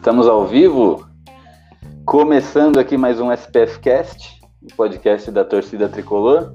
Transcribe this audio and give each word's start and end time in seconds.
Estamos 0.00 0.26
ao 0.26 0.46
vivo. 0.46 1.06
Começando 2.06 2.80
aqui 2.80 2.96
mais 2.96 3.20
um 3.20 3.30
SPF 3.30 3.80
Cast, 3.80 4.40
o 4.62 4.74
podcast 4.74 5.30
da 5.30 5.44
torcida 5.44 5.90
tricolor. 5.90 6.54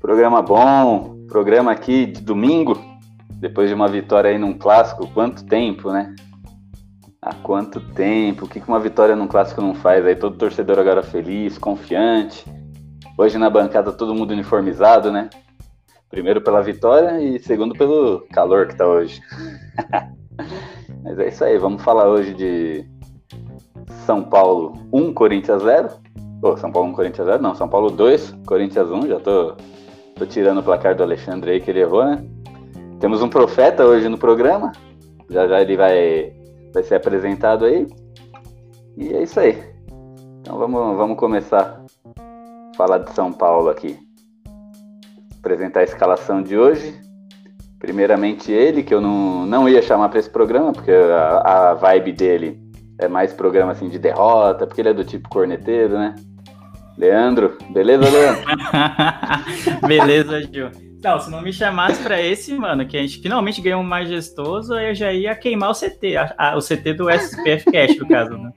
Programa 0.00 0.42
bom, 0.42 1.16
programa 1.28 1.70
aqui 1.70 2.06
de 2.06 2.20
domingo, 2.20 2.76
depois 3.38 3.68
de 3.68 3.74
uma 3.76 3.86
vitória 3.86 4.30
aí 4.30 4.36
num 4.36 4.52
clássico. 4.52 5.06
Quanto 5.14 5.46
tempo, 5.46 5.92
né? 5.92 6.12
Há 7.22 7.36
quanto 7.36 7.78
tempo? 7.92 8.46
O 8.46 8.48
que 8.48 8.60
uma 8.66 8.80
vitória 8.80 9.14
num 9.14 9.28
clássico 9.28 9.62
não 9.62 9.72
faz? 9.72 10.04
Aí 10.04 10.16
todo 10.16 10.36
torcedor 10.36 10.80
agora 10.80 11.04
feliz, 11.04 11.56
confiante. 11.56 12.44
Hoje 13.16 13.38
na 13.38 13.48
bancada 13.48 13.92
todo 13.92 14.12
mundo 14.12 14.32
uniformizado, 14.32 15.12
né? 15.12 15.30
Primeiro 16.10 16.40
pela 16.40 16.60
vitória 16.60 17.22
e 17.22 17.38
segundo 17.38 17.74
pelo 17.74 18.26
calor 18.32 18.66
que 18.66 18.74
tá 18.74 18.88
hoje. 18.88 19.22
Mas 21.04 21.18
é 21.18 21.28
isso 21.28 21.44
aí, 21.44 21.58
vamos 21.58 21.82
falar 21.82 22.08
hoje 22.08 22.32
de 22.32 22.86
São 24.06 24.22
Paulo 24.24 24.72
1, 24.90 25.12
Corinthians 25.12 25.62
0. 25.62 25.88
Oh, 26.42 26.56
São 26.56 26.72
Paulo 26.72 26.88
1, 26.88 26.92
Corinthians 26.94 27.26
0, 27.26 27.42
não, 27.42 27.54
São 27.54 27.68
Paulo 27.68 27.90
2, 27.90 28.38
Corinthians 28.46 28.90
1, 28.90 29.08
já 29.08 29.20
tô, 29.20 29.54
tô 30.16 30.24
tirando 30.24 30.58
o 30.58 30.62
placar 30.62 30.96
do 30.96 31.02
Alexandre 31.02 31.50
aí 31.50 31.60
que 31.60 31.70
ele 31.70 31.80
errou, 31.80 32.06
né? 32.06 32.24
Temos 33.00 33.22
um 33.22 33.28
profeta 33.28 33.84
hoje 33.84 34.08
no 34.08 34.16
programa, 34.16 34.72
já 35.28 35.46
já 35.46 35.60
ele 35.60 35.76
vai, 35.76 36.32
vai 36.72 36.82
ser 36.82 36.94
apresentado 36.94 37.66
aí. 37.66 37.86
E 38.96 39.12
é 39.12 39.22
isso 39.22 39.38
aí. 39.38 39.62
Então 40.40 40.56
vamos, 40.56 40.96
vamos 40.96 41.18
começar 41.18 41.84
a 42.16 42.76
falar 42.76 42.98
de 42.98 43.12
São 43.12 43.30
Paulo 43.30 43.68
aqui. 43.68 43.98
Apresentar 45.38 45.80
a 45.80 45.84
escalação 45.84 46.42
de 46.42 46.56
hoje. 46.56 46.98
Primeiramente 47.84 48.50
ele, 48.50 48.82
que 48.82 48.94
eu 48.94 49.00
não, 49.00 49.44
não 49.44 49.68
ia 49.68 49.82
chamar 49.82 50.08
para 50.08 50.18
esse 50.18 50.30
programa, 50.30 50.72
porque 50.72 50.90
a, 50.90 51.70
a, 51.70 51.74
vibe 51.74 52.12
dele 52.12 52.58
é 52.98 53.06
mais 53.06 53.34
programa 53.34 53.72
assim 53.72 53.90
de 53.90 53.98
derrota, 53.98 54.66
porque 54.66 54.80
ele 54.80 54.88
é 54.88 54.94
do 54.94 55.04
tipo 55.04 55.28
corneteiro, 55.28 55.98
né? 55.98 56.14
Leandro, 56.96 57.58
beleza, 57.70 58.08
Leandro? 58.08 58.42
beleza, 59.86 60.40
Gil. 60.50 60.70
Não, 61.02 61.20
se 61.20 61.30
não 61.30 61.42
me 61.42 61.52
chamasse 61.52 62.02
para 62.02 62.22
esse, 62.22 62.54
mano, 62.54 62.86
que 62.86 62.96
a 62.96 63.02
gente 63.02 63.20
finalmente 63.20 63.60
ganhou 63.60 63.82
um 63.82 63.84
majestoso, 63.84 64.72
eu 64.72 64.94
já 64.94 65.12
ia 65.12 65.34
queimar 65.34 65.70
o 65.70 65.74
CT, 65.74 66.16
a, 66.16 66.34
a, 66.38 66.56
o 66.56 66.60
CT 66.60 66.94
do 66.94 67.10
SPF 67.10 67.70
Cash, 67.70 67.98
no 67.98 68.08
caso, 68.08 68.38
né? 68.38 68.50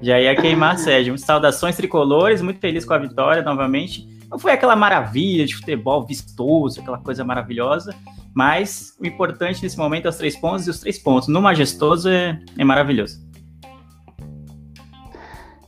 Já 0.00 0.18
ia 0.18 0.34
queimar 0.34 0.76
a 0.76 0.78
sede. 0.78 1.16
Saudações 1.18 1.76
tricolores, 1.76 2.40
muito 2.40 2.58
feliz 2.58 2.86
com 2.86 2.94
a 2.94 2.98
vitória 2.98 3.42
novamente. 3.42 4.08
Não 4.30 4.38
foi 4.38 4.52
aquela 4.52 4.74
maravilha 4.74 5.44
de 5.44 5.54
futebol 5.54 6.06
vistoso, 6.06 6.80
aquela 6.80 6.96
coisa 6.96 7.22
maravilhosa, 7.22 7.94
mas 8.34 8.96
o 9.00 9.06
importante 9.06 9.62
nesse 9.62 9.76
momento 9.76 10.06
é 10.06 10.08
os 10.08 10.16
três 10.16 10.36
pontos, 10.36 10.66
e 10.66 10.70
os 10.70 10.80
três 10.80 10.98
pontos 10.98 11.28
no 11.28 11.40
majestoso 11.40 12.08
é, 12.08 12.38
é 12.58 12.64
maravilhoso. 12.64 13.20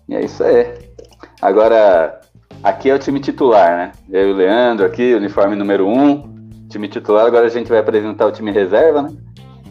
E 0.08 0.14
é 0.14 0.24
isso 0.24 0.42
aí. 0.42 0.78
Agora, 1.40 2.20
aqui 2.62 2.90
é 2.90 2.94
o 2.94 2.98
time 2.98 3.20
titular, 3.20 3.76
né? 3.76 3.92
Eu 4.10 4.28
e 4.28 4.32
o 4.32 4.36
Leandro 4.36 4.86
aqui, 4.86 5.14
uniforme 5.14 5.56
número 5.56 5.86
um, 5.86 6.48
time 6.68 6.88
titular. 6.88 7.26
Agora 7.26 7.46
a 7.46 7.50
gente 7.50 7.68
vai 7.68 7.78
apresentar 7.78 8.26
o 8.26 8.32
time 8.32 8.50
reserva, 8.50 9.02
né? 9.02 9.10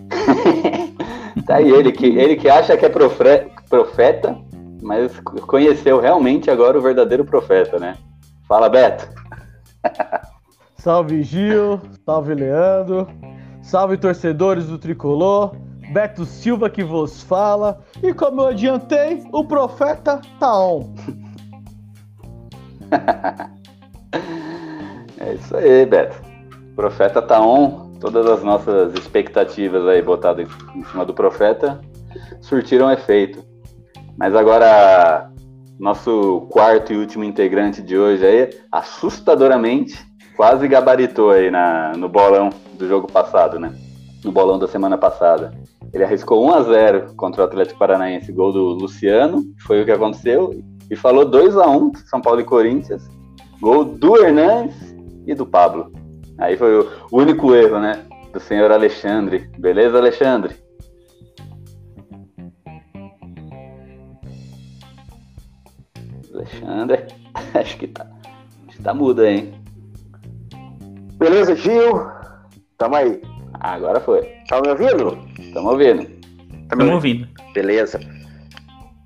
tá 1.46 1.56
aí 1.56 1.70
ele 1.70 1.92
que, 1.92 2.06
ele 2.06 2.36
que 2.36 2.50
acha 2.50 2.78
que 2.78 2.86
é 2.86 2.90
profeta, 2.90 4.38
mas 4.82 5.20
conheceu 5.48 6.00
realmente 6.00 6.50
agora 6.50 6.78
o 6.78 6.82
verdadeiro 6.82 7.26
profeta, 7.26 7.80
né? 7.80 7.96
Fala, 8.48 8.70
Beto. 8.70 9.08
salve 10.84 11.24
Gil, 11.24 11.80
salve 12.06 12.36
Leandro, 12.36 13.08
salve 13.62 13.96
torcedores 13.96 14.66
do 14.66 14.78
Tricolor, 14.78 15.56
Beto 15.94 16.26
Silva 16.26 16.70
que 16.70 16.84
vos 16.84 17.24
fala, 17.24 17.80
e 18.04 18.14
como 18.14 18.42
eu 18.42 18.48
adiantei, 18.48 19.24
o 19.32 19.46
profeta 19.46 20.20
tá 20.42 20.60
on. 20.60 20.94
é 25.22 25.34
isso 25.36 25.56
aí, 25.56 25.86
Beto. 25.86 26.22
O 26.74 26.76
profeta 26.76 27.22
tá 27.22 27.40
on, 27.40 27.94
todas 28.02 28.26
as 28.26 28.44
nossas 28.44 28.94
expectativas 28.96 29.88
aí 29.88 30.02
botadas 30.02 30.50
em 30.76 30.84
cima 30.84 31.06
do 31.06 31.14
profeta 31.14 31.80
surtiram 32.42 32.92
efeito. 32.92 33.42
Mas 34.18 34.36
agora 34.36 35.32
nosso 35.80 36.42
quarto 36.50 36.92
e 36.92 36.98
último 36.98 37.24
integrante 37.24 37.82
de 37.82 37.98
hoje 37.98 38.26
aí, 38.26 38.50
assustadoramente, 38.70 40.12
quase 40.36 40.68
gabaritou 40.68 41.32
aí 41.32 41.50
na, 41.52 41.94
no 41.94 42.10
bolão 42.10 42.50
do 42.78 42.88
jogo 42.88 43.12
passado, 43.12 43.60
né? 43.60 43.74
No 44.24 44.32
bolão 44.32 44.58
da 44.58 44.68
semana 44.68 44.98
passada. 44.98 45.54
Ele 45.94 46.04
arriscou 46.04 46.44
1 46.46 46.54
a 46.54 46.62
0 46.64 47.14
contra 47.16 47.42
o 47.42 47.46
Atlético 47.46 47.80
Paranaense, 47.80 48.32
gol 48.32 48.52
do 48.52 48.70
Luciano, 48.70 49.44
foi 49.66 49.82
o 49.82 49.86
que 49.86 49.92
aconteceu, 49.92 50.52
e 50.90 50.96
falou 50.96 51.26
2 51.26 51.58
a 51.58 51.70
1 51.70 51.92
São 52.06 52.22
Paulo 52.22 52.42
e 52.42 52.46
Corinthians, 52.46 53.08
gol 53.62 53.86
do 53.86 54.18
Hernandes 54.18 54.96
e 55.28 55.36
do 55.36 55.46
Pablo. 55.46 55.92
Aí 56.40 56.58
foi 56.58 56.80
o 56.80 56.90
único 57.12 57.54
erro, 57.54 57.80
né? 57.80 58.06
Do 58.32 58.40
senhor 58.40 58.72
Alexandre. 58.72 59.50
Beleza, 59.60 60.00
Alexandre? 60.00 60.56
Alexandre, 66.34 67.06
acho 67.54 67.78
que 67.78 67.88
tá, 67.88 68.08
tá 68.82 68.94
mudo, 68.94 69.24
hein? 69.24 69.63
Beleza, 71.18 71.56
Gil? 71.56 72.08
Tamo 72.78 72.96
aí. 72.96 73.22
Agora 73.60 74.00
foi. 74.00 74.22
Tá 74.50 74.62
me 74.62 74.70
ouvindo? 74.70 75.18
Tamo 75.54 75.72
ouvindo. 75.72 76.08
Tamo 76.70 76.94
ouvindo. 76.94 77.28
Beleza. 77.54 78.00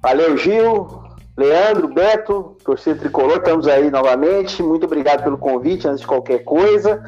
Valeu, 0.02 0.38
Gil. 0.38 1.08
Leandro, 1.38 1.94
Beto, 1.94 2.58
torcida 2.66 3.00
tricolor, 3.00 3.38
estamos 3.38 3.68
aí 3.68 3.92
novamente. 3.92 4.64
Muito 4.64 4.88
obrigado 4.88 5.24
pelo 5.24 5.38
convite, 5.38 5.88
antes 5.88 6.02
de 6.02 6.08
qualquer 6.08 6.44
coisa. 6.44 7.04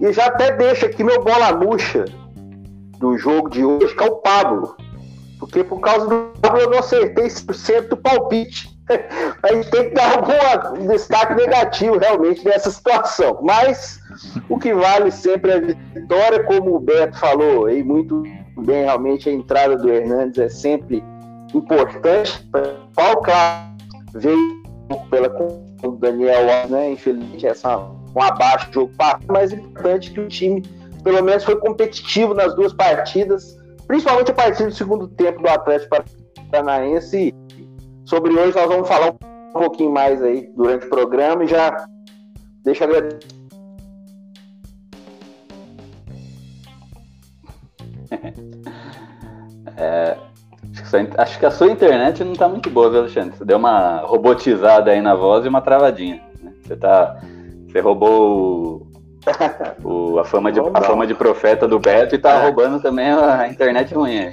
E 0.00 0.12
já 0.12 0.26
até 0.26 0.56
deixo 0.56 0.86
aqui 0.86 1.04
meu 1.04 1.22
bola 1.22 1.54
murcha 1.54 2.04
do 2.98 3.16
jogo 3.16 3.48
de 3.48 3.64
hoje, 3.64 3.94
que 3.94 4.02
é 4.02 4.06
o 4.06 4.16
Pablo. 4.16 4.76
Porque 5.38 5.62
por 5.62 5.78
causa 5.80 6.08
do 6.08 6.32
Pablo 6.40 6.60
eu 6.60 6.70
não 6.70 6.80
acertei 6.80 7.26
100% 7.26 7.88
do 7.88 7.96
palpite. 7.96 8.68
a 9.42 9.54
gente 9.54 9.70
tem 9.70 9.90
que 9.90 9.94
dar 9.94 10.16
algum 10.16 10.88
destaque 10.88 11.34
negativo 11.34 11.96
realmente 11.96 12.44
nessa 12.44 12.72
situação. 12.72 13.38
Mas 13.40 13.99
o 14.48 14.58
que 14.58 14.72
vale 14.74 15.10
sempre 15.10 15.50
é 15.50 15.54
a 15.54 15.60
vitória, 15.60 16.44
como 16.44 16.76
o 16.76 16.80
Beto 16.80 17.18
falou 17.18 17.70
e 17.70 17.82
muito 17.82 18.22
bem, 18.58 18.84
realmente 18.84 19.28
a 19.28 19.32
entrada 19.32 19.76
do 19.76 19.88
Hernandes 19.88 20.38
é 20.38 20.48
sempre 20.48 21.02
importante. 21.54 22.48
Qual 22.94 23.22
claro 23.22 23.70
veio 24.14 24.60
pela 25.08 25.28
do 25.28 25.92
Daniel, 25.92 26.68
né? 26.68 26.92
Infelizmente, 26.92 27.46
essa 27.46 27.78
um 27.78 28.22
abaixo 28.22 28.68
do 28.70 28.74
jogo 28.74 28.92
mas 29.28 29.52
é 29.52 29.56
importante 29.56 30.10
que 30.10 30.20
o 30.20 30.28
time 30.28 30.62
pelo 31.04 31.22
menos 31.22 31.44
foi 31.44 31.56
competitivo 31.56 32.34
nas 32.34 32.54
duas 32.54 32.72
partidas, 32.72 33.56
principalmente 33.86 34.30
a 34.32 34.34
partir 34.34 34.66
do 34.66 34.72
segundo 34.72 35.08
tempo 35.08 35.40
do 35.42 35.48
Atlético 35.48 35.96
Paranaense 36.50 37.34
Sobre 38.04 38.32
hoje 38.32 38.56
nós 38.56 38.68
vamos 38.68 38.88
falar 38.88 39.12
um 39.12 39.52
pouquinho 39.52 39.92
mais 39.92 40.20
aí 40.22 40.50
durante 40.56 40.86
o 40.86 40.90
programa 40.90 41.44
e 41.44 41.46
já 41.46 41.86
deixa 42.64 42.84
agradecer. 42.84 43.39
É, 49.76 50.16
acho 51.16 51.38
que 51.38 51.46
a 51.46 51.50
sua 51.50 51.68
internet 51.68 52.22
não 52.22 52.32
está 52.32 52.48
muito 52.48 52.68
boa, 52.68 52.90
viu, 52.90 53.00
Alexandre? 53.00 53.36
Você 53.36 53.44
deu 53.44 53.56
uma 53.56 54.00
robotizada 54.00 54.90
aí 54.90 55.00
na 55.00 55.14
voz 55.14 55.44
e 55.44 55.48
uma 55.48 55.60
travadinha. 55.62 56.20
Né? 56.42 56.52
Você 56.62 56.76
tá. 56.76 57.18
Você 57.66 57.80
roubou 57.80 58.86
o, 59.84 60.14
o, 60.14 60.18
a, 60.18 60.24
fama 60.24 60.52
de, 60.52 60.60
a 60.60 60.82
fama 60.82 61.06
de 61.06 61.14
profeta 61.14 61.68
do 61.68 61.78
Beto 61.78 62.14
e 62.14 62.18
tá 62.18 62.42
roubando 62.42 62.80
também 62.80 63.10
a, 63.10 63.40
a 63.40 63.48
internet 63.48 63.94
ruim. 63.94 64.30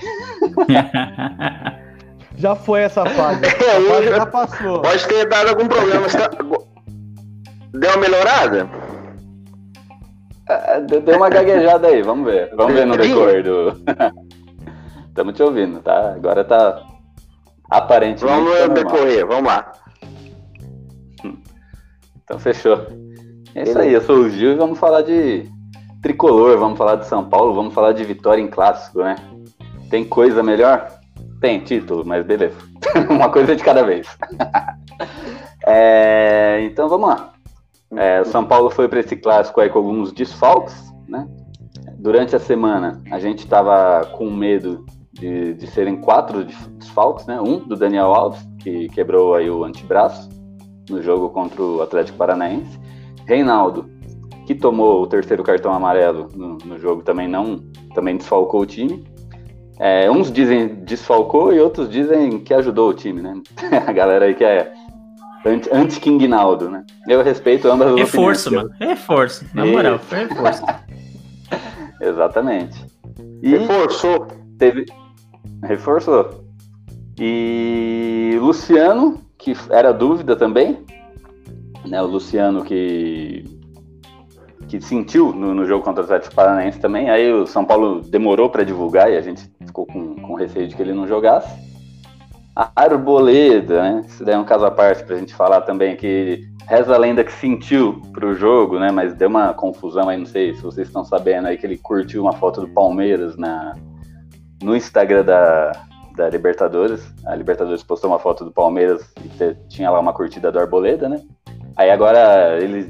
Já 2.37 2.55
foi 2.55 2.81
essa 2.81 3.05
fase. 3.05 3.41
É, 3.47 3.81
fase 3.81 4.09
já 4.09 4.25
passou. 4.25 4.81
Pode 4.81 5.07
ter 5.07 5.27
dado 5.27 5.49
algum 5.49 5.67
problema. 5.67 6.05
Deu 7.73 7.89
uma 7.89 7.97
melhorada? 7.97 8.69
É, 10.49 10.79
deu 10.81 11.17
uma 11.17 11.29
gaguejada 11.29 11.87
aí, 11.87 12.01
vamos 12.01 12.25
ver. 12.31 12.53
Vamos 12.55 12.73
ver 12.73 12.85
no 12.85 12.97
decorrer 12.97 13.43
do. 13.43 13.81
Estamos 15.07 15.33
te 15.35 15.43
ouvindo, 15.43 15.81
tá? 15.81 16.13
Agora 16.13 16.43
tá 16.43 16.81
aparentemente. 17.69 18.25
Vamos 18.25 18.57
tá 18.57 18.67
decorrer, 18.67 19.25
vamos 19.25 19.45
lá. 19.45 19.71
Então 22.23 22.39
fechou. 22.39 22.87
É 23.55 23.63
isso 23.63 23.79
aí, 23.79 23.93
eu 23.93 24.01
sou 24.01 24.17
o 24.17 24.29
Gil 24.29 24.51
e 24.51 24.55
vamos 24.55 24.77
falar 24.77 25.01
de 25.01 25.49
tricolor, 26.01 26.57
vamos 26.57 26.77
falar 26.77 26.95
de 26.95 27.07
São 27.07 27.27
Paulo, 27.27 27.55
vamos 27.55 27.73
falar 27.73 27.91
de 27.91 28.03
vitória 28.03 28.41
em 28.41 28.47
clássico, 28.47 28.99
né? 28.99 29.15
Tem 29.89 30.05
coisa 30.05 30.43
melhor? 30.43 30.87
Tem 31.41 31.59
título, 31.59 32.05
mas 32.05 32.25
beleza. 32.25 32.57
Uma 33.09 33.29
coisa 33.29 33.55
de 33.55 33.63
cada 33.63 33.83
vez. 33.83 34.07
é, 35.65 36.59
então 36.63 36.87
vamos 36.87 37.09
lá. 37.09 37.33
É, 37.95 38.23
São 38.25 38.45
Paulo 38.45 38.69
foi 38.69 38.87
para 38.87 38.99
esse 38.99 39.15
clássico 39.15 39.61
aí 39.61 39.69
com 39.69 39.79
alguns 39.79 40.11
desfalques, 40.11 40.93
né? 41.07 41.27
Durante 41.97 42.35
a 42.35 42.39
semana 42.39 43.01
a 43.11 43.19
gente 43.19 43.39
estava 43.39 44.05
com 44.05 44.29
medo 44.29 44.85
de, 45.13 45.53
de 45.53 45.67
serem 45.67 45.97
quatro 45.97 46.43
desfalques, 46.43 47.25
né? 47.25 47.39
Um 47.39 47.59
do 47.59 47.75
Daniel 47.75 48.13
Alves, 48.13 48.47
que 48.59 48.87
quebrou 48.89 49.35
aí 49.35 49.49
o 49.49 49.63
antebraço 49.63 50.29
no 50.89 51.01
jogo 51.01 51.29
contra 51.29 51.61
o 51.61 51.81
Atlético 51.81 52.17
Paranaense. 52.17 52.79
Reinaldo, 53.25 53.89
que 54.45 54.55
tomou 54.55 55.01
o 55.01 55.07
terceiro 55.07 55.43
cartão 55.43 55.73
amarelo 55.73 56.29
no, 56.33 56.57
no 56.57 56.79
jogo, 56.79 57.01
também 57.01 57.27
não 57.27 57.59
também 57.93 58.17
desfalcou 58.17 58.61
o 58.61 58.65
time. 58.65 59.03
É, 59.79 60.09
uns 60.09 60.31
dizem 60.31 60.67
desfalcou 60.83 61.53
e 61.53 61.59
outros 61.59 61.89
dizem 61.89 62.39
que 62.39 62.53
ajudou 62.53 62.89
o 62.89 62.93
time, 62.93 63.21
né? 63.21 63.41
a 63.85 63.91
galera 63.91 64.25
aí 64.25 64.33
que 64.33 64.43
é 64.43 64.71
anti-King 65.71 66.27
Naldo, 66.27 66.69
né? 66.69 66.85
Eu 67.07 67.21
respeito 67.23 67.67
ambas 67.69 67.89
as 67.89 67.95
reforço, 67.95 68.49
opiniões. 68.49 68.79
Reforço, 68.79 69.45
mano. 69.45 69.55
Reforço. 69.55 69.55
Na 69.55 69.65
moral, 69.65 69.99
foi 69.99 70.19
reforço. 70.27 70.63
Exatamente. 72.01 72.85
E 73.41 73.49
Reforçou. 73.49 74.27
Teve... 74.57 74.85
Reforçou. 75.63 76.45
E 77.19 78.37
Luciano, 78.39 79.21
que 79.37 79.55
era 79.69 79.91
dúvida 79.91 80.35
também, 80.35 80.85
né? 81.85 82.01
O 82.01 82.07
Luciano 82.07 82.63
que 82.63 83.43
que 84.67 84.81
sentiu 84.81 85.31
no, 85.31 85.53
no, 85.53 85.65
jogo 85.65 85.83
contra 85.83 86.01
o 86.01 86.03
Atlético 86.03 86.35
Paranaense 86.35 86.79
também. 86.79 87.09
Aí 87.09 87.31
o 87.31 87.47
São 87.47 87.63
Paulo 87.63 88.01
demorou 88.01 88.49
para 88.49 88.65
divulgar 88.65 89.09
e 89.09 89.15
a 89.15 89.21
gente 89.21 89.49
ficou 89.65 89.85
com, 89.85 90.15
com 90.15 90.33
receio 90.33 90.67
de 90.67 90.75
que 90.75 90.81
ele 90.81 90.93
não 90.93 91.07
jogasse. 91.07 91.47
A 92.59 92.71
Arboleda, 92.75 93.83
né? 93.83 94.05
Isso 94.07 94.25
daí 94.25 94.33
é 94.33 94.37
um 94.37 94.43
caso 94.43 94.65
à 94.65 94.71
parte 94.71 95.03
para 95.03 95.15
a 95.15 95.19
gente 95.19 95.35
falar 95.35 95.61
também 95.61 95.95
que 95.95 96.43
reza 96.67 96.95
a 96.95 96.97
lenda 96.97 97.23
que 97.23 97.31
sentiu 97.31 98.01
para 98.11 98.25
o 98.25 98.33
jogo, 98.33 98.79
né? 98.79 98.89
Mas 98.89 99.13
deu 99.13 99.29
uma 99.29 99.53
confusão 99.53 100.09
aí, 100.09 100.17
não 100.17 100.25
sei 100.25 100.55
se 100.55 100.63
vocês 100.63 100.87
estão 100.87 101.05
sabendo 101.05 101.47
aí 101.47 101.55
que 101.55 101.67
ele 101.67 101.77
curtiu 101.77 102.23
uma 102.23 102.33
foto 102.33 102.61
do 102.61 102.67
Palmeiras 102.69 103.37
na, 103.37 103.75
no 104.63 104.75
Instagram 104.75 105.23
da, 105.23 105.71
da 106.15 106.29
Libertadores. 106.31 107.07
A 107.27 107.35
Libertadores 107.35 107.83
postou 107.83 108.09
uma 108.09 108.17
foto 108.17 108.43
do 108.43 108.51
Palmeiras 108.51 109.07
e 109.23 109.53
tinha 109.69 109.91
lá 109.91 109.99
uma 109.99 110.11
curtida 110.11 110.51
do 110.51 110.57
Arboleda, 110.57 111.07
né? 111.07 111.21
Aí 111.75 111.91
agora 111.91 112.57
ele 112.59 112.89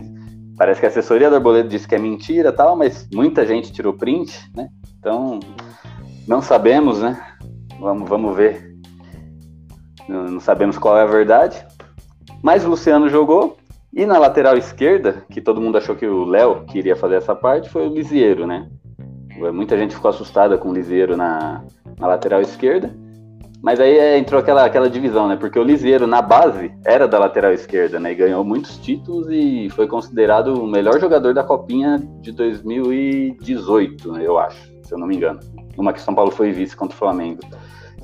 parece 0.58 0.80
que 0.80 0.86
a 0.86 0.90
assessoria 0.90 1.30
do 1.30 1.36
Arboleda 1.36 1.68
disse 1.68 1.86
que 1.86 1.96
é 1.96 2.00
mentira 2.00 2.54
tal, 2.54 2.78
mas 2.78 3.06
muita 3.14 3.46
gente 3.46 3.74
tirou 3.74 3.92
print, 3.92 4.50
né? 4.56 4.70
Então 4.98 5.42
não 6.26 6.42
sabemos, 6.42 7.02
né? 7.02 7.22
Vamos, 7.82 8.08
vamos 8.08 8.34
ver. 8.34 8.67
Não, 10.08 10.40
sabemos 10.40 10.78
qual 10.78 10.98
é 10.98 11.02
a 11.02 11.08
verdade. 11.08 11.66
Mas 12.42 12.66
o 12.66 12.70
Luciano 12.70 13.10
jogou. 13.10 13.58
E 13.94 14.06
na 14.06 14.20
lateral 14.20 14.58
esquerda, 14.58 15.26
que 15.32 15.42
todo 15.42 15.62
mundo 15.62 15.78
achou 15.78 15.96
que 15.96 16.06
o 16.06 16.26
Léo 16.26 16.66
queria 16.66 16.96
fazer 16.96 17.16
essa 17.16 17.36
parte, 17.36 17.70
foi 17.70 17.88
o 17.88 17.94
Lisieiro, 17.94 18.46
né? 18.46 18.70
Muita 19.54 19.78
gente 19.78 19.96
ficou 19.96 20.10
assustada 20.10 20.58
com 20.58 20.70
o 20.70 20.74
Lisieiro 20.74 21.16
na, 21.18 21.64
na 21.98 22.08
lateral 22.08 22.42
esquerda. 22.42 22.94
Mas 23.62 23.80
aí 23.80 23.98
é, 23.98 24.18
entrou 24.18 24.40
aquela, 24.40 24.66
aquela 24.66 24.90
divisão, 24.90 25.28
né? 25.28 25.36
Porque 25.36 25.58
o 25.58 25.64
Lisieiro, 25.64 26.06
na 26.06 26.22
base, 26.22 26.72
era 26.86 27.08
da 27.08 27.18
lateral 27.18 27.52
esquerda, 27.54 28.00
né? 28.00 28.12
E 28.12 28.16
ganhou 28.16 28.44
muitos 28.44 28.78
títulos 28.78 29.28
e 29.32 29.68
foi 29.72 29.88
considerado 29.88 30.62
o 30.62 30.68
melhor 30.68 31.00
jogador 31.00 31.34
da 31.34 31.44
Copinha 31.44 31.98
de 32.22 32.32
2018, 32.32 34.18
eu 34.18 34.38
acho, 34.38 34.62
se 34.84 34.94
eu 34.94 34.98
não 35.00 35.08
me 35.08 35.16
engano. 35.16 35.40
Uma 35.76 35.92
que 35.92 36.02
São 36.02 36.14
Paulo 36.14 36.32
foi 36.32 36.52
vice 36.52 36.76
contra 36.76 36.96
o 36.96 37.00
Flamengo. 37.00 37.42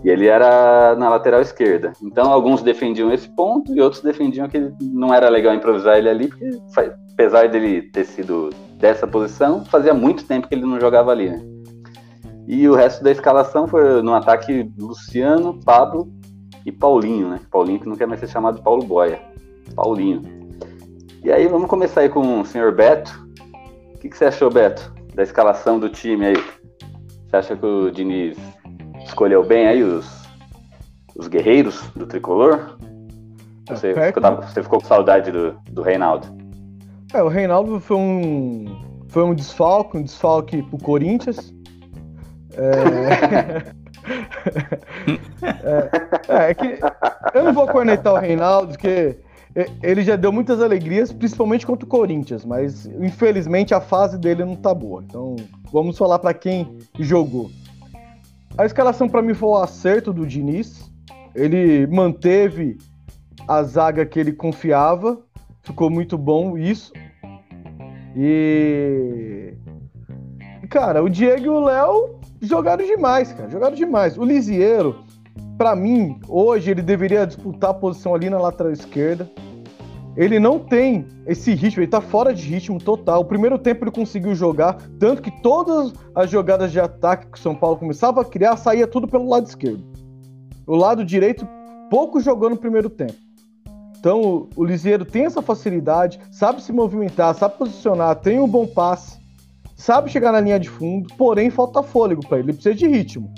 E 0.03 0.09
ele 0.09 0.27
era 0.27 0.95
na 0.95 1.09
lateral 1.09 1.41
esquerda. 1.41 1.93
Então, 2.01 2.31
alguns 2.31 2.61
defendiam 2.61 3.11
esse 3.11 3.29
ponto 3.29 3.73
e 3.73 3.79
outros 3.79 4.01
defendiam 4.01 4.49
que 4.49 4.71
não 4.81 5.13
era 5.13 5.29
legal 5.29 5.55
improvisar 5.55 5.97
ele 5.97 6.09
ali, 6.09 6.27
porque, 6.27 6.49
apesar 7.13 7.47
dele 7.47 7.83
ter 7.83 8.03
sido 8.03 8.49
dessa 8.77 9.07
posição, 9.07 9.63
fazia 9.63 9.93
muito 9.93 10.25
tempo 10.25 10.47
que 10.47 10.55
ele 10.55 10.65
não 10.65 10.79
jogava 10.79 11.11
ali, 11.11 11.29
né? 11.29 11.41
E 12.45 12.67
o 12.67 12.75
resto 12.75 13.01
da 13.01 13.11
escalação 13.11 13.65
foi 13.65 14.01
no 14.01 14.13
ataque 14.13 14.69
Luciano, 14.77 15.57
Pablo 15.63 16.11
e 16.65 16.71
Paulinho, 16.71 17.29
né? 17.29 17.39
Paulinho 17.49 17.79
que 17.79 17.87
não 17.87 17.95
quer 17.95 18.05
mais 18.05 18.19
ser 18.19 18.27
chamado 18.27 18.61
Paulo 18.61 18.83
Boia. 18.83 19.21
Paulinho. 19.73 20.21
E 21.23 21.31
aí 21.31 21.47
vamos 21.47 21.69
começar 21.69 22.01
aí 22.01 22.09
com 22.09 22.41
o 22.41 22.45
senhor 22.45 22.73
Beto. 22.73 23.25
O 23.95 23.99
que, 23.99 24.09
que 24.09 24.17
você 24.17 24.25
achou, 24.25 24.51
Beto, 24.51 24.93
da 25.15 25.23
escalação 25.23 25.79
do 25.79 25.87
time 25.87 26.25
aí? 26.25 26.43
Você 27.29 27.37
acha 27.37 27.55
que 27.55 27.65
o 27.65 27.89
Diniz 27.89 28.37
escolheu 29.05 29.45
bem 29.45 29.67
aí 29.67 29.83
os, 29.83 30.05
os 31.15 31.27
guerreiros 31.27 31.81
do 31.95 32.05
tricolor? 32.05 32.77
Você, 33.69 33.91
é, 33.91 34.07
ficou, 34.07 34.23
você 34.35 34.63
ficou 34.63 34.79
com 34.79 34.87
saudade 34.87 35.31
do, 35.31 35.53
do 35.71 35.81
Reinaldo? 35.81 36.27
É, 37.13 37.21
o 37.21 37.27
Reinaldo 37.27 37.79
foi 37.79 37.97
um, 37.97 38.65
foi 39.07 39.23
um 39.23 39.33
desfalque, 39.33 39.97
um 39.97 40.03
desfalque 40.03 40.61
pro 40.63 40.77
Corinthians. 40.79 41.53
É... 42.53 43.73
é, 46.27 46.49
é, 46.49 46.53
que 46.53 46.79
eu 47.33 47.43
não 47.45 47.53
vou 47.53 47.67
cornetar 47.67 48.13
o 48.13 48.17
Reinaldo, 48.17 48.69
porque 48.69 49.17
ele 49.81 50.01
já 50.01 50.15
deu 50.15 50.31
muitas 50.31 50.61
alegrias, 50.61 51.13
principalmente 51.13 51.65
contra 51.65 51.85
o 51.85 51.89
Corinthians, 51.89 52.43
mas 52.43 52.85
infelizmente 52.85 53.73
a 53.73 53.79
fase 53.79 54.17
dele 54.17 54.43
não 54.43 54.55
tá 54.55 54.73
boa. 54.73 55.03
Então 55.07 55.35
vamos 55.71 55.97
falar 55.97 56.19
para 56.19 56.33
quem 56.33 56.77
jogou. 56.99 57.49
A 58.57 58.65
escalação 58.65 59.09
para 59.09 59.21
mim 59.21 59.33
foi 59.33 59.49
o 59.49 59.57
acerto 59.57 60.13
do 60.13 60.25
Diniz. 60.25 60.91
Ele 61.33 61.87
manteve 61.87 62.77
a 63.47 63.63
zaga 63.63 64.05
que 64.05 64.19
ele 64.19 64.31
confiava, 64.31 65.19
ficou 65.63 65.89
muito 65.89 66.17
bom 66.17 66.57
isso. 66.57 66.93
E 68.15 69.53
cara, 70.69 71.03
o 71.03 71.09
Diego 71.09 71.45
e 71.45 71.49
o 71.49 71.59
Léo 71.59 72.19
jogaram 72.41 72.83
demais, 72.85 73.31
cara. 73.31 73.49
Jogaram 73.49 73.75
demais. 73.75 74.17
O 74.17 74.23
Lisieiro, 74.23 75.03
para 75.57 75.75
mim, 75.75 76.19
hoje 76.27 76.71
ele 76.71 76.81
deveria 76.81 77.27
disputar 77.27 77.69
a 77.69 77.73
posição 77.75 78.15
ali 78.15 78.29
na 78.29 78.39
lateral 78.39 78.71
esquerda. 78.71 79.29
Ele 80.15 80.39
não 80.39 80.59
tem 80.59 81.07
esse 81.25 81.53
ritmo, 81.53 81.81
ele 81.81 81.89
tá 81.89 81.99
fora 81.99 82.33
de 82.33 82.43
ritmo 82.43 82.77
total. 82.77 83.21
O 83.21 83.25
primeiro 83.25 83.57
tempo 83.57 83.83
ele 83.83 83.91
conseguiu 83.91 84.35
jogar, 84.35 84.77
tanto 84.99 85.21
que 85.21 85.31
todas 85.41 85.93
as 86.13 86.29
jogadas 86.29 86.71
de 86.71 86.79
ataque 86.79 87.27
que 87.27 87.37
o 87.37 87.41
São 87.41 87.55
Paulo 87.55 87.77
começava 87.77 88.21
a 88.21 88.25
criar 88.25 88.57
saía 88.57 88.87
tudo 88.87 89.07
pelo 89.07 89.27
lado 89.27 89.47
esquerdo. 89.47 89.83
O 90.67 90.75
lado 90.75 91.03
direito 91.03 91.47
pouco 91.89 92.19
jogou 92.19 92.49
no 92.49 92.57
primeiro 92.57 92.89
tempo. 92.89 93.15
Então 93.97 94.47
o 94.55 94.63
Lisieiro 94.63 95.05
tem 95.05 95.25
essa 95.25 95.41
facilidade, 95.41 96.19
sabe 96.31 96.61
se 96.61 96.71
movimentar, 96.71 97.33
sabe 97.33 97.57
posicionar, 97.57 98.15
tem 98.17 98.39
um 98.39 98.47
bom 98.47 98.67
passe 98.67 99.23
sabe 99.83 100.09
chegar 100.09 100.31
na 100.31 100.39
linha 100.39 100.57
de 100.57 100.69
fundo, 100.69 101.13
porém 101.17 101.49
falta 101.49 101.83
fôlego 101.83 102.25
para 102.25 102.39
ele, 102.39 102.51
ele 102.51 102.53
precisa 102.53 102.73
de 102.73 102.87
ritmo. 102.87 103.29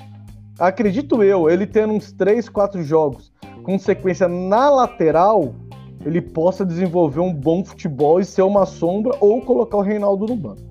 Acredito 0.59 1.23
eu, 1.23 1.49
ele 1.49 1.65
tendo 1.65 1.93
uns 1.93 2.11
3, 2.11 2.47
4 2.49 2.83
jogos 2.83 3.33
com 3.63 3.79
sequência 3.79 4.27
na 4.27 4.69
lateral, 4.69 5.55
ele 6.03 6.21
possa 6.21 6.65
desenvolver 6.65 7.19
um 7.19 7.33
bom 7.33 7.63
futebol 7.63 8.19
e 8.19 8.25
ser 8.25 8.41
uma 8.41 8.65
sombra 8.65 9.15
ou 9.19 9.41
colocar 9.41 9.77
o 9.77 9.81
Reinaldo 9.81 10.25
no 10.25 10.35
banco. 10.35 10.61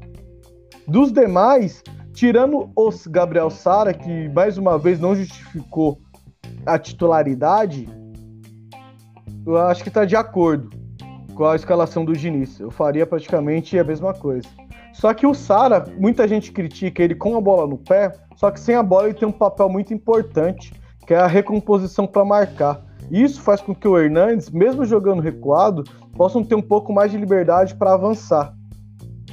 Dos 0.86 1.12
demais, 1.12 1.82
tirando 2.12 2.70
os 2.76 3.06
Gabriel 3.06 3.50
Sara, 3.50 3.94
que 3.94 4.28
mais 4.28 4.58
uma 4.58 4.78
vez 4.78 5.00
não 5.00 5.14
justificou 5.14 5.98
a 6.66 6.78
titularidade, 6.78 7.88
eu 9.46 9.56
acho 9.58 9.82
que 9.82 9.88
está 9.88 10.04
de 10.04 10.16
acordo 10.16 10.70
com 11.34 11.44
a 11.44 11.56
escalação 11.56 12.04
do 12.04 12.12
Diniz. 12.12 12.58
Eu 12.60 12.70
faria 12.70 13.06
praticamente 13.06 13.78
a 13.78 13.84
mesma 13.84 14.14
coisa. 14.14 14.48
Só 14.92 15.12
que 15.12 15.26
o 15.26 15.34
Sara, 15.34 15.84
muita 15.98 16.26
gente 16.28 16.52
critica 16.52 17.02
ele 17.02 17.14
com 17.14 17.36
a 17.36 17.40
bola 17.40 17.66
no 17.66 17.76
pé, 17.76 18.12
só 18.36 18.50
que 18.50 18.60
sem 18.60 18.74
a 18.74 18.82
bola 18.82 19.06
ele 19.06 19.14
tem 19.14 19.26
um 19.26 19.32
papel 19.32 19.68
muito 19.68 19.92
importante, 19.92 20.72
que 21.06 21.12
é 21.12 21.18
a 21.18 21.26
recomposição 21.26 22.06
para 22.06 22.24
marcar. 22.24 22.80
Isso 23.10 23.40
faz 23.40 23.60
com 23.60 23.74
que 23.74 23.86
o 23.86 23.98
Hernandes, 23.98 24.50
mesmo 24.50 24.84
jogando 24.84 25.20
recuado, 25.20 25.84
possam 26.16 26.42
ter 26.42 26.54
um 26.54 26.62
pouco 26.62 26.92
mais 26.92 27.10
de 27.10 27.18
liberdade 27.18 27.74
para 27.74 27.94
avançar. 27.94 28.54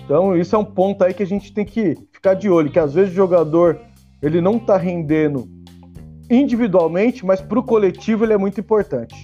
Então, 0.03 0.35
isso 0.35 0.55
é 0.55 0.59
um 0.59 0.65
ponto 0.65 1.03
aí 1.03 1.13
que 1.13 1.23
a 1.23 1.27
gente 1.27 1.53
tem 1.53 1.65
que 1.65 1.95
ficar 2.11 2.33
de 2.33 2.49
olho, 2.49 2.71
que 2.71 2.79
às 2.79 2.93
vezes 2.93 3.11
o 3.11 3.15
jogador 3.15 3.79
ele 4.21 4.41
não 4.41 4.57
está 4.57 4.77
rendendo 4.77 5.47
individualmente, 6.29 7.25
mas 7.25 7.41
para 7.41 7.59
o 7.59 7.63
coletivo 7.63 8.25
ele 8.25 8.33
é 8.33 8.37
muito 8.37 8.59
importante. 8.59 9.15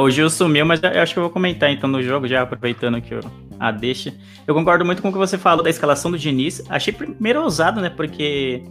O 0.00 0.10
Gil 0.10 0.30
sumiu, 0.30 0.64
mas 0.64 0.80
eu 0.82 1.02
acho 1.02 1.12
que 1.12 1.18
eu 1.18 1.24
vou 1.24 1.30
comentar 1.30 1.70
então 1.70 1.88
no 1.88 2.02
jogo, 2.02 2.26
já 2.26 2.42
aproveitando 2.42 3.00
que 3.00 3.14
eu, 3.14 3.20
a 3.58 3.70
deixa. 3.70 4.14
Eu 4.46 4.54
concordo 4.54 4.84
muito 4.84 5.02
com 5.02 5.08
o 5.08 5.12
que 5.12 5.18
você 5.18 5.36
falou 5.36 5.62
da 5.62 5.70
escalação 5.70 6.10
do 6.10 6.18
Diniz. 6.18 6.62
Achei 6.68 6.92
primeiro 6.92 7.42
ousado, 7.42 7.80
né? 7.80 7.90
Porque 7.90 8.62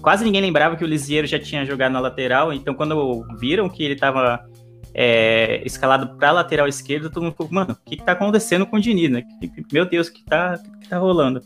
quase 0.00 0.24
ninguém 0.24 0.40
lembrava 0.40 0.76
que 0.76 0.84
o 0.84 0.86
Lisieiro 0.86 1.26
já 1.26 1.38
tinha 1.38 1.64
jogado 1.64 1.92
na 1.92 2.00
lateral. 2.00 2.52
Então, 2.52 2.74
quando 2.74 3.24
viram 3.38 3.68
que 3.68 3.82
ele 3.82 3.94
estava 3.94 4.44
é, 4.94 5.62
escalado 5.64 6.16
para 6.16 6.32
lateral 6.32 6.66
esquerda, 6.66 7.10
todo 7.10 7.22
mundo 7.22 7.32
ficou, 7.32 7.48
mano, 7.50 7.72
o 7.72 7.90
que, 7.90 7.96
que 7.96 8.04
tá 8.04 8.12
acontecendo 8.12 8.66
com 8.66 8.76
o 8.76 8.80
Diniz, 8.80 9.10
né? 9.10 9.22
Meu 9.72 9.84
Deus, 9.84 10.08
o 10.08 10.12
que 10.12 10.24
tá, 10.24 10.58
que 10.80 10.88
tá 10.88 10.98
rolando? 10.98 11.40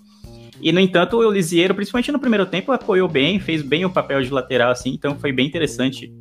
E, 0.61 0.73
no 0.73 0.81
entanto, 0.81 1.17
o 1.17 1.31
Lisieiro, 1.31 1.75
principalmente 1.75 2.13
no 2.13 2.19
primeiro 2.19 2.47
tempo, 2.47 2.73
apoiou 2.73 3.09
bem, 3.09 3.41
fez 3.41 3.61
bem 3.61 3.85
o 3.85 3.91
papel 3.91 4.23
de 4.23 4.31
lateral, 4.31 4.71
assim, 4.71 4.91
então 4.91 5.19
foi 5.19 5.33
bem 5.33 5.47
interessante 5.47 6.13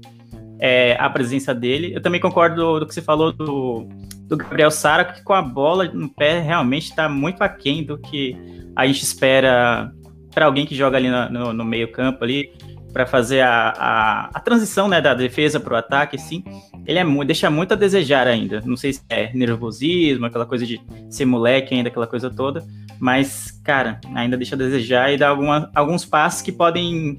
é, 0.60 0.96
a 1.00 1.10
presença 1.10 1.54
dele. 1.54 1.94
Eu 1.96 2.02
também 2.02 2.20
concordo 2.20 2.56
do, 2.56 2.80
do 2.80 2.88
que 2.88 2.94
você 2.94 3.02
falou 3.02 3.32
do, 3.32 3.88
do 4.28 4.38
Gabriel 4.38 4.72
Sara, 4.72 5.06
que 5.06 5.24
com 5.24 5.34
a 5.34 5.42
bola 5.42 5.86
no 5.86 6.10
pé 6.10 6.40
realmente 6.40 6.90
está 6.90 7.08
muito 7.08 7.42
aquém 7.42 7.84
do 7.84 7.98
que 7.98 8.38
a 8.76 8.88
gente 8.88 9.04
espera 9.04 9.92
para 10.34 10.46
alguém 10.46 10.66
que 10.66 10.76
joga 10.76 10.98
ali 10.98 11.10
no, 11.10 11.30
no, 11.30 11.54
no 11.54 11.66
meio 11.66 11.92
campo 11.92 12.24
ali, 12.24 12.52
para 12.92 13.08
fazer 13.08 13.42
a, 13.42 13.70
a, 13.70 14.30
a, 14.34 14.40
transição 14.40 14.88
né, 14.88 15.02
da 15.02 15.16
defesa 15.16 15.60
para 15.60 15.74
o 15.74 15.78
ataque, 15.78 16.16
assim, 16.16 16.44
ele 16.86 17.00
é, 17.00 17.26
deixa 17.26 17.50
muito 17.50 17.74
a 17.74 17.76
desejar 17.76 18.28
ainda. 18.28 18.62
Não 18.64 18.78
sei 18.78 18.94
se 18.94 19.02
é 19.10 19.32
nervosismo, 19.34 20.28
aquela 20.28 20.46
coisa 20.46 20.66
de 20.66 20.80
ser 21.10 21.26
moleque 21.26 21.74
ainda, 21.74 21.90
aquela 21.90 22.06
coisa 22.06 22.30
toda, 22.30 22.64
mas, 23.00 23.60
cara, 23.64 24.00
ainda 24.14 24.38
deixa 24.38 24.54
a 24.54 24.58
desejar 24.58 25.12
e 25.12 25.18
dá 25.18 25.30
alguma, 25.30 25.72
alguns 25.74 26.06
passos 26.06 26.44
que 26.44 26.52
podem 26.52 27.18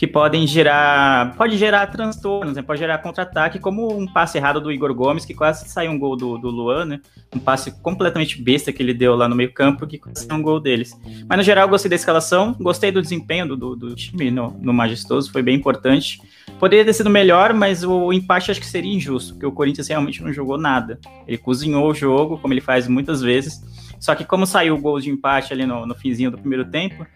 que 0.00 0.06
podem 0.06 0.46
gerar. 0.46 1.36
Pode 1.36 1.58
gerar 1.58 1.86
transtornos, 1.88 2.56
né? 2.56 2.62
Pode 2.62 2.80
gerar 2.80 2.96
contra-ataque, 3.02 3.58
como 3.58 3.94
um 3.94 4.06
passe 4.06 4.38
errado 4.38 4.58
do 4.58 4.72
Igor 4.72 4.94
Gomes, 4.94 5.26
que 5.26 5.34
quase 5.34 5.68
saiu 5.68 5.90
um 5.90 5.98
gol 5.98 6.16
do, 6.16 6.38
do 6.38 6.48
Luan, 6.48 6.86
né? 6.86 7.00
Um 7.36 7.38
passe 7.38 7.70
completamente 7.82 8.40
besta 8.40 8.72
que 8.72 8.82
ele 8.82 8.94
deu 8.94 9.14
lá 9.14 9.28
no 9.28 9.36
meio-campo, 9.36 9.86
que 9.86 9.98
quase 9.98 10.24
saiu 10.24 10.40
um 10.40 10.42
gol 10.42 10.58
deles. 10.58 10.98
Mas 11.28 11.36
no 11.36 11.44
geral, 11.44 11.68
gostei 11.68 11.90
da 11.90 11.96
escalação, 11.96 12.56
gostei 12.58 12.90
do 12.90 13.02
desempenho 13.02 13.46
do, 13.48 13.56
do, 13.58 13.76
do 13.76 13.94
time 13.94 14.30
no, 14.30 14.56
no 14.58 14.72
Majestoso, 14.72 15.30
foi 15.30 15.42
bem 15.42 15.54
importante. 15.54 16.18
Poderia 16.58 16.82
ter 16.82 16.94
sido 16.94 17.10
melhor, 17.10 17.52
mas 17.52 17.84
o 17.84 18.10
empate 18.10 18.50
acho 18.50 18.60
que 18.60 18.66
seria 18.66 18.94
injusto, 18.94 19.34
porque 19.34 19.44
o 19.44 19.52
Corinthians 19.52 19.86
realmente 19.88 20.22
não 20.22 20.32
jogou 20.32 20.56
nada. 20.56 20.98
Ele 21.28 21.36
cozinhou 21.36 21.86
o 21.86 21.94
jogo, 21.94 22.38
como 22.38 22.54
ele 22.54 22.62
faz 22.62 22.88
muitas 22.88 23.20
vezes. 23.20 23.62
Só 24.00 24.14
que 24.14 24.24
como 24.24 24.46
saiu 24.46 24.76
o 24.76 24.80
gol 24.80 24.98
de 24.98 25.10
empate 25.10 25.52
ali 25.52 25.66
no, 25.66 25.84
no 25.84 25.94
finzinho 25.94 26.30
do 26.30 26.38
primeiro 26.38 26.64
tempo, 26.64 27.06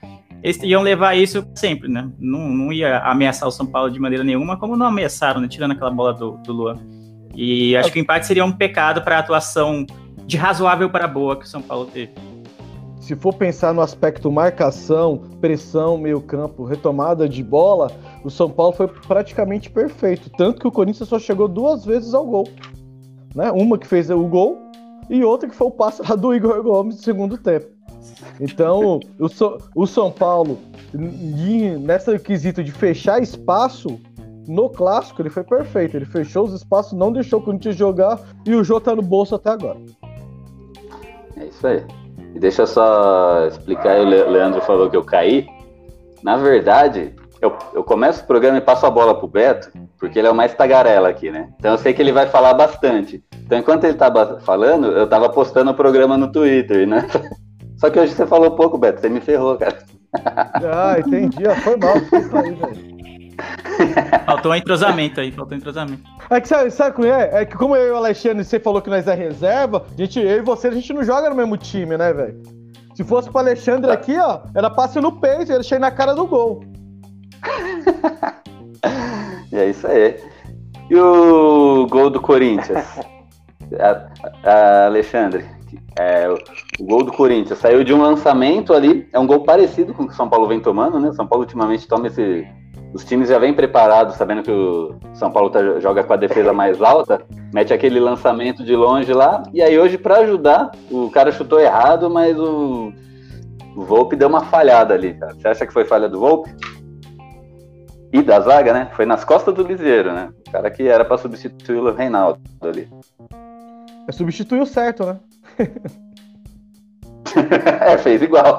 eles 0.45 0.63
iam 0.63 0.83
levar 0.83 1.15
isso 1.17 1.43
sempre, 1.55 1.89
né? 1.89 2.07
Não, 2.19 2.51
não 2.51 2.71
ia 2.71 2.99
ameaçar 2.99 3.49
o 3.49 3.51
São 3.51 3.65
Paulo 3.65 3.91
de 3.91 3.99
maneira 3.99 4.23
nenhuma, 4.23 4.59
como 4.59 4.77
não 4.77 4.85
ameaçaram, 4.85 5.41
né? 5.41 5.49
Tirando 5.49 5.71
aquela 5.71 5.91
bola 5.91 6.13
do, 6.13 6.33
do 6.33 6.53
Luan. 6.53 6.77
E 7.35 7.75
acho 7.75 7.91
que 7.91 7.99
o 7.99 8.03
empate 8.03 8.27
seria 8.27 8.45
um 8.45 8.53
pecado 8.53 9.01
para 9.01 9.17
a 9.17 9.21
atuação 9.21 9.87
de 10.27 10.37
razoável 10.37 10.91
para 10.91 11.09
boa 11.09 11.35
que 11.35 11.47
o 11.47 11.49
São 11.49 11.63
Paulo 11.63 11.87
teve. 11.87 12.13
Se 13.01 13.17
for 13.17 13.33
pensar 13.33 13.73
no 13.73 13.81
aspecto 13.81 14.31
marcação, 14.31 15.23
pressão, 15.41 15.97
meio 15.97 16.21
campo, 16.21 16.65
retomada 16.65 17.27
de 17.27 17.43
bola, 17.43 17.91
o 18.23 18.29
São 18.31 18.51
Paulo 18.51 18.73
foi 18.73 18.87
praticamente 18.87 19.71
perfeito. 19.71 20.29
Tanto 20.37 20.61
que 20.61 20.69
o 20.69 20.73
Corinthians 20.73 21.09
só 21.09 21.19
chegou 21.19 21.49
duas 21.49 21.87
vezes 21.87 22.13
ao 22.13 22.27
gol. 22.27 22.49
Né? 23.35 23.51
Uma 23.51 23.79
que 23.79 23.87
fez 23.87 24.11
o 24.11 24.27
gol 24.27 24.59
e 25.09 25.25
outra 25.25 25.49
que 25.49 25.55
foi 25.57 25.69
o 25.69 25.71
passe 25.71 26.03
lá 26.07 26.15
do 26.15 26.35
Igor 26.35 26.63
Gomes 26.63 26.97
no 26.97 27.03
segundo 27.03 27.39
tempo. 27.39 27.74
Então, 28.41 29.01
o, 29.19 29.29
so, 29.29 29.59
o 29.75 29.87
São 29.87 30.11
Paulo, 30.11 30.59
nessa 31.81 32.19
quesito 32.19 32.63
de 32.63 32.73
fechar 32.73 33.23
espaço, 33.23 34.01
no 34.47 34.69
clássico 34.69 35.23
ele 35.23 35.31
foi 35.31 35.45
perfeito. 35.45 35.97
Ele 35.97 36.05
fechou 36.05 36.45
os 36.45 36.53
espaços, 36.53 36.93
não 36.93 37.13
deixou 37.13 37.41
o 37.41 37.43
Corinthians 37.43 37.77
jogar 37.77 38.19
e 38.47 38.55
o 38.55 38.65
jogo 38.65 38.81
tá 38.81 38.95
no 38.95 39.03
bolso 39.03 39.35
até 39.35 39.51
agora. 39.51 39.79
É 41.37 41.47
isso 41.47 41.67
aí. 41.67 41.85
E 42.35 42.39
deixa 42.39 42.63
eu 42.63 42.67
só 42.67 43.47
explicar, 43.47 44.01
o 44.01 44.05
Leandro 44.05 44.61
falou 44.63 44.91
que 44.91 44.97
eu 44.97 45.05
caí. 45.05 45.47
Na 46.23 46.37
verdade, 46.37 47.15
eu, 47.41 47.57
eu 47.75 47.85
começo 47.85 48.25
o 48.25 48.27
programa 48.27 48.59
e 48.59 48.61
passo 48.61 48.87
a 48.87 48.91
bola 48.91 49.15
pro 49.15 49.29
Beto, 49.29 49.71
porque 49.99 50.19
ele 50.19 50.29
é 50.29 50.31
o 50.31 50.35
mais 50.35 50.55
tagarela 50.55 51.09
aqui, 51.09 51.31
né? 51.31 51.51
Então 51.59 51.73
eu 51.73 51.79
sei 51.79 51.93
que 51.93 52.03
ele 52.03 52.13
vai 52.13 52.27
falar 52.27 52.55
bastante. 52.55 53.23
Então 53.45 53.59
enquanto 53.59 53.85
ele 53.85 53.95
tava 53.95 54.41
falando, 54.41 54.87
eu 54.89 55.07
tava 55.07 55.29
postando 55.29 55.71
o 55.71 55.75
programa 55.75 56.17
no 56.17 56.33
Twitter, 56.33 56.89
né? 56.89 57.07
Só 57.77 57.91
que 57.91 57.99
hoje 57.99 58.15
você 58.15 58.27
falou 58.27 58.53
pouco, 58.53 58.79
Beto. 58.79 59.01
Você 59.01 59.09
me 59.09 59.21
ferrou, 59.21 59.57
cara. 59.57 59.79
Ah, 60.15 60.97
entendi. 60.99 61.47
Ah, 61.47 61.57
foi 61.57 61.77
mal. 61.77 61.97
Isso 61.97 62.37
aí, 62.37 62.55
velho. 62.55 62.95
Faltou 64.27 64.53
um 64.53 64.55
entrosamento 64.55 65.21
aí, 65.21 65.33
faltou 65.33 65.57
um 65.57 65.59
entrosamento. 65.59 66.03
É 66.31 66.41
que 66.41 66.49
sabe, 66.49 66.71
sabe 66.71 66.95
como 66.95 67.09
é? 67.09 67.43
É 67.43 67.45
que 67.45 67.57
como 67.57 67.77
eu 67.77 67.89
e 67.89 67.91
o 67.91 67.97
Alexandre, 67.97 68.45
você 68.45 68.61
falou 68.61 68.81
que 68.81 68.91
nós 68.91 69.07
é 69.07 69.15
reserva, 69.15 69.85
a 69.93 69.97
gente, 69.97 70.21
eu 70.21 70.39
e 70.39 70.41
você, 70.41 70.69
a 70.69 70.73
gente 70.73 70.93
não 70.93 71.03
joga 71.03 71.29
no 71.29 71.37
mesmo 71.37 71.57
time, 71.57 71.97
né, 71.97 72.13
velho? 72.13 72.41
Se 72.95 73.03
fosse 73.03 73.29
pro 73.29 73.41
Alexandre 73.41 73.91
aqui, 73.91 74.17
ó, 74.17 74.41
era 74.55 74.71
passe 74.71 75.01
no 75.01 75.13
peito, 75.13 75.53
ele 75.53 75.65
chega 75.65 75.81
na 75.81 75.91
cara 75.91 76.15
do 76.15 76.27
gol. 76.27 76.63
e 79.53 79.57
é 79.57 79.71
isso 79.71 79.87
aí. 79.87 80.17
E 80.89 80.97
o 80.97 81.87
gol 81.91 82.11
do 82.11 82.21
Corinthians? 82.21 82.87
a, 83.81 84.49
a 84.49 84.87
Alexandre, 84.87 85.45
é, 85.99 86.29
o 86.79 86.85
gol 86.85 87.03
do 87.03 87.13
Corinthians 87.13 87.59
saiu 87.59 87.85
de 87.85 87.93
um 87.93 88.01
lançamento 88.01 88.73
ali, 88.73 89.09
é 89.13 89.19
um 89.19 89.27
gol 89.27 89.41
parecido 89.41 89.95
com 89.95 90.05
o 90.05 90.07
que 90.07 90.13
o 90.13 90.17
São 90.17 90.29
Paulo 90.29 90.49
vem 90.49 90.61
tomando, 90.61 90.99
né? 90.99 91.09
O 91.09 91.15
São 91.15 91.27
Paulo 91.27 91.45
ultimamente 91.45 91.87
toma 91.87 92.07
esse. 92.07 92.47
Os 92.93 93.05
times 93.05 93.29
já 93.29 93.39
vêm 93.39 93.53
preparados, 93.53 94.15
sabendo 94.15 94.43
que 94.43 94.51
o 94.51 94.95
São 95.15 95.31
Paulo 95.31 95.51
tá, 95.51 95.81
joga 95.81 96.05
com 96.05 96.13
a 96.13 96.17
defesa 96.17 96.53
mais 96.53 96.81
alta, 96.81 97.23
mete 97.53 97.73
aquele 97.73 97.99
lançamento 97.99 98.65
de 98.65 98.77
longe 98.77 99.13
lá, 99.13 99.43
e 99.53 99.61
aí 99.61 99.77
hoje, 99.79 99.99
para 99.99 100.19
ajudar, 100.19 100.71
o 100.91 101.11
cara 101.11 101.33
chutou 101.33 101.59
errado, 101.59 102.09
mas 102.09 102.39
o, 102.39 102.93
o 103.77 103.83
Volpe 103.83 104.15
deu 104.15 104.29
uma 104.29 104.45
falhada 104.45 104.95
ali, 104.95 105.15
cara. 105.15 105.35
Você 105.35 105.49
acha 105.49 105.67
que 105.67 105.73
foi 105.73 105.85
falha 105.85 106.09
do 106.09 106.21
Volpe? 106.21 106.55
E 108.13 108.23
da 108.23 108.39
zaga, 108.39 108.73
né? 108.73 108.89
Foi 108.95 109.05
nas 109.05 109.25
costas 109.25 109.53
do 109.53 109.65
Liseiro, 109.65 110.13
né? 110.13 110.31
O 110.47 110.51
cara 110.53 110.71
que 110.71 110.87
era 110.87 111.05
para 111.05 111.19
substituir 111.19 111.79
o 111.79 111.93
Reinaldo 111.93 112.41
ali. 112.63 112.89
É 114.07 114.13
substituiu 114.13 114.65
certo, 114.67 115.05
né? 115.05 115.19
É, 117.87 117.99
fez 117.99 118.23
igual. 118.23 118.59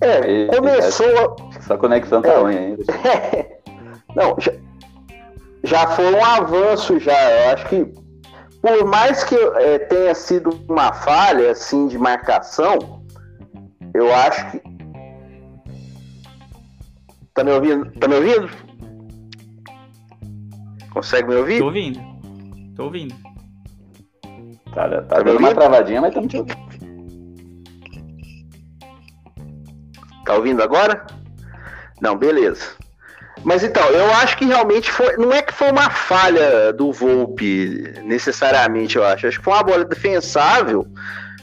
É, 0.00 0.42
é 0.42 0.46
começou. 0.46 1.36
Essa 1.56 1.76
conexão 1.76 2.22
tá 2.22 2.32
é, 2.32 2.38
ruim 2.38 2.56
ainda. 2.56 2.84
Não, 4.14 4.36
já, 4.38 4.52
já 5.64 5.86
foi 5.88 6.14
um 6.14 6.24
avanço 6.24 6.98
já. 6.98 7.30
Eu 7.30 7.54
acho 7.54 7.66
que 7.68 8.06
por 8.62 8.84
mais 8.84 9.22
que 9.22 9.36
é, 9.36 9.78
tenha 9.78 10.14
sido 10.14 10.50
uma 10.68 10.92
falha 10.92 11.52
assim 11.52 11.86
de 11.86 11.96
marcação, 11.98 13.04
eu 13.94 14.12
acho 14.14 14.50
que. 14.50 14.60
Tá 17.34 17.44
me 17.44 17.52
ouvindo? 17.52 17.90
Tá 17.92 18.08
me 18.08 18.16
ouvindo? 18.16 18.65
Consegue 20.96 21.28
me 21.28 21.34
ouvir? 21.34 21.58
Tô 21.58 21.66
ouvindo. 21.66 22.00
Tô 22.74 22.84
ouvindo. 22.84 23.14
Tá, 24.74 24.88
tá, 24.88 25.02
tá 25.02 25.22
dando 25.22 25.38
uma 25.38 25.54
travadinha, 25.54 26.00
mas 26.00 26.08
estamos 26.08 26.30
te 26.30 26.38
ouvindo. 26.38 26.56
Tá 30.24 30.34
ouvindo 30.36 30.62
agora? 30.62 31.06
Não, 32.00 32.16
beleza. 32.16 32.68
Mas 33.44 33.62
então, 33.62 33.86
eu 33.90 34.10
acho 34.14 34.38
que 34.38 34.46
realmente 34.46 34.90
foi. 34.90 35.18
Não 35.18 35.30
é 35.34 35.42
que 35.42 35.52
foi 35.52 35.70
uma 35.70 35.90
falha 35.90 36.72
do 36.72 36.90
Volpe, 36.90 37.92
necessariamente, 38.02 38.96
eu 38.96 39.04
acho. 39.04 39.26
Acho 39.26 39.38
que 39.38 39.44
foi 39.44 39.52
uma 39.52 39.62
bola 39.64 39.84
defensável, 39.84 40.86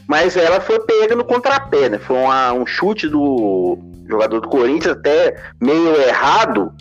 mas 0.07 0.35
ela 0.35 0.61
foi 0.61 0.79
pega 0.79 1.15
no 1.15 1.23
contrapé, 1.23 1.89
né? 1.89 1.99
Foi 1.99 2.17
uma, 2.17 2.53
um 2.53 2.65
chute 2.65 3.07
do 3.07 3.77
jogador 4.09 4.39
do 4.39 4.49
Corinthians, 4.49 4.97
até 4.97 5.37
meio 5.61 5.95
errado, 6.01 6.73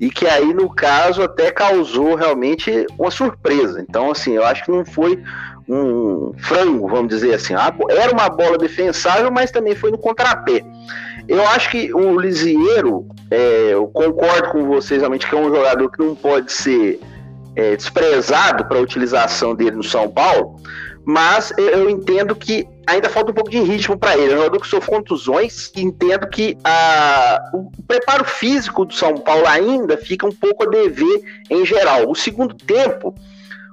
e 0.00 0.10
que 0.10 0.26
aí, 0.26 0.54
no 0.54 0.72
caso, 0.72 1.22
até 1.22 1.50
causou 1.50 2.14
realmente 2.14 2.86
uma 2.98 3.10
surpresa. 3.10 3.80
Então, 3.80 4.10
assim, 4.10 4.32
eu 4.32 4.44
acho 4.44 4.64
que 4.64 4.70
não 4.70 4.84
foi 4.84 5.22
um 5.68 6.32
frango, 6.38 6.88
vamos 6.88 7.08
dizer 7.08 7.34
assim. 7.34 7.54
Era 7.54 8.12
uma 8.12 8.28
bola 8.28 8.56
defensável, 8.56 9.30
mas 9.30 9.50
também 9.50 9.74
foi 9.74 9.90
no 9.90 9.98
contrapé. 9.98 10.64
Eu 11.26 11.46
acho 11.48 11.70
que 11.70 11.92
o 11.92 12.18
Lisieiro, 12.18 13.06
é, 13.30 13.70
eu 13.72 13.86
concordo 13.88 14.50
com 14.50 14.64
vocês 14.66 15.00
realmente 15.00 15.26
que 15.26 15.34
é 15.34 15.38
um 15.38 15.54
jogador 15.54 15.90
que 15.90 15.98
não 15.98 16.14
pode 16.14 16.50
ser 16.52 17.00
é, 17.54 17.76
desprezado 17.76 18.64
para 18.66 18.78
a 18.78 18.80
utilização 18.80 19.54
dele 19.54 19.76
no 19.76 19.82
São 19.82 20.08
Paulo, 20.08 20.56
mas 21.08 21.54
eu 21.56 21.88
entendo 21.88 22.36
que 22.36 22.68
ainda 22.86 23.08
falta 23.08 23.30
um 23.30 23.34
pouco 23.34 23.48
de 23.48 23.58
ritmo 23.60 23.98
para 23.98 24.14
ele. 24.14 24.30
É 24.30 24.34
um 24.34 24.40
jogador 24.40 24.60
que 24.60 24.68
sofre 24.68 24.90
contusões 24.90 25.72
entendo 25.74 26.28
que 26.28 26.58
a, 26.62 27.50
o 27.54 27.70
preparo 27.86 28.26
físico 28.26 28.84
do 28.84 28.92
São 28.92 29.14
Paulo 29.14 29.46
ainda 29.46 29.96
fica 29.96 30.26
um 30.26 30.32
pouco 30.32 30.64
a 30.64 30.66
dever 30.66 31.22
em 31.48 31.64
geral. 31.64 32.10
O 32.10 32.14
segundo 32.14 32.54
tempo, 32.54 33.14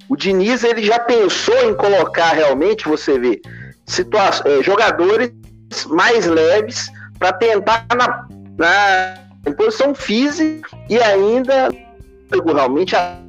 o 0.08 0.15
Diniz 0.15 0.63
ele 0.63 0.82
já 0.82 0.98
pensou 0.98 1.70
em 1.70 1.74
colocar 1.74 2.32
realmente, 2.32 2.88
você 2.88 3.20
vê, 3.20 3.42
situa 3.86 4.30
é, 4.46 4.63
jogadores 4.63 5.30
mais 5.88 6.25
leves 6.25 6.89
para 7.20 7.34
tentar 7.34 7.86
na, 7.98 8.30
na, 8.58 9.54
posição 9.58 9.94
física 9.94 10.70
e 10.89 10.98
ainda 11.00 11.68
realmente 12.46 12.96
a 12.96 13.20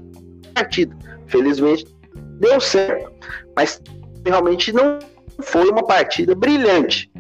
partida. 0.55 0.97
Felizmente 1.27 1.85
deu 2.39 2.61
certo, 2.61 3.11
mas 3.57 3.81
realmente 4.31 4.73
não 4.73 4.99
foi 5.41 5.69
uma 5.69 5.85
partida 5.85 6.35
brilhante. 6.35 7.11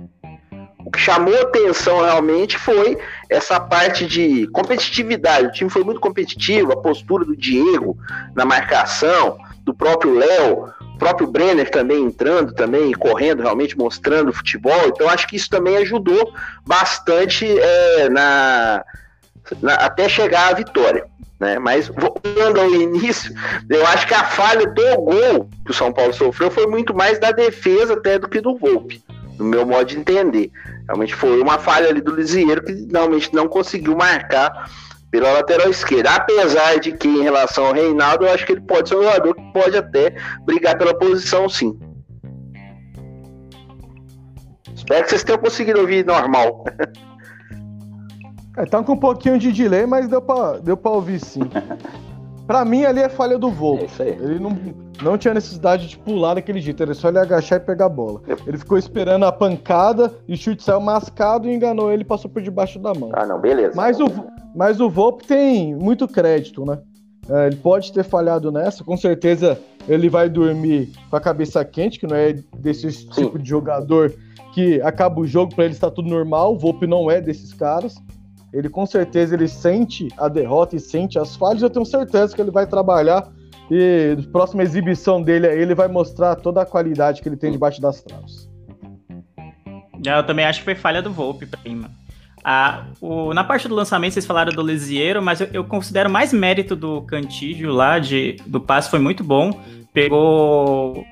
O 0.84 0.90
que 0.90 1.00
chamou 1.00 1.34
atenção 1.42 2.00
realmente 2.02 2.56
foi 2.56 2.96
essa 3.28 3.58
parte 3.58 4.06
de 4.06 4.46
competitividade. 4.48 5.48
O 5.48 5.52
time 5.52 5.68
foi 5.68 5.82
muito 5.82 6.00
competitivo, 6.00 6.72
a 6.72 6.76
postura 6.76 7.24
do 7.24 7.36
Diego 7.36 7.98
na 8.36 8.44
marcação, 8.44 9.36
do 9.62 9.74
próprio 9.74 10.14
Léo, 10.14 10.72
o 10.94 10.98
próprio 10.98 11.26
Brenner 11.26 11.68
também 11.70 12.04
entrando 12.04 12.54
também, 12.54 12.92
correndo, 12.92 13.42
realmente 13.42 13.76
mostrando 13.76 14.32
futebol. 14.32 14.86
Então 14.86 15.08
acho 15.08 15.26
que 15.26 15.34
isso 15.34 15.50
também 15.50 15.76
ajudou 15.78 16.32
bastante 16.64 17.44
é, 17.46 18.08
na, 18.08 18.84
na, 19.60 19.74
até 19.74 20.08
chegar 20.08 20.50
à 20.50 20.54
vitória. 20.54 21.06
Né? 21.38 21.58
Mas 21.58 21.88
voltando 21.88 22.60
ao 22.60 22.70
início, 22.70 23.34
eu 23.68 23.86
acho 23.86 24.06
que 24.06 24.14
a 24.14 24.24
falha 24.24 24.66
do 24.66 24.96
gol 24.96 25.50
que 25.64 25.70
o 25.70 25.74
São 25.74 25.92
Paulo 25.92 26.12
sofreu 26.12 26.50
foi 26.50 26.66
muito 26.66 26.94
mais 26.94 27.18
da 27.18 27.30
defesa 27.30 27.94
até 27.94 28.18
do 28.18 28.28
que 28.28 28.40
do 28.40 28.56
Volpe, 28.56 29.02
no 29.38 29.44
meu 29.44 29.66
modo 29.66 29.84
de 29.84 29.98
entender. 29.98 30.50
Realmente 30.86 31.14
foi 31.14 31.40
uma 31.40 31.58
falha 31.58 31.88
ali 31.88 32.00
do 32.00 32.14
Lisieiro 32.14 32.62
que 32.62 32.88
realmente 32.90 33.34
não 33.34 33.48
conseguiu 33.48 33.96
marcar 33.96 34.70
pela 35.10 35.32
lateral 35.32 35.70
esquerda. 35.70 36.10
Apesar 36.14 36.78
de 36.78 36.92
que, 36.92 37.08
em 37.08 37.22
relação 37.22 37.66
ao 37.66 37.72
Reinaldo, 37.72 38.24
eu 38.24 38.32
acho 38.32 38.46
que 38.46 38.52
ele 38.52 38.60
pode 38.60 38.88
ser 38.88 38.96
um 38.96 39.02
jogador 39.02 39.34
que 39.34 39.52
pode 39.52 39.76
até 39.76 40.14
brigar 40.44 40.78
pela 40.78 40.96
posição, 40.96 41.48
sim. 41.48 41.78
Espero 44.74 45.04
que 45.04 45.10
vocês 45.10 45.24
tenham 45.24 45.38
conseguido 45.38 45.80
ouvir 45.80 46.04
normal. 46.04 46.64
É, 48.56 48.64
tá 48.64 48.82
com 48.82 48.92
um 48.92 48.96
pouquinho 48.96 49.38
de 49.38 49.52
delay, 49.52 49.86
mas 49.86 50.08
deu 50.08 50.22
pra, 50.22 50.58
deu 50.58 50.76
pra 50.76 50.90
ouvir 50.90 51.20
sim. 51.20 51.40
pra 52.46 52.64
mim, 52.64 52.84
ali 52.84 53.00
é 53.00 53.08
falha 53.08 53.38
do 53.38 53.50
voo. 53.50 53.78
É 53.98 54.08
ele 54.08 54.38
não, 54.38 54.56
não 55.02 55.18
tinha 55.18 55.34
necessidade 55.34 55.88
de 55.88 55.98
pular 55.98 56.34
daquele 56.34 56.60
jeito, 56.60 56.82
era 56.82 56.94
só 56.94 57.08
ele 57.08 57.18
agachar 57.18 57.58
e 57.58 57.64
pegar 57.64 57.86
a 57.86 57.90
bola. 57.90 58.22
Ele 58.46 58.56
ficou 58.56 58.78
esperando 58.78 59.24
a 59.24 59.32
pancada 59.32 60.14
e 60.26 60.34
o 60.34 60.36
chute 60.36 60.62
saiu 60.62 60.80
mascado 60.80 61.48
e 61.48 61.54
enganou 61.54 61.92
ele 61.92 62.02
e 62.02 62.06
passou 62.06 62.30
por 62.30 62.40
debaixo 62.40 62.78
da 62.78 62.94
mão. 62.94 63.10
Ah, 63.12 63.26
não, 63.26 63.38
beleza. 63.38 63.72
Mas 63.76 64.00
o, 64.00 64.06
mas 64.54 64.80
o 64.80 64.88
Volpe 64.88 65.26
tem 65.26 65.74
muito 65.74 66.08
crédito, 66.08 66.64
né? 66.64 66.78
É, 67.28 67.48
ele 67.48 67.56
pode 67.56 67.92
ter 67.92 68.04
falhado 68.04 68.52
nessa, 68.52 68.84
com 68.84 68.96
certeza 68.96 69.58
ele 69.88 70.08
vai 70.08 70.28
dormir 70.28 70.90
com 71.10 71.16
a 71.16 71.20
cabeça 71.20 71.64
quente, 71.64 71.98
que 71.98 72.06
não 72.06 72.16
é 72.16 72.32
desse 72.56 72.90
Sim. 72.90 73.08
tipo 73.10 73.38
de 73.38 73.48
jogador 73.48 74.14
que 74.52 74.80
acaba 74.80 75.20
o 75.20 75.26
jogo 75.26 75.54
para 75.54 75.64
ele 75.64 75.74
estar 75.74 75.90
tudo 75.90 76.08
normal. 76.08 76.54
O 76.54 76.58
Volpe 76.58 76.86
não 76.86 77.10
é 77.10 77.20
desses 77.20 77.52
caras. 77.52 77.96
Ele 78.56 78.70
com 78.70 78.86
certeza 78.86 79.34
ele 79.34 79.46
sente 79.46 80.08
a 80.16 80.28
derrota 80.28 80.76
e 80.76 80.80
sente 80.80 81.18
as 81.18 81.36
falhas. 81.36 81.60
Eu 81.60 81.68
tenho 81.68 81.84
certeza 81.84 82.34
que 82.34 82.40
ele 82.40 82.50
vai 82.50 82.66
trabalhar 82.66 83.30
e 83.70 84.16
na 84.16 84.32
próxima 84.32 84.62
exibição 84.62 85.22
dele 85.22 85.46
ele 85.46 85.74
vai 85.74 85.88
mostrar 85.88 86.36
toda 86.36 86.62
a 86.62 86.66
qualidade 86.66 87.20
que 87.20 87.28
ele 87.28 87.36
tem 87.36 87.52
debaixo 87.52 87.82
das 87.82 88.02
traves. 88.02 88.48
Eu 90.04 90.24
também 90.24 90.46
acho 90.46 90.60
que 90.60 90.64
foi 90.64 90.74
falha 90.74 91.02
do 91.02 91.12
Volpe 91.12 91.44
pra 91.44 91.60
mim, 91.64 91.76
mano. 91.76 91.94
Ah, 92.42 92.86
na 93.34 93.42
parte 93.42 93.66
do 93.68 93.74
lançamento, 93.74 94.14
vocês 94.14 94.24
falaram 94.24 94.52
do 94.52 94.62
Lisieiro, 94.62 95.20
mas 95.20 95.40
eu, 95.40 95.48
eu, 95.52 95.64
considero 95.64 96.08
mais 96.08 96.32
mérito 96.32 96.76
do 96.76 97.02
Cantígio 97.02 97.72
lá, 97.72 97.98
de, 97.98 98.36
do 98.46 98.60
passe, 98.60 98.88
foi 98.88 99.00
muito 99.00 99.24
bom. 99.24 99.60
Pegou. 99.92 101.04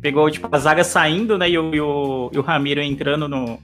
Pegou, 0.00 0.30
tipo, 0.30 0.48
a 0.50 0.58
zaga 0.58 0.84
saindo, 0.84 1.36
né? 1.36 1.50
E 1.50 1.58
o, 1.58 1.74
e 1.74 1.80
o, 1.80 2.30
e 2.32 2.38
o 2.38 2.42
Ramiro 2.42 2.80
entrando 2.80 3.28
no, 3.28 3.58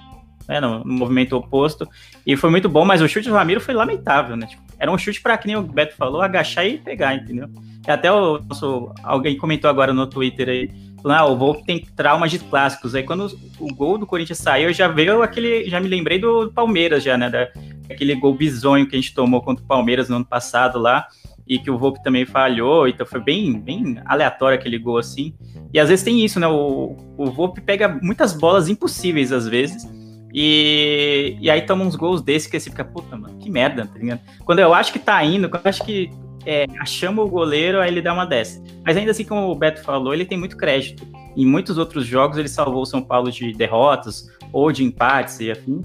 né, 0.49 0.61
no, 0.61 0.85
no, 0.85 0.93
movimento 0.93 1.37
oposto. 1.37 1.89
E 2.27 2.37
foi 2.37 2.51
muito 2.51 2.69
bom, 2.69 2.85
mas 2.85 3.01
o 3.01 3.09
chute 3.09 3.29
do 3.29 3.35
Ramiro 3.35 3.61
foi 3.61 3.75
lamentável, 3.75 4.37
né? 4.37 4.47
Tipo, 4.47 4.63
era 4.79 4.91
um 4.91 4.99
chute 4.99 5.21
para, 5.21 5.39
que 5.39 5.47
nem 5.47 5.57
o 5.57 5.63
Beto 5.63 5.95
falou, 5.97 6.21
agachar 6.21 6.67
e 6.67 6.79
pegar, 6.79 7.15
entendeu? 7.15 7.49
E 7.87 7.91
até 7.91 8.11
o 8.13 8.39
nosso. 8.41 8.93
Alguém 9.03 9.37
comentou 9.37 9.71
agora 9.71 9.93
no 9.93 10.07
Twitter 10.07 10.49
aí. 10.49 10.71
Ah, 11.05 11.25
o 11.25 11.37
Volpe 11.37 11.65
tem 11.65 11.79
traumas 11.79 12.33
de 12.33 12.39
clássicos. 12.41 12.95
Aí 12.95 13.05
quando 13.05 13.27
o 13.61 13.73
gol 13.73 13.97
do 13.97 14.07
Corinthians 14.07 14.39
saiu, 14.39 14.73
já 14.73 14.89
veio 14.89 15.23
aquele. 15.23 15.69
Já 15.71 15.81
me 15.81 15.89
lembrei 15.89 16.19
do 16.19 16.51
Palmeiras, 16.53 17.05
já, 17.05 17.17
né? 17.17 17.31
Da, 17.31 17.49
aquele 17.89 18.15
gol 18.17 18.35
bizonho 18.35 18.87
que 18.89 18.97
a 18.97 19.01
gente 19.01 19.15
tomou 19.15 19.41
contra 19.41 19.65
o 19.65 19.69
Palmeiras 19.69 20.09
no 20.09 20.17
ano 20.17 20.25
passado 20.25 20.79
lá. 20.79 21.07
E 21.47 21.61
que 21.61 21.71
o 21.71 21.79
Volpe 21.79 22.03
também 22.03 22.27
falhou. 22.27 22.89
Então 22.89 23.07
foi 23.07 23.21
bem, 23.21 23.59
bem 23.61 24.01
aleatório 24.05 24.59
aquele 24.59 24.79
gol 24.79 24.99
assim. 24.99 25.33
E 25.73 25.79
às 25.79 25.89
vezes 25.89 26.05
tem 26.05 26.25
isso, 26.25 26.41
né? 26.41 26.49
O, 26.49 26.97
o 27.17 27.31
Volpe 27.31 27.61
pega 27.61 27.89
muitas 28.03 28.33
bolas 28.33 28.69
impossíveis 28.69 29.31
às 29.31 29.47
vezes. 29.47 29.89
E, 30.39 31.39
e 31.41 31.49
aí 31.49 31.63
toma 31.63 31.83
uns 31.83 31.97
gols 31.97 32.21
desse 32.21 32.51
que 32.51 32.61
você 32.61 32.69
fica, 32.69 32.85
puta, 32.85 33.17
mano, 33.17 33.39
que 33.39 33.49
merda, 33.49 33.87
tá 33.87 33.99
ligado? 33.99 34.21
Quando 34.45 34.59
eu 34.59 34.75
acho 34.75 34.93
que 34.93 34.99
tá 34.99 35.25
indo, 35.25 35.49
quando 35.49 35.65
eu 35.65 35.71
acho 35.71 35.83
que 35.83 36.11
é, 36.45 36.67
o 37.11 37.29
goleiro, 37.29 37.81
aí 37.81 37.91
ele 37.91 38.03
dá 38.03 38.13
uma 38.13 38.27
dessa. 38.27 38.63
Mas 38.85 38.99
ainda 38.99 39.13
assim, 39.13 39.25
como 39.25 39.51
o 39.51 39.55
Beto 39.55 39.83
falou, 39.83 40.13
ele 40.13 40.27
tem 40.27 40.37
muito 40.37 40.59
crédito. 40.59 41.09
Em 41.35 41.47
muitos 41.47 41.79
outros 41.79 42.05
jogos, 42.05 42.37
ele 42.37 42.49
salvou 42.49 42.83
o 42.83 42.87
São 42.87 43.03
Paulo 43.03 43.33
de 43.33 43.55
derrotas 43.55 44.29
ou 44.53 44.71
de 44.71 44.85
empates 44.85 45.41
e 45.41 45.51
afim. 45.51 45.81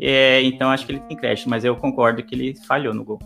É, 0.00 0.42
então, 0.42 0.70
acho 0.70 0.84
que 0.84 0.90
ele 0.90 1.00
tem 1.02 1.16
crédito, 1.16 1.48
mas 1.48 1.64
eu 1.64 1.76
concordo 1.76 2.24
que 2.24 2.34
ele 2.34 2.56
falhou 2.66 2.92
no 2.92 3.04
gol. 3.04 3.20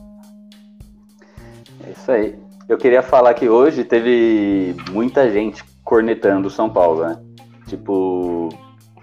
É 1.87 1.91
isso 1.91 2.13
aí. 2.13 2.39
Eu 2.69 2.77
queria 2.77 3.03
falar 3.03 3.33
que 3.33 3.49
hoje 3.49 3.83
teve 3.83 4.77
muita 4.91 5.31
gente 5.33 5.65
cornetando 5.83 6.49
o 6.49 6.51
São 6.51 6.69
Paulo, 6.69 7.03
né? 7.03 7.19
Tipo, 7.67 8.51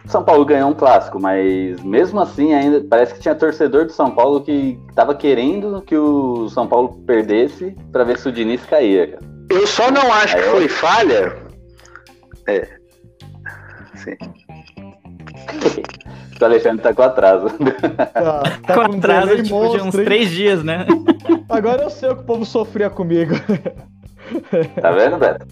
são 0.06 0.24
Paulo 0.24 0.46
ganhou 0.46 0.70
um 0.70 0.74
clássico, 0.74 1.20
mas 1.20 1.82
mesmo 1.82 2.20
assim 2.20 2.54
ainda 2.54 2.84
parece 2.90 3.14
que 3.14 3.22
tinha 3.22 3.36
torcedor 3.36 3.86
do 3.86 3.92
São 3.92 4.12
Paulo 4.12 4.42
que 4.42 4.80
estava 4.90 5.16
querendo 5.16 5.82
que 5.82 5.96
o 5.96 6.50
São 6.50 6.68
Paulo 6.68 7.02
perdesse 7.06 7.76
para 7.92 8.04
ver 8.04 8.18
se 8.18 8.28
o 8.28 8.32
Diniz 8.32 8.66
caía. 8.66 9.08
Cara. 9.08 9.22
Eu 9.50 9.66
só 9.68 9.90
não 9.92 10.12
acho 10.12 10.36
Aí 10.36 10.42
que 10.42 10.48
eu... 10.48 10.52
foi 10.52 10.68
falha. 10.68 11.36
É. 12.48 12.68
Sim. 13.96 14.18
o 16.42 16.46
Alexandre 16.46 16.84
tá 16.84 16.94
com 16.94 17.02
atraso. 17.02 17.48
Tá, 17.50 18.44
tá 18.68 18.76
com, 18.76 18.92
com 18.92 18.98
atraso 18.98 19.42
tipo, 19.42 19.70
de 19.70 19.82
uns 19.82 19.96
três 19.96 20.30
dias, 20.30 20.64
né? 20.64 20.86
Agora 21.48 21.84
eu 21.84 21.90
sei 21.90 22.10
o 22.10 22.16
que 22.16 22.22
o 22.22 22.26
povo 22.26 22.46
sofria 22.46 22.90
comigo. 22.90 23.36
Tá 24.82 24.92
vendo, 24.92 25.18
Beto? 25.18 25.46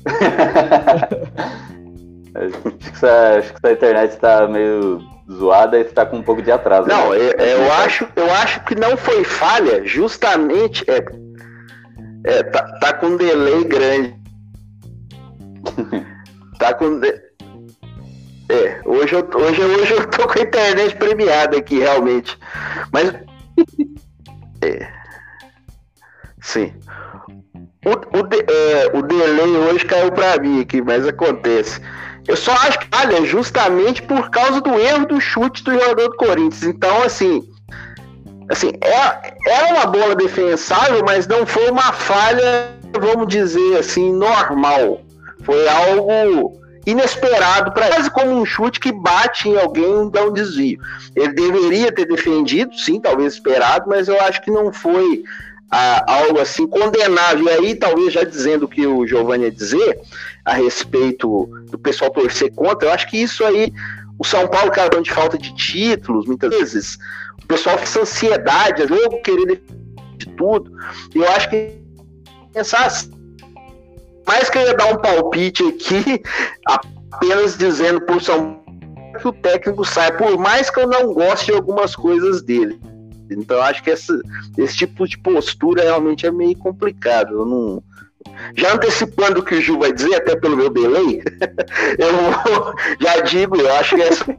Acho 2.33 2.77
que, 2.77 2.89
essa, 2.89 3.37
acho 3.37 3.53
que 3.53 3.59
essa 3.63 3.73
internet 3.73 4.11
está 4.11 4.47
meio 4.47 5.01
zoada 5.31 5.77
e 5.77 5.81
está 5.81 6.05
com 6.05 6.17
um 6.17 6.23
pouco 6.23 6.41
de 6.41 6.51
atraso. 6.51 6.87
Não, 6.87 7.11
né? 7.11 7.17
eu, 7.17 7.31
eu, 7.31 7.73
acho, 7.73 8.07
eu 8.15 8.31
acho 8.33 8.63
que 8.63 8.75
não 8.75 8.95
foi 8.97 9.23
falha, 9.23 9.85
justamente. 9.85 10.83
É, 10.89 11.03
é 12.25 12.43
tá, 12.43 12.63
tá 12.79 12.93
com 12.93 13.07
um 13.07 13.17
delay 13.17 13.63
grande. 13.65 14.15
tá 16.59 16.73
com. 16.73 16.99
De... 16.99 17.07
É, 18.49 18.81
hoje 18.85 19.15
eu, 19.15 19.29
hoje, 19.33 19.61
hoje 19.61 19.93
eu 19.93 20.09
tô 20.09 20.27
com 20.27 20.39
a 20.39 20.41
internet 20.41 20.95
premiada 20.95 21.57
aqui, 21.57 21.79
realmente. 21.79 22.37
Mas. 22.91 23.13
É. 24.61 24.87
Sim. 26.41 26.73
O, 27.85 28.19
o, 28.19 28.23
de, 28.23 28.37
é, 28.37 28.91
o 28.93 29.01
delay 29.01 29.57
hoje 29.57 29.85
caiu 29.85 30.11
para 30.11 30.39
mim 30.39 30.61
aqui, 30.61 30.81
mas 30.81 31.07
acontece. 31.07 31.81
Eu 32.31 32.37
só 32.37 32.53
acho 32.53 32.79
que 32.79 32.87
falha 32.89 33.25
justamente 33.25 34.01
por 34.01 34.29
causa 34.29 34.61
do 34.61 34.79
erro 34.79 35.05
do 35.05 35.19
chute 35.19 35.65
do 35.65 35.73
jogador 35.73 36.11
do 36.11 36.15
Corinthians. 36.15 36.63
Então, 36.63 37.03
assim, 37.03 37.43
assim 38.49 38.71
é, 38.79 39.33
é 39.49 39.73
uma 39.73 39.85
bola 39.85 40.15
defensável, 40.15 41.03
mas 41.05 41.27
não 41.27 41.45
foi 41.45 41.69
uma 41.69 41.91
falha, 41.91 42.69
vamos 42.97 43.27
dizer 43.27 43.77
assim, 43.77 44.13
normal. 44.13 45.01
Foi 45.43 45.67
algo 45.67 46.57
inesperado 46.87 47.73
para 47.73 47.89
quase 47.89 48.09
como 48.09 48.31
um 48.31 48.45
chute 48.45 48.79
que 48.79 48.93
bate 48.93 49.49
em 49.49 49.59
alguém 49.59 50.07
e 50.07 50.09
dá 50.09 50.23
um 50.23 50.31
desvio. 50.31 50.79
Ele 51.13 51.33
deveria 51.33 51.91
ter 51.91 52.05
defendido, 52.05 52.73
sim, 52.77 53.01
talvez 53.01 53.33
esperado, 53.33 53.89
mas 53.89 54.07
eu 54.07 54.17
acho 54.21 54.41
que 54.41 54.49
não 54.49 54.71
foi 54.71 55.21
ah, 55.69 56.05
algo 56.07 56.39
assim 56.39 56.65
condenável. 56.65 57.43
E 57.43 57.49
aí, 57.49 57.75
talvez 57.75 58.13
já 58.13 58.23
dizendo 58.23 58.63
o 58.63 58.69
que 58.69 58.87
o 58.87 59.05
Giovanni 59.05 59.43
ia 59.43 59.51
dizer, 59.51 59.99
a 60.45 60.53
respeito 60.53 61.47
do 61.69 61.77
pessoal 61.77 62.11
torcer 62.11 62.53
contra. 62.53 62.87
Eu 62.87 62.93
acho 62.93 63.09
que 63.09 63.17
isso 63.17 63.43
aí, 63.43 63.71
o 64.17 64.25
São 64.25 64.47
Paulo, 64.47 64.71
cara, 64.71 65.01
de 65.01 65.11
falta 65.11 65.37
de 65.37 65.53
títulos, 65.55 66.25
muitas 66.25 66.49
vezes, 66.49 66.97
o 67.43 67.47
pessoal 67.47 67.77
fica 67.77 68.01
ansiedade, 68.01 68.87
jogo 68.87 69.21
querer 69.21 69.61
de 70.17 70.25
tudo. 70.37 70.71
Eu 71.13 71.27
acho 71.29 71.49
que 71.49 71.81
pensar 72.53 72.85
assim, 72.85 73.11
mais 74.27 74.49
que 74.49 74.57
eu 74.57 74.63
ia 74.63 74.75
dar 74.75 74.93
um 74.93 74.97
palpite 74.97 75.63
aqui, 75.63 76.21
apenas 76.65 77.57
dizendo 77.57 78.01
por 78.01 78.21
São 78.21 78.53
Paulo 78.53 78.61
que 79.19 79.27
o 79.27 79.33
técnico 79.33 79.85
sai, 79.85 80.15
por 80.15 80.37
mais 80.37 80.69
que 80.69 80.79
eu 80.79 80.87
não 80.87 81.13
goste 81.13 81.47
de 81.47 81.53
algumas 81.53 81.95
coisas 81.95 82.41
dele. 82.41 82.79
Então 83.29 83.61
acho 83.61 83.83
que 83.83 83.89
esse, 83.89 84.11
esse 84.57 84.77
tipo 84.77 85.07
de 85.07 85.17
postura 85.17 85.83
realmente 85.83 86.25
é 86.25 86.31
meio 86.31 86.57
complicado. 86.57 87.33
Eu 87.33 87.45
não, 87.45 87.83
já 88.55 88.73
antecipando 88.73 89.39
o 89.39 89.43
que 89.43 89.55
o 89.55 89.61
Gil 89.61 89.79
vai 89.79 89.91
dizer, 89.93 90.15
até 90.15 90.35
pelo 90.35 90.55
meu 90.57 90.69
delay, 90.69 91.21
eu 91.97 92.73
já 92.99 93.21
digo, 93.21 93.55
eu 93.57 93.73
acho 93.75 93.95
que 93.95 94.01
essa 94.01 94.31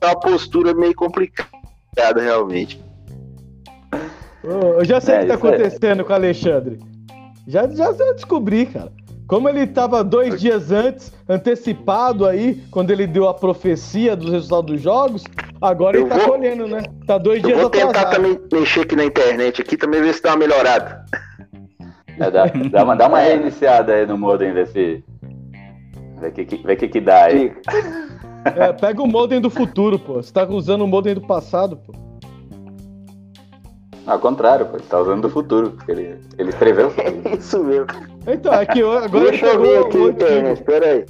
é 0.00 0.06
uma 0.06 0.18
postura 0.20 0.74
meio 0.74 0.94
complicada, 0.94 2.20
realmente. 2.20 2.80
Eu 4.42 4.84
já 4.84 5.00
sei 5.00 5.14
o 5.14 5.18
É, 5.18 5.20
que 5.22 5.26
tá 5.28 5.34
isso 5.34 5.46
aí. 5.46 5.52
acontecendo 5.54 6.04
com 6.04 6.12
o 6.12 6.16
Alexandre. 6.16 6.78
Já, 7.46 7.68
já, 7.68 7.92
já 7.92 8.12
descobri, 8.12 8.66
cara. 8.66 8.92
Como 9.28 9.48
ele 9.48 9.66
tava 9.66 10.02
dois 10.04 10.40
dias 10.40 10.70
antes, 10.72 11.12
antecipado 11.28 12.26
aí, 12.26 12.62
quando 12.70 12.90
ele 12.90 13.06
deu 13.06 13.28
a 13.28 13.34
profecia 13.34 14.14
dos 14.14 14.30
resultados 14.30 14.72
dos 14.72 14.80
jogos, 14.82 15.24
agora 15.60 15.96
Eu 15.96 16.02
ele 16.02 16.10
tá 16.10 16.18
vou- 16.18 16.28
colhendo, 16.28 16.66
né? 16.66 16.82
Tá 17.06 17.16
dois 17.18 17.38
Eu 17.42 17.48
dias 17.48 17.60
vou 17.60 17.70
tentar 17.70 17.88
atrasado. 17.90 18.14
também 18.16 18.38
mexer 18.52 18.80
aqui 18.80 18.96
na 18.96 19.04
internet 19.04 19.62
aqui, 19.62 19.76
também 19.76 20.02
ver 20.02 20.12
se 20.12 20.22
dá 20.22 20.30
uma 20.30 20.36
melhorada. 20.38 21.04
É, 22.22 22.30
dá, 22.30 22.44
dá 22.46 22.84
uma, 22.84 22.96
dá 22.96 23.08
uma 23.08 23.18
reiniciada 23.20 23.92
aí 23.94 24.06
no 24.06 24.16
modem, 24.16 24.52
ver 24.52 24.68
se. 24.68 25.04
Vê 26.20 26.28
o 26.28 26.32
que, 26.32 26.44
que, 26.44 26.56
vê 26.64 26.76
que, 26.76 26.88
que 26.88 27.00
dá 27.00 27.24
aí. 27.24 27.52
É, 28.44 28.72
pega 28.72 29.00
o 29.00 29.06
modem 29.06 29.40
do 29.40 29.48
futuro, 29.48 30.00
pô. 30.00 30.14
Você 30.14 30.32
tá 30.32 30.44
usando 30.44 30.82
o 30.82 30.86
modem 30.88 31.14
do 31.14 31.20
passado, 31.20 31.76
pô. 31.76 31.92
Ao 34.04 34.18
contrário, 34.18 34.66
pô, 34.66 34.78
ele 34.78 34.84
tá 34.84 34.98
usando 34.98 35.22
do 35.22 35.30
futuro, 35.30 35.70
porque 35.70 35.92
ele, 35.92 36.18
ele 36.36 36.52
preveu. 36.52 36.92
Isso 37.38 37.62
mesmo. 37.62 37.86
Então, 38.26 38.52
é 38.52 38.66
que 38.66 38.80
eu- 38.80 38.98
agora 38.98 39.30
Deixa 39.30 39.46
eu 39.46 39.60
ver 39.60 39.78
aqui 39.78 39.96
o 39.96 40.64
pera 40.64 40.86
aí. 40.86 41.06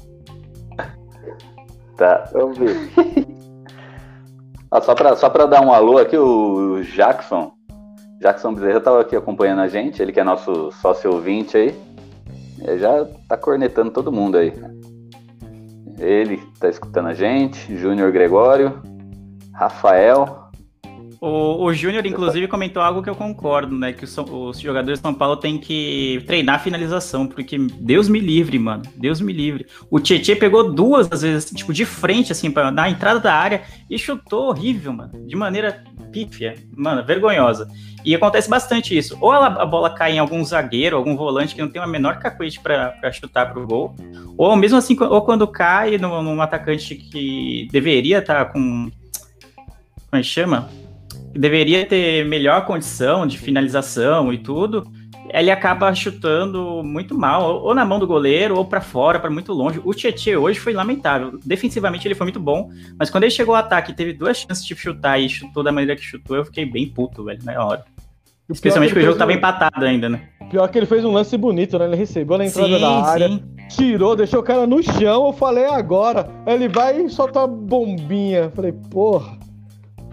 Tá. 1.96 2.28
Vamos 2.34 2.58
ver. 2.58 2.76
Ah, 4.70 4.82
só, 4.82 4.94
pra, 4.94 5.16
só 5.16 5.30
pra 5.30 5.46
dar 5.46 5.62
um 5.62 5.72
alô 5.72 5.96
aqui, 5.96 6.18
o 6.18 6.82
Jackson. 6.82 7.52
Jackson 8.22 8.54
Bezerra 8.54 8.80
tava 8.80 9.00
aqui 9.00 9.16
acompanhando 9.16 9.62
a 9.62 9.68
gente, 9.68 10.00
ele 10.00 10.12
que 10.12 10.20
é 10.20 10.24
nosso 10.24 10.70
sócio 10.80 11.12
ouvinte 11.12 11.56
aí. 11.56 11.76
Ele 12.60 12.78
já 12.78 13.04
tá 13.28 13.36
cornetando 13.36 13.90
todo 13.90 14.12
mundo 14.12 14.38
aí. 14.38 14.52
Ele 15.98 16.36
tá 16.60 16.68
escutando 16.68 17.08
a 17.08 17.14
gente, 17.14 17.76
Júnior 17.76 18.12
Gregório, 18.12 18.80
Rafael. 19.52 20.41
O, 21.24 21.66
o 21.66 21.72
Júnior, 21.72 22.04
inclusive, 22.04 22.48
comentou 22.48 22.82
algo 22.82 23.00
que 23.00 23.08
eu 23.08 23.14
concordo, 23.14 23.78
né? 23.78 23.92
Que 23.92 24.02
os, 24.02 24.18
os 24.18 24.58
jogadores 24.58 24.98
de 24.98 25.02
São 25.02 25.14
Paulo 25.14 25.36
têm 25.36 25.56
que 25.56 26.20
treinar 26.26 26.56
a 26.56 26.58
finalização, 26.58 27.28
porque 27.28 27.56
Deus 27.78 28.08
me 28.08 28.18
livre, 28.18 28.58
mano. 28.58 28.82
Deus 28.96 29.20
me 29.20 29.32
livre. 29.32 29.64
O 29.88 30.00
Tietchan 30.00 30.34
pegou 30.34 30.72
duas, 30.72 31.08
às 31.12 31.22
vezes, 31.22 31.48
tipo, 31.52 31.72
de 31.72 31.84
frente, 31.84 32.32
assim, 32.32 32.50
pra, 32.50 32.72
na 32.72 32.90
entrada 32.90 33.20
da 33.20 33.32
área 33.32 33.62
e 33.88 33.96
chutou 33.96 34.48
horrível, 34.48 34.92
mano. 34.92 35.12
De 35.24 35.36
maneira 35.36 35.84
pífia, 36.10 36.56
mano, 36.76 37.04
vergonhosa. 37.04 37.68
E 38.04 38.16
acontece 38.16 38.50
bastante 38.50 38.98
isso. 38.98 39.16
Ou 39.20 39.32
ela- 39.32 39.62
a 39.62 39.64
bola 39.64 39.90
cai 39.90 40.14
em 40.14 40.18
algum 40.18 40.44
zagueiro, 40.44 40.96
algum 40.96 41.16
volante 41.16 41.54
que 41.54 41.62
não 41.62 41.68
tem 41.70 41.80
a 41.80 41.86
menor 41.86 42.18
cacuete 42.18 42.58
pra 42.58 43.12
chutar 43.12 43.52
pro 43.52 43.64
gol, 43.64 43.94
ou 44.36 44.56
mesmo 44.56 44.76
assim, 44.76 44.96
ou 45.00 45.22
quando 45.22 45.46
cai 45.46 45.98
num, 45.98 46.20
num 46.20 46.42
atacante 46.42 46.96
que 46.96 47.68
deveria 47.70 48.18
estar 48.18 48.46
com. 48.46 48.90
Como 50.10 50.14
é 50.14 50.18
que 50.18 50.24
chama? 50.24 50.68
Deveria 51.34 51.84
ter 51.86 52.24
melhor 52.26 52.64
condição 52.66 53.26
de 53.26 53.38
finalização 53.38 54.32
e 54.32 54.38
tudo, 54.38 54.84
ele 55.30 55.50
acaba 55.50 55.94
chutando 55.94 56.82
muito 56.84 57.16
mal, 57.16 57.62
ou- 57.62 57.74
na 57.74 57.84
mão 57.84 57.98
do 57.98 58.06
goleiro, 58.06 58.56
ou 58.56 58.64
pra 58.64 58.80
fora, 58.80 59.18
pra 59.18 59.30
muito 59.30 59.52
longe. 59.52 59.80
O 59.84 59.94
Tietchan 59.94 60.38
hoje 60.38 60.60
foi 60.60 60.72
lamentável. 60.72 61.38
Defensivamente 61.44 62.06
ele 62.06 62.14
foi 62.14 62.26
muito 62.26 62.40
bom, 62.40 62.70
mas 62.98 63.08
quando 63.08 63.24
ele 63.24 63.30
chegou 63.30 63.54
ao 63.54 63.60
ataque 63.60 63.92
e 63.92 63.94
teve 63.94 64.12
duas 64.12 64.36
chances 64.36 64.64
de 64.64 64.74
chutar 64.76 65.18
e 65.18 65.28
chutou 65.28 65.62
da 65.62 65.72
maneira 65.72 65.96
que 65.96 66.02
chutou, 66.04 66.36
eu 66.36 66.44
fiquei 66.44 66.66
bem 66.66 66.86
puto, 66.88 67.24
velho, 67.24 67.40
na 67.44 67.64
hora. 67.64 67.84
Especialmente 68.50 68.90
que 68.90 68.94
porque 68.94 69.04
o 69.04 69.06
jogo 69.06 69.18
tava 69.18 69.30
fez 69.30 69.38
empatado 69.38 69.84
ainda, 69.86 70.08
né? 70.10 70.20
um- 70.42 70.48
Pior 70.48 70.68
que 70.68 70.76
ele 70.78 70.84
fez 70.84 71.02
um 71.04 71.12
lance 71.12 71.34
bonito, 71.38 71.78
né? 71.78 71.86
Ele 71.86 71.96
recebeu 71.96 72.36
na 72.36 72.44
entrada 72.44 72.74
Sim, 72.74 72.80
da 72.80 72.90
área, 73.02 73.28
sim. 73.28 73.42
tirou, 73.70 74.14
deixou 74.14 74.40
o 74.40 74.42
cara 74.42 74.66
no 74.66 74.82
chão. 74.82 75.26
Eu 75.28 75.32
falei, 75.32 75.64
"É 75.64 75.74
agora. 75.74 76.28
Ele 76.46 76.68
vai 76.68 77.00
e 77.00 77.08
solta 77.08 77.38
uma 77.38 77.48
bombinha. 77.48 78.40
Eu 78.40 78.50
Falei, 78.50 78.72
porra. 78.90 79.38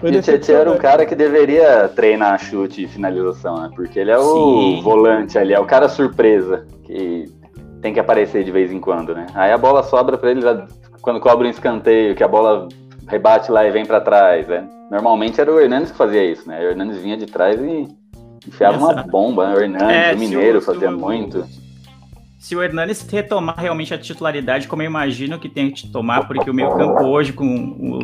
E 0.02 0.22
Tietchan 0.22 0.54
era 0.54 0.72
um 0.72 0.78
cara 0.78 1.06
que 1.06 1.14
deveria 1.16 1.90
treinar 1.90 2.40
chute 2.40 2.84
e 2.84 2.88
finalização, 2.88 3.56
né? 3.62 3.70
Porque 3.76 4.00
ele 4.00 4.12
é 4.12 4.18
o 4.18 4.34
Sim. 4.34 4.82
volante 4.82 5.38
ali, 5.38 5.54
é 5.54 5.60
o 5.60 5.66
cara 5.66 5.90
surpresa, 5.90 6.66
que 6.86 7.26
tem 7.82 7.94
que 7.94 8.00
aparecer 8.00 8.44
de 8.44 8.52
vez 8.52 8.72
em 8.72 8.80
quando, 8.80 9.14
né? 9.14 9.26
Aí 9.34 9.52
a 9.52 9.58
bola 9.58 9.84
sobra 9.84 10.18
pra 10.18 10.32
ele 10.32 10.42
quando 11.02 11.20
cobra 11.20 11.48
um 11.48 11.50
escanteio, 11.50 12.16
que 12.16 12.24
a 12.24 12.28
bola 12.28 12.68
rebate 13.08 13.52
lá 13.52 13.66
e 13.68 13.72
vem 13.72 13.86
pra 13.86 14.00
trás, 14.00 14.48
né? 14.48 14.68
Normalmente 14.90 15.40
era 15.40 15.52
o 15.54 15.60
Hernandes 15.60 15.92
que 15.92 15.98
fazia 15.98 16.24
isso, 16.24 16.48
né? 16.48 16.60
O 16.60 16.70
Hernandes 16.70 16.98
vinha 16.98 17.18
de 17.18 17.26
trás 17.26 17.60
e 17.62 17.88
enfiava 18.48 18.78
uma 18.78 18.92
Exato. 18.94 19.10
bomba, 19.10 19.50
né? 19.50 19.56
O 19.56 19.62
Hernandes, 19.62 19.96
É, 19.96 20.14
o 20.14 20.18
Mineiro 20.18 20.60
o- 20.60 20.62
fazia 20.62 20.90
o- 20.90 20.98
muito. 20.98 21.46
Se 22.40 22.56
o 22.56 22.64
Hernanes 22.64 23.06
retomar 23.12 23.58
realmente 23.60 23.94
a 23.94 23.98
titularidade, 23.98 24.66
como 24.68 24.82
eu 24.82 24.86
imagino 24.86 25.38
que 25.38 25.50
tem 25.50 25.70
que 25.72 25.92
tomar, 25.92 26.26
porque 26.26 26.50
o 26.50 26.54
meio 26.54 26.70
campo 26.70 27.04
hoje 27.04 27.34
com 27.34 27.46
o, 27.46 27.98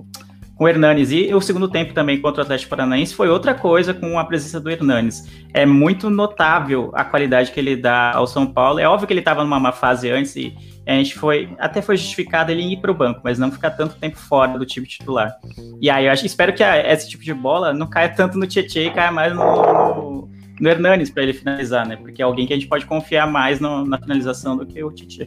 o, 0.00 0.06
com 0.56 0.64
o 0.64 0.68
Hernanes 0.68 1.10
e 1.10 1.34
o 1.34 1.40
segundo 1.40 1.68
tempo 1.68 1.92
também 1.94 2.20
contra 2.20 2.42
o 2.42 2.44
Atlético 2.44 2.70
Paranaense 2.70 3.14
foi 3.14 3.28
outra 3.28 3.54
coisa 3.54 3.92
com 3.94 4.18
a 4.18 4.24
presença 4.24 4.60
do 4.60 4.70
Hernanes. 4.70 5.26
É 5.52 5.64
muito 5.66 6.10
notável 6.10 6.90
a 6.94 7.04
qualidade 7.04 7.50
que 7.50 7.58
ele 7.58 7.74
dá 7.74 8.12
ao 8.12 8.26
São 8.26 8.46
Paulo. 8.46 8.78
É 8.78 8.86
óbvio 8.86 9.06
que 9.06 9.12
ele 9.12 9.20
estava 9.20 9.42
numa 9.42 9.58
má 9.58 9.72
fase 9.72 10.10
antes 10.10 10.36
e 10.36 10.54
a 10.86 10.92
gente 10.92 11.14
foi 11.18 11.48
até 11.58 11.80
foi 11.80 11.96
justificado 11.96 12.50
ele 12.52 12.62
ir 12.62 12.76
para 12.80 12.90
o 12.90 12.94
banco, 12.94 13.20
mas 13.24 13.38
não 13.38 13.50
ficar 13.50 13.70
tanto 13.70 13.96
tempo 13.96 14.16
fora 14.16 14.58
do 14.58 14.66
time 14.66 14.86
titular. 14.86 15.34
E 15.80 15.88
aí 15.88 16.06
eu 16.06 16.12
acho, 16.12 16.26
espero 16.26 16.52
que 16.52 16.62
a- 16.62 16.92
esse 16.92 17.08
tipo 17.08 17.24
de 17.24 17.32
bola 17.32 17.72
não 17.72 17.86
caia 17.88 18.08
tanto 18.10 18.36
no 18.38 18.46
Tietchan 18.46 18.80
e 18.80 18.90
caia 18.90 19.10
mais 19.10 19.34
no, 19.34 20.28
no, 20.60 20.68
Hernanes 20.68 21.10
para 21.10 21.22
ele 21.22 21.32
finalizar, 21.32 21.86
né? 21.86 21.96
Porque 21.96 22.20
é 22.20 22.24
alguém 22.24 22.46
que 22.46 22.52
a 22.52 22.56
gente 22.56 22.68
pode 22.68 22.84
confiar 22.86 23.26
mais 23.26 23.58
no- 23.58 23.84
na 23.86 23.98
finalização 23.98 24.56
do 24.56 24.66
que 24.66 24.82
o 24.84 24.90
Tietchan. 24.92 25.26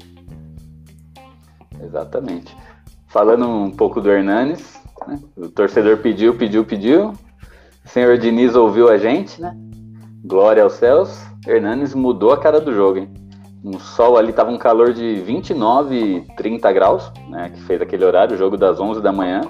Exatamente. 1.84 2.56
Falando 3.08 3.48
um 3.48 3.72
pouco 3.72 4.02
do 4.02 4.12
Hernanes, 4.12 4.80
né? 5.08 5.20
o 5.36 5.50
torcedor 5.50 5.98
pediu, 5.98 6.36
pediu, 6.36 6.64
pediu. 6.64 7.14
O 7.84 7.90
senhor 7.90 8.18
Diniz 8.18 8.56
ouviu 8.56 8.90
a 8.90 8.98
gente, 8.98 9.40
né? 9.42 9.56
Glória 10.24 10.64
aos 10.64 10.74
céus. 10.74 11.24
Hernanes 11.48 11.94
mudou 11.94 12.32
a 12.32 12.40
cara 12.40 12.60
do 12.60 12.74
jogo, 12.74 13.00
hein? 13.00 13.14
Um 13.64 13.80
sol 13.80 14.18
ali, 14.18 14.34
tava 14.34 14.52
um 14.52 14.58
calor 14.58 14.94
de 14.94 15.16
29, 15.22 16.26
30 16.36 16.72
graus, 16.72 17.12
né? 17.30 17.50
Que 17.50 17.62
fez 17.62 17.82
aquele 17.82 18.06
horário, 18.06 18.36
o 18.36 18.38
jogo 18.38 18.58
das 18.58 18.80
11 18.80 19.02
da 19.02 19.12
manhã. 19.12 19.42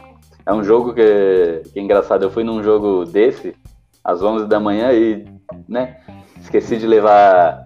É 0.45 0.53
um 0.53 0.63
jogo 0.63 0.93
que, 0.93 1.61
que 1.71 1.79
é 1.79 1.81
engraçado. 1.81 2.23
Eu 2.23 2.29
fui 2.29 2.43
num 2.43 2.61
jogo 2.61 3.05
desse, 3.05 3.55
às 4.03 4.21
11 4.21 4.47
da 4.47 4.59
manhã, 4.59 4.91
e, 4.91 5.25
né? 5.67 5.97
Esqueci 6.39 6.77
de 6.77 6.85
levar 6.85 7.64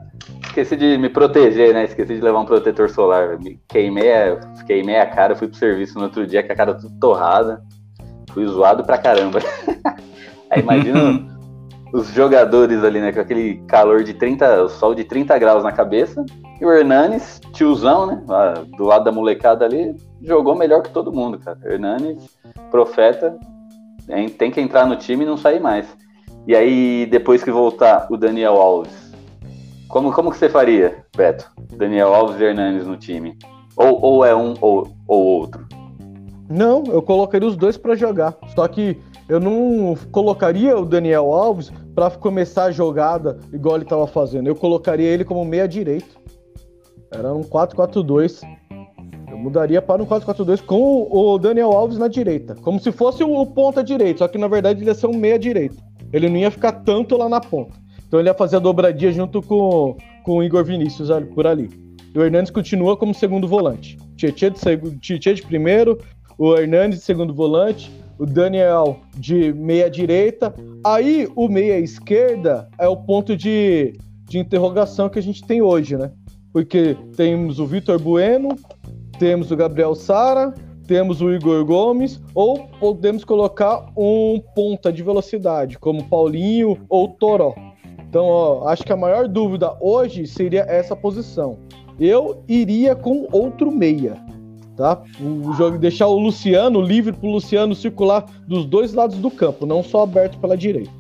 esqueci 0.62 0.76
de 0.76 0.98
me 0.98 1.10
proteger, 1.10 1.74
né? 1.74 1.86
Esqueci 1.86 2.16
de 2.16 2.22
levar 2.22 2.40
um 2.40 2.46
protetor 2.46 2.90
solar. 2.90 3.40
Me 3.40 3.60
queimei, 3.68 4.12
a, 4.14 4.36
queimei 4.66 4.98
a 4.98 5.06
cara, 5.06 5.36
fui 5.36 5.48
pro 5.48 5.58
serviço 5.58 5.98
no 5.98 6.06
outro 6.06 6.28
dia 6.28 6.44
com 6.44 6.52
a 6.52 6.56
cara 6.56 6.74
tudo 6.74 6.94
torrada. 7.00 7.62
Fui 8.32 8.46
zoado 8.46 8.84
pra 8.84 8.98
caramba. 8.98 9.40
Aí 10.52 10.62
imagina 10.62 11.26
os 11.94 12.10
jogadores 12.10 12.84
ali, 12.84 13.00
né? 13.00 13.12
Com 13.12 13.22
aquele 13.22 13.56
calor 13.68 14.04
de 14.04 14.14
30, 14.14 14.64
o 14.64 14.70
sol 14.70 14.94
de 14.94 15.04
30 15.04 15.38
graus 15.38 15.64
na 15.64 15.72
cabeça. 15.72 16.26
E 16.60 16.66
o 16.66 16.72
Hernanes, 16.72 17.40
tiozão, 17.54 18.06
né? 18.06 18.22
lá 18.28 18.54
do 18.78 18.84
lado 18.84 19.06
da 19.06 19.12
molecada 19.12 19.64
ali, 19.64 19.96
jogou 20.22 20.56
melhor 20.56 20.82
que 20.82 20.90
todo 20.90 21.14
mundo, 21.14 21.40
cara. 21.40 21.58
Hernanes, 21.64 22.38
profeta, 22.70 23.38
tem 24.38 24.52
que 24.52 24.60
entrar 24.60 24.86
no 24.86 24.98
time 24.98 25.24
e 25.24 25.28
não 25.28 25.38
sair 25.38 25.62
mais. 25.62 25.88
E 26.46 26.56
aí, 26.56 27.06
depois 27.06 27.44
que 27.44 27.52
voltar 27.52 28.08
o 28.10 28.18
Daniel 28.18 28.56
Alves, 28.56 29.09
como, 29.90 30.14
como 30.14 30.32
que 30.32 30.38
você 30.38 30.48
faria, 30.48 31.04
Beto? 31.18 31.52
Daniel 31.76 32.14
Alves 32.14 32.40
e 32.40 32.44
Hernanes 32.44 32.86
no 32.86 32.96
time? 32.96 33.36
Ou, 33.76 34.00
ou 34.02 34.26
é 34.26 34.36
um 34.36 34.54
ou, 34.62 34.88
ou 35.08 35.26
outro? 35.26 35.68
Não, 36.48 36.84
eu 36.86 37.02
colocaria 37.02 37.48
os 37.48 37.58
dois 37.58 37.76
pra 37.76 37.96
jogar. 37.96 38.38
Só 38.56 38.68
que 38.68 38.98
eu 39.28 39.40
não 39.40 39.98
colocaria 40.12 40.78
o 40.78 40.86
Daniel 40.86 41.34
Alves 41.34 41.72
pra 41.96 42.12
começar 42.12 42.66
a 42.66 42.72
jogada 42.72 43.40
igual 43.52 43.78
ele 43.78 43.86
tava 43.86 44.06
fazendo. 44.06 44.48
Eu 44.48 44.56
colocaria 44.56 45.08
ele 45.08 45.26
como 45.26 45.44
meia 45.44 45.68
direito. 45.68 46.20
Era 47.12 47.34
um 47.34 47.42
4-4-2. 47.42 48.42
Eu 49.30 49.38
mudaria 49.38 49.82
para 49.82 50.04
um 50.04 50.06
4-4-2 50.06 50.64
com 50.64 51.08
o 51.10 51.38
Daniel 51.40 51.72
Alves 51.72 51.98
na 51.98 52.08
direita. 52.08 52.56
Como 52.62 52.80
se 52.80 52.92
fosse 52.92 53.24
o 53.24 53.46
ponta 53.46 53.84
direito, 53.84 54.20
só 54.20 54.28
que 54.28 54.38
na 54.38 54.48
verdade 54.48 54.82
ele 54.82 54.90
ia 54.90 54.96
ser 54.96 55.08
um 55.08 55.18
meia 55.18 55.40
direito. 55.40 55.78
Ele 56.14 56.30
não 56.30 56.38
ia 56.38 56.52
ficar 56.52 56.72
tanto 56.72 57.18
lá 57.18 57.28
na 57.28 57.42
ponta. 57.42 57.89
Então 58.10 58.20
ele 58.20 58.28
ia 58.28 58.34
fazer 58.34 58.56
a 58.56 58.60
dobradinha 58.60 59.12
junto 59.12 59.40
com, 59.40 59.96
com 60.24 60.38
o 60.40 60.44
Igor 60.44 60.66
Vinícius 60.66 61.12
ali- 61.12 61.28
por 61.28 61.46
ali. 61.46 61.70
E 62.14 62.18
o 62.18 62.24
Hernandes 62.26 62.52
continua 62.52 62.98
como 62.98 63.14
segundo 63.14 63.48
volante. 63.48 63.98
Tietchan 64.18 64.52
de, 64.52 64.60
segu- 64.60 64.98
Tietchan 64.98 65.36
de 65.36 65.44
primeiro, 65.44 65.96
o 66.36 66.56
Hernandes 66.56 66.98
de 67.00 67.06
segundo 67.06 67.36
volante, 67.36 67.92
o 68.18 68.26
Daniel 68.26 69.00
de 69.16 69.54
meia 69.54 69.88
direita. 69.92 70.52
Aí 70.84 71.28
o 71.36 71.48
meia 71.48 71.78
esquerda 71.78 72.68
é 72.80 72.88
o 72.88 72.98
ponto 72.98 73.38
de, 73.38 73.94
de 74.28 74.40
interrogação 74.40 75.08
que 75.08 75.20
a 75.20 75.22
gente 75.22 75.46
tem 75.46 75.62
hoje, 75.62 75.96
né? 75.96 76.12
Porque 76.52 76.98
temos 77.16 77.60
o 77.60 77.68
Vitor 77.68 78.00
Bueno, 78.02 78.50
temos 79.20 79.52
o 79.52 79.56
Gabriel 79.56 79.94
Sara, 79.94 80.52
temos 80.88 81.22
o 81.22 81.32
Igor 81.32 81.64
Gomes, 81.64 82.20
ou 82.34 82.68
podemos 82.80 83.24
colocar 83.24 83.86
um 83.96 84.42
ponta 84.56 84.92
de 84.92 85.04
velocidade, 85.04 85.78
como 85.78 86.06
Paulinho 86.10 86.76
ou 86.90 87.08
Toró. 87.10 87.54
Então, 88.10 88.26
ó, 88.26 88.68
acho 88.68 88.84
que 88.84 88.92
a 88.92 88.98
maior 88.98 89.28
dúvida 89.28 89.78
hoje 89.80 90.26
seria 90.26 90.62
essa 90.62 90.96
posição. 90.96 91.60
Eu 92.00 92.44
iria 92.48 92.96
com 92.96 93.28
outro 93.32 93.72
meia, 93.72 94.18
tá? 94.76 95.04
O 95.22 95.54
jogo 95.54 95.78
deixar 95.78 96.08
o 96.08 96.18
Luciano 96.18 96.82
livre 96.82 97.14
para 97.14 97.28
o 97.28 97.32
Luciano 97.32 97.76
circular 97.76 98.26
dos 98.48 98.66
dois 98.66 98.94
lados 98.94 99.18
do 99.18 99.30
campo, 99.30 99.66
não 99.66 99.84
só 99.84 100.02
aberto 100.02 100.40
pela 100.40 100.58
direita. 100.58 100.92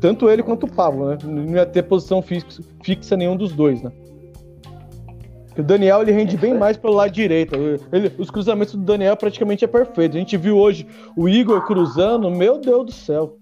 tanto 0.00 0.30
ele 0.30 0.42
quanto 0.42 0.64
o 0.64 0.70
Pablo, 0.70 1.08
né? 1.08 1.18
Não 1.22 1.54
ia 1.54 1.66
ter 1.66 1.82
posição 1.82 2.22
fixa, 2.22 2.62
fixa 2.82 3.16
nenhum 3.16 3.36
dos 3.36 3.52
dois, 3.52 3.82
né? 3.82 3.92
O 5.58 5.62
Daniel 5.62 6.02
ele 6.02 6.12
rende 6.12 6.36
bem 6.36 6.54
mais 6.54 6.76
pelo 6.76 6.94
lado 6.94 7.10
direito. 7.10 7.54
Ele, 7.92 8.12
os 8.18 8.30
cruzamentos 8.30 8.74
do 8.74 8.82
Daniel 8.82 9.16
praticamente 9.16 9.64
é 9.64 9.68
perfeito. 9.68 10.16
A 10.16 10.20
gente 10.20 10.36
viu 10.36 10.56
hoje 10.56 10.86
o 11.16 11.28
Igor 11.28 11.62
cruzando, 11.66 12.30
meu 12.30 12.58
Deus 12.58 12.86
do 12.86 12.92
céu. 12.92 13.38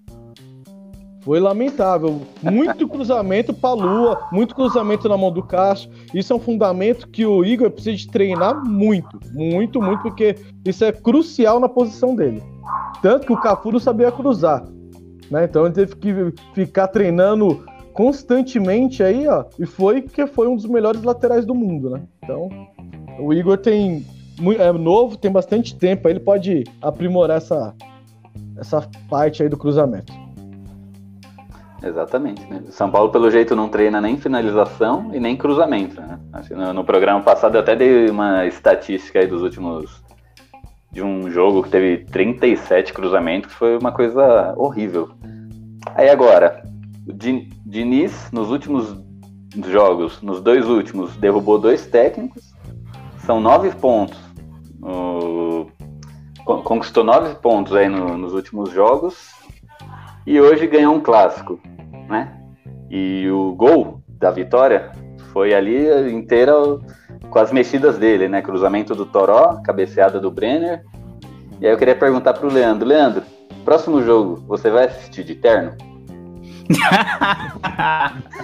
Foi 1.25 1.39
lamentável. 1.39 2.21
Muito 2.43 2.87
cruzamento 2.87 3.51
para 3.51 3.73
lua, 3.73 4.27
muito 4.31 4.53
cruzamento 4.53 5.09
na 5.09 5.17
mão 5.17 5.31
do 5.31 5.41
Cássio. 5.41 5.89
Isso 6.13 6.31
é 6.31 6.35
um 6.35 6.39
fundamento 6.39 7.09
que 7.09 7.25
o 7.25 7.43
Igor 7.43 7.71
precisa 7.71 7.97
de 7.97 8.07
treinar 8.07 8.63
muito, 8.63 9.19
muito, 9.33 9.81
muito, 9.81 10.03
porque 10.03 10.35
isso 10.63 10.85
é 10.85 10.91
crucial 10.91 11.59
na 11.59 11.67
posição 11.67 12.15
dele. 12.15 12.43
Tanto 13.01 13.25
que 13.25 13.33
o 13.33 13.41
Cafu 13.41 13.71
não 13.71 13.79
sabia 13.79 14.11
cruzar. 14.11 14.63
Né? 15.31 15.45
Então 15.45 15.65
ele 15.65 15.73
teve 15.73 15.95
que 15.95 16.13
ficar 16.53 16.89
treinando 16.89 17.65
constantemente 17.91 19.01
aí, 19.01 19.27
ó, 19.27 19.45
e 19.57 19.65
foi 19.65 20.01
que 20.01 20.27
foi 20.27 20.47
um 20.47 20.55
dos 20.55 20.65
melhores 20.65 21.01
laterais 21.01 21.45
do 21.45 21.55
mundo, 21.55 21.89
né? 21.89 22.03
Então, 22.21 22.49
o 23.17 23.33
Igor 23.33 23.57
tem 23.57 24.05
é 24.59 24.71
novo, 24.73 25.15
tem 25.15 25.31
bastante 25.31 25.73
tempo, 25.77 26.05
aí 26.05 26.13
ele 26.13 26.19
pode 26.19 26.65
aprimorar 26.81 27.37
essa 27.37 27.73
essa 28.57 28.87
parte 29.09 29.41
aí 29.41 29.49
do 29.49 29.57
cruzamento. 29.57 30.24
Exatamente. 31.85 32.43
Né? 32.47 32.63
São 32.69 32.89
Paulo, 32.89 33.11
pelo 33.11 33.29
jeito, 33.29 33.55
não 33.55 33.69
treina 33.69 34.01
nem 34.01 34.17
finalização 34.17 35.11
e 35.13 35.19
nem 35.19 35.37
cruzamento. 35.37 36.01
Né? 36.01 36.19
No, 36.49 36.73
no, 36.73 36.83
programa 36.83 37.21
passado 37.21 37.55
eu 37.55 37.61
até 37.61 37.75
dei 37.75 38.09
uma 38.09 38.45
estatística 38.47 39.19
aí 39.19 39.27
dos 39.27 39.43
últimos. 39.43 40.03
de 40.91 41.03
um 41.03 41.29
jogo 41.29 41.61
que 41.61 41.69
teve 41.69 42.05
37 42.05 42.91
cruzamentos, 42.91 43.51
que 43.51 43.57
foi 43.57 43.77
uma 43.77 43.91
coisa 43.91 44.53
horrível. 44.57 45.11
Aí 45.93 46.09
agora, 46.09 46.63
o 47.07 47.13
Diniz, 47.13 48.31
nos 48.31 48.49
últimos 48.49 48.97
jogos, 49.67 50.21
nos 50.21 50.41
dois 50.41 50.67
últimos, 50.67 51.15
derrubou 51.17 51.59
dois 51.59 51.85
técnicos, 51.85 52.53
são 53.19 53.39
nove 53.39 53.69
pontos. 53.75 54.19
O... 54.81 55.67
Conquistou 56.43 57.03
nove 57.03 57.35
pontos 57.35 57.75
aí 57.75 57.87
no, 57.89 58.17
nos 58.17 58.33
últimos 58.33 58.71
jogos 58.71 59.33
e 60.25 60.39
hoje 60.39 60.67
ganhou 60.67 60.93
um 60.93 60.99
clássico, 60.99 61.59
né? 62.07 62.31
E 62.89 63.29
o 63.29 63.53
gol 63.55 64.01
da 64.07 64.31
vitória 64.31 64.91
foi 65.31 65.53
ali 65.53 66.11
inteira 66.11 66.53
com 67.29 67.39
as 67.39 67.51
mexidas 67.51 67.97
dele, 67.97 68.27
né? 68.27 68.41
Cruzamento 68.41 68.95
do 68.95 69.05
Toró, 69.05 69.61
cabeceada 69.63 70.19
do 70.19 70.31
Brenner. 70.31 70.83
E 71.59 71.65
aí 71.65 71.73
eu 71.73 71.77
queria 71.77 71.95
perguntar 71.95 72.33
pro 72.33 72.51
Leandro, 72.51 72.87
Leandro, 72.87 73.23
próximo 73.63 74.01
jogo, 74.03 74.43
você 74.47 74.69
vai 74.69 74.85
assistir 74.85 75.23
de 75.23 75.35
terno? 75.35 75.75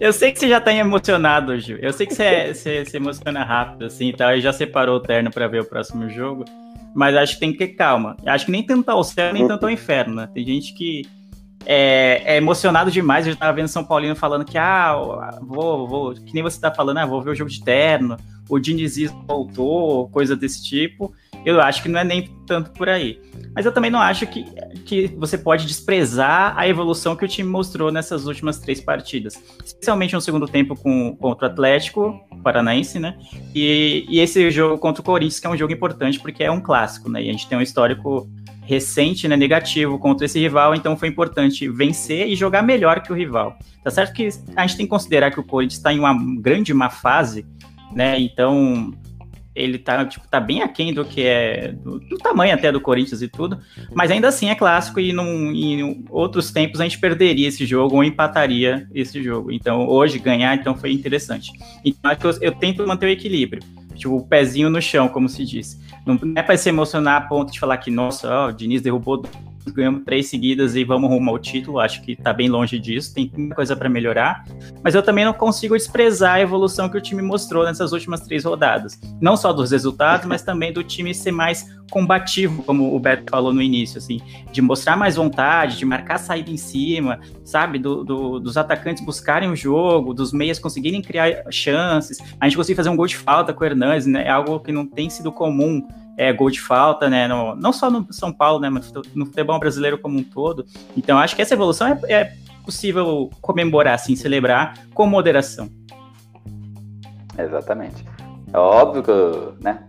Eu 0.00 0.12
sei 0.12 0.32
que 0.32 0.38
você 0.38 0.48
já 0.48 0.60
tá 0.60 0.72
emocionado, 0.72 1.58
Gil. 1.58 1.78
Eu 1.80 1.92
sei 1.92 2.06
que 2.06 2.14
você, 2.14 2.52
você 2.52 2.84
se 2.84 2.96
emociona 2.96 3.44
rápido, 3.44 3.86
assim, 3.86 4.12
tal, 4.12 4.36
e 4.36 4.40
já 4.40 4.52
separou 4.52 4.96
o 4.96 5.00
terno 5.00 5.30
para 5.30 5.46
ver 5.46 5.62
o 5.62 5.64
próximo 5.64 6.08
jogo. 6.08 6.44
Mas 6.94 7.16
acho 7.16 7.34
que 7.34 7.40
tem 7.40 7.52
que 7.52 7.58
ter 7.58 7.68
calma. 7.68 8.16
Acho 8.26 8.46
que 8.46 8.52
nem 8.52 8.62
tanto 8.62 8.88
ao 8.88 9.02
céu, 9.02 9.32
nem 9.32 9.46
tanto 9.46 9.64
ao 9.64 9.70
inferno, 9.70 10.14
né? 10.14 10.28
Tem 10.32 10.44
gente 10.44 10.74
que 10.74 11.02
é, 11.66 12.22
é 12.24 12.36
emocionado 12.36 12.90
demais. 12.90 13.26
Eu 13.26 13.36
tava 13.36 13.52
vendo 13.52 13.68
São 13.68 13.84
Paulino 13.84 14.16
falando 14.16 14.44
que, 14.44 14.58
ah, 14.58 15.38
vou, 15.42 15.86
vou, 15.86 16.14
que 16.14 16.34
nem 16.34 16.42
você 16.42 16.60
tá 16.60 16.72
falando, 16.72 16.98
ah, 16.98 17.06
vou 17.06 17.22
ver 17.22 17.30
o 17.30 17.34
jogo 17.34 17.50
de 17.50 17.62
terno, 17.62 18.16
o 18.48 18.58
dinizismo 18.58 19.24
voltou, 19.26 20.08
coisa 20.08 20.36
desse 20.36 20.62
tipo. 20.62 21.12
Eu 21.44 21.60
acho 21.60 21.82
que 21.82 21.88
não 21.88 22.00
é 22.00 22.04
nem 22.04 22.30
tanto 22.46 22.70
por 22.70 22.88
aí. 22.88 23.20
Mas 23.54 23.66
eu 23.66 23.72
também 23.72 23.90
não 23.90 24.00
acho 24.00 24.26
que, 24.26 24.44
que 24.84 25.08
você 25.18 25.36
pode 25.36 25.66
desprezar 25.66 26.54
a 26.56 26.66
evolução 26.66 27.14
que 27.14 27.24
o 27.24 27.28
time 27.28 27.48
mostrou 27.48 27.92
nessas 27.92 28.26
últimas 28.26 28.58
três 28.58 28.80
partidas. 28.80 29.40
Especialmente 29.64 30.14
no 30.14 30.20
segundo 30.20 30.48
tempo 30.48 30.74
com, 30.74 31.14
contra 31.16 31.48
o 31.48 31.50
Atlético 31.50 32.18
Paranaense, 32.42 32.98
né? 32.98 33.16
E, 33.54 34.06
e 34.08 34.20
esse 34.20 34.50
jogo 34.50 34.78
contra 34.78 35.02
o 35.02 35.04
Corinthians, 35.04 35.38
que 35.38 35.46
é 35.46 35.50
um 35.50 35.56
jogo 35.56 35.72
importante 35.72 36.18
porque 36.18 36.42
é 36.42 36.50
um 36.50 36.60
clássico, 36.60 37.10
né? 37.10 37.22
E 37.22 37.28
a 37.28 37.32
gente 37.32 37.48
tem 37.48 37.58
um 37.58 37.62
histórico 37.62 38.28
recente, 38.64 39.28
né, 39.28 39.36
negativo 39.36 39.98
contra 39.98 40.26
esse 40.26 40.38
rival, 40.38 40.74
então 40.74 40.96
foi 40.96 41.08
importante 41.08 41.68
vencer 41.68 42.28
e 42.28 42.34
jogar 42.34 42.62
melhor 42.62 43.00
que 43.00 43.12
o 43.12 43.14
rival. 43.14 43.58
Tá 43.82 43.90
certo 43.90 44.12
que 44.14 44.28
a 44.56 44.66
gente 44.66 44.76
tem 44.76 44.86
que 44.86 44.90
considerar 44.90 45.30
que 45.30 45.38
o 45.38 45.44
Corinthians 45.44 45.78
está 45.78 45.92
em 45.92 45.98
uma 45.98 46.14
grande 46.40 46.72
má 46.72 46.88
fase, 46.88 47.46
né? 47.92 48.18
Então 48.18 48.92
ele 49.54 49.78
tá, 49.78 50.04
tipo, 50.04 50.26
tá 50.26 50.40
bem 50.40 50.62
aquém 50.62 50.92
do 50.92 51.04
que 51.04 51.22
é, 51.22 51.72
do, 51.72 52.00
do, 52.00 52.18
tamanho 52.18 52.52
até 52.52 52.72
do 52.72 52.80
Corinthians 52.80 53.22
e 53.22 53.28
tudo, 53.28 53.60
mas 53.92 54.10
ainda 54.10 54.26
assim 54.26 54.48
é 54.48 54.54
clássico 54.54 54.98
e 54.98 55.12
num, 55.12 55.52
em 55.52 56.04
outros 56.10 56.50
tempos 56.50 56.80
a 56.80 56.84
gente 56.84 56.98
perderia 56.98 57.46
esse 57.46 57.64
jogo 57.64 57.94
ou 57.94 58.02
empataria 58.02 58.88
esse 58.92 59.22
jogo. 59.22 59.52
Então 59.52 59.86
hoje 59.86 60.18
ganhar 60.18 60.56
então 60.56 60.74
foi 60.74 60.90
interessante. 60.90 61.52
Então 61.84 62.10
acho 62.10 62.20
que 62.20 62.26
eu, 62.26 62.38
eu 62.40 62.52
tento 62.52 62.84
manter 62.84 63.06
o 63.06 63.10
equilíbrio, 63.10 63.62
tipo, 63.94 64.16
o 64.16 64.26
pezinho 64.26 64.70
no 64.70 64.80
chão, 64.80 65.08
como 65.08 65.28
se 65.28 65.44
diz. 65.44 65.80
Não 66.04 66.18
é 66.36 66.42
para 66.42 66.56
se 66.56 66.68
emocionar 66.68 67.16
a 67.16 67.20
ponto 67.22 67.52
de 67.52 67.58
falar 67.58 67.78
que, 67.78 67.90
nossa, 67.90 68.28
ó, 68.28 68.48
o 68.48 68.52
Diniz 68.52 68.82
derrubou 68.82 69.22
ganhamos 69.72 70.04
três 70.04 70.28
seguidas 70.28 70.74
e 70.76 70.84
vamos 70.84 71.10
rumo 71.10 71.30
ao 71.30 71.38
título. 71.38 71.78
Acho 71.78 72.02
que 72.02 72.12
está 72.12 72.32
bem 72.32 72.48
longe 72.48 72.78
disso, 72.78 73.14
tem 73.14 73.30
muita 73.36 73.54
coisa 73.54 73.76
para 73.76 73.88
melhorar. 73.88 74.44
Mas 74.82 74.94
eu 74.94 75.02
também 75.02 75.24
não 75.24 75.32
consigo 75.32 75.76
desprezar 75.76 76.34
a 76.34 76.40
evolução 76.40 76.88
que 76.88 76.96
o 76.96 77.00
time 77.00 77.22
mostrou 77.22 77.64
nessas 77.64 77.92
últimas 77.92 78.20
três 78.20 78.44
rodadas. 78.44 78.98
Não 79.20 79.36
só 79.36 79.52
dos 79.52 79.70
resultados, 79.70 80.26
mas 80.26 80.42
também 80.42 80.72
do 80.72 80.82
time 80.82 81.14
ser 81.14 81.32
mais 81.32 81.66
combativo, 81.90 82.62
como 82.62 82.94
o 82.94 82.98
Beto 82.98 83.30
falou 83.30 83.52
no 83.52 83.62
início, 83.62 83.98
assim, 83.98 84.20
de 84.50 84.60
mostrar 84.60 84.96
mais 84.96 85.16
vontade, 85.16 85.78
de 85.78 85.84
marcar 85.84 86.18
saída 86.18 86.50
em 86.50 86.56
cima, 86.56 87.20
sabe? 87.44 87.78
Do, 87.78 88.02
do, 88.02 88.40
dos 88.40 88.56
atacantes 88.56 89.04
buscarem 89.04 89.50
o 89.50 89.56
jogo, 89.56 90.14
dos 90.14 90.32
meias 90.32 90.58
conseguirem 90.58 91.02
criar 91.02 91.44
chances. 91.50 92.18
A 92.40 92.48
gente 92.48 92.56
conseguiu 92.56 92.76
fazer 92.76 92.88
um 92.88 92.96
gol 92.96 93.06
de 93.06 93.16
falta 93.16 93.52
com 93.52 93.62
o 93.62 93.66
Hernandes, 93.66 94.06
né? 94.06 94.24
É 94.24 94.30
algo 94.30 94.58
que 94.60 94.72
não 94.72 94.86
tem 94.86 95.08
sido 95.10 95.30
comum 95.30 95.86
é, 96.16 96.32
gol 96.32 96.50
de 96.50 96.60
falta, 96.60 97.08
né? 97.08 97.26
No, 97.26 97.54
não 97.56 97.72
só 97.72 97.90
no 97.90 98.06
São 98.12 98.32
Paulo, 98.32 98.60
né? 98.60 98.70
Mas 98.70 98.92
no 99.14 99.26
futebol 99.26 99.58
brasileiro 99.58 99.98
como 99.98 100.18
um 100.18 100.22
todo. 100.22 100.64
Então, 100.96 101.18
acho 101.18 101.34
que 101.34 101.42
essa 101.42 101.54
evolução 101.54 101.88
é, 101.88 102.12
é 102.12 102.32
possível 102.64 103.30
comemorar, 103.40 103.94
assim, 103.94 104.16
celebrar 104.16 104.78
com 104.94 105.06
moderação. 105.06 105.68
Exatamente. 107.38 108.04
É 108.52 108.58
óbvio 108.58 109.02
que, 109.02 109.64
né? 109.64 109.80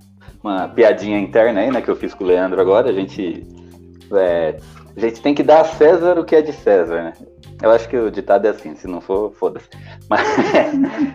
Uma 0.43 0.67
piadinha 0.67 1.19
interna 1.19 1.61
aí, 1.61 1.71
né? 1.71 1.81
Que 1.81 1.89
eu 1.89 1.95
fiz 1.95 2.13
com 2.13 2.23
o 2.23 2.27
Leandro 2.27 2.59
agora. 2.59 2.89
A 2.89 2.93
gente, 2.93 3.45
é, 4.13 4.57
a 4.95 4.99
gente 4.99 5.21
tem 5.21 5.33
que 5.33 5.43
dar 5.43 5.61
a 5.61 5.65
César 5.65 6.19
o 6.19 6.25
que 6.25 6.35
é 6.35 6.41
de 6.41 6.53
César, 6.53 7.03
né? 7.03 7.13
Eu 7.61 7.71
acho 7.71 7.87
que 7.87 7.95
o 7.95 8.11
ditado 8.11 8.45
é 8.45 8.49
assim, 8.49 8.75
se 8.75 8.85
não 8.85 8.99
for, 8.99 9.31
foda-se. 9.33 9.69
Mas 10.09 10.27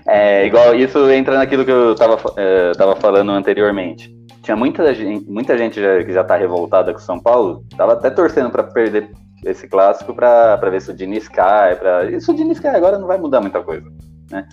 é, 0.07 0.47
igual 0.47 0.75
isso 0.75 1.11
entra 1.11 1.37
naquilo 1.37 1.65
que 1.65 1.71
eu 1.71 1.95
tava, 1.95 2.17
é, 2.37 2.73
tava 2.73 2.97
falando 2.97 3.31
anteriormente 3.31 4.20
tinha 4.51 4.57
muita 4.57 4.93
gente, 4.93 5.31
muita 5.31 5.57
gente 5.57 5.81
já, 5.81 6.03
que 6.03 6.13
já 6.13 6.25
tá 6.25 6.37
revoltada 6.37 6.93
com 6.93 6.99
o 6.99 7.03
São 7.03 7.21
Paulo, 7.21 7.65
tava 7.77 7.93
até 7.93 8.11
torcendo 8.11 8.51
para 8.51 8.65
perder 8.65 9.11
esse 9.45 9.69
clássico 9.69 10.13
para 10.13 10.57
ver 10.57 10.83
se 10.83 10.91
o 10.91 10.95
Diniz 10.95 11.29
cai. 11.29 11.77
Pra... 11.77 12.05
E 12.11 12.21
se 12.21 12.31
o 12.31 12.35
Diniz 12.35 12.59
cai 12.59 12.75
agora 12.75 12.99
não 12.99 13.07
vai 13.07 13.17
mudar 13.17 13.41
muita 13.41 13.63
coisa, 13.63 13.89
né? 14.31 14.47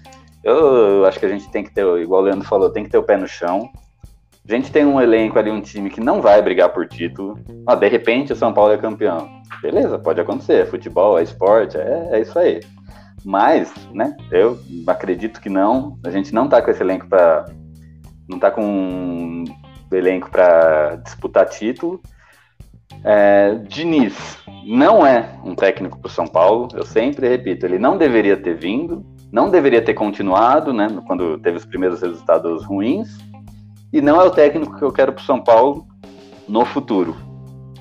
Eu 0.43 1.03
acho 1.05 1.19
que 1.19 1.25
a 1.25 1.29
gente 1.29 1.49
tem 1.49 1.63
que 1.63 1.73
ter, 1.73 1.85
igual 1.97 2.21
o 2.21 2.25
Leandro 2.25 2.47
falou, 2.47 2.69
tem 2.69 2.83
que 2.83 2.89
ter 2.91 2.97
o 2.97 3.03
pé 3.03 3.17
no 3.17 3.27
chão. 3.27 3.67
A 4.47 4.51
gente 4.51 4.71
tem 4.71 4.85
um 4.85 5.01
elenco 5.01 5.37
ali, 5.37 5.49
um 5.49 5.59
time 5.59 5.89
que 5.89 5.99
não 5.99 6.21
vai 6.21 6.41
brigar 6.41 6.69
por 6.69 6.87
título. 6.87 7.37
Ah, 7.65 7.75
de 7.75 7.87
repente 7.89 8.31
o 8.31 8.35
São 8.35 8.53
Paulo 8.53 8.73
é 8.73 8.77
campeão. 8.77 9.27
Beleza, 9.61 9.97
pode 9.97 10.21
acontecer. 10.21 10.61
É 10.61 10.65
futebol, 10.65 11.17
é 11.17 11.23
esporte, 11.23 11.75
é, 11.75 12.09
é 12.11 12.21
isso 12.21 12.37
aí. 12.37 12.61
Mas, 13.25 13.73
né, 13.93 14.15
eu 14.31 14.57
acredito 14.85 15.41
que 15.41 15.49
não. 15.49 15.97
A 16.05 16.11
gente 16.11 16.33
não 16.33 16.47
tá 16.47 16.61
com 16.61 16.69
esse 16.69 16.83
elenco 16.83 17.07
para 17.09 17.45
não 18.29 18.37
tá 18.37 18.51
com 18.51 19.43
elenco 19.95 20.29
para 20.29 20.95
disputar 21.03 21.47
título. 21.47 22.01
É, 23.03 23.55
Diniz 23.67 24.37
não 24.65 25.05
é 25.05 25.33
um 25.43 25.55
técnico 25.55 25.97
para 25.99 26.07
o 26.07 26.11
São 26.11 26.27
Paulo, 26.27 26.67
eu 26.73 26.85
sempre 26.85 27.27
repito, 27.27 27.65
ele 27.65 27.79
não 27.79 27.97
deveria 27.97 28.35
ter 28.35 28.55
vindo, 28.55 29.05
não 29.31 29.49
deveria 29.49 29.81
ter 29.81 29.93
continuado, 29.93 30.73
né, 30.73 30.87
quando 31.05 31.37
teve 31.39 31.57
os 31.57 31.65
primeiros 31.65 32.01
resultados 32.01 32.65
ruins, 32.65 33.17
e 33.93 34.01
não 34.01 34.19
é 34.19 34.25
o 34.25 34.31
técnico 34.31 34.77
que 34.77 34.83
eu 34.83 34.91
quero 34.91 35.13
para 35.13 35.21
o 35.21 35.25
São 35.25 35.41
Paulo 35.41 35.87
no 36.47 36.65
futuro. 36.65 37.15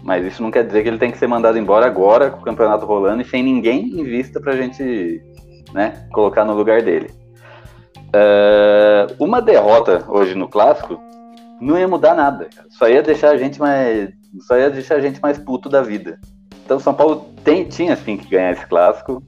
Mas 0.03 0.25
isso 0.25 0.41
não 0.41 0.53
quer 0.53 0.65
dizer 0.65 0.83
que 0.85 0.89
ele 0.89 0.99
tem 0.99 1.11
que 1.11 1.19
ser 1.19 1.27
mandado 1.27 1.59
embora 1.59 1.87
agora, 1.87 2.31
com 2.31 2.41
o 2.41 2.45
campeonato 2.45 2.87
rolando 2.87 3.23
e 3.23 3.25
sem 3.25 3.43
ninguém 3.43 3.89
em 3.99 4.05
vista 4.05 4.41
para 4.41 4.53
a 4.53 4.57
gente 4.57 5.21
né, 5.73 6.07
colocar 6.13 6.45
no 6.45 6.55
lugar 6.55 6.83
dele. 6.83 7.11
Uh, 8.07 9.13
uma 9.19 9.43
derrota 9.43 10.05
hoje 10.09 10.37
no 10.37 10.49
clássico 10.49 11.01
não 11.61 11.79
ia 11.79 11.89
mudar 11.89 12.15
nada. 12.15 12.49
Só 12.71 12.89
ia 12.89 13.03
deixar 13.03 13.31
a 13.31 13.37
gente 13.37 13.59
mais. 13.59 14.11
Só 14.41 14.57
ia 14.57 14.71
deixar 14.71 14.97
a 14.97 15.01
gente 15.01 15.21
mais 15.21 15.39
puto 15.39 15.69
da 15.69 15.83
vida. 15.83 16.19
Então 16.65 16.79
São 16.79 16.95
Paulo 16.95 17.33
tem, 17.45 17.65
tinha 17.65 17.97
sim 17.97 18.17
que 18.17 18.29
ganhar 18.29 18.53
esse 18.53 18.67
clássico, 18.67 19.23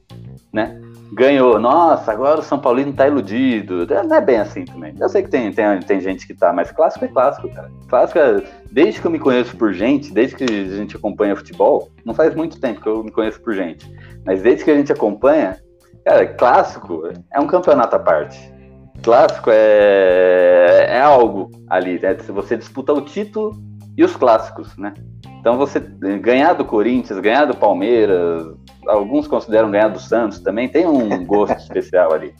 né? 0.53 0.81
ganhou. 1.13 1.59
Nossa, 1.59 2.13
agora 2.13 2.41
o 2.41 2.43
São 2.43 2.59
Paulino 2.59 2.93
tá 2.93 3.07
iludido. 3.07 3.87
Não 3.87 4.17
é 4.17 4.21
bem 4.21 4.39
assim 4.39 4.65
também. 4.65 4.95
Eu 4.99 5.09
sei 5.09 5.23
que 5.23 5.31
tem, 5.31 5.53
tem, 5.53 5.81
tem 5.81 6.01
gente 6.01 6.27
que 6.27 6.35
tá, 6.35 6.53
mas 6.53 6.71
clássico 6.71 7.05
é 7.05 7.09
clássico, 7.09 7.49
cara. 7.49 7.71
Clássico 7.89 8.19
é, 8.19 8.43
desde 8.71 9.01
que 9.01 9.07
eu 9.07 9.11
me 9.11 9.19
conheço 9.19 9.57
por 9.57 9.73
gente, 9.73 10.13
desde 10.13 10.37
que 10.37 10.45
a 10.45 10.77
gente 10.77 10.97
acompanha 10.97 11.37
futebol, 11.37 11.89
não 12.05 12.15
faz 12.15 12.35
muito 12.35 12.61
tempo 12.61 12.81
que 12.81 12.89
eu 12.89 13.03
me 13.03 13.11
conheço 13.11 13.41
por 13.41 13.55
gente, 13.55 13.91
mas 14.25 14.43
desde 14.43 14.65
que 14.65 14.71
a 14.71 14.77
gente 14.77 14.93
acompanha, 14.93 15.59
cara, 16.05 16.27
clássico 16.27 17.03
é 17.33 17.41
um 17.41 17.47
campeonato 17.47 17.97
à 17.97 17.99
parte. 17.99 18.53
Clássico 19.03 19.51
é, 19.51 20.87
é 20.89 21.01
algo 21.01 21.51
ali, 21.69 21.99
né? 22.01 22.15
Você 22.15 22.57
disputa 22.57 22.93
o 22.93 23.01
título 23.01 23.57
e 23.97 24.05
os 24.05 24.17
clássicos, 24.17 24.77
né? 24.77 24.95
Então 25.41 25.57
você 25.57 25.81
ganhar 25.81 26.53
do 26.55 26.65
Corinthians, 26.65 27.21
ganhar 27.21 27.45
do 27.45 27.57
Palmeiras, 27.57 28.47
alguns 28.87 29.27
consideram 29.27 29.71
ganhar 29.71 29.89
do 29.89 30.01
Santos 30.01 30.41
também, 30.41 30.69
tem 30.69 30.87
um 30.87 31.25
gosto 31.25 31.57
especial 31.59 32.13
ali. 32.13 32.35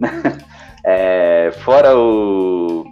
É, 0.86 1.50
fora 1.64 1.96
o. 1.96 2.84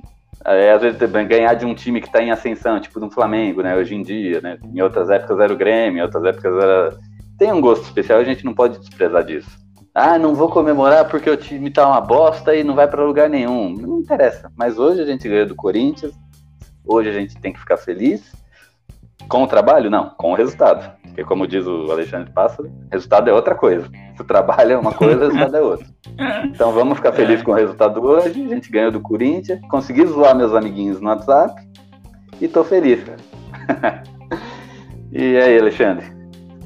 É, 0.46 0.72
às 0.72 0.80
vezes 0.80 0.98
ganhar 1.28 1.52
de 1.54 1.66
um 1.66 1.74
time 1.74 2.00
que 2.00 2.06
está 2.06 2.22
em 2.22 2.30
ascensão, 2.30 2.80
tipo 2.80 2.98
do 2.98 3.10
Flamengo, 3.10 3.62
né? 3.62 3.76
Hoje 3.76 3.94
em 3.94 4.02
dia, 4.02 4.40
né? 4.40 4.58
Em 4.64 4.80
outras 4.80 5.10
épocas 5.10 5.38
era 5.38 5.52
o 5.52 5.56
Grêmio, 5.56 5.98
em 5.98 6.02
outras 6.02 6.24
épocas 6.24 6.54
era. 6.54 6.96
Tem 7.38 7.52
um 7.52 7.60
gosto 7.60 7.84
especial, 7.84 8.18
a 8.18 8.24
gente 8.24 8.46
não 8.46 8.54
pode 8.54 8.78
desprezar 8.78 9.22
disso. 9.24 9.61
Ah, 9.94 10.18
não 10.18 10.34
vou 10.34 10.48
comemorar 10.48 11.06
porque 11.06 11.28
o 11.28 11.36
time 11.36 11.70
tá 11.70 11.86
uma 11.86 12.00
bosta 12.00 12.54
e 12.54 12.64
não 12.64 12.74
vai 12.74 12.88
para 12.88 13.04
lugar 13.04 13.28
nenhum. 13.28 13.74
Não 13.74 13.98
interessa. 13.98 14.50
Mas 14.56 14.78
hoje 14.78 15.02
a 15.02 15.04
gente 15.04 15.28
ganhou 15.28 15.46
do 15.46 15.54
Corinthians, 15.54 16.12
hoje 16.82 17.10
a 17.10 17.12
gente 17.12 17.38
tem 17.38 17.52
que 17.52 17.60
ficar 17.60 17.76
feliz. 17.76 18.32
Com 19.28 19.44
o 19.44 19.46
trabalho? 19.46 19.90
Não, 19.90 20.10
com 20.10 20.32
o 20.32 20.34
resultado. 20.34 20.96
Porque, 21.02 21.24
como 21.24 21.46
diz 21.46 21.66
o 21.66 21.90
Alexandre 21.90 22.32
Pássaro, 22.32 22.72
resultado 22.90 23.28
é 23.28 23.32
outra 23.34 23.54
coisa. 23.54 23.86
Se 24.16 24.22
o 24.22 24.24
trabalho 24.24 24.72
é 24.72 24.78
uma 24.78 24.94
coisa, 24.94 25.26
o 25.26 25.28
resultado 25.28 25.56
é 25.56 25.60
outra. 25.60 25.86
Então 26.46 26.72
vamos 26.72 26.96
ficar 26.96 27.12
felizes 27.12 27.44
com 27.44 27.52
o 27.52 27.54
resultado 27.54 28.02
hoje. 28.02 28.44
A 28.44 28.48
gente 28.48 28.70
ganhou 28.70 28.90
do 28.90 29.00
Corinthians, 29.00 29.60
consegui 29.70 30.06
zoar 30.06 30.34
meus 30.34 30.54
amiguinhos 30.54 31.00
no 31.02 31.08
WhatsApp 31.08 31.54
e 32.40 32.48
tô 32.48 32.64
feliz, 32.64 33.04
cara. 33.04 34.02
e 35.12 35.36
aí, 35.36 35.58
Alexandre? 35.58 36.06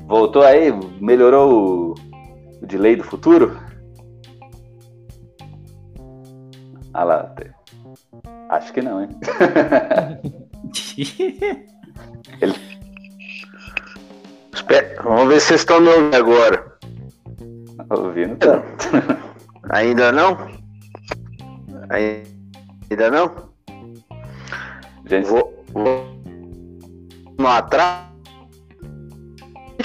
Voltou 0.06 0.42
aí? 0.42 0.72
Melhorou 1.00 1.52
o, 1.52 1.94
o 2.62 2.66
delay 2.66 2.96
do 2.96 3.04
futuro? 3.04 3.58
Ah 6.94 7.04
lá. 7.04 7.34
Acho 8.50 8.72
que 8.72 8.80
não, 8.82 9.02
hein? 9.02 9.10
Ele... 12.40 12.54
Espera, 14.54 15.02
vamos 15.02 15.28
ver 15.28 15.40
se 15.40 15.46
vocês 15.48 15.60
estão 15.60 15.80
me 15.80 15.88
ouvindo 15.88 16.14
agora. 16.16 16.76
Ouvindo 17.90 18.36
tá. 18.36 18.62
Ainda 19.70 20.10
não? 20.12 20.36
Ainda 21.90 23.10
não? 23.10 23.50
Gente, 25.06 25.26
vou, 25.26 25.64
vou 25.72 26.04
no 27.38 27.46
atrás 27.46 28.06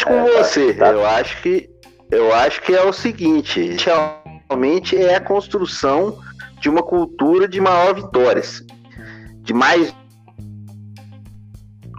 com 0.04 0.14
É, 0.14 0.24
tá- 0.24 0.38
você. 0.44 0.74
tá. 0.74 0.90
Eu 0.92 1.06
acho 1.06 1.42
que 1.44 1.70
eu 2.12 2.34
acho 2.34 2.62
que 2.62 2.74
é 2.74 2.84
o 2.84 2.94
seguinte, 2.94 3.78
realmente 4.50 4.98
é 4.98 5.16
a 5.16 5.22
construção 5.22 6.20
de 6.60 6.70
uma 6.70 6.84
cultura 6.84 7.48
de 7.48 7.60
maior 7.60 7.96
vitórias, 7.96 8.64
de 9.42 9.54
mais 9.54 9.94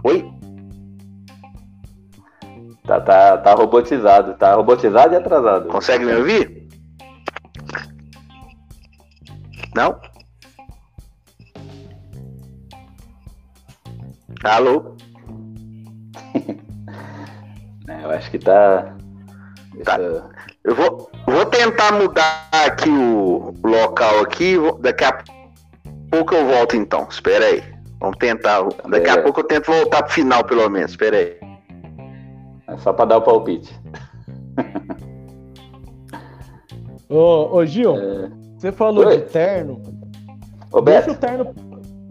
Oi? 0.05 0.33
tá, 2.83 2.99
tá, 2.99 3.37
tá 3.37 3.53
robotizado. 3.53 4.33
Tá 4.35 4.53
robotizado 4.53 5.13
e 5.13 5.17
atrasado. 5.17 5.67
Consegue 5.69 6.05
me 6.05 6.13
ouvir? 6.13 6.67
Não? 9.75 9.99
Alô? 14.43 14.95
É, 17.85 18.05
eu 18.05 18.11
acho 18.11 18.31
que 18.31 18.39
tá. 18.39 18.95
Tá. 19.83 19.93
essa- 19.95 20.29
Eu 20.63 20.75
vou, 20.75 21.09
vou 21.27 21.45
tentar 21.47 21.91
mudar 21.93 22.47
aqui 22.51 22.89
o 22.89 23.53
local 23.63 24.19
aqui. 24.21 24.55
Daqui 24.79 25.03
a 25.03 25.17
pouco 26.11 26.35
eu 26.35 26.45
volto 26.47 26.75
então. 26.75 27.07
Espera 27.09 27.45
aí. 27.45 27.63
Vamos 27.99 28.17
tentar. 28.17 28.61
Daqui 28.63 28.81
a 28.85 28.89
Beleza. 28.89 29.21
pouco 29.23 29.39
eu 29.39 29.43
tento 29.45 29.71
voltar 29.71 30.03
pro 30.03 30.13
final, 30.13 30.43
pelo 30.43 30.69
menos. 30.69 30.91
Espera 30.91 31.17
aí. 31.17 31.37
É 32.67 32.77
só 32.77 32.93
pra 32.93 33.05
dar 33.05 33.17
o 33.17 33.21
palpite. 33.21 33.73
Ô, 37.09 37.57
ô 37.57 37.65
Gil, 37.65 37.95
É. 37.95 38.29
você 38.57 38.71
falou 38.71 39.05
Oi. 39.05 39.17
de 39.17 39.23
terno. 39.23 39.81
Ô, 40.71 40.81
Deixa 40.81 41.01
Beto, 41.07 41.11
o 41.11 41.15
terno. 41.15 41.55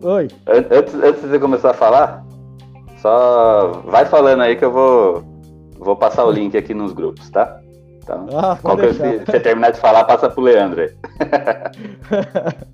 Oi. 0.02 0.28
an- 0.46 0.66
antes, 0.78 0.94
antes 0.94 1.22
de 1.22 1.28
você 1.28 1.38
começar 1.38 1.70
a 1.70 1.74
falar, 1.74 2.24
só 2.98 3.82
vai 3.86 4.04
falando 4.04 4.42
aí 4.42 4.56
que 4.56 4.64
eu 4.64 4.70
vou, 4.70 5.22
vou 5.82 5.96
passar 5.96 6.24
o 6.24 6.30
link 6.30 6.56
aqui 6.56 6.72
nos 6.72 6.92
grupos, 6.92 7.28
tá? 7.30 7.60
Então, 7.98 8.26
Ah, 8.36 8.58
qualquer, 8.60 8.94
se 8.94 9.18
você 9.24 9.40
terminar 9.40 9.70
de 9.70 9.78
falar, 9.78 10.04
passa 10.04 10.28
pro 10.28 10.42
Leandro 10.42 10.82
aí. 10.82 10.90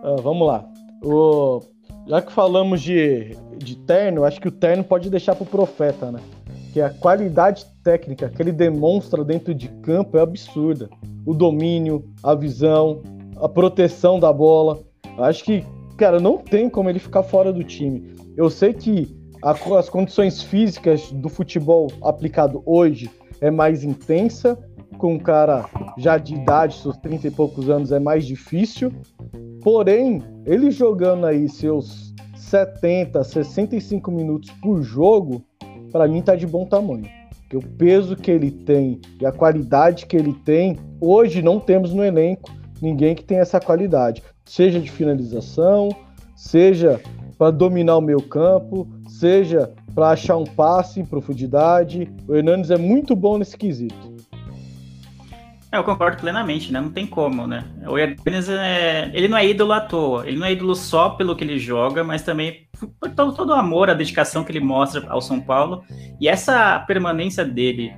Ah, 0.00 0.14
vamos 0.22 0.46
lá. 0.46 0.64
O... 1.02 1.60
Já 2.06 2.22
que 2.22 2.32
falamos 2.32 2.80
de, 2.80 3.36
de 3.56 3.76
terno, 3.76 4.24
acho 4.24 4.40
que 4.40 4.46
o 4.46 4.52
terno 4.52 4.84
pode 4.84 5.10
deixar 5.10 5.34
pro 5.34 5.44
profeta, 5.44 6.12
né? 6.12 6.20
Que 6.72 6.80
a 6.80 6.88
qualidade 6.88 7.66
técnica 7.82 8.28
que 8.28 8.40
ele 8.40 8.52
demonstra 8.52 9.24
dentro 9.24 9.52
de 9.52 9.66
campo 9.82 10.16
é 10.16 10.20
absurda. 10.20 10.88
O 11.26 11.34
domínio, 11.34 12.04
a 12.22 12.32
visão, 12.34 13.02
a 13.40 13.48
proteção 13.48 14.20
da 14.20 14.32
bola. 14.32 14.78
Acho 15.18 15.44
que, 15.44 15.64
cara, 15.96 16.20
não 16.20 16.38
tem 16.38 16.70
como 16.70 16.88
ele 16.88 17.00
ficar 17.00 17.24
fora 17.24 17.52
do 17.52 17.64
time. 17.64 18.14
Eu 18.36 18.48
sei 18.48 18.72
que 18.72 19.17
as 19.42 19.88
condições 19.88 20.42
físicas 20.42 21.12
do 21.12 21.28
futebol 21.28 21.88
aplicado 22.02 22.62
hoje 22.66 23.10
é 23.40 23.50
mais 23.50 23.84
intensa, 23.84 24.58
com 24.98 25.14
um 25.14 25.18
cara 25.18 25.66
já 25.96 26.18
de 26.18 26.34
idade, 26.34 26.76
seus 26.76 26.96
30 26.96 27.28
e 27.28 27.30
poucos 27.30 27.70
anos, 27.70 27.92
é 27.92 28.00
mais 28.00 28.26
difícil. 28.26 28.92
Porém, 29.62 30.22
ele 30.44 30.70
jogando 30.70 31.26
aí 31.26 31.48
seus 31.48 32.14
70, 32.36 33.22
65 33.22 34.10
minutos 34.10 34.50
por 34.62 34.82
jogo, 34.82 35.42
para 35.92 36.08
mim 36.08 36.20
tá 36.20 36.34
de 36.34 36.46
bom 36.46 36.66
tamanho. 36.66 37.06
Porque 37.40 37.56
o 37.56 37.62
peso 37.76 38.16
que 38.16 38.30
ele 38.30 38.50
tem 38.50 39.00
e 39.20 39.24
a 39.24 39.32
qualidade 39.32 40.06
que 40.06 40.16
ele 40.16 40.32
tem, 40.44 40.76
hoje 41.00 41.42
não 41.42 41.60
temos 41.60 41.94
no 41.94 42.04
elenco 42.04 42.50
ninguém 42.80 43.14
que 43.14 43.24
tenha 43.24 43.40
essa 43.40 43.60
qualidade, 43.60 44.22
seja 44.44 44.78
de 44.78 44.90
finalização, 44.90 45.88
seja 46.36 47.00
para 47.36 47.50
dominar 47.50 47.96
o 47.96 48.00
meio 48.00 48.22
campo, 48.22 48.86
seja 49.18 49.72
para 49.94 50.10
achar 50.10 50.36
um 50.36 50.44
passe 50.44 51.00
em 51.00 51.04
profundidade. 51.04 52.08
O 52.28 52.34
Hernandes 52.34 52.70
é 52.70 52.78
muito 52.78 53.16
bom 53.16 53.38
nesse 53.38 53.56
quesito. 53.56 54.16
É, 55.70 55.76
eu 55.76 55.84
concordo 55.84 56.16
plenamente, 56.16 56.72
né? 56.72 56.80
Não 56.80 56.90
tem 56.90 57.06
como, 57.06 57.46
né? 57.46 57.64
O 57.86 57.98
Hernanes, 57.98 58.48
é... 58.48 59.10
ele 59.12 59.28
não 59.28 59.36
é 59.36 59.46
ídolo 59.46 59.72
à 59.72 59.80
toa. 59.80 60.26
Ele 60.26 60.38
não 60.38 60.46
é 60.46 60.52
ídolo 60.52 60.74
só 60.74 61.10
pelo 61.10 61.36
que 61.36 61.44
ele 61.44 61.58
joga, 61.58 62.02
mas 62.02 62.22
também 62.22 62.68
por 63.00 63.10
todo, 63.10 63.34
todo 63.34 63.50
o 63.50 63.54
amor, 63.54 63.90
a 63.90 63.94
dedicação 63.94 64.44
que 64.44 64.52
ele 64.52 64.60
mostra 64.60 65.04
ao 65.08 65.20
São 65.20 65.40
Paulo. 65.40 65.84
E 66.20 66.28
essa 66.28 66.78
permanência 66.80 67.44
dele 67.44 67.92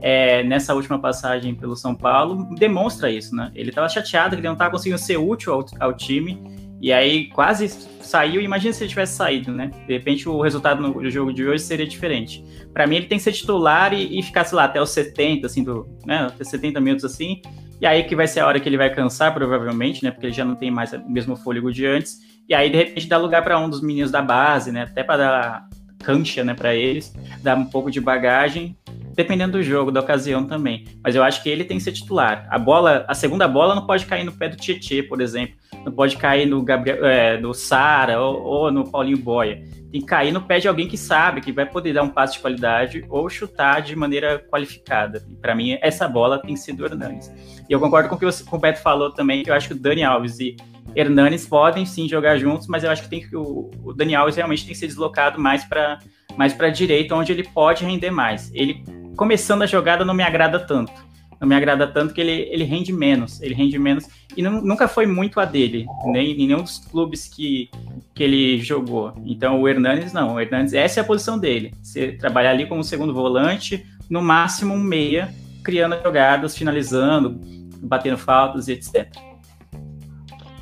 é, 0.00 0.42
nessa 0.42 0.74
última 0.74 0.98
passagem 0.98 1.54
pelo 1.54 1.76
São 1.76 1.94
Paulo 1.94 2.48
demonstra 2.56 3.08
isso, 3.08 3.36
né? 3.36 3.52
Ele 3.54 3.68
estava 3.68 3.88
chateado 3.88 4.30
que 4.30 4.40
ele 4.40 4.48
não 4.48 4.54
estava 4.54 4.72
conseguindo 4.72 4.98
ser 4.98 5.16
útil 5.16 5.52
ao, 5.52 5.64
ao 5.78 5.92
time. 5.92 6.42
E 6.82 6.92
aí 6.92 7.28
quase 7.28 7.68
saiu. 7.68 8.42
Imagina 8.42 8.72
se 8.72 8.82
ele 8.82 8.90
tivesse 8.90 9.16
saído, 9.16 9.52
né? 9.52 9.70
De 9.86 9.92
repente 9.92 10.28
o 10.28 10.42
resultado 10.42 10.82
no 10.82 11.08
jogo 11.08 11.32
de 11.32 11.46
hoje 11.46 11.62
seria 11.62 11.86
diferente. 11.86 12.44
Para 12.74 12.86
mim, 12.88 12.96
ele 12.96 13.06
tem 13.06 13.18
que 13.18 13.24
ser 13.24 13.32
titular 13.32 13.94
e, 13.94 14.18
e 14.18 14.22
ficar, 14.22 14.44
sei 14.44 14.56
lá, 14.56 14.64
até 14.64 14.82
os 14.82 14.90
70, 14.90 15.46
assim, 15.46 15.62
do, 15.62 15.86
né? 16.04 16.26
Até 16.26 16.42
70 16.42 16.80
minutos 16.80 17.04
assim. 17.04 17.40
E 17.80 17.86
aí 17.86 18.02
que 18.02 18.16
vai 18.16 18.26
ser 18.26 18.40
a 18.40 18.46
hora 18.46 18.58
que 18.58 18.68
ele 18.68 18.76
vai 18.76 18.92
cansar, 18.92 19.32
provavelmente, 19.32 20.02
né? 20.02 20.10
Porque 20.10 20.26
ele 20.26 20.34
já 20.34 20.44
não 20.44 20.56
tem 20.56 20.70
mais 20.72 20.92
o 20.92 21.08
mesmo 21.08 21.36
fôlego 21.36 21.72
de 21.72 21.86
antes. 21.86 22.18
E 22.48 22.54
aí, 22.54 22.68
de 22.68 22.76
repente, 22.76 23.06
dá 23.06 23.16
lugar 23.16 23.42
para 23.44 23.58
um 23.58 23.70
dos 23.70 23.80
meninos 23.80 24.10
da 24.10 24.20
base, 24.20 24.72
né? 24.72 24.82
Até 24.82 25.04
para 25.04 25.16
dar 25.16 25.68
cancha, 26.02 26.44
né, 26.44 26.52
para 26.52 26.74
eles, 26.74 27.14
dar 27.42 27.56
um 27.56 27.64
pouco 27.64 27.90
de 27.90 28.00
bagagem, 28.00 28.76
dependendo 29.14 29.52
do 29.52 29.62
jogo, 29.62 29.90
da 29.90 30.00
ocasião 30.00 30.44
também. 30.46 30.84
Mas 31.02 31.14
eu 31.14 31.22
acho 31.22 31.42
que 31.42 31.48
ele 31.48 31.64
tem 31.64 31.78
que 31.78 31.84
ser 31.84 31.92
titular. 31.92 32.46
A 32.50 32.58
bola, 32.58 33.04
a 33.08 33.14
segunda 33.14 33.46
bola 33.46 33.74
não 33.74 33.86
pode 33.86 34.06
cair 34.06 34.24
no 34.24 34.32
pé 34.32 34.48
do 34.48 34.56
Tietê, 34.56 35.02
por 35.02 35.20
exemplo. 35.20 35.54
Não 35.84 35.92
pode 35.92 36.16
cair 36.16 36.46
no 36.46 36.62
Gabriel, 36.62 37.04
é, 37.04 37.38
no 37.38 37.52
Sara 37.52 38.20
ou, 38.20 38.42
ou 38.42 38.70
no 38.70 38.90
Paulinho 38.90 39.18
Boia. 39.18 39.62
Tem 39.90 40.00
que 40.00 40.06
cair 40.06 40.32
no 40.32 40.40
pé 40.40 40.58
de 40.58 40.68
alguém 40.68 40.88
que 40.88 40.96
sabe, 40.96 41.42
que 41.42 41.52
vai 41.52 41.66
poder 41.66 41.92
dar 41.92 42.02
um 42.02 42.08
passe 42.08 42.34
de 42.34 42.40
qualidade 42.40 43.04
ou 43.10 43.28
chutar 43.28 43.82
de 43.82 43.94
maneira 43.94 44.38
qualificada. 44.38 45.22
E 45.30 45.36
para 45.36 45.54
mim, 45.54 45.76
essa 45.82 46.08
bola 46.08 46.40
tem 46.40 46.56
sido 46.56 46.82
o 46.82 46.86
Hernanes. 46.86 47.30
E 47.68 47.72
eu 47.72 47.78
concordo 47.78 48.08
com 48.08 48.14
o 48.14 48.18
que 48.18 48.24
o 48.24 48.44
com 48.46 48.56
o 48.56 48.58
Beto 48.58 48.80
falou 48.80 49.10
também, 49.12 49.42
que 49.42 49.50
eu 49.50 49.54
acho 49.54 49.68
que 49.68 49.74
o 49.74 49.78
Dani 49.78 50.02
Alves 50.02 50.40
e 50.40 50.56
Hernanes 50.96 51.46
podem 51.46 51.84
sim 51.84 52.08
jogar 52.08 52.38
juntos, 52.38 52.66
mas 52.66 52.84
eu 52.84 52.90
acho 52.90 53.02
que 53.02 53.08
tem 53.08 53.20
que 53.20 53.36
o, 53.36 53.70
o 53.84 53.92
Dani 53.92 54.14
Alves 54.14 54.36
realmente 54.36 54.64
tem 54.64 54.72
que 54.72 54.78
ser 54.78 54.86
deslocado 54.86 55.38
mais 55.38 55.64
para 55.64 55.98
mais 56.36 56.52
para 56.52 56.70
direita, 56.70 57.14
onde 57.14 57.32
ele 57.32 57.44
pode 57.44 57.84
render 57.84 58.10
mais. 58.10 58.50
Ele 58.54 58.84
começando 59.16 59.62
a 59.62 59.66
jogada 59.66 60.04
não 60.04 60.14
me 60.14 60.22
agrada 60.22 60.58
tanto, 60.58 60.92
não 61.40 61.46
me 61.48 61.54
agrada 61.54 61.86
tanto 61.86 62.14
que 62.14 62.20
ele, 62.20 62.48
ele 62.50 62.64
rende 62.64 62.92
menos, 62.92 63.40
ele 63.42 63.54
rende 63.54 63.78
menos 63.78 64.06
e 64.36 64.42
não, 64.42 64.62
nunca 64.62 64.88
foi 64.88 65.06
muito 65.06 65.40
a 65.40 65.44
dele, 65.44 65.86
nem 66.06 66.32
em 66.32 66.46
nenhum 66.46 66.62
dos 66.62 66.78
clubes 66.78 67.28
que, 67.28 67.68
que 68.14 68.22
ele 68.22 68.60
jogou. 68.60 69.12
Então 69.24 69.60
o 69.60 69.68
Hernandes 69.68 70.12
não, 70.12 70.34
o 70.34 70.40
Hernandes, 70.40 70.72
essa 70.72 71.00
é 71.00 71.02
a 71.02 71.06
posição 71.06 71.38
dele, 71.38 71.72
você 71.82 72.12
trabalhar 72.12 72.50
ali 72.50 72.66
como 72.66 72.82
segundo 72.82 73.12
volante, 73.12 73.84
no 74.08 74.22
máximo 74.22 74.74
um 74.74 74.82
meia, 74.82 75.32
criando 75.62 76.00
jogadas, 76.02 76.56
finalizando, 76.56 77.40
batendo 77.82 78.18
faltas 78.18 78.68
e 78.68 78.72
etc. 78.72 79.08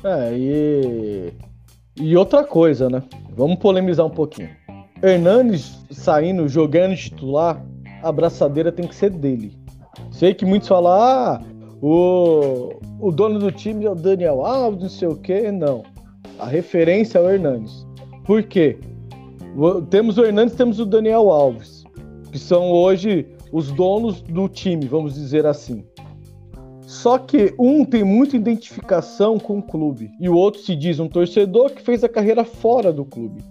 É, 0.03 0.33
e, 0.33 1.33
e 1.95 2.17
outra 2.17 2.43
coisa, 2.43 2.89
né? 2.89 3.03
Vamos 3.35 3.57
polemizar 3.59 4.05
um 4.05 4.09
pouquinho. 4.09 4.49
Hernandes 5.03 5.79
saindo, 5.89 6.47
jogando 6.47 6.95
titular, 6.95 7.63
a 8.03 8.11
braçadeira 8.11 8.71
tem 8.71 8.87
que 8.87 8.95
ser 8.95 9.09
dele. 9.09 9.53
Sei 10.11 10.33
que 10.33 10.45
muitos 10.45 10.67
falam, 10.67 10.91
ah, 10.91 11.41
o, 11.81 12.73
o 12.99 13.11
dono 13.11 13.39
do 13.39 13.51
time 13.51 13.85
é 13.85 13.89
o 13.89 13.95
Daniel 13.95 14.45
Alves, 14.45 14.81
não 14.81 14.89
sei 14.89 15.07
o 15.07 15.15
quê. 15.15 15.51
Não. 15.51 15.83
A 16.37 16.45
referência 16.45 17.17
é 17.17 17.21
o 17.21 17.29
Hernandes. 17.29 17.85
Por 18.25 18.43
quê? 18.43 18.77
Temos 19.89 20.17
o 20.17 20.23
Hernandes, 20.23 20.55
temos 20.55 20.79
o 20.79 20.85
Daniel 20.85 21.29
Alves, 21.29 21.83
que 22.31 22.39
são 22.39 22.71
hoje 22.71 23.27
os 23.51 23.71
donos 23.71 24.21
do 24.21 24.47
time, 24.47 24.85
vamos 24.85 25.15
dizer 25.15 25.45
assim. 25.45 25.83
Só 26.81 27.17
que 27.17 27.53
um 27.57 27.83
tem 27.83 28.03
muita 28.03 28.35
identificação 28.35 29.39
com 29.39 29.57
o 29.59 29.63
clube 29.63 30.11
e 30.19 30.29
o 30.29 30.35
outro 30.35 30.61
se 30.61 30.75
diz 30.75 30.99
um 30.99 31.07
torcedor 31.07 31.71
que 31.71 31.81
fez 31.81 32.03
a 32.03 32.09
carreira 32.09 32.43
fora 32.43 32.93
do 32.93 33.05
clube. 33.05 33.41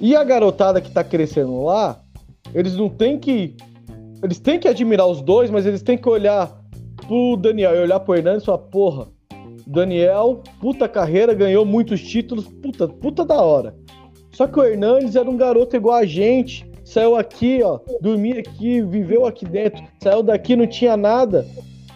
E 0.00 0.14
a 0.14 0.22
garotada 0.22 0.80
que 0.80 0.90
tá 0.90 1.02
crescendo 1.02 1.64
lá, 1.64 1.98
eles 2.54 2.76
não 2.76 2.88
têm 2.88 3.18
que. 3.18 3.56
Eles 4.22 4.38
têm 4.38 4.58
que 4.58 4.68
admirar 4.68 5.06
os 5.06 5.20
dois, 5.20 5.50
mas 5.50 5.66
eles 5.66 5.82
têm 5.82 5.96
que 5.96 6.08
olhar 6.08 6.50
pro 7.06 7.36
Daniel 7.36 7.74
e 7.74 7.82
olhar 7.82 8.00
pro 8.00 8.14
Hernandes 8.14 8.42
e 8.42 8.46
falar, 8.46 8.58
porra, 8.58 9.06
Daniel, 9.66 10.42
puta 10.60 10.88
carreira, 10.88 11.34
ganhou 11.34 11.64
muitos 11.64 12.00
títulos, 12.00 12.46
puta, 12.46 12.88
puta 12.88 13.24
da 13.24 13.40
hora. 13.40 13.74
Só 14.32 14.46
que 14.46 14.58
o 14.58 14.64
Hernandes 14.64 15.16
era 15.16 15.28
um 15.28 15.36
garoto 15.36 15.76
igual 15.76 15.96
a 15.96 16.06
gente, 16.06 16.68
saiu 16.84 17.16
aqui, 17.16 17.62
ó, 17.62 17.78
dormia 18.00 18.40
aqui, 18.40 18.82
viveu 18.82 19.26
aqui 19.26 19.44
dentro, 19.44 19.82
saiu 20.02 20.22
daqui, 20.22 20.56
não 20.56 20.66
tinha 20.66 20.96
nada 20.96 21.46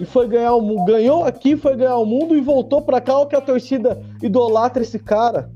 e 0.00 0.04
foi 0.06 0.26
ganhar 0.26 0.54
o 0.54 0.62
mundo, 0.62 0.86
ganhou 0.86 1.24
aqui, 1.24 1.54
foi 1.54 1.76
ganhar 1.76 1.98
o 1.98 2.06
mundo 2.06 2.34
e 2.34 2.40
voltou 2.40 2.80
para 2.80 3.02
cá, 3.02 3.18
olha 3.18 3.28
que 3.28 3.36
a 3.36 3.40
torcida 3.40 4.00
idolatra 4.22 4.82
esse 4.82 4.98
cara. 4.98 5.50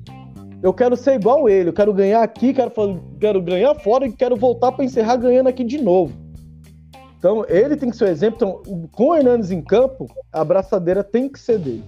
Eu 0.65 0.73
quero 0.73 0.97
ser 0.97 1.17
igual 1.17 1.47
ele, 1.47 1.69
eu 1.69 1.75
quero 1.75 1.93
ganhar 1.93 2.23
aqui, 2.23 2.55
quero, 2.55 2.73
quero 3.21 3.43
ganhar 3.43 3.75
fora 3.75 4.07
e 4.07 4.13
quero 4.13 4.35
voltar 4.35 4.73
para 4.73 4.83
encerrar 4.83 5.17
ganhando 5.17 5.47
aqui 5.47 5.63
de 5.63 5.77
novo. 5.77 6.15
Então, 7.19 7.45
ele 7.51 7.77
tem 7.77 7.91
que 7.91 7.97
ser 7.99 8.05
o 8.05 8.09
exemplo. 8.09 8.63
Então, 8.65 8.89
com 8.91 9.09
o 9.09 9.15
Hernandes 9.15 9.51
em 9.51 9.61
campo, 9.61 10.07
a 10.33 10.41
abraçadeira 10.41 11.05
tem 11.05 11.29
que 11.29 11.39
ser 11.39 11.59
dele. 11.59 11.85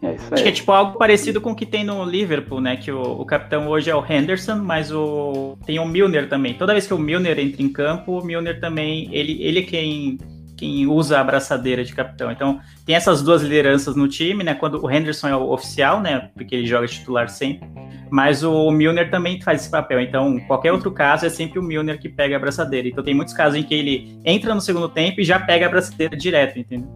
É 0.00 0.12
Acho 0.12 0.42
que 0.42 0.48
é 0.48 0.52
tipo 0.52 0.72
algo 0.72 0.96
parecido 0.96 1.38
com 1.38 1.50
o 1.50 1.54
que 1.54 1.66
tem 1.66 1.84
no 1.84 2.02
Liverpool, 2.02 2.62
né? 2.62 2.78
Que 2.78 2.90
o, 2.90 3.20
o, 3.20 3.26
capitão 3.26 3.68
hoje 3.68 3.90
é 3.90 3.94
o 3.94 4.02
Henderson, 4.02 4.56
mas 4.56 4.90
o 4.90 5.58
tem 5.66 5.78
o 5.78 5.84
Milner 5.84 6.30
também. 6.30 6.54
Toda 6.54 6.72
vez 6.72 6.86
que 6.86 6.94
o 6.94 6.98
Milner 6.98 7.38
entra 7.38 7.62
em 7.62 7.68
campo, 7.68 8.18
o 8.18 8.24
Milner 8.24 8.58
também, 8.58 9.10
ele, 9.12 9.42
ele 9.42 9.58
é 9.58 9.62
quem, 9.64 10.18
quem 10.58 10.86
usa 10.88 11.16
a 11.16 11.20
abraçadeira 11.20 11.84
de 11.84 11.94
capitão. 11.94 12.32
Então, 12.32 12.60
tem 12.84 12.96
essas 12.96 13.22
duas 13.22 13.42
lideranças 13.42 13.94
no 13.94 14.08
time, 14.08 14.42
né? 14.42 14.54
Quando 14.54 14.84
o 14.84 14.90
Henderson 14.90 15.28
é 15.28 15.36
o 15.36 15.52
oficial, 15.52 16.00
né? 16.00 16.30
Porque 16.34 16.56
ele 16.56 16.66
joga 16.66 16.86
titular 16.88 17.28
sempre. 17.28 17.66
Mas 18.10 18.42
o 18.42 18.68
Milner 18.72 19.08
também 19.08 19.40
faz 19.40 19.62
esse 19.62 19.70
papel. 19.70 20.00
Então, 20.00 20.40
qualquer 20.48 20.72
outro 20.72 20.90
caso 20.90 21.24
é 21.24 21.30
sempre 21.30 21.60
o 21.60 21.62
Milner 21.62 22.00
que 22.00 22.08
pega 22.08 22.34
a 22.34 22.38
abraçadeira. 22.38 22.88
Então, 22.88 23.04
tem 23.04 23.14
muitos 23.14 23.32
casos 23.32 23.56
em 23.56 23.62
que 23.62 23.72
ele 23.72 24.18
entra 24.24 24.52
no 24.52 24.60
segundo 24.60 24.88
tempo 24.88 25.20
e 25.20 25.24
já 25.24 25.38
pega 25.38 25.66
a 25.66 25.68
abraçadeira 25.68 26.16
direto, 26.16 26.58
entendeu? 26.58 26.88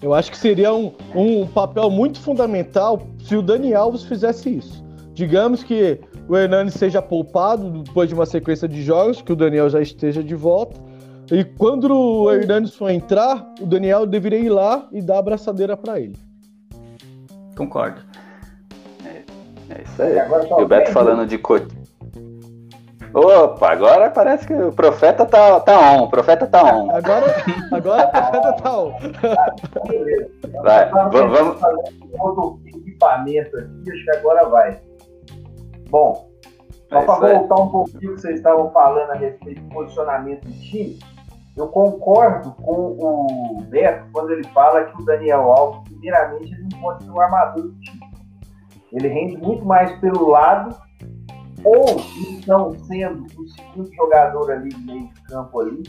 Eu 0.00 0.14
acho 0.14 0.30
que 0.30 0.36
seria 0.38 0.72
um, 0.72 0.92
um 1.14 1.46
papel 1.46 1.90
muito 1.90 2.20
fundamental 2.20 3.06
se 3.18 3.36
o 3.36 3.42
Dani 3.42 3.74
Alves 3.74 4.02
fizesse 4.04 4.56
isso. 4.56 4.84
Digamos 5.12 5.62
que 5.62 6.00
o 6.28 6.36
Hernandes 6.36 6.74
seja 6.74 7.02
poupado 7.02 7.82
depois 7.82 8.08
de 8.08 8.14
uma 8.14 8.26
sequência 8.26 8.66
de 8.66 8.82
jogos, 8.82 9.20
que 9.20 9.32
o 9.32 9.36
Daniel 9.36 9.68
já 9.68 9.80
esteja 9.80 10.22
de 10.22 10.34
volta. 10.34 10.80
E 11.34 11.42
quando 11.42 11.92
o 11.92 12.32
Hernandes 12.32 12.76
for 12.76 12.90
entrar, 12.90 13.44
o 13.60 13.66
Daniel 13.66 14.06
deveria 14.06 14.38
ir 14.38 14.50
lá 14.50 14.86
e 14.92 15.02
dar 15.02 15.16
a 15.16 15.18
abraçadeira 15.18 15.76
para 15.76 15.98
ele. 15.98 16.16
Concordo. 17.56 18.00
É, 19.04 19.24
é 19.74 19.82
isso 19.82 20.00
aí. 20.00 20.16
E 20.16 20.62
o 20.62 20.68
Beto 20.68 20.92
falando 20.92 21.26
de 21.26 21.36
Coutinho. 21.36 21.82
Opa, 23.12 23.72
agora 23.72 24.10
parece 24.10 24.46
que 24.46 24.54
o 24.54 24.72
profeta 24.72 25.26
tá, 25.26 25.58
tá 25.58 25.92
on, 25.92 26.04
o 26.04 26.08
profeta 26.08 26.46
tá 26.46 26.62
on. 26.62 26.90
Agora, 26.92 27.26
agora 27.72 28.06
o 28.06 28.10
profeta 28.12 28.52
tá 28.52 28.78
on. 28.78 28.92
Vai, 30.62 30.88
vamos. 30.88 31.60
Outro 32.12 32.60
equipamento 32.64 33.56
aqui, 33.56 33.92
acho 33.92 34.04
que 34.04 34.10
agora 34.18 34.48
vai. 34.48 34.80
Bom, 35.90 36.28
só 36.88 36.98
é 36.98 37.04
para 37.04 37.38
voltar 37.38 37.54
um 37.56 37.68
pouquinho 37.70 38.14
que 38.14 38.20
vocês 38.20 38.36
estavam 38.36 38.70
falando 38.70 39.10
a 39.10 39.14
respeito 39.14 39.60
do 39.62 39.68
posicionamento 39.74 40.44
do 40.44 40.52
time, 40.60 40.98
eu 41.56 41.68
concordo 41.68 42.52
com 42.62 42.96
o 42.96 43.62
Beto 43.68 44.06
quando 44.12 44.32
ele 44.32 44.44
fala 44.48 44.84
que 44.84 45.00
o 45.00 45.04
Daniel 45.04 45.52
Alves, 45.52 45.88
primeiramente, 45.88 46.52
ele 46.52 46.68
não 46.72 46.80
pode 46.80 47.04
ser 47.04 47.10
o 47.10 47.20
armador 47.20 47.62
do 47.62 47.80
time. 47.80 48.00
Ele 48.92 49.08
rende 49.08 49.36
muito 49.36 49.64
mais 49.64 49.92
pelo 50.00 50.30
lado 50.30 50.76
ou 51.64 51.84
então 52.30 52.74
sendo 52.84 53.24
o 53.38 53.48
segundo 53.48 53.94
jogador 53.94 54.50
ali 54.50 54.68
no 54.74 54.80
meio 54.80 55.08
de 55.08 55.22
campo 55.22 55.60
ali, 55.60 55.82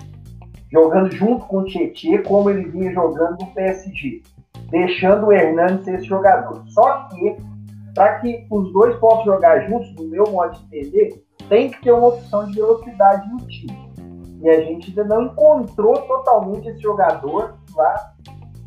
jogando 0.72 1.12
junto 1.12 1.46
com 1.46 1.58
o 1.60 1.66
Tietchan, 1.66 2.24
como 2.24 2.50
ele 2.50 2.70
vinha 2.70 2.94
jogando 2.94 3.38
no 3.42 3.48
PSG, 3.48 4.22
deixando 4.70 5.28
o 5.28 5.34
Hernandes 5.34 5.84
ser 5.84 5.96
esse 5.96 6.06
jogador. 6.06 6.64
Só 6.68 7.08
que, 7.10 7.38
para 7.94 8.20
que 8.20 8.48
os 8.50 8.72
dois 8.72 8.96
possam 8.98 9.26
jogar 9.26 9.68
juntos, 9.68 9.94
no 9.96 10.08
meu 10.08 10.26
modo 10.32 10.58
de 10.58 10.66
entender, 10.66 11.24
tem 11.50 11.70
que 11.70 11.82
ter 11.82 11.92
uma 11.92 12.08
opção 12.08 12.48
de 12.48 12.54
velocidade 12.54 13.30
no 13.30 13.38
time. 13.48 13.85
E 14.46 14.50
a 14.50 14.62
gente 14.62 14.90
ainda 14.90 15.04
não 15.04 15.24
encontrou 15.24 16.02
totalmente 16.04 16.70
esse 16.70 16.80
jogador 16.80 17.56
para 17.74 18.14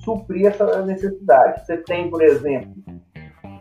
suprir 0.01 0.47
essa 0.47 0.83
necessidade. 0.83 1.65
Você 1.65 1.77
tem, 1.79 2.11
por 2.11 2.21
exemplo, 2.21 2.75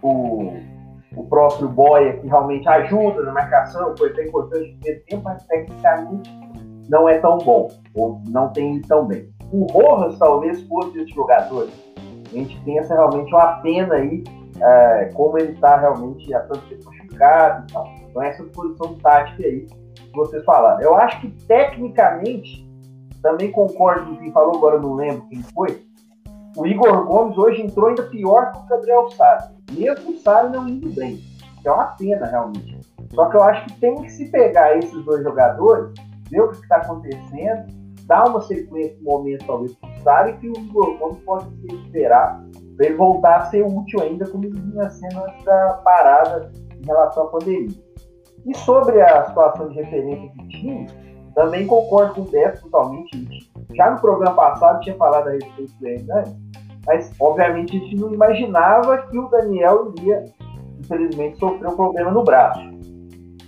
o 0.01 0.77
o 1.17 1.23
próprio 1.25 1.67
Boia, 1.67 2.13
que 2.17 2.27
realmente 2.27 2.69
ajuda 2.69 3.23
na 3.23 3.33
marcação, 3.33 3.95
foi 3.97 4.13
bem 4.13 4.27
importante 4.27 4.71
no 4.71 4.77
primeiro 4.77 5.03
tempo, 5.05 5.23
mas 5.23 5.43
tecnicamente 5.45 6.29
não 6.87 7.09
é 7.09 7.17
tão 7.17 7.39
bom, 7.39 7.67
ou 7.95 8.21
não 8.27 8.49
tem 8.49 8.79
tão 8.83 9.05
bem. 9.05 9.27
O 9.51 9.65
Rojas 9.65 10.17
talvez 10.19 10.61
fosse 10.67 10.99
esse 10.99 11.11
jogador. 11.13 11.67
A 11.97 12.29
gente 12.29 12.59
pensa 12.63 12.93
realmente 12.93 13.33
uma 13.33 13.53
pena 13.61 13.95
aí, 13.95 14.23
é, 14.61 15.05
como 15.15 15.37
ele 15.39 15.53
está 15.53 15.77
realmente 15.77 16.33
há 16.33 16.41
tanto 16.41 16.61
tempo 16.67 16.85
machucado 16.85 17.65
e 17.67 17.73
tal. 17.73 17.87
Então, 18.09 18.21
essa 18.21 18.43
posição 18.43 18.93
tática 18.95 19.43
aí 19.43 19.67
vocês 20.17 20.43
falaram. 20.43 20.81
Eu 20.81 20.95
acho 20.95 21.21
que 21.21 21.29
tecnicamente, 21.45 22.67
também 23.21 23.51
concordo 23.51 24.07
com 24.07 24.17
quem 24.17 24.31
falou, 24.31 24.57
agora 24.57 24.79
não 24.79 24.95
lembro 24.95 25.27
quem 25.29 25.41
foi. 25.41 25.85
O 26.57 26.65
Igor 26.65 27.05
Gomes 27.05 27.37
hoje 27.37 27.61
entrou 27.61 27.87
ainda 27.87 28.03
pior 28.03 28.51
que 28.51 28.59
o 28.59 28.65
Gabriel 28.65 29.09
Sá 29.11 29.51
mesmo 29.71 30.11
o 30.11 30.17
Sara 30.19 30.49
não 30.49 30.67
indo 30.67 30.89
bem. 30.89 31.19
É 31.63 31.71
uma 31.71 31.87
pena, 31.87 32.25
realmente. 32.25 32.79
Só 33.13 33.25
que 33.29 33.35
eu 33.35 33.43
acho 33.43 33.65
que 33.65 33.79
tem 33.79 33.95
que 33.95 34.09
se 34.09 34.29
pegar 34.31 34.77
esses 34.77 35.05
dois 35.05 35.23
jogadores, 35.23 35.93
ver 36.29 36.41
o 36.41 36.49
que 36.49 36.57
está 36.57 36.77
acontecendo, 36.77 37.67
dar 38.05 38.29
uma 38.29 38.41
sequência, 38.41 38.97
um 39.01 39.03
momento, 39.03 39.45
talvez, 39.45 39.73
para 39.75 39.89
o 39.89 40.03
Sara 40.03 40.29
e 40.29 40.37
que 40.37 40.49
o 40.49 40.57
Igor 40.57 40.97
Gomes 40.97 41.19
pode 41.23 41.45
se 41.61 41.75
esperar 41.75 42.41
para 42.77 42.85
ele 42.85 42.95
voltar 42.95 43.37
a 43.37 43.45
ser 43.47 43.65
útil 43.65 44.01
ainda, 44.01 44.27
como 44.29 44.45
ele 44.45 44.59
vinha 44.59 44.89
sendo 44.89 45.19
antes 45.25 45.43
da 45.43 45.81
parada 45.83 46.51
em 46.81 46.85
relação 46.85 47.23
à 47.23 47.27
pandemia. 47.27 47.86
E 48.45 48.55
sobre 48.57 49.01
a 49.01 49.25
situação 49.25 49.69
de 49.69 49.75
referência 49.75 50.29
do 50.35 50.47
time, 50.47 50.87
também 51.35 51.67
concordo 51.67 52.15
com 52.15 52.21
o 52.21 52.31
Beto 52.31 52.63
totalmente. 52.63 53.27
Já 53.75 53.91
no 53.91 54.01
programa 54.01 54.35
passado 54.35 54.79
tinha 54.81 54.95
falado 54.95 55.27
a 55.27 55.31
respeito 55.31 55.73
do 55.79 55.87
Hernandes, 55.87 56.35
mas, 56.85 57.11
obviamente, 57.19 57.75
a 57.75 57.79
gente 57.79 57.95
não 57.97 58.13
imaginava 58.13 58.97
que 58.99 59.19
o 59.19 59.27
Daniel 59.27 59.93
iria, 59.97 60.25
infelizmente, 60.79 61.37
sofrer 61.37 61.67
um 61.67 61.75
problema 61.75 62.11
no 62.11 62.23
braço. 62.23 62.61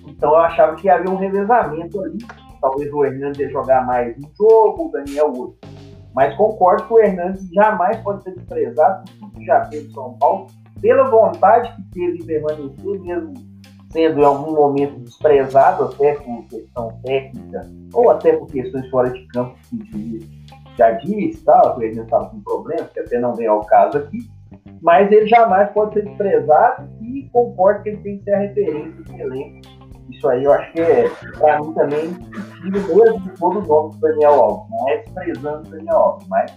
Então, 0.05 0.31
eu 0.31 0.37
achava 0.37 0.75
que 0.75 0.89
havia 0.89 1.09
um 1.09 1.15
revezamento 1.15 2.01
ali. 2.01 2.17
Talvez 2.61 2.91
o 2.91 3.05
Hernandes 3.05 3.51
jogar 3.51 3.85
mais 3.87 4.15
um 4.17 4.29
jogo, 4.37 4.87
o 4.87 4.91
Daniel 4.91 5.33
outro. 5.33 5.57
Mas 6.13 6.35
concordo 6.35 6.83
que 6.83 6.93
o 6.93 6.99
Hernandes 6.99 7.49
jamais 7.53 7.97
pode 8.01 8.23
ser 8.23 8.35
desprezado 8.35 9.05
por 9.05 9.13
tudo 9.19 9.31
que 9.31 9.45
já 9.45 9.65
fez 9.65 9.85
em 9.85 9.93
São 9.93 10.17
Paulo, 10.19 10.47
pela 10.81 11.09
vontade 11.09 11.73
que 11.75 11.83
teve 11.91 12.17
em 12.17 12.25
permanecer, 12.25 12.99
mesmo 12.99 13.33
sendo 13.91 14.19
em 14.19 14.23
algum 14.23 14.53
momento 14.53 14.99
desprezado, 14.99 15.85
até 15.85 16.15
por 16.15 16.45
questão 16.47 16.99
técnica, 17.03 17.69
ou 17.93 18.09
até 18.09 18.33
por 18.33 18.47
questões 18.47 18.89
fora 18.89 19.09
de 19.09 19.25
campo 19.27 19.55
que 19.69 20.27
já 20.77 20.91
disse, 20.91 21.43
tal, 21.43 21.75
que 21.75 21.85
ele 21.85 21.99
estava 21.99 22.29
com 22.29 22.41
problemas, 22.41 22.89
que 22.91 22.99
até 22.99 23.19
não 23.19 23.35
vem 23.35 23.47
ao 23.47 23.65
caso 23.65 23.97
aqui, 23.97 24.19
mas 24.81 25.11
ele 25.11 25.27
jamais 25.27 25.69
pode 25.71 25.93
ser 25.93 26.05
desprezado 26.05 26.87
e 27.01 27.27
concordo 27.33 27.83
que 27.83 27.89
ele 27.89 27.97
tem 27.97 28.17
que 28.19 28.23
ser 28.23 28.33
a 28.33 28.39
referência 28.39 29.03
do 29.03 29.21
elenco. 29.21 29.61
Isso 30.09 30.27
aí 30.27 30.43
eu 30.43 30.53
acho 30.53 30.71
que 30.71 30.81
é, 30.81 31.09
para 31.37 31.61
mim 31.61 31.73
também, 31.73 32.13
tiro 32.61 32.95
mesmo 32.95 33.19
de 33.21 33.39
todo 33.39 33.59
o 33.59 33.67
nome 33.67 33.93
do 33.93 33.99
Daniel 33.99 34.33
Alves, 34.33 34.69
não 34.71 34.89
é 34.89 34.97
desprezando 34.97 35.67
o 35.67 35.71
Daniel 35.71 35.97
Alves, 35.97 36.27
mas 36.27 36.51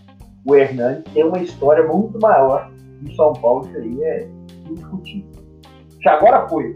o 0.46 0.54
Hernani 0.54 1.02
tem 1.12 1.24
uma 1.24 1.38
história 1.38 1.86
muito 1.86 2.18
maior 2.20 2.70
no 3.00 3.14
São 3.14 3.32
Paulo, 3.34 3.66
isso 3.66 3.76
aí 3.76 4.04
é 4.04 4.28
indiscutível. 4.68 5.31
Já 6.02 6.14
agora 6.14 6.48
foi. 6.48 6.74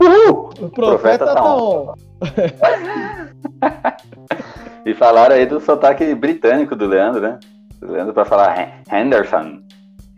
Uhul! 0.00 0.50
O 0.60 0.70
profeta, 0.70 0.70
profeta 0.70 1.26
tá, 1.26 1.34
tá 1.34 1.54
on. 1.54 1.94
e 4.86 4.94
falaram 4.94 5.34
aí 5.34 5.46
do 5.46 5.60
sotaque 5.60 6.14
britânico 6.14 6.74
do 6.74 6.86
Leandro, 6.86 7.20
né? 7.20 7.38
Do 7.80 7.92
Leandro 7.92 8.14
pra 8.14 8.24
falar 8.24 8.80
Henderson. 8.90 9.60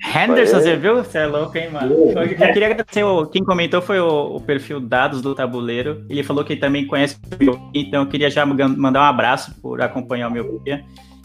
Henderson, 0.05 0.61
você 0.61 0.77
viu? 0.77 0.97
Você 0.97 1.19
é 1.19 1.27
louco, 1.27 1.57
hein, 1.57 1.71
mano? 1.71 1.95
Eu 1.95 2.29
queria 2.29 2.67
agradecer, 2.67 3.03
quem 3.33 3.43
comentou 3.43 3.81
foi 3.81 3.99
o, 3.99 4.37
o, 4.37 4.41
perfil 4.41 4.79
Dados 4.79 5.23
do 5.23 5.35
Tabuleiro. 5.35 6.05
Ele 6.11 6.23
falou 6.23 6.45
que 6.45 6.57
também 6.57 6.87
conhece 6.87 7.17
o 7.17 7.71
então 7.73 8.03
eu 8.03 8.09
queria 8.09 8.29
já 8.29 8.45
mandar 8.45 9.01
um 9.01 9.05
abraço 9.05 9.55
por 9.63 9.81
acompanhar 9.81 10.29
o 10.29 10.31
meu 10.31 10.61
dia. 10.63 10.85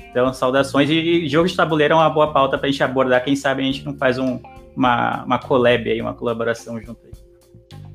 Então, 0.09 0.33
saudações. 0.33 0.89
E, 0.89 1.27
jogo 1.27 1.47
de 1.47 1.55
tabuleiro 1.55 1.93
é 1.93 1.97
uma 1.97 2.09
boa 2.09 2.31
pauta 2.31 2.57
pra 2.57 2.69
gente 2.69 2.81
abordar. 2.81 3.23
Quem 3.23 3.35
sabe 3.35 3.61
a 3.61 3.65
gente 3.65 3.85
não 3.85 3.97
faz 3.97 4.17
um, 4.17 4.39
uma, 4.75 5.23
uma 5.25 5.39
collab 5.39 5.89
aí, 5.89 6.01
uma 6.01 6.13
colaboração 6.13 6.81
junto 6.81 6.99
aí. 7.05 7.11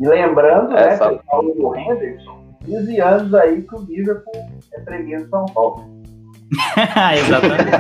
E 0.00 0.08
lembrando, 0.08 0.76
é, 0.76 0.90
né, 0.90 0.96
sabe? 0.96 1.20
você 1.30 1.54
do 1.54 1.76
Henderson, 1.76 2.44
15 2.64 3.00
anos 3.00 3.34
aí 3.34 3.62
que 3.62 3.74
o 3.74 3.80
Liverpool 3.82 4.50
é 4.72 5.02
de 5.02 5.28
São 5.28 5.46
Paulo. 5.46 5.84
Exatamente. 7.18 7.70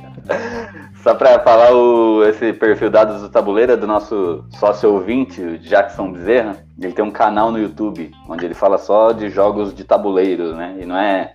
Só 1.02 1.14
para 1.14 1.40
falar 1.40 1.72
o, 1.72 2.24
esse 2.24 2.52
perfil 2.52 2.90
dados 2.90 3.22
do 3.22 3.30
tabuleiro 3.30 3.72
é 3.72 3.76
do 3.76 3.86
nosso 3.86 4.44
sócio 4.50 4.92
ouvinte, 4.92 5.40
o 5.40 5.58
Jackson 5.58 6.12
Bezerra. 6.12 6.56
Ele 6.78 6.92
tem 6.92 7.04
um 7.04 7.10
canal 7.10 7.50
no 7.50 7.58
YouTube 7.58 8.10
onde 8.28 8.44
ele 8.44 8.54
fala 8.54 8.76
só 8.76 9.12
de 9.12 9.30
jogos 9.30 9.74
de 9.74 9.82
tabuleiro, 9.82 10.54
né? 10.54 10.76
E 10.78 10.84
não 10.84 10.96
é 10.96 11.34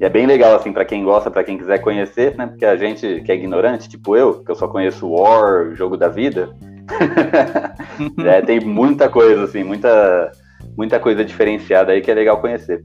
e 0.00 0.04
é 0.04 0.08
bem 0.08 0.26
legal, 0.26 0.54
assim, 0.54 0.72
para 0.72 0.84
quem 0.84 1.02
gosta, 1.02 1.30
para 1.30 1.42
quem 1.42 1.58
quiser 1.58 1.78
conhecer, 1.78 2.36
né? 2.36 2.46
Porque 2.46 2.64
a 2.64 2.76
gente 2.76 3.20
que 3.22 3.32
é 3.32 3.34
ignorante, 3.34 3.88
tipo 3.88 4.16
eu, 4.16 4.44
que 4.44 4.50
eu 4.50 4.54
só 4.54 4.68
conheço 4.68 5.08
War, 5.08 5.74
Jogo 5.74 5.96
da 5.96 6.08
Vida, 6.08 6.50
é, 8.24 8.40
tem 8.42 8.60
muita 8.60 9.08
coisa, 9.08 9.44
assim, 9.44 9.64
muita, 9.64 10.30
muita 10.76 11.00
coisa 11.00 11.24
diferenciada 11.24 11.92
aí 11.92 12.00
que 12.00 12.10
é 12.10 12.14
legal 12.14 12.40
conhecer. 12.40 12.84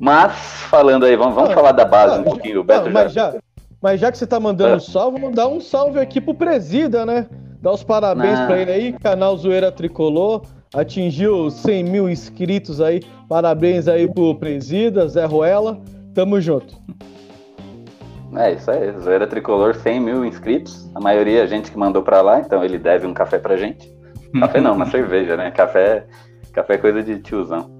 Mas, 0.00 0.32
falando 0.68 1.04
aí, 1.04 1.14
vamos, 1.14 1.34
vamos 1.34 1.52
falar 1.52 1.72
da 1.72 1.84
base 1.84 2.18
um 2.18 2.24
pouquinho, 2.24 2.64
Beto 2.64 2.90
mas 2.90 3.12
já... 3.12 3.34
Mas 3.82 3.98
já 3.98 4.12
que 4.12 4.18
você 4.18 4.26
tá 4.26 4.38
mandando 4.38 4.76
um 4.76 4.80
salve, 4.80 5.18
vamos 5.18 5.34
dar 5.34 5.48
um 5.48 5.58
salve 5.58 5.98
aqui 5.98 6.20
pro 6.20 6.34
Presida, 6.34 7.06
né? 7.06 7.26
Dar 7.62 7.72
os 7.72 7.82
parabéns 7.82 8.38
ah. 8.38 8.46
para 8.46 8.58
ele 8.58 8.70
aí, 8.70 8.92
canal 8.92 9.34
Zoeira 9.36 9.72
Tricolor. 9.72 10.42
Atingiu 10.74 11.50
100 11.50 11.84
mil 11.84 12.08
inscritos 12.08 12.80
aí. 12.80 13.02
Parabéns 13.28 13.88
aí 13.88 14.06
pro 14.06 14.34
Presida, 14.34 15.08
Zé 15.08 15.24
Ruela. 15.24 15.80
Tamo 16.14 16.40
junto. 16.40 16.74
É 18.36 18.52
isso 18.52 18.70
aí, 18.70 18.92
Zoeira 18.98 19.26
Tricolor, 19.26 19.74
100 19.74 20.00
mil 20.00 20.24
inscritos. 20.24 20.88
A 20.94 21.00
maioria 21.00 21.42
é 21.42 21.46
gente 21.46 21.70
que 21.70 21.78
mandou 21.78 22.02
pra 22.02 22.22
lá, 22.22 22.40
então 22.40 22.64
ele 22.64 22.78
deve 22.78 23.06
um 23.06 23.14
café 23.14 23.38
pra 23.38 23.56
gente. 23.56 23.92
Café 24.38 24.60
não, 24.60 24.74
uma 24.74 24.86
cerveja, 24.90 25.36
né? 25.36 25.50
Café, 25.50 26.06
café 26.52 26.74
é 26.74 26.78
coisa 26.78 27.02
de 27.02 27.18
tiozão. 27.18 27.70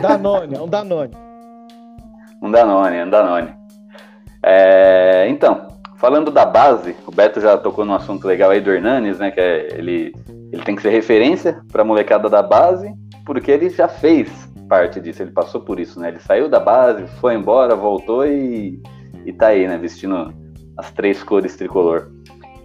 Danone, 0.00 0.56
é 0.56 0.60
um 0.60 0.68
Danone. 0.68 1.12
Um 2.42 2.50
Danone, 2.50 3.02
um 3.02 3.10
Danone. 3.10 3.54
É, 4.42 5.26
então, 5.28 5.68
falando 5.96 6.30
da 6.30 6.46
base, 6.46 6.96
o 7.06 7.10
Beto 7.10 7.40
já 7.40 7.56
tocou 7.56 7.84
num 7.84 7.94
assunto 7.94 8.26
legal 8.26 8.50
aí 8.50 8.60
do 8.60 8.72
Hernanes, 8.72 9.18
né? 9.18 9.30
Que 9.30 9.40
é, 9.40 9.68
ele, 9.74 10.14
ele 10.52 10.62
tem 10.62 10.76
que 10.76 10.82
ser 10.82 10.90
referência 10.90 11.60
pra 11.70 11.84
molecada 11.84 12.28
da 12.28 12.42
base, 12.42 12.90
porque 13.26 13.50
ele 13.50 13.68
já 13.68 13.88
fez 13.88 14.43
parte 14.68 15.00
disso, 15.00 15.22
ele 15.22 15.30
passou 15.30 15.60
por 15.60 15.78
isso, 15.78 16.00
né? 16.00 16.08
Ele 16.08 16.20
saiu 16.20 16.48
da 16.48 16.60
base, 16.60 17.06
foi 17.20 17.34
embora, 17.34 17.74
voltou 17.74 18.26
e, 18.26 18.80
e 19.24 19.32
tá 19.32 19.48
aí, 19.48 19.66
né? 19.66 19.76
Vestindo 19.78 20.32
as 20.76 20.90
três 20.92 21.22
cores 21.22 21.56
tricolor. 21.56 22.10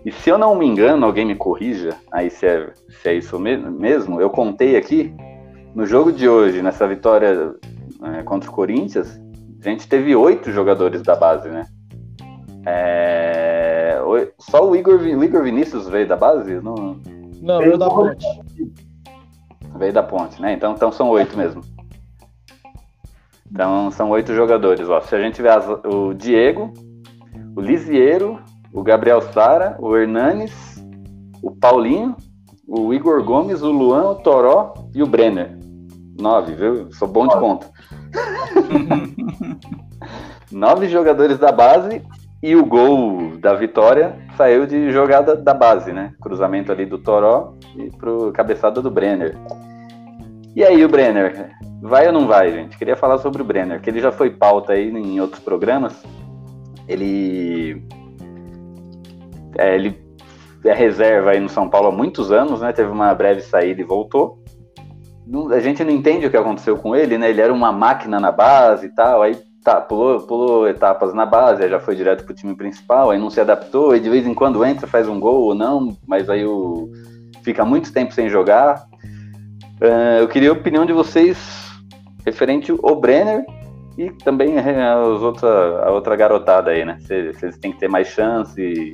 E 0.05 0.11
se 0.11 0.29
eu 0.29 0.37
não 0.37 0.55
me 0.55 0.65
engano, 0.65 1.05
alguém 1.05 1.25
me 1.25 1.35
corrija, 1.35 1.95
aí 2.11 2.29
se 2.29 2.45
é, 2.45 2.71
se 3.01 3.09
é 3.09 3.13
isso 3.15 3.37
mesmo, 3.39 4.21
eu 4.21 4.29
contei 4.29 4.77
aqui, 4.77 5.13
no 5.75 5.85
jogo 5.85 6.11
de 6.11 6.27
hoje, 6.27 6.61
nessa 6.61 6.87
vitória 6.87 7.53
é, 8.03 8.23
contra 8.23 8.49
o 8.49 8.53
Corinthians, 8.53 9.19
a 9.63 9.69
gente 9.69 9.87
teve 9.87 10.15
oito 10.15 10.51
jogadores 10.51 11.01
da 11.01 11.15
base, 11.15 11.49
né? 11.49 11.67
É, 12.65 13.99
só 14.37 14.67
o 14.67 14.75
Igor, 14.75 14.99
o 14.99 15.23
Igor 15.23 15.43
Vinícius 15.43 15.87
veio 15.87 16.07
da 16.07 16.15
base? 16.15 16.55
Não, 16.61 16.99
não 17.41 17.59
veio 17.59 17.77
da 17.77 17.89
ponte. 17.89 18.25
Veio 19.77 19.93
da 19.93 20.03
ponte, 20.03 20.41
né? 20.41 20.53
Então, 20.53 20.73
então 20.73 20.91
são 20.91 21.09
oito 21.09 21.37
mesmo. 21.37 21.61
Então 23.51 23.89
são 23.91 24.09
oito 24.09 24.33
jogadores. 24.33 24.89
Ó. 24.89 25.01
Se 25.01 25.15
a 25.15 25.19
gente 25.19 25.35
tiver 25.35 25.57
o 25.85 26.13
Diego, 26.13 26.73
o 27.55 27.61
Lisiero, 27.61 28.39
o 28.71 28.83
Gabriel 28.83 29.21
Sara, 29.21 29.75
o 29.79 29.95
Hernanes, 29.95 30.83
o 31.41 31.51
Paulinho, 31.51 32.15
o 32.67 32.93
Igor 32.93 33.23
Gomes, 33.23 33.61
o 33.61 33.71
Luan, 33.71 34.11
o 34.11 34.15
Toró 34.15 34.73
e 34.93 35.01
o 35.01 35.07
Brenner. 35.07 35.57
Nove, 36.19 36.53
viu? 36.53 36.91
Sou 36.93 37.07
bom 37.07 37.27
de 37.27 37.37
conta. 37.39 37.67
Nove 40.51 40.87
jogadores 40.87 41.39
da 41.39 41.51
base 41.51 42.01
e 42.41 42.55
o 42.55 42.65
gol 42.65 43.37
da 43.37 43.53
vitória 43.53 44.17
saiu 44.37 44.65
de 44.65 44.91
jogada 44.91 45.35
da 45.35 45.53
base, 45.53 45.91
né? 45.91 46.13
Cruzamento 46.21 46.71
ali 46.71 46.85
do 46.85 46.97
Toró 46.97 47.53
e 47.75 47.89
pro 47.97 48.31
cabeçada 48.31 48.81
do 48.81 48.91
Brenner. 48.91 49.35
E 50.55 50.63
aí 50.63 50.83
o 50.83 50.89
Brenner, 50.89 51.51
vai 51.81 52.07
ou 52.07 52.13
não 52.13 52.27
vai, 52.27 52.51
gente? 52.51 52.77
Queria 52.77 52.95
falar 52.95 53.19
sobre 53.19 53.41
o 53.41 53.45
Brenner, 53.45 53.79
que 53.81 53.89
ele 53.89 53.99
já 53.99 54.11
foi 54.11 54.29
pauta 54.29 54.73
aí 54.73 54.89
em 54.89 55.19
outros 55.21 55.41
programas. 55.41 56.03
Ele 56.87 57.83
é, 59.57 59.75
ele 59.75 60.01
é 60.65 60.73
reserva 60.73 61.31
aí 61.31 61.39
no 61.39 61.49
São 61.49 61.69
Paulo 61.69 61.89
há 61.89 61.91
muitos 61.91 62.31
anos, 62.31 62.61
né? 62.61 62.71
Teve 62.73 62.89
uma 62.89 63.13
breve 63.13 63.41
saída 63.41 63.81
e 63.81 63.85
voltou. 63.85 64.41
a 65.51 65.59
gente 65.59 65.83
não 65.83 65.91
entende 65.91 66.25
o 66.25 66.31
que 66.31 66.37
aconteceu 66.37 66.77
com 66.77 66.95
ele, 66.95 67.17
né? 67.17 67.29
Ele 67.29 67.41
era 67.41 67.53
uma 67.53 67.71
máquina 67.71 68.19
na 68.19 68.31
base 68.31 68.87
e 68.87 68.95
tal, 68.95 69.21
aí 69.21 69.37
tá, 69.63 69.79
pulou, 69.79 70.19
pulou 70.21 70.67
etapas 70.67 71.13
na 71.13 71.25
base, 71.25 71.67
já 71.67 71.79
foi 71.79 71.95
direto 71.95 72.25
pro 72.25 72.33
time 72.33 72.55
principal, 72.55 73.11
aí 73.11 73.19
não 73.19 73.29
se 73.29 73.39
adaptou, 73.39 73.95
e 73.95 73.99
de 73.99 74.09
vez 74.09 74.25
em 74.25 74.33
quando 74.33 74.63
entra, 74.65 74.87
faz 74.87 75.07
um 75.07 75.19
gol 75.19 75.43
ou 75.43 75.55
não, 75.55 75.95
mas 76.07 76.29
aí 76.29 76.45
o... 76.45 76.89
fica 77.43 77.63
muito 77.63 77.93
tempo 77.93 78.13
sem 78.13 78.29
jogar. 78.29 78.88
Uh, 79.81 80.19
eu 80.19 80.27
queria 80.27 80.49
a 80.49 80.53
opinião 80.53 80.85
de 80.85 80.91
vocês 80.91 81.37
referente 82.25 82.71
ao 82.83 82.95
Brenner 82.95 83.45
e 83.97 84.11
também 84.11 84.57
as 84.57 85.21
outra, 85.21 85.85
a 85.85 85.91
outra 85.91 86.15
garotada 86.15 86.71
aí, 86.71 86.83
né? 86.85 86.97
Se, 86.99 87.33
se 87.33 87.45
eles 87.45 87.57
têm 87.57 87.71
que 87.71 87.79
ter 87.79 87.87
mais 87.87 88.07
chance 88.07 88.61
e, 88.61 88.91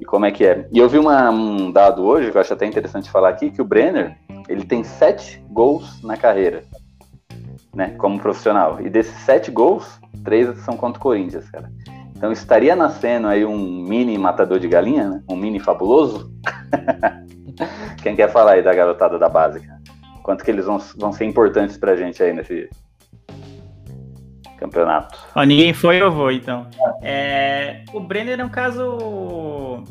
e, 0.00 0.04
como 0.04 0.26
é 0.26 0.30
que 0.30 0.44
é. 0.44 0.66
E 0.72 0.78
eu 0.78 0.88
vi 0.88 0.98
uma, 0.98 1.30
um 1.30 1.70
dado 1.70 2.04
hoje, 2.04 2.30
que 2.30 2.36
eu 2.36 2.40
acho 2.40 2.52
até 2.52 2.66
interessante 2.66 3.10
falar 3.10 3.30
aqui, 3.30 3.50
que 3.50 3.60
o 3.60 3.64
Brenner, 3.64 4.16
ele 4.48 4.64
tem 4.64 4.82
sete 4.84 5.42
gols 5.50 6.02
na 6.02 6.16
carreira, 6.16 6.62
né? 7.74 7.94
Como 7.98 8.18
profissional. 8.18 8.80
E 8.80 8.88
desses 8.88 9.18
sete 9.20 9.50
gols, 9.50 10.00
três 10.24 10.56
são 10.60 10.76
contra 10.76 10.98
o 10.98 11.02
Corinthians, 11.02 11.48
cara. 11.50 11.70
Então 12.16 12.30
estaria 12.30 12.76
nascendo 12.76 13.26
aí 13.26 13.44
um 13.44 13.58
mini 13.58 14.16
matador 14.16 14.58
de 14.58 14.68
galinha, 14.68 15.08
né? 15.10 15.22
Um 15.28 15.36
mini 15.36 15.60
fabuloso. 15.60 16.32
Quem 18.02 18.16
quer 18.16 18.30
falar 18.30 18.52
aí 18.52 18.62
da 18.62 18.72
garotada 18.74 19.18
da 19.18 19.28
base, 19.28 19.60
cara? 19.60 19.81
Quanto 20.22 20.44
que 20.44 20.50
eles 20.50 20.66
vão, 20.66 20.78
vão 20.96 21.12
ser 21.12 21.24
importantes 21.24 21.76
pra 21.76 21.96
gente 21.96 22.22
aí 22.22 22.32
nesse 22.32 22.68
campeonato. 24.58 25.18
Ó, 25.34 25.42
ninguém 25.42 25.74
foi, 25.74 26.00
eu 26.00 26.10
vou, 26.10 26.30
então. 26.30 26.66
É, 27.02 27.84
o 27.92 28.00
Brenner 28.00 28.40
é 28.40 28.44
um 28.44 28.48
caso 28.48 29.82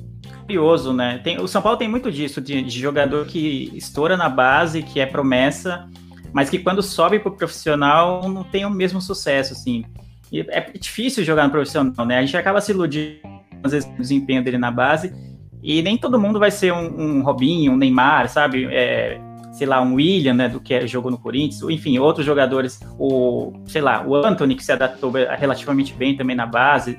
curioso, 0.41 0.93
né? 0.93 1.19
Tem, 1.23 1.39
o 1.39 1.47
São 1.47 1.61
Paulo 1.61 1.77
tem 1.77 1.87
muito 1.87 2.11
disso, 2.11 2.41
de, 2.41 2.61
de, 2.61 2.79
jogador 2.79 3.25
que 3.25 3.71
estoura 3.75 4.17
na 4.17 4.29
base, 4.29 4.81
que 4.81 4.99
é 4.99 5.05
promessa, 5.05 5.89
mas 6.33 6.49
que 6.49 6.59
quando 6.59 6.81
sobe 6.81 7.19
pro 7.19 7.35
profissional 7.35 8.27
não 8.29 8.43
tem 8.43 8.65
o 8.65 8.69
mesmo 8.69 9.01
sucesso, 9.01 9.53
assim. 9.53 9.83
E 10.31 10.39
é 10.39 10.61
difícil 10.71 11.23
jogar 11.23 11.43
no 11.43 11.51
profissional, 11.51 12.05
né? 12.05 12.17
A 12.17 12.21
gente 12.21 12.35
acaba 12.37 12.61
se 12.61 12.71
iludindo, 12.71 13.19
às 13.63 13.73
vezes, 13.73 13.87
com 13.87 13.95
o 13.95 14.01
desempenho 14.01 14.43
dele 14.43 14.57
na 14.57 14.71
base, 14.71 15.13
e 15.61 15.81
nem 15.81 15.97
todo 15.97 16.19
mundo 16.19 16.39
vai 16.39 16.49
ser 16.49 16.73
um, 16.73 17.19
um 17.19 17.23
Robinho, 17.23 17.73
um 17.73 17.77
Neymar, 17.77 18.29
sabe? 18.29 18.65
É, 18.71 19.19
sei 19.51 19.67
lá, 19.67 19.81
um 19.81 19.95
William, 19.95 20.33
né, 20.33 20.47
do 20.47 20.59
que 20.59 20.87
jogou 20.87 21.11
no 21.11 21.17
Corinthians, 21.17 21.61
enfim, 21.63 21.97
outros 21.99 22.25
jogadores, 22.25 22.79
o, 22.97 23.53
sei 23.65 23.81
lá, 23.81 24.05
o 24.05 24.15
Anthony, 24.15 24.55
que 24.55 24.63
se 24.63 24.71
adaptou 24.71 25.11
relativamente 25.11 25.93
bem 25.93 26.15
também 26.15 26.35
na 26.35 26.45
base, 26.45 26.97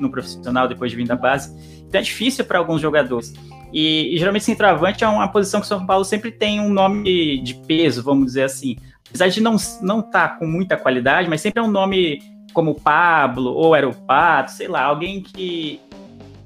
no 0.00 0.10
profissional, 0.10 0.66
depois 0.66 0.90
de 0.90 0.96
vir 0.96 1.06
da 1.06 1.16
base. 1.16 1.54
Então 1.86 2.00
é 2.00 2.02
difícil 2.02 2.44
para 2.44 2.58
alguns 2.58 2.80
jogadores. 2.80 3.34
E, 3.72 4.14
e 4.14 4.18
geralmente 4.18 4.44
centroavante 4.44 5.04
é 5.04 5.08
uma 5.08 5.28
posição 5.28 5.60
que 5.60 5.66
o 5.66 5.68
São 5.68 5.84
Paulo 5.84 6.04
sempre 6.04 6.30
tem 6.30 6.60
um 6.60 6.70
nome 6.70 7.40
de 7.42 7.54
peso, 7.54 8.02
vamos 8.02 8.26
dizer 8.26 8.44
assim. 8.44 8.76
Apesar 9.08 9.28
de 9.28 9.40
não 9.40 9.56
não 9.82 10.00
estar 10.00 10.28
tá 10.28 10.36
com 10.36 10.46
muita 10.46 10.76
qualidade, 10.76 11.28
mas 11.28 11.40
sempre 11.40 11.60
é 11.60 11.62
um 11.62 11.70
nome 11.70 12.20
como 12.52 12.74
Pablo 12.74 13.52
ou 13.52 13.76
era 13.76 13.88
o 13.88 13.94
Pato, 13.94 14.50
sei 14.52 14.66
lá, 14.66 14.82
alguém 14.82 15.20
que 15.20 15.80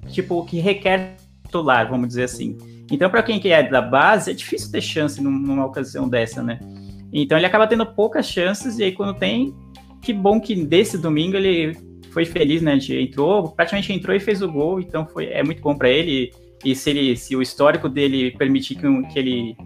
tipo 0.09 0.45
que 0.45 0.59
requer 0.59 1.17
titular, 1.45 1.89
vamos 1.89 2.09
dizer 2.09 2.25
assim. 2.25 2.59
Então, 2.91 3.09
para 3.09 3.23
quem 3.23 3.41
é 3.53 3.63
da 3.63 3.81
base, 3.81 4.31
é 4.31 4.35
difícil 4.35 4.71
ter 4.73 4.81
chance 4.81 5.23
numa 5.23 5.65
ocasião 5.65 6.09
dessa, 6.09 6.43
né? 6.43 6.59
Então 7.13 7.37
ele 7.37 7.47
acaba 7.47 7.67
tendo 7.67 7.85
poucas 7.87 8.27
chances, 8.27 8.79
e 8.79 8.85
aí 8.85 8.93
quando 8.93 9.19
tem, 9.19 9.55
que 10.01 10.13
bom 10.13 10.41
que 10.41 10.55
desse 10.65 10.97
domingo 10.97 11.37
ele 11.37 11.77
foi 12.11 12.25
feliz, 12.25 12.63
né? 12.63 12.77
De 12.77 13.01
entrou, 13.01 13.51
praticamente 13.51 13.93
entrou 13.93 14.15
e 14.15 14.21
fez 14.21 14.43
o 14.43 14.51
gol, 14.51 14.81
então 14.81 15.07
foi, 15.07 15.27
é 15.27 15.43
muito 15.43 15.61
bom 15.63 15.75
para 15.75 15.89
ele. 15.89 16.33
E 16.65 16.75
se, 16.75 16.91
ele, 16.91 17.17
se 17.17 17.35
o 17.35 17.43
histórico 17.43 17.89
dele 17.89 18.33
permitir 18.33 18.75
que, 18.75 19.03
que 19.09 19.19
ele 19.19 19.57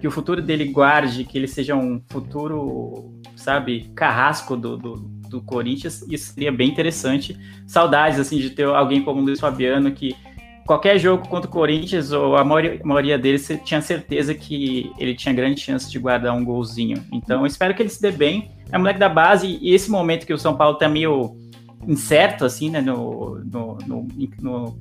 que 0.00 0.06
o 0.06 0.12
futuro 0.12 0.40
dele 0.40 0.66
guarde, 0.66 1.24
que 1.24 1.36
ele 1.36 1.48
seja 1.48 1.74
um 1.74 2.00
futuro, 2.08 3.20
sabe, 3.34 3.90
carrasco 3.96 4.56
do, 4.56 4.76
do, 4.76 4.94
do 5.28 5.42
Corinthians, 5.42 6.06
isso 6.08 6.34
seria 6.34 6.52
bem 6.52 6.68
interessante. 6.68 7.36
Saudades, 7.66 8.20
assim, 8.20 8.38
de 8.38 8.50
ter 8.50 8.64
alguém 8.64 9.02
como 9.02 9.20
o 9.20 9.24
Luiz 9.24 9.40
Fabiano 9.40 9.90
que 9.90 10.14
qualquer 10.68 10.98
jogo 10.98 11.26
contra 11.26 11.48
o 11.48 11.52
Corinthians, 11.52 12.12
ou 12.12 12.36
a 12.36 12.44
maioria, 12.44 13.18
deles, 13.18 13.40
você 13.40 13.56
tinha 13.56 13.80
certeza 13.80 14.34
que 14.34 14.92
ele 14.98 15.14
tinha 15.14 15.32
grande 15.34 15.58
chance 15.58 15.90
de 15.90 15.98
guardar 15.98 16.36
um 16.36 16.44
golzinho. 16.44 17.02
Então, 17.10 17.46
espero 17.46 17.74
que 17.74 17.80
ele 17.80 17.88
se 17.88 18.02
dê 18.02 18.12
bem. 18.12 18.50
É 18.70 18.76
moleque 18.76 19.00
da 19.00 19.08
base, 19.08 19.58
e 19.62 19.72
esse 19.72 19.90
momento 19.90 20.26
que 20.26 20.32
o 20.34 20.38
São 20.38 20.54
Paulo 20.54 20.76
tá 20.76 20.86
meio 20.86 21.34
incerto, 21.86 22.44
assim, 22.44 22.68
né, 22.68 22.82
no, 22.82 23.40
no, 23.50 23.78
no, 23.86 24.08
no 24.42 24.78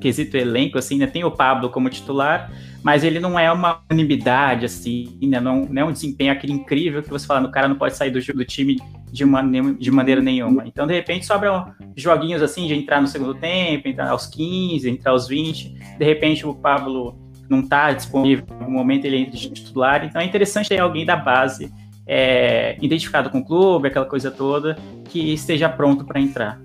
quesito 0.00 0.38
elenco, 0.38 0.78
assim, 0.78 0.96
né, 0.96 1.06
tem 1.06 1.22
o 1.22 1.30
Pablo 1.30 1.68
como 1.68 1.90
titular, 1.90 2.50
mas 2.82 3.04
ele 3.04 3.20
não 3.20 3.38
é 3.38 3.52
uma 3.52 3.82
unanimidade, 3.90 4.64
assim, 4.64 5.18
né, 5.20 5.38
não, 5.38 5.66
não 5.66 5.82
é 5.82 5.84
um 5.84 5.92
desempenho 5.92 6.32
aquele 6.32 6.54
incrível 6.54 7.02
que 7.02 7.10
você 7.10 7.26
fala, 7.26 7.40
no 7.40 7.50
cara 7.50 7.68
não 7.68 7.76
pode 7.76 7.94
sair 7.94 8.10
do, 8.10 8.20
do 8.32 8.44
time 8.44 8.78
de, 9.10 9.24
uma, 9.24 9.42
de 9.42 9.90
maneira 9.90 10.20
nenhuma. 10.20 10.64
Então, 10.66 10.86
de 10.86 10.94
repente, 10.94 11.26
sobram 11.26 11.72
joguinhos, 11.96 12.42
assim, 12.42 12.66
de 12.66 12.74
entrar 12.74 13.00
no 13.00 13.06
segundo 13.06 13.34
tempo, 13.34 13.88
entrar 13.88 14.10
aos 14.10 14.26
15, 14.26 14.88
entrar 14.88 15.12
aos 15.12 15.28
20, 15.28 15.96
de 15.98 16.04
repente 16.04 16.46
o 16.46 16.54
Pablo 16.54 17.16
não 17.48 17.60
está 17.60 17.92
disponível, 17.92 18.44
no 18.60 18.70
momento 18.70 19.04
ele 19.04 19.18
entra 19.18 19.36
de 19.36 19.50
titular, 19.50 20.04
então 20.04 20.20
é 20.20 20.24
interessante 20.24 20.68
ter 20.68 20.80
alguém 20.80 21.06
da 21.06 21.14
base 21.14 21.72
é, 22.06 22.76
identificado 22.80 23.30
com 23.30 23.38
o 23.38 23.44
clube, 23.44 23.88
aquela 23.88 24.06
coisa 24.06 24.30
toda, 24.30 24.76
que 25.04 25.32
esteja 25.32 25.68
pronto 25.68 26.04
para 26.04 26.20
entrar. 26.20 26.60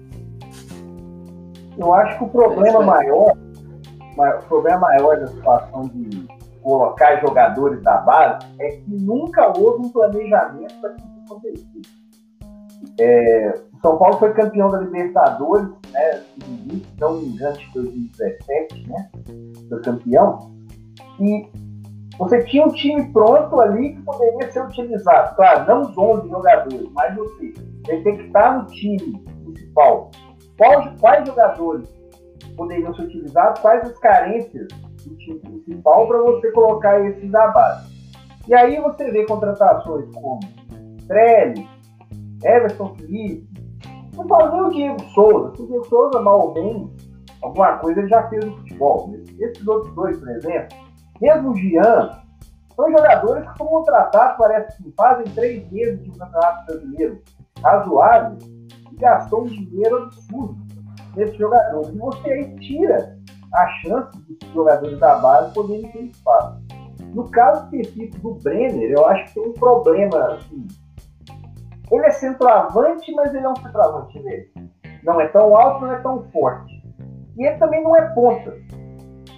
Eu 1.77 1.93
acho 1.93 2.17
que 2.17 2.23
o 2.23 2.29
problema 2.29 2.81
maior, 2.81 3.33
o 4.17 4.45
problema 4.47 4.79
maior 4.81 5.19
da 5.19 5.27
situação 5.27 5.87
de 5.87 6.27
colocar 6.61 7.19
jogadores 7.21 7.81
da 7.81 7.97
base 7.97 8.45
é 8.59 8.69
que 8.71 8.83
nunca 8.87 9.47
houve 9.57 9.85
um 9.85 9.89
planejamento 9.89 10.75
para 10.79 10.91
que 10.91 11.01
isso 11.01 11.21
acontecesse. 11.25 12.00
É, 12.99 13.59
o 13.73 13.79
São 13.81 13.97
Paulo 13.97 14.17
foi 14.17 14.33
campeão 14.33 14.69
da 14.69 14.79
Libertadores, 14.79 15.69
né? 15.91 16.23
Se 16.33 16.71
não 16.99 17.15
me 17.15 17.27
engano, 17.27 17.57
de 17.57 17.71
2017, 17.73 18.87
né? 18.87 19.09
Foi 19.69 19.81
campeão. 19.81 20.51
E 21.19 21.49
você 22.17 22.43
tinha 22.43 22.65
um 22.65 22.71
time 22.71 23.11
pronto 23.11 23.59
ali 23.59 23.95
que 23.95 24.01
poderia 24.03 24.51
ser 24.51 24.63
utilizado. 24.63 25.35
Claro, 25.35 25.67
não 25.67 25.81
os 25.81 25.97
11 25.97 26.29
jogadores, 26.29 26.89
mas 26.93 27.15
você. 27.15 27.53
Tem 27.85 28.03
que 28.03 28.23
estar 28.27 28.59
no 28.59 28.65
time 28.67 29.23
principal. 29.43 30.11
Quais, 30.57 30.99
quais 30.99 31.27
jogadores 31.27 31.89
poderiam 32.55 32.93
ser 32.93 33.03
utilizados? 33.03 33.59
Quais 33.59 33.83
as 33.89 33.97
carências 33.97 34.67
do 35.03 35.15
time 35.17 35.39
principal 35.39 36.07
para 36.07 36.21
você 36.21 36.51
colocar 36.51 36.99
esses 37.01 37.31
da 37.31 37.47
base? 37.47 37.91
E 38.47 38.53
aí 38.53 38.79
você 38.79 39.09
vê 39.11 39.25
contratações 39.25 40.05
como 40.13 40.39
Trellis, 41.07 41.67
Everton 42.43 42.95
Felipe, 42.95 43.47
não 44.15 44.27
falo 44.27 44.51
nem 44.51 44.61
o 44.61 44.69
Diego 44.69 45.03
Souza. 45.13 45.49
O 45.61 45.67
Diego 45.67 45.85
Souza, 45.87 46.19
mal 46.19 46.47
ou 46.47 46.53
bem, 46.53 46.91
alguma 47.41 47.77
coisa 47.77 47.99
ele 47.99 48.09
já 48.09 48.27
fez 48.29 48.43
no 48.45 48.57
futebol. 48.57 49.13
Esses 49.39 49.67
outros 49.67 49.93
dois, 49.95 50.17
por 50.17 50.29
exemplo, 50.29 50.77
mesmo 51.19 51.51
o 51.51 51.55
Jean, 51.55 52.21
são 52.75 52.89
jogadores 52.89 53.49
que 53.49 53.57
são 53.57 53.67
contratados, 53.67 54.37
parece 54.37 54.83
que 54.83 54.91
fazem 54.91 55.25
três 55.33 55.71
meses 55.71 56.03
de 56.03 56.09
um 56.09 56.13
campeonato 56.13 56.65
brasileiro 56.65 57.21
razoável 57.61 58.37
e 58.91 58.95
gastou 58.95 59.43
um 59.43 59.45
dinheiro 59.45 60.03
absurdo 60.03 60.57
nesses 61.15 61.37
jogadores. 61.37 61.89
E 61.89 61.97
você 61.97 62.29
aí 62.29 62.55
tira 62.59 63.17
a 63.53 63.67
chance 63.81 64.17
dos 64.17 64.49
jogadores 64.53 64.99
da 64.99 65.15
base 65.17 65.53
poderem 65.53 65.91
ter 65.91 66.03
espaço. 66.05 66.61
No 67.13 67.29
caso 67.29 67.65
específico 67.65 68.35
do 68.35 68.41
Brenner, 68.41 68.91
eu 68.91 69.05
acho 69.07 69.25
que 69.25 69.33
tem 69.33 69.49
um 69.49 69.53
problema 69.53 70.33
assim. 70.33 70.67
Ele 71.91 72.05
é 72.05 72.11
centroavante, 72.11 73.13
mas 73.13 73.33
ele 73.33 73.45
é 73.45 73.49
um 73.49 73.55
centroavante 73.55 74.21
dele. 74.23 74.51
Não 75.03 75.19
é 75.19 75.27
tão 75.27 75.55
alto, 75.55 75.85
não 75.85 75.93
é 75.93 75.99
tão 75.99 76.23
forte. 76.31 76.81
E 77.37 77.45
ele 77.45 77.57
também 77.57 77.83
não 77.83 77.95
é 77.95 78.01
ponta. 78.13 78.55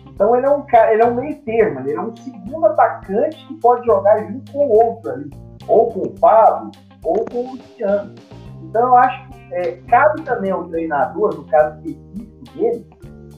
Então 0.07 0.35
ele 0.35 0.45
é 0.45 0.49
um 0.49 0.61
cara, 0.63 0.93
ele 0.93 1.01
é 1.01 1.05
um 1.05 1.15
meio 1.15 1.41
termo, 1.41 1.79
ele 1.79 1.93
é 1.93 2.01
um 2.01 2.15
segundo 2.15 2.67
atacante 2.67 3.47
que 3.47 3.55
pode 3.55 3.85
jogar 3.85 4.19
junto 4.27 4.51
com 4.51 4.59
o 4.59 4.85
outro 4.85 5.11
ali, 5.11 5.29
ou 5.67 5.91
com 5.91 6.01
o 6.01 6.19
Pablo, 6.19 6.71
ou 7.03 7.25
com 7.25 7.37
o 7.37 7.51
Luciano. 7.53 8.13
Então 8.61 8.87
eu 8.87 8.95
acho 8.95 9.29
que 9.29 9.55
é, 9.55 9.71
cabe 9.87 10.21
também 10.21 10.51
ao 10.51 10.65
treinador, 10.65 11.35
no 11.35 11.45
caso 11.45 11.79
específico 11.79 12.43
dele, 12.55 12.87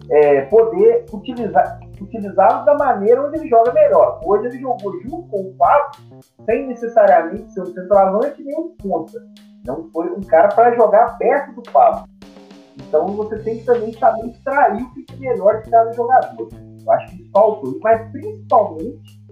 é, 0.09 0.41
poder 0.41 1.05
utilizar 1.13 1.79
utilizá-lo 2.03 2.65
da 2.65 2.75
maneira 2.75 3.25
onde 3.25 3.37
ele 3.37 3.49
joga 3.49 3.73
melhor. 3.73 4.19
Hoje 4.23 4.47
ele 4.47 4.59
jogou 4.59 4.99
junto 5.01 5.27
com 5.29 5.41
o 5.41 5.53
Pablo, 5.55 5.91
sem 6.45 6.67
necessariamente 6.67 7.51
ser 7.51 7.61
um 7.61 7.73
centroavante 7.73 8.43
nem 8.43 8.57
um 8.57 8.69
ponta. 8.75 9.23
Não 9.65 9.89
foi 9.91 10.09
um 10.11 10.21
cara 10.21 10.49
para 10.49 10.75
jogar 10.75 11.17
perto 11.17 11.53
do 11.53 11.71
Pablo. 11.71 12.07
Então 12.77 13.07
você 13.07 13.39
tem 13.39 13.59
que 13.59 13.65
também 13.65 13.93
saber 13.93 14.27
extrair 14.27 14.83
o 14.83 14.93
que 14.93 15.05
é 15.13 15.17
melhor 15.17 15.61
de 15.61 15.69
cada 15.69 15.91
jogador. 15.93 16.49
Eu 16.85 16.91
acho 16.91 17.07
que 17.07 17.21
isso 17.21 17.31
faltou. 17.31 17.79
Mas 17.81 18.11
principalmente 18.11 19.25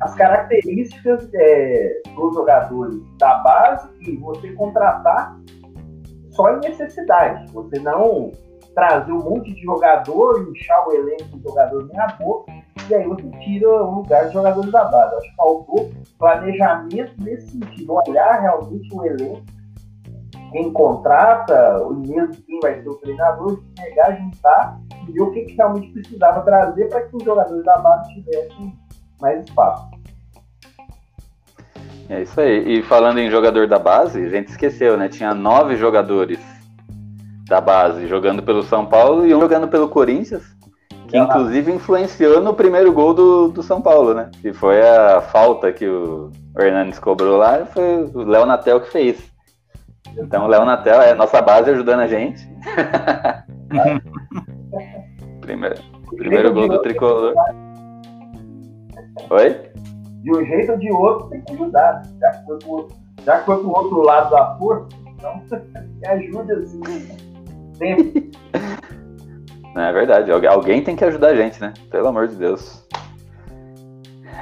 as 0.00 0.14
características 0.14 1.28
é, 1.34 2.02
dos 2.14 2.34
jogadores 2.34 2.96
da 3.18 3.38
base 3.38 3.88
e 4.00 4.16
você 4.16 4.52
contratar 4.52 5.36
só 6.30 6.50
em 6.54 6.60
necessidade. 6.60 7.50
Você 7.52 7.78
não 7.80 8.30
trazer 8.76 9.10
um 9.10 9.24
monte 9.24 9.54
de 9.54 9.62
jogador, 9.62 10.46
inchar 10.50 10.86
o 10.86 10.92
elenco 10.92 11.24
de 11.24 11.42
jogador 11.42 11.88
nem 11.88 11.98
a 11.98 12.08
boca, 12.08 12.52
e 12.88 12.94
aí 12.94 13.08
você 13.08 13.28
tira 13.40 13.68
o 13.82 13.96
lugar 13.96 14.26
de 14.26 14.34
jogadores 14.34 14.70
da 14.70 14.84
base. 14.84 15.16
Acho 15.16 15.30
que 15.30 15.36
faltou 15.36 15.90
planejamento 16.18 17.12
nesse 17.18 17.52
sentido, 17.52 17.94
olhar 18.06 18.40
realmente 18.42 18.94
o 18.94 19.04
elenco 19.04 19.56
quem 20.52 20.72
contrata, 20.72 21.82
o 21.82 21.94
mesmo 21.94 22.34
quem 22.46 22.60
vai 22.60 22.80
ser 22.80 22.88
o 22.88 22.94
treinador, 22.94 23.60
pegar, 23.76 24.16
juntar 24.16 24.78
e 25.08 25.12
ver 25.12 25.20
o 25.20 25.32
que, 25.32 25.42
que 25.42 25.56
realmente 25.56 25.92
precisava 25.92 26.40
trazer 26.42 26.88
para 26.88 27.02
que 27.02 27.16
os 27.16 27.24
jogadores 27.24 27.64
da 27.64 27.78
base 27.78 28.14
tivessem 28.14 28.72
mais 29.20 29.44
espaço. 29.44 29.90
É 32.08 32.22
isso 32.22 32.40
aí. 32.40 32.78
E 32.78 32.82
falando 32.84 33.18
em 33.18 33.28
jogador 33.30 33.66
da 33.66 33.78
base, 33.78 34.24
a 34.24 34.28
gente 34.28 34.48
esqueceu, 34.48 34.96
né? 34.96 35.08
Tinha 35.08 35.34
nove 35.34 35.76
jogadores 35.76 36.55
da 37.46 37.60
base 37.60 38.06
jogando 38.06 38.42
pelo 38.42 38.62
São 38.62 38.86
Paulo 38.86 39.26
e 39.26 39.34
um 39.34 39.40
jogando 39.40 39.68
pelo 39.68 39.88
Corinthians, 39.88 40.42
que 41.08 41.16
inclusive 41.16 41.72
influenciou 41.72 42.40
no 42.40 42.54
primeiro 42.54 42.92
gol 42.92 43.14
do, 43.14 43.48
do 43.48 43.62
São 43.62 43.80
Paulo, 43.80 44.12
né? 44.12 44.30
Que 44.42 44.52
foi 44.52 44.82
a 44.82 45.20
falta 45.20 45.72
que 45.72 45.86
o 45.86 46.30
Hernandes 46.58 46.98
cobrou 46.98 47.36
lá, 47.36 47.64
foi 47.66 48.10
o 48.12 48.24
Léo 48.24 48.46
Natel 48.46 48.80
que 48.80 48.90
fez. 48.90 49.18
Então, 50.18 50.44
o 50.44 50.48
Léo 50.48 50.64
Natel 50.64 51.00
é 51.00 51.14
nossa 51.14 51.40
base 51.40 51.70
ajudando 51.70 52.00
a 52.00 52.06
gente. 52.06 52.46
primeiro 55.40 55.76
primeiro 56.16 56.52
gol 56.52 56.68
do 56.68 56.82
tricolor. 56.82 57.34
Oi? 59.30 59.70
De 60.22 60.36
um 60.36 60.44
jeito 60.44 60.72
ou 60.72 60.78
de 60.78 60.90
outro 60.90 61.28
tem 61.28 61.40
que 61.42 61.52
ajudar. 61.52 62.02
Já 62.20 62.30
que 62.30 62.44
foi 62.44 62.58
pro, 62.58 62.88
já 63.24 63.38
que 63.38 63.46
foi 63.46 63.58
pro 63.58 63.68
outro 63.68 64.02
lado 64.02 64.30
da 64.30 64.56
força, 64.56 64.88
então 65.06 65.40
me 66.00 66.08
ajuda 66.08 66.54
assim. 66.54 66.80
É 69.76 69.92
verdade. 69.92 70.30
Alguém 70.30 70.82
tem 70.82 70.96
que 70.96 71.04
ajudar 71.04 71.28
a 71.28 71.36
gente, 71.36 71.60
né? 71.60 71.74
Pelo 71.90 72.08
amor 72.08 72.28
de 72.28 72.36
Deus. 72.36 72.82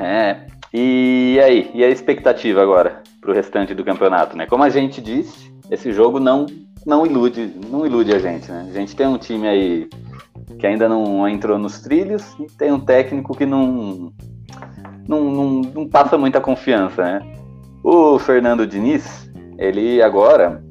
É. 0.00 0.46
E 0.72 1.40
aí? 1.42 1.70
E 1.74 1.84
a 1.84 1.88
expectativa 1.88 2.62
agora 2.62 3.02
pro 3.20 3.32
restante 3.32 3.74
do 3.74 3.84
campeonato, 3.84 4.36
né? 4.36 4.46
Como 4.46 4.62
a 4.62 4.68
gente 4.68 5.00
disse, 5.00 5.52
esse 5.70 5.92
jogo 5.92 6.20
não 6.20 6.46
não 6.86 7.06
ilude, 7.06 7.50
não 7.70 7.86
ilude 7.86 8.14
a 8.14 8.18
gente, 8.18 8.50
né? 8.50 8.66
A 8.68 8.72
gente 8.72 8.94
tem 8.94 9.06
um 9.06 9.16
time 9.16 9.48
aí 9.48 9.88
que 10.58 10.66
ainda 10.66 10.88
não 10.88 11.26
entrou 11.28 11.58
nos 11.58 11.80
trilhos 11.80 12.22
e 12.38 12.46
tem 12.58 12.70
um 12.70 12.80
técnico 12.80 13.34
que 13.34 13.46
não 13.46 14.12
não, 15.08 15.24
não, 15.24 15.50
não 15.60 15.88
passa 15.88 16.16
muita 16.16 16.40
confiança, 16.40 17.02
né? 17.02 17.36
O 17.82 18.18
Fernando 18.18 18.66
Diniz, 18.66 19.30
ele 19.58 20.02
agora 20.02 20.62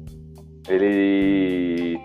ele 0.68 1.98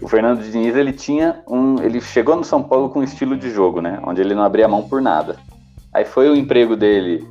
o 0.00 0.08
Fernando 0.08 0.42
Diniz 0.42 0.74
ele 0.74 0.92
tinha 0.92 1.42
um 1.48 1.80
ele 1.82 2.00
chegou 2.00 2.36
no 2.36 2.44
São 2.44 2.62
Paulo 2.62 2.90
com 2.90 3.00
um 3.00 3.04
estilo 3.04 3.36
de 3.36 3.50
jogo, 3.50 3.80
né? 3.80 4.00
Onde 4.04 4.20
ele 4.20 4.34
não 4.34 4.42
abria 4.42 4.68
mão 4.68 4.88
por 4.88 5.00
nada. 5.00 5.36
Aí 5.92 6.04
foi 6.04 6.30
o 6.30 6.36
emprego 6.36 6.76
dele 6.76 7.26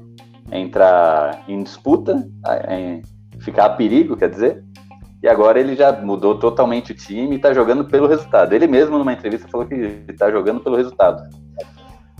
entrar 0.52 1.44
em 1.48 1.64
disputa, 1.64 2.28
em, 2.70 3.02
ficar 3.40 3.66
a 3.66 3.70
perigo, 3.70 4.18
quer 4.18 4.30
dizer. 4.30 4.64
E 5.22 5.28
agora 5.28 5.60
ele 5.60 5.76
já 5.76 5.92
mudou 5.92 6.40
totalmente 6.40 6.92
o 6.92 6.96
time 6.96 7.34
e 7.34 7.36
está 7.36 7.54
jogando 7.54 7.86
pelo 7.86 8.08
resultado. 8.08 8.54
Ele 8.54 8.68
mesmo, 8.68 8.98
numa 8.98 9.14
entrevista, 9.14 9.48
falou 9.50 9.68
que 9.68 9.76
está 10.08 10.32
jogando 10.32 10.62
pelo 10.62 10.78
resultado. 10.78 11.24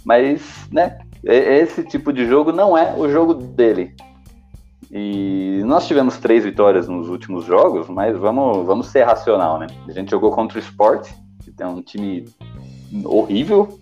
Mas, 0.04 0.68
né, 0.72 0.98
esse 1.24 1.84
tipo 1.84 2.12
de 2.12 2.26
jogo 2.26 2.52
não 2.52 2.78
é 2.78 2.94
o 2.98 3.10
jogo 3.10 3.34
dele. 3.34 3.94
E 4.92 5.62
nós 5.66 5.88
tivemos 5.88 6.18
três 6.18 6.44
vitórias 6.44 6.88
nos 6.88 7.10
últimos 7.10 7.46
jogos, 7.46 7.88
mas 7.88 8.18
vamos, 8.18 8.66
vamos 8.66 8.88
ser 8.88 9.04
racional, 9.04 9.60
né? 9.60 9.68
A 9.88 9.92
gente 9.92 10.10
jogou 10.10 10.32
contra 10.32 10.58
o 10.58 10.62
Sport, 10.62 11.10
que 11.44 11.52
tem 11.52 11.68
um 11.68 11.82
time 11.82 12.26
horrível. 13.06 13.80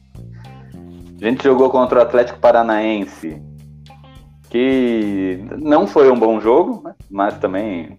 A 1.19 1.25
gente 1.25 1.43
jogou 1.43 1.69
contra 1.69 1.99
o 1.99 2.01
Atlético 2.01 2.39
Paranaense, 2.39 3.41
que 4.49 5.39
não 5.57 5.87
foi 5.87 6.11
um 6.11 6.19
bom 6.19 6.39
jogo, 6.41 6.81
né? 6.83 6.93
mas 7.09 7.37
também 7.37 7.97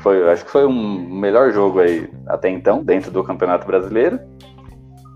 foi, 0.00 0.30
acho 0.30 0.44
que 0.44 0.50
foi 0.50 0.64
um 0.64 1.18
melhor 1.18 1.52
jogo 1.52 1.80
aí 1.80 2.08
até 2.28 2.48
então, 2.48 2.82
dentro 2.82 3.10
do 3.10 3.24
Campeonato 3.24 3.66
Brasileiro. 3.66 4.20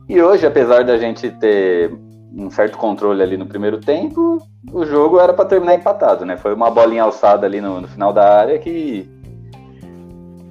E 0.09 0.21
hoje, 0.21 0.45
apesar 0.45 0.85
da 0.85 0.99
gente 0.99 1.31
ter 1.31 1.97
um 2.33 2.51
certo 2.51 2.77
controle 2.77 3.23
ali 3.23 3.37
no 3.37 3.47
primeiro 3.47 3.79
tempo, 3.79 4.39
o 4.73 4.85
jogo 4.85 5.19
era 5.19 5.33
para 5.33 5.45
terminar 5.47 5.75
empatado, 5.75 6.25
né? 6.25 6.37
Foi 6.37 6.55
uma 6.55 6.71
bolinha 6.71 7.03
alçada 7.03 7.47
ali 7.47 7.61
no, 7.61 7.81
no, 7.81 7.89
final 7.89 8.13
da 8.13 8.39
área 8.41 8.59
que, 8.59 9.09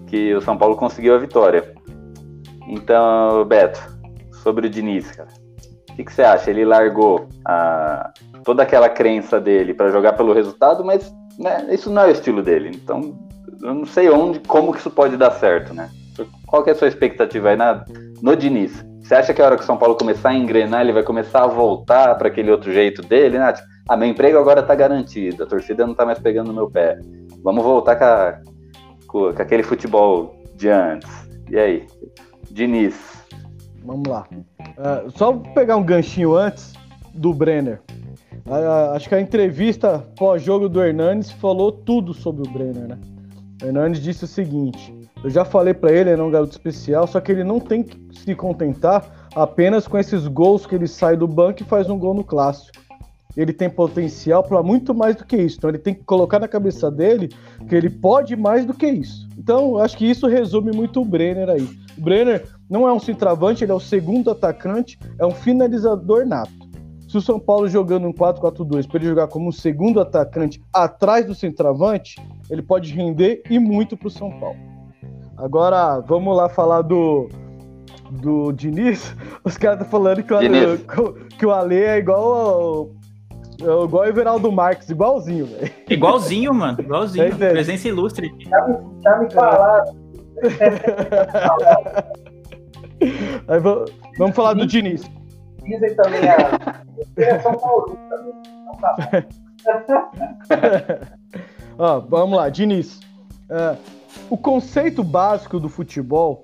que 0.07 0.34
o 0.34 0.41
São 0.41 0.57
Paulo 0.57 0.76
conseguiu 0.76 1.14
a 1.14 1.18
vitória. 1.18 1.74
Então, 2.68 3.45
Beto, 3.45 3.80
sobre 4.43 4.68
o 4.68 4.70
Diniz, 4.70 5.12
cara, 5.12 5.30
o 5.89 5.95
que, 5.95 6.03
que 6.03 6.14
você 6.14 6.24
acha? 6.24 6.49
Ele 6.49 6.66
largou 6.66 7.28
a, 7.45 8.12
toda 8.43 8.64
aquela 8.64 8.89
crença 8.89 9.39
dele 9.39 9.74
para 9.74 9.91
jogar 9.91 10.14
pelo 10.14 10.34
resultado, 10.34 10.84
mas 10.84 11.14
né, 11.38 11.68
isso 11.70 11.89
não 11.89 12.03
é 12.03 12.07
o 12.07 12.12
estilo 12.12 12.41
dele. 12.41 12.72
Então, 12.74 13.18
eu 13.62 13.74
não 13.74 13.86
sei 13.86 14.10
onde, 14.10 14.39
como 14.39 14.72
que 14.72 14.80
isso 14.80 14.89
pode 14.89 15.18
dar 15.18 15.32
certo, 15.32 15.74
né? 15.74 15.89
Qual 16.47 16.64
que 16.64 16.70
é 16.70 16.74
a 16.74 16.76
sua 16.76 16.88
expectativa 16.88 17.49
aí 17.49 17.55
na, 17.55 17.86
no 18.22 18.36
Diniz? 18.36 18.84
Você 19.10 19.16
acha 19.16 19.34
que 19.34 19.41
a 19.41 19.45
hora 19.45 19.55
que 19.55 19.64
o 19.64 19.66
São 19.66 19.76
Paulo 19.76 19.95
começar 19.95 20.30
a 20.30 20.36
engrenar, 20.36 20.82
ele 20.82 20.93
vai 20.93 21.01
começar 21.01 21.43
a 21.43 21.47
voltar 21.47 22.14
para 22.14 22.28
aquele 22.28 22.51
outro 22.51 22.72
jeito 22.72 23.01
dele, 23.01 23.39
né? 23.39 23.51
Tipo, 23.51 23.68
ah, 23.88 23.97
meu 23.97 24.07
emprego 24.07 24.38
agora 24.38 24.60
está 24.60 24.76
garantido, 24.76 25.41
a 25.41 25.47
torcida 25.47 25.84
não 25.84 25.93
está 25.93 26.05
mais 26.05 26.20
pegando 26.20 26.49
no 26.49 26.53
meu 26.53 26.70
pé. 26.70 26.99
Vamos 27.43 27.64
voltar 27.64 27.95
com, 27.95 28.03
a, 28.03 28.39
com, 29.07 29.34
com 29.34 29.41
aquele 29.41 29.64
futebol 29.64 30.36
de 30.53 30.70
antes. 30.70 31.10
E 31.49 31.57
aí? 31.57 31.88
Diniz. 32.51 33.26
Vamos 33.84 34.07
lá. 34.07 34.28
Uh, 34.78 35.10
só 35.18 35.34
pegar 35.34 35.78
um 35.78 35.84
ganchinho 35.84 36.36
antes 36.36 36.76
do 37.12 37.34
Brenner. 37.34 37.82
Uh, 38.45 38.93
acho 38.93 39.10
que 39.10 39.16
a 39.16 39.20
entrevista 39.20 40.05
pós-jogo 40.20 40.70
do 40.70 40.84
Hernanes 40.84 41.32
falou 41.32 41.72
tudo 41.72 42.14
sobre 42.14 42.47
o 42.47 42.51
Brenner, 42.51 42.89
né? 42.89 42.99
O 43.64 43.66
Hernanes 43.66 44.03
disse 44.03 44.26
o 44.26 44.28
seguinte: 44.28 44.93
eu 45.24 45.30
já 45.30 45.43
falei 45.43 45.74
para 45.74 45.91
ele, 45.91 46.11
ele 46.11 46.22
é 46.22 46.24
um 46.24 46.32
garoto 46.32 46.51
especial, 46.51 47.05
só 47.05 47.20
que 47.20 47.32
ele 47.32 47.43
não 47.43 47.59
tem 47.59 47.84
que 47.84 47.99
se 48.20 48.34
contentar 48.36 49.30
apenas 49.36 49.88
com 49.88 49.97
esses 49.97 50.28
gols 50.28 50.65
que 50.65 50.76
ele 50.76 50.88
sai 50.88 51.17
do 51.17 51.28
banco 51.28 51.61
e 51.61 51.65
faz 51.65 51.89
um 51.89 51.97
gol 51.97 52.13
no 52.13 52.24
clássico. 52.24 52.80
Ele 53.38 53.53
tem 53.53 53.70
potencial 53.70 54.43
para 54.43 54.63
muito 54.63 54.93
mais 54.93 55.15
do 55.15 55.26
que 55.26 55.38
isso. 55.38 55.57
Então 55.57 55.70
ele 55.70 55.78
tem 55.78 55.93
que 55.93 56.03
colocar 56.03 56.39
na 56.39 56.47
cabeça 56.47 56.89
dele 56.89 57.30
que 57.67 57.76
ele 57.76 57.89
pode 57.89 58.36
mais 58.36 58.65
do 58.65 58.74
que 58.74 58.88
isso. 58.88 59.28
Então 59.38 59.78
acho 59.78 59.97
que 59.97 60.09
isso 60.09 60.28
resume 60.28 60.72
muito 60.72 61.01
o 61.01 61.05
Brenner 61.05 61.49
aí. 61.49 61.70
O 61.97 62.01
Brenner 62.01 62.47
não 62.70 62.88
é 62.88 62.93
um 62.93 62.99
centroavante, 62.99 63.63
ele 63.63 63.72
é 63.72 63.76
o 63.76 63.80
segundo 63.80 64.32
atacante, 64.32 64.97
é 65.20 65.26
um 65.26 65.32
finalizador 65.32 66.26
nato. 66.26 66.51
Se 67.07 67.17
o 67.17 67.22
São 67.22 67.39
Paulo 67.39 67.67
jogando 67.67 68.07
um 68.07 68.13
4-4-2 68.13 68.88
para 68.88 68.97
ele 68.97 69.09
jogar 69.09 69.28
como 69.28 69.49
um 69.49 69.51
segundo 69.51 69.99
atacante 69.99 70.61
atrás 70.72 71.26
do 71.26 71.36
centroavante, 71.36 72.15
ele 72.49 72.61
pode 72.61 72.93
render 72.93 73.41
e 73.49 73.57
muito 73.57 73.97
para 73.97 74.07
o 74.07 74.11
São 74.11 74.32
Paulo. 74.39 74.78
Agora, 75.40 76.00
vamos 76.02 76.36
lá 76.36 76.50
falar 76.50 76.82
do, 76.82 77.30
do 78.12 78.52
Diniz. 78.52 79.16
Os 79.44 79.58
caras 79.58 79.80
estão 79.80 79.90
falando 79.90 80.22
que 80.22 80.34
o, 80.34 80.38
Ale, 80.38 80.78
que 81.38 81.46
o 81.46 81.52
Ale 81.52 81.82
é 81.82 81.98
igual 81.98 82.24
ao, 82.24 82.92
é 83.62 83.84
igual 83.86 84.04
o 84.04 84.06
Everaldo 84.06 84.52
Marques, 84.52 84.90
igualzinho, 84.90 85.46
velho. 85.46 85.72
Igualzinho, 85.90 86.54
mano. 86.54 86.80
Igualzinho. 86.80 87.26
É, 87.26 87.52
Presença 87.52 87.88
ilustre. 87.88 88.34
Já 88.50 88.68
me, 88.68 88.78
já 89.02 89.18
me 89.18 89.32
falaram. 89.32 89.96
Aí, 93.48 93.60
vamos 94.18 94.36
falar 94.36 94.54
do 94.54 94.68
Diniz. 94.68 95.10
Dizem 95.64 95.96
também 95.96 96.28
a. 96.30 96.84
É 97.18 97.40
São 97.40 97.54
Paulo 97.54 97.98
também. 98.10 98.34
Então 99.62 99.82
tá 99.88 101.00
Ó, 101.78 102.00
vamos 102.02 102.38
lá, 102.38 102.50
Diniz. 102.50 103.00
Uh, 103.50 103.78
o 104.30 104.38
conceito 104.38 105.03
básico 105.03 105.60
do 105.60 105.70
futebol, 105.70 106.43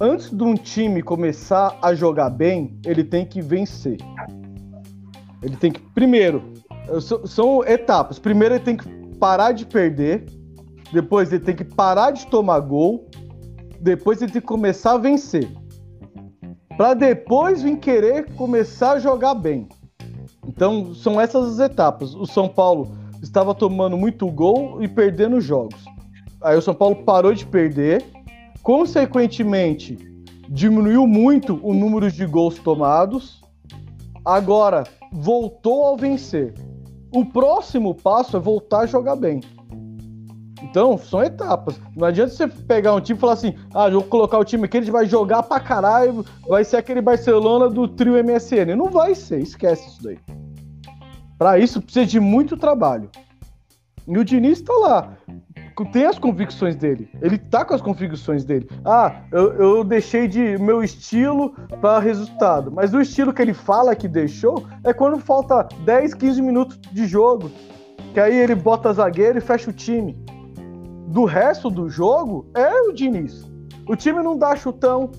antes 0.00 0.30
de 0.30 0.42
um 0.42 0.54
time 0.54 1.02
começar 1.02 1.78
a 1.82 1.94
jogar 1.94 2.30
bem, 2.30 2.78
ele 2.84 3.04
tem 3.04 3.24
que 3.24 3.40
vencer. 3.40 3.98
Ele 5.42 5.56
tem 5.56 5.72
que, 5.72 5.80
primeiro, 5.80 6.52
são 7.24 7.64
etapas. 7.64 8.18
Primeiro 8.18 8.54
ele 8.54 8.64
tem 8.64 8.76
que 8.76 8.88
parar 9.18 9.52
de 9.52 9.64
perder, 9.64 10.26
depois 10.92 11.32
ele 11.32 11.44
tem 11.44 11.54
que 11.54 11.64
parar 11.64 12.10
de 12.10 12.26
tomar 12.26 12.60
gol, 12.60 13.08
depois 13.80 14.20
ele 14.20 14.32
tem 14.32 14.40
que 14.40 14.46
começar 14.46 14.92
a 14.92 14.98
vencer. 14.98 15.50
Para 16.76 16.94
depois 16.94 17.62
vir 17.62 17.78
querer 17.78 18.32
começar 18.34 18.92
a 18.92 18.98
jogar 18.98 19.34
bem. 19.34 19.68
Então, 20.46 20.94
são 20.94 21.20
essas 21.20 21.54
as 21.54 21.70
etapas. 21.70 22.14
O 22.14 22.26
São 22.26 22.48
Paulo 22.48 22.96
estava 23.22 23.54
tomando 23.54 23.96
muito 23.96 24.30
gol 24.30 24.82
e 24.82 24.86
perdendo 24.86 25.40
jogos. 25.40 25.84
Aí 26.46 26.56
o 26.56 26.62
São 26.62 26.72
Paulo 26.72 26.94
parou 27.02 27.34
de 27.34 27.44
perder, 27.44 28.04
consequentemente 28.62 29.98
diminuiu 30.48 31.04
muito 31.04 31.58
o 31.60 31.74
número 31.74 32.08
de 32.08 32.24
gols 32.24 32.56
tomados. 32.60 33.42
Agora 34.24 34.84
voltou 35.10 35.92
a 35.92 35.96
vencer. 35.96 36.54
O 37.12 37.24
próximo 37.24 37.96
passo 37.96 38.36
é 38.36 38.40
voltar 38.40 38.82
a 38.82 38.86
jogar 38.86 39.16
bem. 39.16 39.40
Então, 40.62 40.96
são 40.96 41.20
etapas. 41.20 41.80
Não 41.96 42.06
adianta 42.06 42.32
você 42.32 42.46
pegar 42.46 42.94
um 42.94 43.00
time 43.00 43.18
e 43.18 43.20
falar 43.20 43.32
assim: 43.32 43.56
ah, 43.74 43.90
vou 43.90 44.04
colocar 44.04 44.38
o 44.38 44.44
time 44.44 44.66
aqui, 44.66 44.76
ele 44.76 44.90
vai 44.92 45.04
jogar 45.04 45.42
pra 45.42 45.58
caralho, 45.58 46.24
vai 46.48 46.62
ser 46.62 46.76
aquele 46.76 47.00
Barcelona 47.00 47.68
do 47.68 47.88
trio 47.88 48.22
MSN. 48.22 48.76
Não 48.76 48.86
vai 48.88 49.16
ser, 49.16 49.40
esquece 49.40 49.88
isso 49.88 50.00
daí. 50.00 50.18
Para 51.36 51.58
isso 51.58 51.82
precisa 51.82 52.06
de 52.06 52.20
muito 52.20 52.56
trabalho. 52.56 53.10
E 54.06 54.16
o 54.16 54.24
Diniz 54.24 54.62
tá 54.62 54.72
lá 54.74 55.16
tem 55.84 56.06
as 56.06 56.18
convicções 56.18 56.74
dele. 56.74 57.10
Ele 57.20 57.36
tá 57.36 57.64
com 57.64 57.74
as 57.74 57.82
convicções 57.82 58.44
dele. 58.44 58.68
Ah, 58.84 59.22
eu, 59.30 59.52
eu 59.52 59.84
deixei 59.84 60.26
de 60.26 60.56
meu 60.58 60.82
estilo 60.82 61.54
para 61.80 61.98
resultado. 61.98 62.72
Mas 62.72 62.94
o 62.94 63.00
estilo 63.00 63.32
que 63.32 63.42
ele 63.42 63.52
fala 63.52 63.94
que 63.94 64.08
deixou 64.08 64.64
é 64.82 64.92
quando 64.94 65.18
falta 65.18 65.68
10, 65.84 66.14
15 66.14 66.40
minutos 66.40 66.78
de 66.92 67.06
jogo. 67.06 67.50
Que 68.14 68.20
aí 68.20 68.34
ele 68.34 68.54
bota 68.54 68.92
zagueiro 68.92 69.36
e 69.36 69.42
fecha 69.42 69.68
o 69.68 69.72
time. 69.72 70.16
Do 71.08 71.24
resto 71.24 71.68
do 71.68 71.90
jogo 71.90 72.46
é 72.54 72.72
o 72.82 72.92
Diniz. 72.92 73.44
O 73.86 73.94
time 73.94 74.22
não 74.22 74.36
dá 74.36 74.56
chutão, 74.56 75.10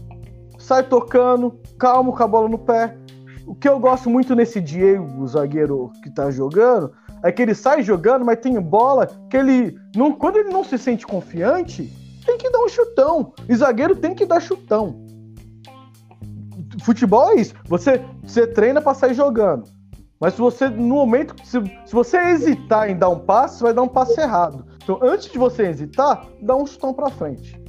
sai 0.58 0.84
tocando, 0.84 1.60
calmo 1.78 2.14
com 2.14 2.24
a 2.24 2.28
bola 2.28 2.50
no 2.50 2.58
pé. 2.58 2.98
O 3.46 3.56
que 3.56 3.70
eu 3.70 3.80
gosto 3.80 4.10
muito 4.10 4.36
nesse 4.36 4.60
Diego, 4.60 5.22
o 5.22 5.28
zagueiro 5.28 5.92
que 6.04 6.10
tá 6.10 6.30
jogando, 6.30 6.92
é 7.24 7.32
que 7.32 7.42
ele 7.42 7.56
sai 7.56 7.82
jogando, 7.82 8.26
mas 8.26 8.40
tem 8.40 8.60
bola 8.60 9.08
que 9.30 9.38
ele. 9.38 9.78
Não, 9.96 10.12
quando 10.12 10.38
ele 10.38 10.50
não 10.50 10.64
se 10.64 10.78
sente 10.78 11.06
confiante, 11.06 11.92
tem 12.26 12.38
que 12.38 12.50
dar 12.50 12.60
um 12.60 12.70
chutão. 12.70 13.34
E 13.48 13.56
zagueiro 13.56 13.96
tem 13.96 14.14
que 14.14 14.26
dar 14.26 14.40
chutão. 14.40 15.06
Futebol 16.82 17.32
é 17.32 17.36
isso. 17.36 17.54
Você, 17.66 18.02
você 18.24 18.46
treina 18.46 18.82
para 18.82 18.94
sair 18.94 19.14
jogando. 19.14 19.64
Mas 20.20 20.34
se 20.34 20.42
você, 20.42 20.68
no 20.68 20.96
momento, 20.96 21.36
se, 21.44 21.62
se 21.86 21.94
você 21.94 22.18
hesitar 22.18 22.90
em 22.90 22.98
dar 22.98 23.10
um 23.10 23.20
passe, 23.20 23.62
vai 23.62 23.74
dar 23.74 23.84
um 23.84 23.88
passe 23.88 24.20
errado. 24.20 24.66
Então, 24.84 25.00
antes 25.02 25.32
de 25.32 25.38
você 25.38 25.64
hesitar, 25.68 26.26
dá 26.42 26.56
um 26.56 26.66
chutão 26.66 26.94
para 26.94 27.10
frente. 27.10 27.62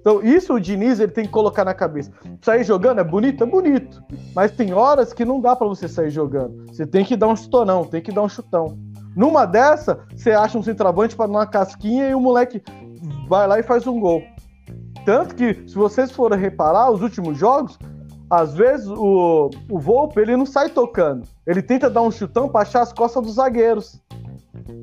Então, 0.00 0.22
isso 0.22 0.52
o 0.52 0.60
Diniz 0.60 1.00
ele 1.00 1.12
tem 1.12 1.24
que 1.24 1.30
colocar 1.30 1.64
na 1.64 1.72
cabeça. 1.72 2.12
Sair 2.42 2.62
jogando 2.62 3.00
é 3.00 3.04
bonito? 3.04 3.42
É 3.42 3.46
bonito. 3.46 4.02
Mas 4.34 4.50
tem 4.52 4.74
horas 4.74 5.14
que 5.14 5.24
não 5.24 5.40
dá 5.40 5.56
para 5.56 5.66
você 5.66 5.88
sair 5.88 6.10
jogando. 6.10 6.66
Você 6.66 6.86
tem 6.86 7.06
que 7.06 7.16
dar 7.16 7.28
um 7.28 7.36
chutonão, 7.36 7.86
tem 7.86 8.02
que 8.02 8.12
dar 8.12 8.20
um 8.20 8.28
chutão. 8.28 8.76
Numa 9.16 9.46
dessa, 9.46 10.00
você 10.14 10.32
acha 10.32 10.58
um 10.58 10.62
centroavante 10.62 11.14
para 11.14 11.30
uma 11.30 11.46
casquinha 11.46 12.08
e 12.08 12.14
o 12.14 12.20
moleque 12.20 12.62
vai 13.28 13.46
lá 13.46 13.58
e 13.58 13.62
faz 13.62 13.86
um 13.86 14.00
gol. 14.00 14.22
Tanto 15.04 15.34
que, 15.34 15.62
se 15.68 15.74
vocês 15.74 16.10
forem 16.10 16.38
reparar, 16.38 16.90
os 16.90 17.02
últimos 17.02 17.38
jogos, 17.38 17.78
às 18.30 18.54
vezes 18.54 18.86
o, 18.88 19.50
o 19.70 19.78
Volpe 19.78 20.20
ele 20.20 20.36
não 20.36 20.46
sai 20.46 20.70
tocando. 20.70 21.28
Ele 21.46 21.62
tenta 21.62 21.90
dar 21.90 22.02
um 22.02 22.10
chutão 22.10 22.48
para 22.48 22.62
achar 22.62 22.82
as 22.82 22.92
costas 22.92 23.22
dos 23.22 23.34
zagueiros. 23.34 24.02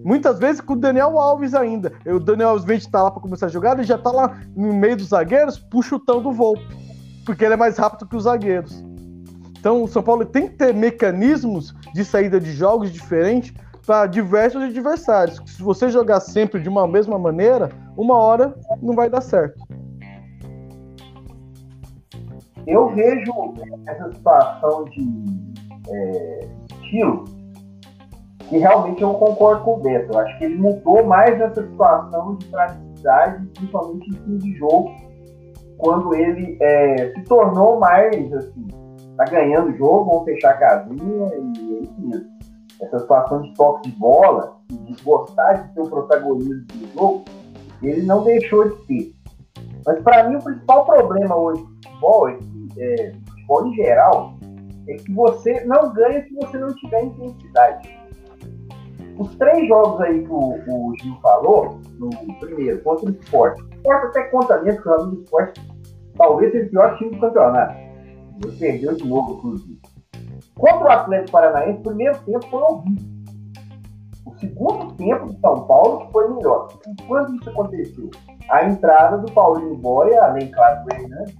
Muitas 0.03 0.39
vezes 0.39 0.61
com 0.61 0.73
o 0.73 0.79
Daniel 0.79 1.19
Alves 1.19 1.53
ainda. 1.53 1.91
O 2.05 2.19
Daniel 2.19 2.49
Alves 2.49 2.65
vem 2.65 2.77
de 2.77 2.85
estar 2.85 2.99
tá 2.99 3.03
lá 3.05 3.11
para 3.11 3.21
começar 3.21 3.47
a 3.47 3.49
jogar, 3.49 3.73
ele 3.73 3.83
já 3.83 3.95
está 3.95 4.11
lá 4.11 4.39
no 4.55 4.73
meio 4.73 4.95
dos 4.95 5.07
zagueiros 5.07 5.57
pro 5.57 5.81
chutão 5.81 6.21
do 6.21 6.31
Volpe. 6.31 6.65
Porque 7.25 7.43
ele 7.43 7.55
é 7.55 7.57
mais 7.57 7.77
rápido 7.77 8.07
que 8.07 8.15
os 8.15 8.23
zagueiros. 8.23 8.83
Então 9.59 9.83
o 9.83 9.87
São 9.87 10.01
Paulo 10.01 10.25
tem 10.25 10.47
que 10.47 10.55
ter 10.55 10.73
mecanismos 10.73 11.73
de 11.93 12.05
saída 12.05 12.39
de 12.39 12.51
jogos 12.51 12.91
diferentes 12.91 13.53
para 13.85 14.07
diversos 14.07 14.63
adversários. 14.63 15.41
Se 15.45 15.61
você 15.61 15.89
jogar 15.89 16.19
sempre 16.19 16.61
de 16.61 16.69
uma 16.69 16.87
mesma 16.87 17.17
maneira, 17.17 17.69
uma 17.97 18.15
hora 18.17 18.55
não 18.81 18.95
vai 18.95 19.09
dar 19.09 19.21
certo. 19.21 19.59
Eu 22.67 22.89
vejo 22.89 23.33
essa 23.87 24.11
situação 24.11 24.85
de 24.85 25.01
é, 25.89 26.47
estilo 26.75 27.23
E 28.51 28.57
realmente 28.57 29.01
eu 29.01 29.13
concordo 29.15 29.63
com 29.63 29.75
o 29.75 29.79
Beto. 29.79 30.13
Eu 30.13 30.19
acho 30.19 30.37
que 30.37 30.45
ele 30.45 30.57
mudou 30.57 31.03
mais 31.03 31.39
essa 31.41 31.63
situação 31.63 32.35
de 32.35 32.45
praticidade, 32.47 33.47
principalmente 33.47 34.09
em 34.09 34.13
fim 34.13 34.37
de 34.37 34.53
jogo, 34.57 34.91
quando 35.77 36.13
ele 36.13 36.57
é, 36.61 37.11
se 37.13 37.23
tornou 37.23 37.79
mais 37.79 38.31
assim, 38.33 38.67
tá 39.17 39.25
ganhando 39.25 39.71
o 39.71 39.77
jogo, 39.77 40.11
vamos 40.11 40.25
fechar 40.25 40.51
a 40.51 40.57
casinha 40.57 41.31
e 41.35 41.77
é 41.77 41.79
isso 41.81 41.95
mesmo. 41.97 42.30
Essa 42.81 42.99
situação 42.99 43.41
de 43.41 43.53
toque 43.53 43.89
de 43.89 43.97
bola, 43.97 44.57
de 44.69 45.03
gostar 45.03 45.53
de 45.53 45.73
ter 45.73 45.81
o 45.81 45.89
protagonismo 45.89 46.65
do 46.65 46.93
jogo, 46.93 47.25
ele 47.81 48.01
não 48.03 48.23
deixou 48.23 48.69
de 48.69 48.75
ter. 48.85 49.15
Mas 49.85 50.01
para 50.03 50.29
mim 50.29 50.35
o 50.35 50.43
principal 50.43 50.85
problema 50.85 51.35
hoje 51.35 51.61
do 51.61 51.69
futebol 51.89 52.29
é 52.29 52.37
que, 52.37 52.81
é, 52.81 53.13
futebol 53.29 53.67
em 53.67 53.73
geral, 53.75 54.33
é 54.87 54.95
que 54.95 55.13
você 55.13 55.63
não 55.65 55.93
ganha 55.93 56.23
se 56.23 56.33
você 56.35 56.57
não 56.57 56.73
tiver 56.75 57.03
intensidade. 57.03 58.01
Os 59.17 59.35
três 59.35 59.67
jogos 59.67 60.01
aí 60.01 60.23
que 60.23 60.31
o, 60.31 60.37
o 60.37 60.95
Gil 60.99 61.15
falou, 61.21 61.79
no 61.99 62.09
primeiro, 62.39 62.81
contra 62.81 63.09
o 63.09 63.11
esporte, 63.11 63.61
o 63.61 63.75
esporte 63.75 64.05
até 64.07 64.23
conta 64.29 64.61
mesmo, 64.61 64.81
que 64.81 64.89
o 64.89 65.13
esporte 65.21 65.61
talvez 66.17 66.51
seja 66.51 66.65
o 66.65 66.69
pior 66.69 66.97
time 66.97 67.11
do 67.11 67.19
campeonato. 67.19 67.75
Ele 68.43 68.57
perdeu 68.57 68.95
de 68.95 69.07
novo, 69.07 69.33
inclusive. 69.33 69.80
Contra 70.55 70.85
o 70.85 70.91
Atlético 70.91 71.31
Paranaense, 71.31 71.79
o 71.79 71.83
primeiro 71.83 72.19
tempo 72.19 72.47
foi 72.49 72.61
horrível. 72.61 73.11
O 74.25 74.35
segundo 74.39 74.93
tempo 74.95 75.25
de 75.27 75.39
São 75.39 75.65
Paulo 75.65 76.07
foi 76.11 76.33
melhor. 76.33 76.67
E 76.87 77.03
quando 77.07 77.35
isso 77.35 77.49
aconteceu? 77.49 78.09
A 78.49 78.65
entrada 78.65 79.17
do 79.17 79.31
Paulinho 79.31 79.77
Boia, 79.77 80.23
além, 80.23 80.51
claro, 80.51 80.83
do 80.83 80.93
Hernandes, 80.93 81.35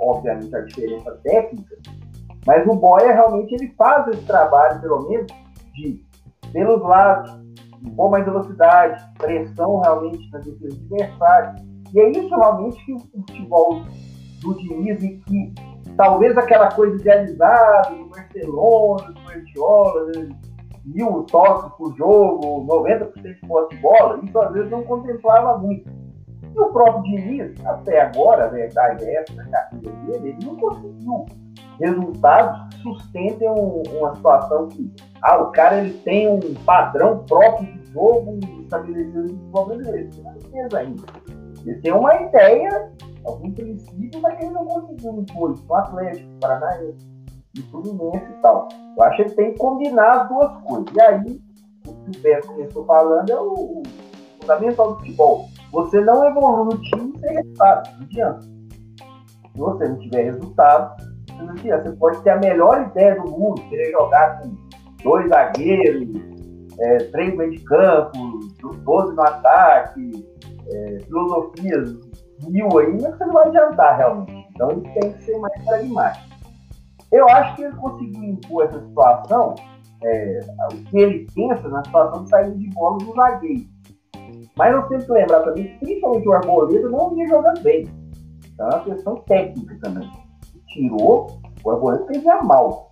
obviamente 0.00 0.54
a 0.54 0.60
diferença 0.60 1.12
técnica, 1.22 1.76
mas 2.46 2.66
o 2.66 2.74
Boia 2.74 3.12
realmente 3.12 3.54
ele 3.54 3.72
faz 3.76 4.06
esse 4.08 4.22
trabalho, 4.26 4.80
pelo 4.80 5.08
menos, 5.08 5.32
de 5.74 6.04
pelos 6.52 6.82
lados, 6.82 7.32
com 7.96 8.10
mais 8.10 8.24
velocidade, 8.24 9.02
pressão 9.18 9.80
realmente 9.80 10.30
na 10.30 10.38
defesa 10.38 10.76
adversária. 10.76 11.54
E 11.92 12.00
é 12.00 12.10
isso 12.10 12.28
realmente 12.28 12.84
que 12.84 12.92
o 12.92 12.98
futebol 12.98 13.82
do 14.40 14.54
Diniz 14.54 15.02
e 15.02 15.16
que 15.18 15.54
talvez 15.96 16.36
aquela 16.36 16.70
coisa 16.70 16.96
idealizada 16.96 17.90
do 17.90 18.06
Barcelona, 18.06 19.12
do 19.12 19.20
Guardiola, 19.20 20.06
né, 20.06 20.28
mil 20.84 21.22
toques 21.24 21.72
por 21.76 21.96
jogo, 21.96 22.66
90% 22.66 23.22
de 23.22 23.46
posse 23.46 23.74
de 23.74 23.82
bola, 23.82 24.20
isso 24.22 24.38
às 24.38 24.52
vezes 24.52 24.70
não 24.70 24.82
contemplava 24.82 25.58
muito. 25.58 25.88
E 26.54 26.60
o 26.60 26.66
próprio 26.66 27.02
Diniz, 27.02 27.54
até 27.64 28.02
agora, 28.02 28.44
a 28.44 28.48
verdade 28.48 29.04
é 29.04 29.14
essa, 29.16 29.34
na 29.34 29.44
carreira 29.46 29.90
dele, 30.06 30.28
ele 30.28 30.46
não 30.46 30.56
conseguiu 30.56 31.24
resultados 31.80 32.74
que 32.74 32.82
sustentem 32.82 33.48
um, 33.48 33.82
uma 33.98 34.14
situação 34.14 34.68
que 34.68 34.92
ah, 35.22 35.38
o 35.38 35.50
cara 35.52 35.78
ele 35.78 35.94
tem 35.98 36.28
um 36.28 36.40
padrão 36.66 37.24
próprio 37.24 37.72
de 37.72 37.92
jogo 37.92 38.38
estabelecido 38.60 39.22
no 39.22 39.28
futebol 39.28 39.66
brasileiro. 39.66 40.10
Ele 40.52 40.68
não 40.68 40.78
ainda. 40.78 41.02
Ele 41.64 41.80
tem 41.80 41.92
uma 41.92 42.14
ideia, 42.14 42.92
algum 43.24 43.52
princípio, 43.52 44.20
mas 44.20 44.40
ele 44.40 44.50
não 44.50 44.64
conseguiu 44.64 45.20
impor 45.20 45.52
isso 45.52 45.64
no 45.68 45.74
Atlético, 45.74 46.28
Paranaense, 46.40 47.06
no 47.56 47.62
Fluminense 47.64 48.30
e 48.30 48.42
tal. 48.42 48.68
Eu 48.96 49.02
acho 49.04 49.16
que 49.16 49.22
ele 49.22 49.34
tem 49.34 49.52
que 49.52 49.58
combinar 49.58 50.22
as 50.22 50.28
duas 50.28 50.56
coisas. 50.62 50.94
E 50.94 51.00
aí, 51.00 51.40
o 51.86 51.92
que 51.92 52.18
o 52.18 52.22
Beto 52.22 52.48
começou 52.48 52.84
falando 52.84 53.30
é 53.30 53.40
o, 53.40 53.82
fundamental 54.42 54.92
do 54.92 54.98
futebol. 54.98 55.48
Você 55.72 56.00
não 56.00 56.26
evolui 56.26 56.74
no 56.74 56.82
time 56.82 57.18
sem 57.18 57.34
resultado, 57.34 57.90
não 57.96 58.04
adianta. 58.04 58.42
Se 58.42 59.58
você 59.58 59.88
não 59.88 59.98
tiver 59.98 60.22
resultado. 60.24 61.12
Você 61.62 61.90
pode 61.92 62.22
ter 62.22 62.30
a 62.30 62.38
melhor 62.38 62.88
ideia 62.88 63.20
do 63.20 63.28
mundo, 63.28 63.60
querer 63.68 63.90
jogar 63.90 64.40
com 64.40 64.54
dois 65.02 65.28
zagueiros, 65.28 66.08
é, 66.78 66.96
três 66.98 67.36
meio 67.36 67.50
de 67.50 67.58
campo, 67.64 68.38
12 68.62 69.14
no 69.14 69.22
ataque, 69.22 70.28
é, 70.68 70.98
filosofias 71.00 71.96
mil 72.48 72.78
aí, 72.78 72.92
mas 73.00 73.16
você 73.16 73.24
não 73.24 73.32
vai 73.32 73.48
adiantar 73.48 73.96
realmente. 73.96 74.48
Então 74.50 74.70
ele 74.70 74.80
tem 74.80 75.12
que 75.12 75.22
ser 75.24 75.38
mais 75.38 75.64
pragmático. 75.64 76.32
Eu 77.10 77.28
acho 77.28 77.56
que 77.56 77.62
ele 77.62 77.76
conseguiu 77.76 78.24
impor 78.24 78.64
essa 78.64 78.80
situação, 78.80 79.54
é, 80.02 80.40
o 80.72 80.76
que 80.84 80.98
ele 80.98 81.26
pensa 81.34 81.68
na 81.68 81.84
situação 81.84 82.24
de 82.24 82.30
saída 82.30 82.56
de 82.56 82.70
bola 82.70 82.98
do 82.98 83.14
zagueiro. 83.14 83.66
Mas 84.56 84.74
eu 84.74 84.82
tenho 84.84 85.04
que 85.04 85.12
lembrar 85.12 85.40
também 85.40 85.64
que 85.64 85.78
principalmente 85.78 86.28
o 86.28 86.32
Arboleda 86.32 86.88
não 86.88 87.10
vinha 87.10 87.28
jogando 87.28 87.62
bem. 87.62 87.88
Então 88.52 88.68
é 88.68 88.74
uma 88.74 88.84
questão 88.84 89.16
técnica 89.16 89.78
também. 89.80 90.10
Tirou, 90.68 91.40
o 91.64 91.70
Arboleda 91.70 92.06
fez 92.06 92.24
mal. 92.44 92.91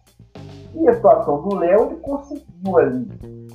E 0.75 0.89
a 0.89 0.95
situação 0.95 1.43
do 1.43 1.57
Léo, 1.57 1.87
ele 1.87 1.97
conseguiu 1.97 2.79
ali, 2.79 3.09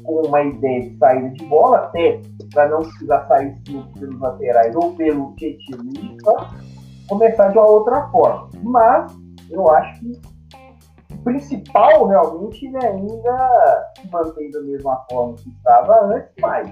com 0.03 0.28
uma 0.28 0.41
ideia 0.41 0.89
de 0.89 0.97
saída 0.97 1.30
de 1.30 1.45
bola, 1.45 1.78
até 1.78 2.22
para 2.53 2.70
não 2.70 2.80
precisar 2.80 3.26
sair 3.28 3.55
pelos 3.97 4.20
laterais 4.20 4.76
ou 4.76 4.93
pelo 4.95 5.34
Tietchan 5.36 5.78
começar 7.07 7.49
de 7.49 7.57
uma 7.57 7.68
outra 7.68 8.07
forma. 8.09 8.49
Mas 8.63 9.16
eu 9.49 9.70
acho 9.70 9.99
que 9.99 10.22
o 11.13 11.18
principal 11.24 12.07
realmente 12.07 12.70
né, 12.70 12.80
ainda 12.88 13.91
se 13.97 14.11
mantém 14.11 14.51
da 14.51 14.61
mesma 14.61 15.05
forma 15.09 15.36
que 15.36 15.49
estava 15.49 16.05
antes, 16.05 16.32
mas 16.41 16.70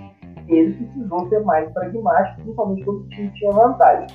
ele 0.47 0.73
precisou 0.73 1.29
ser 1.29 1.39
mais 1.43 1.71
pragmático, 1.71 2.41
principalmente 2.41 2.83
quando 2.83 3.01
o 3.01 3.09
time 3.09 3.31
tinha 3.33 3.51
vantagem. 3.51 4.07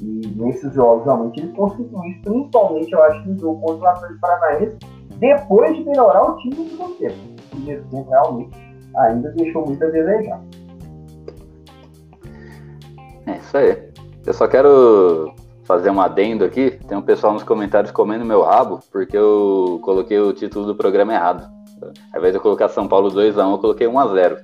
E 0.00 0.26
nesses 0.36 0.74
jogos 0.74 1.04
realmente 1.04 1.40
ele 1.40 1.52
conseguiu 1.52 2.02
isso, 2.04 2.22
principalmente 2.22 2.92
eu 2.92 3.02
acho 3.04 3.22
que 3.22 3.28
no 3.30 3.38
jogo 3.38 3.60
contra 3.60 3.84
o 3.84 3.88
Atlético 3.88 4.20
Paranaense, 4.20 4.78
depois 5.24 5.74
de 5.74 5.84
melhorar 5.84 6.22
o 6.22 6.36
time 6.36 6.54
segundo 6.54 6.94
tempo. 6.96 7.14
O 7.54 7.64
tempo 7.64 8.06
realmente 8.10 8.56
ainda 8.96 9.30
deixou 9.30 9.64
muito 9.64 9.82
a 9.82 9.88
desejar. 9.88 10.40
É 13.26 13.36
isso 13.38 13.56
aí. 13.56 13.88
Eu 14.26 14.34
só 14.34 14.46
quero 14.46 15.32
fazer 15.64 15.90
um 15.90 16.00
adendo 16.00 16.44
aqui. 16.44 16.78
Tem 16.86 16.96
um 16.96 17.02
pessoal 17.02 17.32
nos 17.32 17.42
comentários 17.42 17.90
comendo 17.90 18.24
meu 18.24 18.42
rabo, 18.42 18.80
porque 18.92 19.16
eu 19.16 19.80
coloquei 19.82 20.18
o 20.18 20.34
título 20.34 20.66
do 20.66 20.74
programa 20.74 21.14
errado. 21.14 21.50
Ao 22.12 22.18
invés 22.18 22.32
de 22.32 22.38
eu 22.38 22.42
colocar 22.42 22.68
São 22.68 22.86
Paulo 22.86 23.10
2x1, 23.10 23.50
eu 23.50 23.58
coloquei 23.58 23.86
1x0. 23.86 24.38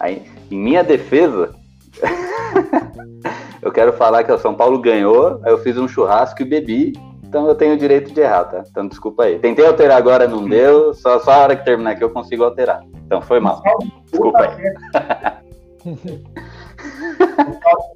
Aí, 0.00 0.24
em 0.50 0.58
minha 0.58 0.82
defesa, 0.82 1.54
eu 3.62 3.70
quero 3.70 3.92
falar 3.92 4.24
que 4.24 4.32
o 4.32 4.38
São 4.38 4.54
Paulo 4.54 4.80
ganhou, 4.80 5.40
aí 5.44 5.52
eu 5.52 5.58
fiz 5.58 5.78
um 5.78 5.88
churrasco 5.88 6.42
e 6.42 6.44
bebi, 6.44 6.92
então 7.26 7.48
eu 7.48 7.54
tenho 7.54 7.74
o 7.74 7.78
direito 7.78 8.12
de 8.12 8.20
errar, 8.20 8.44
tá? 8.44 8.64
Então 8.70 8.86
desculpa 8.86 9.24
aí. 9.24 9.38
Tentei 9.38 9.66
alterar 9.66 9.96
agora, 9.96 10.28
não 10.28 10.48
deu, 10.48 10.94
só, 10.94 11.18
só 11.18 11.32
a 11.32 11.38
hora 11.38 11.56
que 11.56 11.64
terminar 11.64 11.92
aqui 11.92 12.04
eu 12.04 12.10
consigo 12.10 12.44
alterar. 12.44 12.82
Então 13.06 13.20
foi 13.20 13.40
mal. 13.40 13.62
Desculpa 14.10 14.40
aí. 14.42 14.54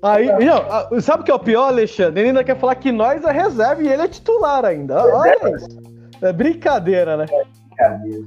Aí, 0.02 0.26
não, 0.44 1.00
sabe 1.00 1.22
o 1.22 1.24
que 1.24 1.30
é 1.30 1.34
o 1.34 1.38
pior, 1.38 1.68
Alexandre? 1.68 2.20
Ele 2.20 2.28
ainda 2.28 2.44
quer 2.44 2.58
falar 2.58 2.74
que 2.74 2.92
nós 2.92 3.24
é 3.24 3.32
reserva 3.32 3.82
e 3.82 3.88
ele 3.88 4.02
é 4.02 4.08
titular 4.08 4.64
ainda. 4.64 5.04
Olha 5.04 5.56
isso. 5.56 5.78
É 6.20 6.32
brincadeira, 6.32 7.16
né? 7.16 7.26
É 7.30 7.88
brincadeira. 7.90 8.26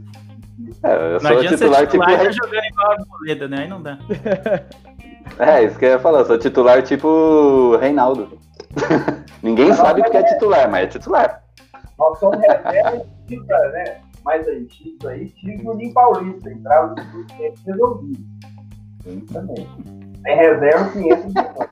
É, 0.84 1.16
eu 1.16 1.20
sou 1.20 1.30
adianta 1.30 1.58
titular, 1.58 1.80
ser 1.80 1.88
titular 1.88 2.10
tipo. 2.12 2.26
tá 2.26 2.32
jogando 2.32 2.66
igual 2.66 2.88
a 2.88 2.94
Arboleda, 2.94 3.48
né? 3.48 3.58
Aí 3.60 3.68
não 3.68 3.82
dá. 3.82 3.98
É, 5.40 5.64
isso 5.64 5.80
que 5.80 5.86
eu 5.86 5.92
ia 5.92 6.00
falar, 6.00 6.20
eu 6.20 6.26
sou 6.26 6.38
titular 6.38 6.84
tipo 6.84 7.78
Reinaldo. 7.78 8.38
Ninguém 9.44 9.74
sabe 9.74 10.02
o 10.02 10.04
que 10.10 10.18
é 10.18 10.24
titular, 10.24 10.70
mas 10.70 10.84
é 10.84 10.88
titular. 10.88 11.44
Nós 11.98 12.20
somos 12.20 12.40
reserva 12.40 13.06
de 13.28 13.40
né? 13.40 14.02
Mais 14.24 14.48
antigos 14.48 15.06
aí, 15.06 15.34
do 15.64 15.74
Lim 15.74 15.94
Paulista. 15.94 16.52
Entrava 16.52 16.88
no 16.90 16.96
resolvia. 17.66 18.18
Isso 19.06 19.34
também. 19.34 19.68
Tem 20.24 20.36
reserva 20.36 20.90
que 20.92 21.00
entra 21.00 21.30
depois. 21.30 21.70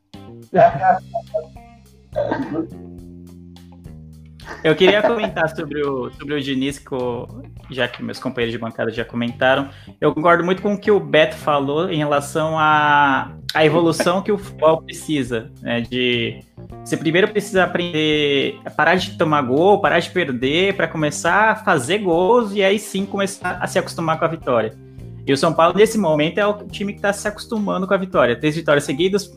Eu 4.63 4.75
queria 4.75 5.01
comentar 5.01 5.49
sobre 5.55 5.81
o, 5.81 6.11
sobre 6.11 6.33
o 6.35 6.41
Diniz, 6.41 6.77
que 6.79 6.93
o- 6.93 7.27
já 7.69 7.87
que 7.87 8.01
meus 8.03 8.19
companheiros 8.19 8.51
de 8.51 8.57
bancada 8.57 8.91
já 8.91 9.05
comentaram. 9.05 9.69
Eu 10.01 10.13
concordo 10.13 10.43
muito 10.43 10.61
com 10.61 10.73
o 10.73 10.77
que 10.77 10.91
o 10.91 10.99
Beto 10.99 11.35
falou 11.35 11.89
em 11.89 11.97
relação 11.97 12.57
à, 12.57 13.31
à 13.53 13.65
evolução 13.65 14.21
que 14.21 14.31
o 14.31 14.37
futebol 14.37 14.81
precisa. 14.81 15.51
Né, 15.61 15.81
de 15.81 16.39
você 16.83 16.97
primeiro 16.97 17.27
precisa 17.27 17.63
aprender 17.63 18.59
a 18.65 18.69
parar 18.69 18.95
de 18.95 19.17
tomar 19.17 19.41
gol, 19.43 19.79
parar 19.81 19.99
de 19.99 20.09
perder, 20.09 20.75
para 20.75 20.87
começar 20.87 21.51
a 21.51 21.55
fazer 21.55 21.99
gols 21.99 22.53
e 22.53 22.63
aí 22.63 22.79
sim 22.79 23.05
começar 23.05 23.57
a 23.61 23.67
se 23.67 23.77
acostumar 23.79 24.17
com 24.19 24.25
a 24.25 24.27
vitória. 24.27 24.73
E 25.27 25.31
o 25.33 25.37
São 25.37 25.53
Paulo, 25.53 25.77
nesse 25.77 25.97
momento, 25.97 26.39
é 26.39 26.45
o 26.47 26.53
time 26.67 26.91
que 26.91 26.97
está 26.99 27.13
se 27.13 27.27
acostumando 27.27 27.85
com 27.85 27.93
a 27.93 27.97
vitória. 27.97 28.35
Três 28.35 28.55
vitórias 28.55 28.83
seguidas, 28.83 29.29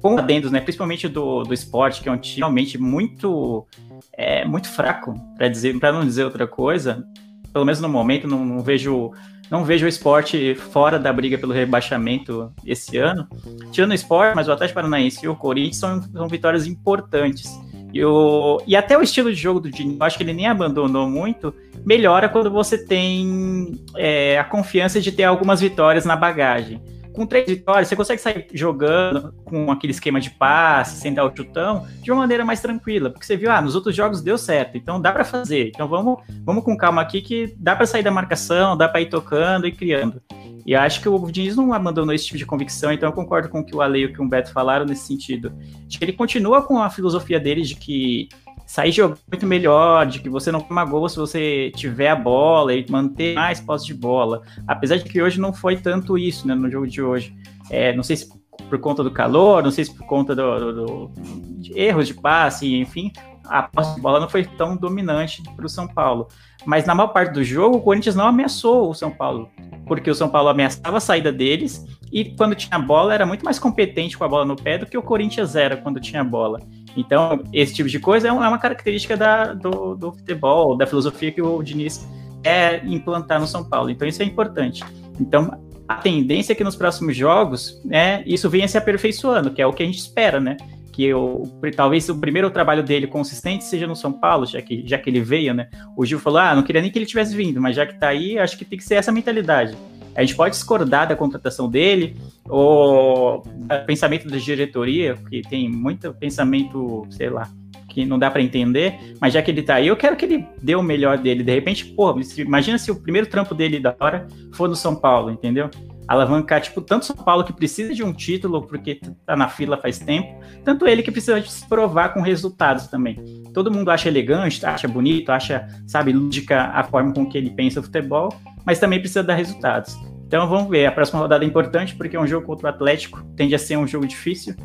com 0.00 0.18
adendos, 0.18 0.50
né? 0.50 0.60
Principalmente 0.60 1.08
do, 1.08 1.42
do 1.42 1.54
esporte, 1.54 2.02
que 2.02 2.08
é 2.08 2.12
um 2.12 2.18
time 2.18 2.38
realmente 2.38 2.78
muito, 2.78 3.66
é, 4.12 4.44
muito 4.44 4.68
fraco, 4.68 5.14
para 5.36 5.48
dizer, 5.48 5.78
para 5.78 5.92
não 5.92 6.04
dizer 6.04 6.24
outra 6.24 6.46
coisa. 6.46 7.04
Pelo 7.52 7.64
menos 7.64 7.80
no 7.80 7.88
momento, 7.88 8.28
não, 8.28 8.44
não 8.44 8.60
vejo 8.60 9.12
não 9.50 9.64
vejo 9.64 9.84
o 9.84 9.88
esporte 9.88 10.54
fora 10.54 10.96
da 10.96 11.12
briga 11.12 11.36
pelo 11.36 11.52
rebaixamento 11.52 12.52
esse 12.64 12.96
ano. 12.96 13.26
Tirando 13.72 13.90
o 13.90 13.94
esporte, 13.94 14.36
mas 14.36 14.46
o 14.46 14.52
Atlético 14.52 14.76
Paranaense 14.76 15.24
e 15.24 15.28
o 15.28 15.34
Corinthians 15.34 15.78
são, 15.78 16.00
são 16.00 16.28
vitórias 16.28 16.68
importantes. 16.68 17.50
E, 17.92 18.04
o, 18.04 18.62
e 18.64 18.76
até 18.76 18.96
o 18.96 19.02
estilo 19.02 19.34
de 19.34 19.40
jogo 19.40 19.58
do 19.58 19.68
Diniz, 19.68 19.98
eu 19.98 20.06
acho 20.06 20.16
que 20.16 20.22
ele 20.22 20.32
nem 20.32 20.46
abandonou 20.46 21.10
muito, 21.10 21.52
melhora 21.84 22.28
quando 22.28 22.48
você 22.48 22.78
tem 22.78 23.72
é, 23.96 24.38
a 24.38 24.44
confiança 24.44 25.00
de 25.00 25.10
ter 25.10 25.24
algumas 25.24 25.60
vitórias 25.60 26.04
na 26.04 26.14
bagagem. 26.14 26.80
Com 27.12 27.26
três 27.26 27.46
vitórias, 27.46 27.88
você 27.88 27.96
consegue 27.96 28.20
sair 28.20 28.46
jogando 28.52 29.34
com 29.44 29.70
aquele 29.70 29.92
esquema 29.92 30.20
de 30.20 30.30
passe, 30.30 31.00
sem 31.00 31.12
dar 31.12 31.24
o 31.24 31.36
chutão, 31.36 31.86
de 32.02 32.10
uma 32.10 32.20
maneira 32.20 32.44
mais 32.44 32.60
tranquila, 32.60 33.10
porque 33.10 33.26
você 33.26 33.36
viu, 33.36 33.50
ah, 33.50 33.60
nos 33.60 33.74
outros 33.74 33.94
jogos 33.94 34.22
deu 34.22 34.38
certo, 34.38 34.76
então 34.76 35.00
dá 35.00 35.12
para 35.12 35.24
fazer. 35.24 35.68
Então 35.68 35.88
vamos, 35.88 36.20
vamos 36.44 36.64
com 36.64 36.76
calma 36.76 37.02
aqui 37.02 37.20
que 37.20 37.54
dá 37.58 37.74
para 37.74 37.86
sair 37.86 38.02
da 38.02 38.10
marcação, 38.10 38.76
dá 38.76 38.88
para 38.88 39.00
ir 39.00 39.08
tocando 39.08 39.66
e 39.66 39.72
criando. 39.72 40.22
E 40.66 40.74
acho 40.74 41.00
que 41.00 41.08
o 41.08 41.30
Diniz 41.30 41.56
não 41.56 41.72
abandonou 41.72 42.14
esse 42.14 42.26
tipo 42.26 42.38
de 42.38 42.46
convicção, 42.46 42.92
então 42.92 43.08
eu 43.08 43.12
concordo 43.12 43.48
com 43.48 43.60
o 43.60 43.64
que 43.64 43.74
o 43.74 43.80
Ale 43.80 44.00
e 44.00 44.04
o 44.06 44.12
que 44.12 44.22
o 44.22 44.28
Beto 44.28 44.52
falaram 44.52 44.84
nesse 44.84 45.06
sentido. 45.06 45.52
Que 45.88 46.04
ele 46.04 46.12
continua 46.12 46.62
com 46.62 46.78
a 46.78 46.90
filosofia 46.90 47.40
dele 47.40 47.62
de 47.62 47.74
que 47.74 48.28
sair 48.70 48.92
jogando 48.92 49.18
muito 49.28 49.46
melhor, 49.48 50.06
de 50.06 50.20
que 50.20 50.28
você 50.28 50.52
não 50.52 50.60
toma 50.60 50.84
gol 50.84 51.08
se 51.08 51.16
você 51.16 51.72
tiver 51.74 52.08
a 52.08 52.14
bola 52.14 52.72
e 52.72 52.86
manter 52.88 53.34
mais 53.34 53.60
posse 53.60 53.84
de 53.84 53.92
bola. 53.92 54.42
Apesar 54.64 54.96
de 54.96 55.02
que 55.02 55.20
hoje 55.20 55.40
não 55.40 55.52
foi 55.52 55.76
tanto 55.76 56.16
isso, 56.16 56.46
né, 56.46 56.54
no 56.54 56.70
jogo 56.70 56.86
de 56.86 57.02
hoje. 57.02 57.34
É, 57.68 57.92
não 57.92 58.04
sei 58.04 58.14
se 58.14 58.28
por 58.68 58.78
conta 58.78 59.02
do 59.02 59.10
calor, 59.10 59.60
não 59.64 59.72
sei 59.72 59.86
se 59.86 59.92
por 59.92 60.06
conta 60.06 60.36
do, 60.36 60.58
do, 60.60 60.72
do 60.72 61.10
de 61.58 61.76
erros 61.76 62.06
de 62.06 62.14
passe, 62.14 62.76
enfim, 62.76 63.10
a 63.44 63.64
posse 63.64 63.96
de 63.96 64.00
bola 64.00 64.20
não 64.20 64.28
foi 64.28 64.44
tão 64.44 64.76
dominante 64.76 65.42
para 65.56 65.66
o 65.66 65.68
São 65.68 65.88
Paulo. 65.88 66.28
Mas 66.64 66.84
na 66.84 66.94
maior 66.94 67.08
parte 67.08 67.32
do 67.32 67.42
jogo, 67.42 67.78
o 67.78 67.80
Corinthians 67.80 68.14
não 68.14 68.28
ameaçou 68.28 68.88
o 68.88 68.94
São 68.94 69.10
Paulo, 69.10 69.50
porque 69.84 70.08
o 70.08 70.14
São 70.14 70.28
Paulo 70.28 70.48
ameaçava 70.48 70.98
a 70.98 71.00
saída 71.00 71.32
deles 71.32 71.84
e 72.12 72.24
quando 72.36 72.54
tinha 72.54 72.78
bola 72.78 73.14
era 73.14 73.26
muito 73.26 73.44
mais 73.44 73.58
competente 73.58 74.16
com 74.16 74.22
a 74.22 74.28
bola 74.28 74.44
no 74.44 74.54
pé 74.54 74.78
do 74.78 74.86
que 74.86 74.96
o 74.96 75.02
Corinthians 75.02 75.56
era 75.56 75.76
quando 75.76 75.98
tinha 75.98 76.22
bola. 76.22 76.60
Então, 76.96 77.42
esse 77.52 77.74
tipo 77.74 77.88
de 77.88 77.98
coisa 77.98 78.28
é, 78.28 78.30
é 78.30 78.32
uma 78.32 78.58
característica 78.58 79.16
da, 79.16 79.52
do, 79.52 79.94
do 79.94 80.12
futebol, 80.12 80.76
da 80.76 80.86
filosofia 80.86 81.30
que 81.30 81.42
o 81.42 81.62
Diniz 81.62 82.06
quer 82.42 82.84
implantar 82.86 83.40
no 83.40 83.46
São 83.46 83.68
Paulo. 83.68 83.90
Então, 83.90 84.06
isso 84.06 84.22
é 84.22 84.24
importante. 84.24 84.84
Então, 85.20 85.50
a 85.90 85.96
tendência 85.96 86.52
é 86.52 86.56
que 86.56 86.62
nos 86.62 86.76
próximos 86.76 87.16
jogos, 87.16 87.80
né, 87.84 88.22
isso 88.24 88.48
venha 88.48 88.68
se 88.68 88.78
aperfeiçoando, 88.78 89.50
que 89.50 89.60
é 89.60 89.66
o 89.66 89.72
que 89.72 89.82
a 89.82 89.86
gente 89.86 89.98
espera, 89.98 90.38
né? 90.38 90.56
Que 90.92 91.12
o, 91.12 91.48
talvez 91.74 92.08
o 92.08 92.18
primeiro 92.18 92.50
trabalho 92.50 92.82
dele 92.82 93.06
consistente 93.06 93.64
seja 93.64 93.86
no 93.86 93.96
São 93.96 94.12
Paulo, 94.12 94.46
já 94.46 94.60
que, 94.62 94.86
já 94.86 94.98
que 94.98 95.10
ele 95.10 95.20
veio, 95.20 95.52
né? 95.52 95.68
O 95.96 96.04
Gil 96.04 96.18
falou: 96.18 96.38
ah, 96.38 96.54
não 96.54 96.62
queria 96.62 96.80
nem 96.80 96.90
que 96.90 96.98
ele 96.98 97.06
tivesse 97.06 97.34
vindo, 97.34 97.60
mas 97.60 97.74
já 97.74 97.86
que 97.86 97.98
tá 97.98 98.08
aí, 98.08 98.38
acho 98.38 98.56
que 98.56 98.64
tem 98.64 98.78
que 98.78 98.84
ser 98.84 98.96
essa 98.96 99.10
mentalidade. 99.10 99.76
A 100.14 100.22
gente 100.22 100.34
pode 100.34 100.54
discordar 100.54 101.08
da 101.08 101.16
contratação 101.16 101.68
dele, 101.68 102.16
ou 102.48 103.42
do 103.42 103.86
pensamento 103.86 104.28
da 104.28 104.36
diretoria, 104.36 105.16
que 105.28 105.42
tem 105.42 105.68
muito 105.68 106.12
pensamento, 106.14 107.06
sei 107.10 107.30
lá, 107.30 107.48
que 107.88 108.04
não 108.04 108.18
dá 108.18 108.30
para 108.30 108.42
entender, 108.42 109.16
mas 109.20 109.34
já 109.34 109.42
que 109.42 109.50
ele 109.50 109.62
tá 109.62 109.74
aí, 109.74 109.88
eu 109.88 109.96
quero 109.96 110.16
que 110.16 110.24
ele 110.24 110.46
dê 110.62 110.74
o 110.74 110.82
melhor 110.82 111.18
dele. 111.18 111.42
De 111.42 111.52
repente, 111.52 111.84
pô, 111.86 112.18
imagina 112.38 112.78
se 112.78 112.90
o 112.90 112.96
primeiro 112.96 113.26
trampo 113.26 113.54
dele 113.54 113.80
da 113.80 113.94
hora 113.98 114.26
for 114.52 114.68
no 114.68 114.76
São 114.76 114.94
Paulo, 114.94 115.30
entendeu? 115.30 115.68
Alavancar, 116.10 116.60
tipo, 116.60 116.80
tanto 116.80 117.06
São 117.06 117.14
Paulo 117.14 117.44
que 117.44 117.52
precisa 117.52 117.94
de 117.94 118.02
um 118.02 118.12
título, 118.12 118.66
porque 118.66 119.00
tá 119.24 119.36
na 119.36 119.48
fila 119.48 119.76
faz 119.76 120.00
tempo, 120.00 120.40
tanto 120.64 120.84
ele 120.88 121.04
que 121.04 121.12
precisa 121.12 121.40
se 121.40 121.64
provar 121.68 122.12
com 122.12 122.20
resultados 122.20 122.88
também. 122.88 123.44
Todo 123.54 123.70
mundo 123.70 123.92
acha 123.92 124.08
elegante, 124.08 124.66
acha 124.66 124.88
bonito, 124.88 125.30
acha, 125.30 125.68
sabe, 125.86 126.12
lúdica 126.12 126.64
a 126.74 126.82
forma 126.82 127.14
com 127.14 127.24
que 127.24 127.38
ele 127.38 127.50
pensa 127.50 127.78
o 127.78 127.82
futebol, 127.84 128.34
mas 128.66 128.80
também 128.80 128.98
precisa 128.98 129.22
dar 129.22 129.36
resultados. 129.36 129.96
Então 130.26 130.48
vamos 130.48 130.68
ver, 130.68 130.84
a 130.84 130.90
próxima 130.90 131.20
rodada 131.20 131.44
é 131.44 131.46
importante 131.46 131.94
porque 131.94 132.16
é 132.16 132.20
um 132.20 132.26
jogo 132.26 132.44
contra 132.44 132.66
o 132.66 132.70
Atlético, 132.70 133.22
tende 133.36 133.54
a 133.54 133.58
ser 133.58 133.78
um 133.78 133.86
jogo 133.86 134.04
difícil. 134.04 134.56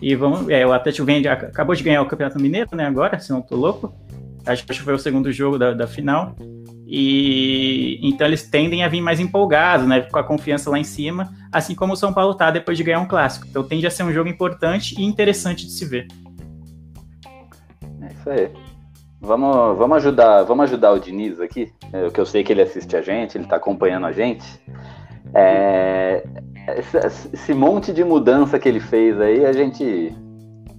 E 0.00 0.14
vamos, 0.14 0.48
é, 0.48 0.66
o 0.66 0.72
Atlético 0.72 1.04
vem, 1.04 1.26
acabou 1.26 1.74
de 1.74 1.82
ganhar 1.82 2.00
o 2.00 2.06
Campeonato 2.06 2.40
Mineiro, 2.40 2.70
né, 2.74 2.86
agora, 2.86 3.18
se 3.18 3.30
não 3.30 3.42
tô 3.42 3.56
louco. 3.56 3.94
Acho 4.46 4.64
que 4.64 4.72
foi 4.80 4.94
o 4.94 4.98
segundo 4.98 5.30
jogo 5.30 5.58
da, 5.58 5.74
da 5.74 5.86
final. 5.86 6.34
E 6.96 7.98
então 8.00 8.24
eles 8.24 8.48
tendem 8.48 8.84
a 8.84 8.88
vir 8.88 9.00
mais 9.00 9.18
empolgados, 9.18 9.84
né, 9.84 10.02
com 10.02 10.16
a 10.16 10.22
confiança 10.22 10.70
lá 10.70 10.78
em 10.78 10.84
cima, 10.84 11.32
assim 11.50 11.74
como 11.74 11.94
o 11.94 11.96
São 11.96 12.12
Paulo 12.12 12.34
tá 12.34 12.52
depois 12.52 12.78
de 12.78 12.84
ganhar 12.84 13.00
um 13.00 13.08
clássico. 13.08 13.48
Então 13.50 13.64
tende 13.64 13.84
a 13.84 13.90
ser 13.90 14.04
um 14.04 14.12
jogo 14.12 14.28
importante 14.28 14.94
e 14.96 15.04
interessante 15.04 15.66
de 15.66 15.72
se 15.72 15.84
ver. 15.84 16.06
É 18.00 18.12
isso 18.12 18.30
aí. 18.30 18.48
Vamos, 19.20 19.76
vamos, 19.76 19.96
ajudar, 19.96 20.44
vamos 20.44 20.64
ajudar 20.66 20.92
o 20.92 21.00
Diniz 21.00 21.40
aqui, 21.40 21.72
é, 21.92 22.08
que 22.10 22.20
eu 22.20 22.26
sei 22.26 22.44
que 22.44 22.52
ele 22.52 22.62
assiste 22.62 22.94
a 22.96 23.02
gente, 23.02 23.36
ele 23.36 23.44
está 23.44 23.56
acompanhando 23.56 24.06
a 24.06 24.12
gente. 24.12 24.46
É, 25.34 26.22
esse, 27.32 27.52
monte 27.52 27.92
de 27.92 28.04
mudança 28.04 28.56
que 28.56 28.68
ele 28.68 28.78
fez 28.78 29.20
aí, 29.20 29.44
a 29.44 29.52
gente 29.52 30.14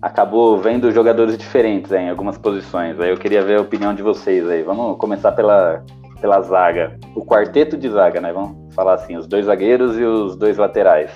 acabou 0.02 0.58
vendo 0.60 0.90
jogadores 0.94 1.38
diferentes 1.38 1.92
aí, 1.92 2.06
em 2.06 2.10
algumas 2.10 2.38
posições. 2.38 2.98
Aí 3.02 3.10
eu 3.10 3.18
queria 3.18 3.44
ver 3.44 3.58
a 3.58 3.62
opinião 3.62 3.94
de 3.94 4.02
vocês 4.02 4.48
aí. 4.48 4.64
Vamos 4.64 4.98
começar 4.98 5.34
pela, 5.34 5.84
pela 6.20 6.42
zaga. 6.42 6.98
O 7.16 7.26
quarteto 7.26 7.78
de 7.78 7.90
zaga, 7.90 8.22
né? 8.22 8.32
Vamos 8.34 8.74
falar 8.74 8.96
assim, 8.96 9.16
os 9.18 9.28
dois 9.28 9.46
zagueiros 9.46 9.98
e 9.98 10.04
os 10.04 10.36
dois 10.36 10.58
laterais. 10.58 11.12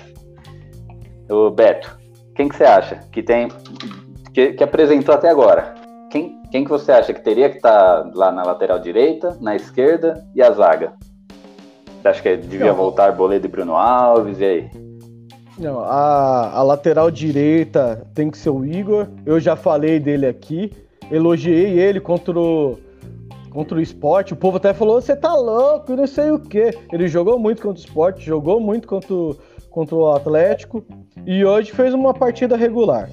O 1.28 1.50
Beto, 1.50 1.98
quem 2.34 2.48
que 2.48 2.56
você 2.56 2.64
acha 2.64 2.96
que 3.12 3.22
tem 3.22 3.48
que, 4.32 4.52
que 4.52 4.64
apresentou 4.64 5.14
até 5.14 5.28
agora? 5.28 5.74
Quem, 6.10 6.42
quem 6.50 6.64
que 6.64 6.70
você 6.70 6.90
acha 6.90 7.12
que 7.12 7.22
teria 7.22 7.48
que 7.48 7.56
estar 7.56 8.02
tá 8.02 8.10
lá 8.14 8.32
na 8.32 8.42
lateral 8.42 8.78
direita, 8.78 9.36
na 9.40 9.54
esquerda 9.54 10.24
e 10.34 10.42
a 10.42 10.50
zaga? 10.50 10.92
Você 12.00 12.08
acha 12.08 12.22
que 12.22 12.36
devia 12.36 12.72
voltar 12.72 13.12
Boledo 13.12 13.46
e 13.46 13.50
Bruno 13.50 13.76
Alves? 13.76 14.40
E 14.40 14.44
aí? 14.44 14.70
Não, 15.58 15.80
a, 15.80 16.50
a 16.54 16.62
lateral 16.62 17.10
direita 17.10 18.06
tem 18.14 18.30
que 18.30 18.38
ser 18.38 18.50
o 18.50 18.64
Igor. 18.64 19.08
Eu 19.26 19.38
já 19.38 19.54
falei 19.54 20.00
dele 20.00 20.26
aqui. 20.26 20.72
Elogiei 21.10 21.78
ele 21.78 22.00
contra 22.00 22.38
o, 22.38 22.78
contra 23.50 23.76
o 23.76 23.80
esporte. 23.80 24.32
O 24.32 24.36
povo 24.36 24.56
até 24.56 24.72
falou: 24.72 25.00
você 25.00 25.14
tá 25.14 25.34
louco, 25.34 25.94
não 25.94 26.06
sei 26.06 26.30
o 26.30 26.38
quê. 26.38 26.70
Ele 26.92 27.08
jogou 27.08 27.38
muito 27.38 27.60
contra 27.60 27.82
o 27.82 27.84
esporte, 27.84 28.24
jogou 28.24 28.60
muito 28.60 28.88
contra 28.88 29.12
o, 29.12 29.36
contra 29.70 29.94
o 29.94 30.10
Atlético. 30.12 30.84
E 31.26 31.44
hoje 31.44 31.72
fez 31.72 31.92
uma 31.92 32.14
partida 32.14 32.56
regular. 32.56 33.10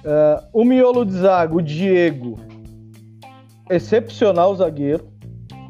Uh, 0.00 0.46
o 0.52 0.64
miolo 0.64 1.04
de 1.04 1.12
zaga, 1.12 1.54
o 1.54 1.62
Diego, 1.62 2.38
excepcional 3.70 4.54
zagueiro, 4.56 5.08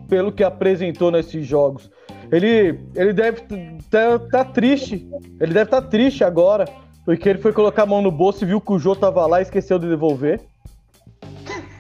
pelo 0.09 0.33
que 0.33 0.43
apresentou 0.43 1.11
nesses 1.11 1.47
jogos. 1.47 1.91
Ele, 2.33 2.79
ele 2.95 3.13
deve 3.13 3.43
estar 3.79 4.19
tá, 4.21 4.45
tá 4.45 4.45
triste, 4.45 5.09
ele 5.41 5.53
deve 5.53 5.65
estar 5.65 5.83
tá 5.83 5.89
triste 5.89 6.23
agora, 6.23 6.65
porque 7.05 7.29
ele 7.29 7.41
foi 7.41 7.53
colocar 7.53 7.83
a 7.83 7.87
mão 7.87 8.01
no 8.01 8.11
bolso 8.11 8.45
e 8.45 8.47
viu 8.47 8.61
que 8.61 8.73
o 8.73 8.79
Jô 8.79 8.95
tava 8.95 9.27
lá 9.27 9.41
e 9.41 9.43
esqueceu 9.43 9.81
de 9.81 9.89
devolver. 9.89 10.41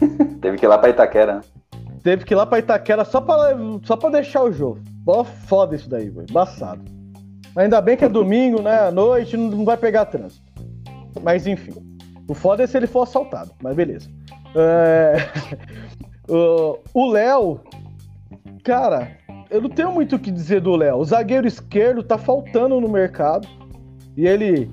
Teve 0.42 0.56
que 0.56 0.66
ir 0.66 0.68
lá 0.68 0.76
pra 0.76 0.90
Itaquera, 0.90 1.36
né? 1.36 1.40
Teve 2.02 2.24
que 2.24 2.32
ir 2.32 2.36
lá 2.36 2.46
pra 2.46 2.58
Itaquera 2.58 3.04
só 3.04 3.20
pra, 3.20 3.56
só 3.82 3.96
pra 3.96 4.10
deixar 4.10 4.42
o 4.42 4.52
Jô. 4.52 4.78
Bó 5.04 5.22
foda 5.24 5.76
isso 5.76 5.88
daí, 5.88 6.08
velho. 6.08 6.26
Embaçado. 6.28 6.82
Ainda 7.56 7.80
bem 7.80 7.96
que 7.96 8.04
é 8.04 8.08
domingo, 8.08 8.62
né? 8.62 8.80
À 8.80 8.90
noite, 8.90 9.36
não 9.36 9.64
vai 9.64 9.76
pegar 9.76 10.06
trânsito. 10.06 10.44
Mas 11.22 11.46
enfim. 11.46 11.74
O 12.28 12.34
foda 12.34 12.62
é 12.62 12.66
se 12.66 12.76
ele 12.76 12.86
for 12.86 13.02
assaltado, 13.02 13.50
mas 13.62 13.74
beleza. 13.74 14.08
É... 14.54 15.16
o 16.94 17.10
Léo, 17.10 17.60
cara, 18.62 19.16
eu 19.50 19.60
não 19.60 19.68
tenho 19.68 19.90
muito 19.90 20.14
o 20.14 20.18
que 20.18 20.30
dizer 20.30 20.60
do 20.60 20.76
Léo. 20.76 20.98
O 20.98 21.04
zagueiro 21.04 21.46
esquerdo 21.46 22.04
tá 22.04 22.16
faltando 22.16 22.80
no 22.80 22.88
mercado. 22.88 23.48
E 24.16 24.26
ele. 24.26 24.70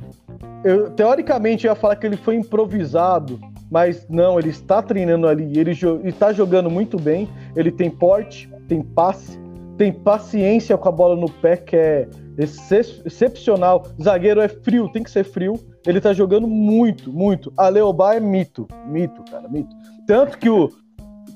Eu, 0.64 0.92
teoricamente, 0.92 1.66
eu 1.66 1.72
ia 1.72 1.76
falar 1.76 1.96
que 1.96 2.06
ele 2.06 2.18
foi 2.18 2.36
improvisado, 2.36 3.40
mas 3.70 4.08
não, 4.10 4.40
ele 4.40 4.50
está 4.50 4.82
treinando 4.82 5.28
ali. 5.28 5.58
Ele 5.58 5.72
está 6.04 6.32
jogando 6.32 6.70
muito 6.70 7.00
bem. 7.00 7.28
Ele 7.56 7.72
tem 7.72 7.90
porte, 7.90 8.50
tem 8.68 8.82
passe, 8.82 9.40
tem 9.78 9.92
paciência 9.92 10.78
com 10.78 10.90
a 10.90 10.92
bola 10.92 11.16
no 11.16 11.30
pé, 11.30 11.58
que 11.58 11.76
é 11.76 12.08
excepcional. 12.38 13.86
Zagueiro 14.02 14.40
é 14.40 14.48
frio, 14.48 14.90
tem 14.90 15.04
que 15.04 15.12
ser 15.12 15.24
frio. 15.24 15.60
Ele 15.86 16.00
tá 16.00 16.14
jogando 16.14 16.48
muito, 16.48 17.12
muito. 17.12 17.52
A 17.58 17.68
Leobar 17.70 18.16
é 18.16 18.20
mito. 18.20 18.68
Mito, 18.86 19.24
cara, 19.30 19.48
mito. 19.50 19.76
Tanto 20.06 20.38
que 20.38 20.50
o. 20.50 20.70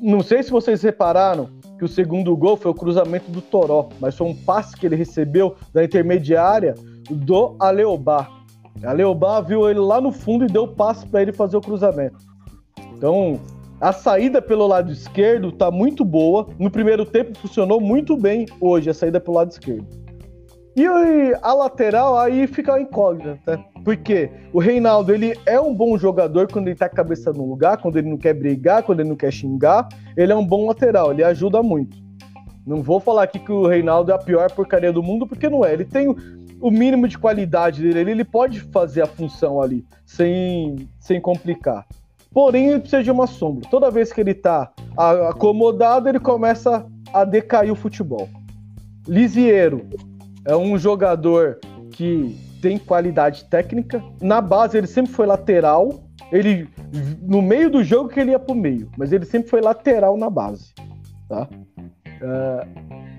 Não 0.01 0.23
sei 0.23 0.41
se 0.41 0.49
vocês 0.49 0.81
repararam 0.81 1.49
que 1.77 1.85
o 1.85 1.87
segundo 1.87 2.35
gol 2.35 2.57
foi 2.57 2.71
o 2.71 2.75
cruzamento 2.75 3.29
do 3.29 3.41
Toró, 3.41 3.89
mas 3.99 4.15
foi 4.15 4.27
um 4.27 4.35
passe 4.35 4.75
que 4.75 4.85
ele 4.85 4.95
recebeu 4.95 5.55
da 5.73 5.83
intermediária 5.83 6.73
do 7.09 7.55
Aleobar. 7.59 8.40
A 8.83 8.91
Leobar 8.91 9.43
viu 9.45 9.69
ele 9.69 9.79
lá 9.79 10.01
no 10.01 10.11
fundo 10.11 10.45
e 10.45 10.47
deu 10.47 10.67
passe 10.67 11.05
para 11.05 11.21
ele 11.21 11.31
fazer 11.31 11.57
o 11.57 11.61
cruzamento. 11.61 12.17
Então, 12.95 13.39
a 13.79 13.91
saída 13.91 14.41
pelo 14.41 14.67
lado 14.67 14.91
esquerdo 14.91 15.51
tá 15.51 15.71
muito 15.71 16.05
boa. 16.05 16.47
No 16.59 16.69
primeiro 16.69 17.05
tempo 17.05 17.37
funcionou 17.37 17.81
muito 17.81 18.15
bem 18.15 18.45
hoje 18.59 18.89
a 18.89 18.93
saída 18.93 19.19
pelo 19.19 19.37
lado 19.37 19.51
esquerdo. 19.51 19.87
E 20.75 20.85
a 21.41 21.53
lateral 21.53 22.17
aí 22.17 22.47
fica 22.47 22.79
incógnita, 22.79 23.57
né? 23.57 23.65
Porque 23.83 24.29
o 24.53 24.59
Reinaldo, 24.59 25.13
ele 25.13 25.37
é 25.45 25.59
um 25.59 25.73
bom 25.73 25.97
jogador 25.97 26.47
quando 26.51 26.67
ele 26.67 26.75
tá 26.75 26.85
a 26.85 26.89
cabeça 26.89 27.33
no 27.33 27.49
lugar, 27.49 27.77
quando 27.77 27.97
ele 27.97 28.09
não 28.09 28.17
quer 28.17 28.33
brigar, 28.33 28.83
quando 28.83 28.99
ele 28.99 29.09
não 29.09 29.15
quer 29.15 29.31
xingar. 29.31 29.89
Ele 30.15 30.31
é 30.31 30.35
um 30.35 30.45
bom 30.45 30.67
lateral, 30.67 31.11
ele 31.11 31.23
ajuda 31.23 31.61
muito. 31.63 31.97
Não 32.65 32.81
vou 32.83 32.99
falar 32.99 33.23
aqui 33.23 33.39
que 33.39 33.51
o 33.51 33.65
Reinaldo 33.65 34.11
é 34.11 34.15
a 34.15 34.19
pior 34.19 34.51
porcaria 34.51 34.93
do 34.93 35.01
mundo, 35.01 35.25
porque 35.25 35.49
não 35.49 35.65
é. 35.65 35.73
Ele 35.73 35.83
tem 35.83 36.15
o 36.61 36.69
mínimo 36.69 37.07
de 37.07 37.17
qualidade 37.17 37.81
dele, 37.81 38.11
ele 38.11 38.23
pode 38.23 38.59
fazer 38.59 39.01
a 39.01 39.07
função 39.07 39.61
ali, 39.61 39.85
sem, 40.05 40.87
sem 40.99 41.19
complicar. 41.19 41.85
porém 42.33 42.67
ele 42.67 42.79
precisa 42.79 43.03
de 43.03 43.11
uma 43.11 43.27
sombra. 43.27 43.67
Toda 43.69 43.91
vez 43.91 44.13
que 44.13 44.21
ele 44.21 44.33
tá 44.33 44.71
acomodado, 45.29 46.07
ele 46.07 46.19
começa 46.19 46.85
a 47.13 47.25
decair 47.25 47.71
o 47.71 47.75
futebol. 47.75 48.29
Lisieiro 49.07 49.87
é 50.45 50.55
um 50.55 50.77
jogador 50.77 51.59
que 51.91 52.37
tem 52.61 52.77
qualidade 52.77 53.45
técnica. 53.45 54.01
Na 54.21 54.39
base, 54.39 54.77
ele 54.77 54.87
sempre 54.87 55.11
foi 55.11 55.25
lateral. 55.25 56.03
Ele, 56.31 56.69
no 57.21 57.41
meio 57.41 57.69
do 57.69 57.83
jogo, 57.83 58.07
que 58.07 58.19
ele 58.19 58.31
ia 58.31 58.39
pro 58.39 58.55
meio, 58.55 58.89
mas 58.97 59.11
ele 59.11 59.25
sempre 59.25 59.49
foi 59.49 59.59
lateral 59.59 60.15
na 60.15 60.29
base. 60.29 60.73
Tá? 61.27 61.49
É, 62.21 62.67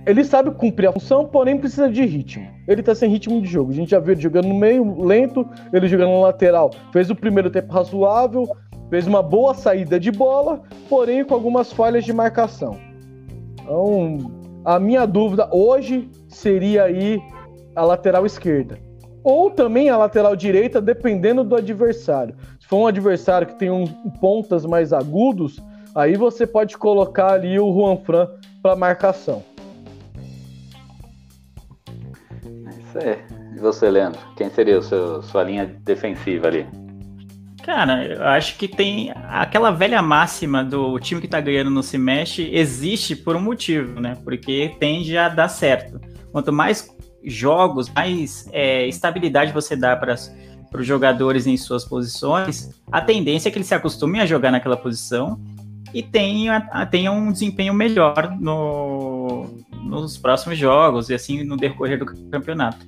ele 0.05 0.25
sabe 0.25 0.51
cumprir 0.51 0.89
a 0.89 0.93
função, 0.93 1.27
porém 1.27 1.59
precisa 1.59 1.89
de 1.89 2.05
ritmo. 2.05 2.49
Ele 2.67 2.83
tá 2.83 2.95
sem 2.95 3.09
ritmo 3.09 3.41
de 3.41 3.49
jogo. 3.49 3.71
A 3.71 3.75
gente 3.75 3.91
já 3.91 4.01
viu 4.01 4.13
ele 4.13 4.21
jogando 4.21 4.49
no 4.49 4.55
meio, 4.55 5.01
lento, 5.05 5.49
ele 5.73 5.87
jogando 5.87 6.11
no 6.11 6.23
lateral. 6.23 6.71
Fez 6.93 7.09
o 7.09 7.15
primeiro 7.15 7.51
tempo 7.51 7.73
razoável, 7.73 8.49
fez 8.91 9.07
uma 9.07 9.23
boa 9.23 9.55
saída 9.55 10.01
de 10.01 10.11
bola, 10.11 10.63
porém 10.89 11.25
com 11.25 11.35
algumas 11.35 11.73
falhas 11.73 12.05
de 12.05 12.13
marcação. 12.13 12.77
Então, 13.61 14.19
a 14.65 14.81
minha 14.81 15.07
dúvida 15.07 15.49
hoje 15.53 16.11
seria 16.29 16.85
aí 16.85 17.21
a 17.77 17.85
lateral 17.85 18.27
esquerda. 18.27 18.79
Ou 19.23 19.51
também 19.51 19.89
a 19.89 19.97
lateral 19.97 20.35
direita, 20.35 20.81
dependendo 20.81 21.45
do 21.45 21.55
adversário. 21.55 22.35
Se 22.59 22.67
for 22.67 22.79
um 22.79 22.87
adversário 22.89 23.47
que 23.47 23.55
tem 23.55 23.71
um, 23.71 23.87
pontas 24.21 24.67
mais 24.67 24.93
agudos, 24.93 25.63
aí 25.95 26.17
você 26.17 26.45
pode 26.45 26.77
colocar 26.77 27.35
ali 27.35 27.57
o 27.57 27.73
Juan 27.73 27.99
Fran 27.99 28.29
para 28.61 28.75
marcação. 28.75 29.52
Isso. 32.99 33.43
E 33.57 33.59
você, 33.59 33.91
Leandro? 33.91 34.21
Quem 34.37 34.51
seria 34.51 34.81
seu, 34.83 35.23
sua 35.23 35.45
linha 35.45 35.67
defensiva 35.85 36.49
ali? 36.49 36.67
Cara, 37.63 38.05
eu 38.05 38.25
acho 38.25 38.57
que 38.59 38.67
tem 38.67 39.13
aquela 39.29 39.71
velha 39.71 40.03
máxima 40.03 40.65
do 40.65 40.99
time 40.99 41.21
que 41.21 41.29
tá 41.29 41.41
ganhando 41.41 41.71
não 41.71 41.83
se 41.83 41.97
mexe, 41.97 42.51
existe 42.53 43.15
por 43.15 43.37
um 43.37 43.41
motivo, 43.41 44.01
né? 44.01 44.17
Porque 44.25 44.75
tende 44.81 45.17
a 45.17 45.29
dar 45.29 45.49
certo. 45.49 46.01
Quanto 46.33 46.53
mais 46.53 46.89
jogos, 47.23 47.89
mais 47.89 48.49
é, 48.53 48.87
estabilidade 48.89 49.53
você 49.53 49.77
dá 49.77 49.95
para 49.95 50.17
os 50.75 50.87
jogadores 50.87 51.47
em 51.47 51.57
suas 51.57 51.85
posições, 51.85 52.71
a 52.91 53.01
tendência 53.01 53.49
é 53.49 53.53
que 53.53 53.59
eles 53.59 53.69
se 53.69 53.75
acostumem 53.75 54.21
a 54.21 54.27
jogar 54.27 54.51
naquela 54.51 54.77
posição 54.77 55.41
e 55.95 56.03
tenha, 56.03 56.61
tenha 56.91 57.13
um 57.13 57.31
desempenho 57.31 57.75
melhor 57.75 58.37
no, 58.41 59.12
nos 60.01 60.17
próximos 60.17 60.59
jogos 60.59 61.11
e 61.11 61.15
assim 61.15 61.45
no 61.45 61.57
decorrer 61.57 61.99
do 61.99 62.07
campeonato. 62.31 62.85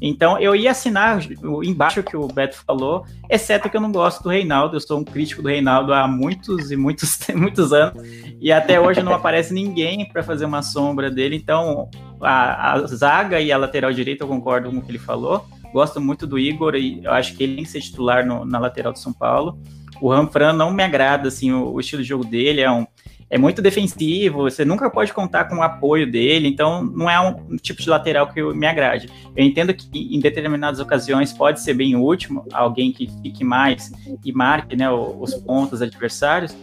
Então 0.00 0.38
eu 0.38 0.54
ia 0.54 0.70
assinar 0.70 1.20
embaixo 1.64 2.02
que 2.02 2.16
o 2.16 2.28
Beto 2.28 2.56
falou, 2.66 3.06
exceto 3.30 3.68
que 3.70 3.76
eu 3.76 3.80
não 3.80 3.90
gosto 3.90 4.22
do 4.22 4.28
Reinaldo, 4.28 4.76
eu 4.76 4.80
sou 4.80 4.98
um 4.98 5.04
crítico 5.04 5.42
do 5.42 5.48
Reinaldo 5.48 5.92
há 5.94 6.06
muitos 6.06 6.70
e 6.70 6.76
muitos, 6.76 7.18
muitos 7.34 7.72
anos, 7.72 8.02
e 8.40 8.52
até 8.52 8.78
hoje 8.78 9.02
não 9.02 9.14
aparece 9.14 9.54
ninguém 9.54 10.06
para 10.06 10.22
fazer 10.22 10.44
uma 10.44 10.62
sombra 10.62 11.10
dele, 11.10 11.36
então 11.36 11.88
a, 12.20 12.72
a, 12.72 12.86
zaga 12.86 13.40
e 13.40 13.50
a 13.50 13.56
lateral 13.56 13.92
direita 13.92 14.24
eu 14.24 14.28
concordo 14.28 14.70
com 14.70 14.78
o 14.78 14.82
que 14.82 14.90
ele 14.90 14.98
falou, 14.98 15.46
gosto 15.72 16.00
muito 16.00 16.26
do 16.26 16.38
Igor 16.38 16.74
e 16.74 17.02
eu 17.02 17.12
acho 17.12 17.34
que 17.34 17.42
ele 17.42 17.56
tem 17.56 17.64
que 17.64 17.70
ser 17.70 17.80
titular 17.80 18.24
no, 18.26 18.44
na 18.44 18.58
lateral 18.58 18.92
do 18.92 18.98
São 18.98 19.12
Paulo. 19.12 19.58
O 20.00 20.10
Ranfran 20.10 20.52
não 20.52 20.70
me 20.70 20.82
agrada, 20.82 21.28
assim, 21.28 21.52
o, 21.52 21.72
o 21.72 21.80
estilo 21.80 22.02
de 22.02 22.08
jogo 22.08 22.24
dele 22.24 22.60
é 22.60 22.70
um 22.70 22.86
é 23.28 23.36
muito 23.36 23.60
defensivo, 23.60 24.42
você 24.42 24.64
nunca 24.64 24.88
pode 24.88 25.12
contar 25.12 25.46
com 25.46 25.56
o 25.56 25.62
apoio 25.62 26.10
dele, 26.10 26.46
então 26.46 26.84
não 26.84 27.10
é 27.10 27.18
um 27.18 27.56
tipo 27.56 27.82
de 27.82 27.88
lateral 27.88 28.28
que 28.28 28.40
me 28.40 28.66
agrade. 28.66 29.08
Eu 29.36 29.44
entendo 29.44 29.74
que 29.74 29.88
em 29.92 30.20
determinadas 30.20 30.78
ocasiões 30.78 31.32
pode 31.32 31.60
ser 31.60 31.74
bem 31.74 31.96
útil, 31.96 32.44
alguém 32.52 32.92
que 32.92 33.10
fique 33.22 33.42
mais 33.42 33.90
e 34.24 34.32
marque 34.32 34.76
né, 34.76 34.88
os 34.90 35.34
pontos 35.34 35.82
adversários, 35.82 36.56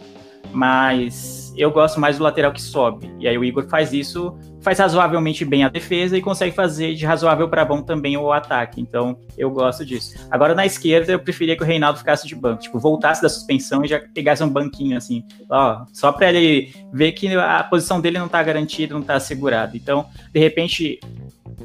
mas 0.54 1.43
eu 1.56 1.72
gosto 1.72 2.00
mais 2.00 2.18
do 2.18 2.24
lateral 2.24 2.52
que 2.52 2.62
sobe. 2.62 3.12
E 3.20 3.28
aí 3.28 3.38
o 3.38 3.44
Igor 3.44 3.68
faz 3.68 3.94
isso, 3.94 4.38
faz 4.62 4.80
razoavelmente 4.80 5.46
bem 5.46 5.64
a 5.64 5.70
defesa 5.70 6.18
e 6.18 6.22
consegue 6.22 6.56
fazer 6.56 6.96
de 6.96 7.06
razoável 7.06 7.48
para 7.50 7.64
bom 7.64 7.82
também 7.82 8.18
o 8.18 8.32
ataque. 8.32 8.82
Então 8.82 9.18
eu 9.38 9.52
gosto 9.52 9.86
disso. 9.86 10.16
Agora 10.32 10.56
na 10.56 10.66
esquerda 10.66 11.12
eu 11.14 11.20
preferia 11.20 11.56
que 11.56 11.64
o 11.64 11.66
Reinaldo 11.66 12.00
ficasse 12.00 12.28
de 12.28 12.36
banco, 12.36 12.62
tipo, 12.62 12.80
voltasse 12.80 13.22
da 13.22 13.30
suspensão 13.30 13.84
e 13.84 13.88
já 13.88 14.00
pegasse 14.00 14.44
um 14.44 14.50
banquinho 14.50 14.98
assim, 14.98 15.24
ó, 15.50 15.86
só 15.94 16.12
para 16.12 16.32
ele 16.32 16.74
ver 16.92 17.12
que 17.12 17.34
a 17.36 17.64
posição 17.64 18.02
dele 18.02 18.18
não 18.18 18.28
tá 18.28 18.42
garantida, 18.42 18.94
não 18.94 19.02
tá 19.02 19.16
assegurada. 19.16 19.78
Então, 19.78 20.06
de 20.32 20.40
repente, 20.40 21.00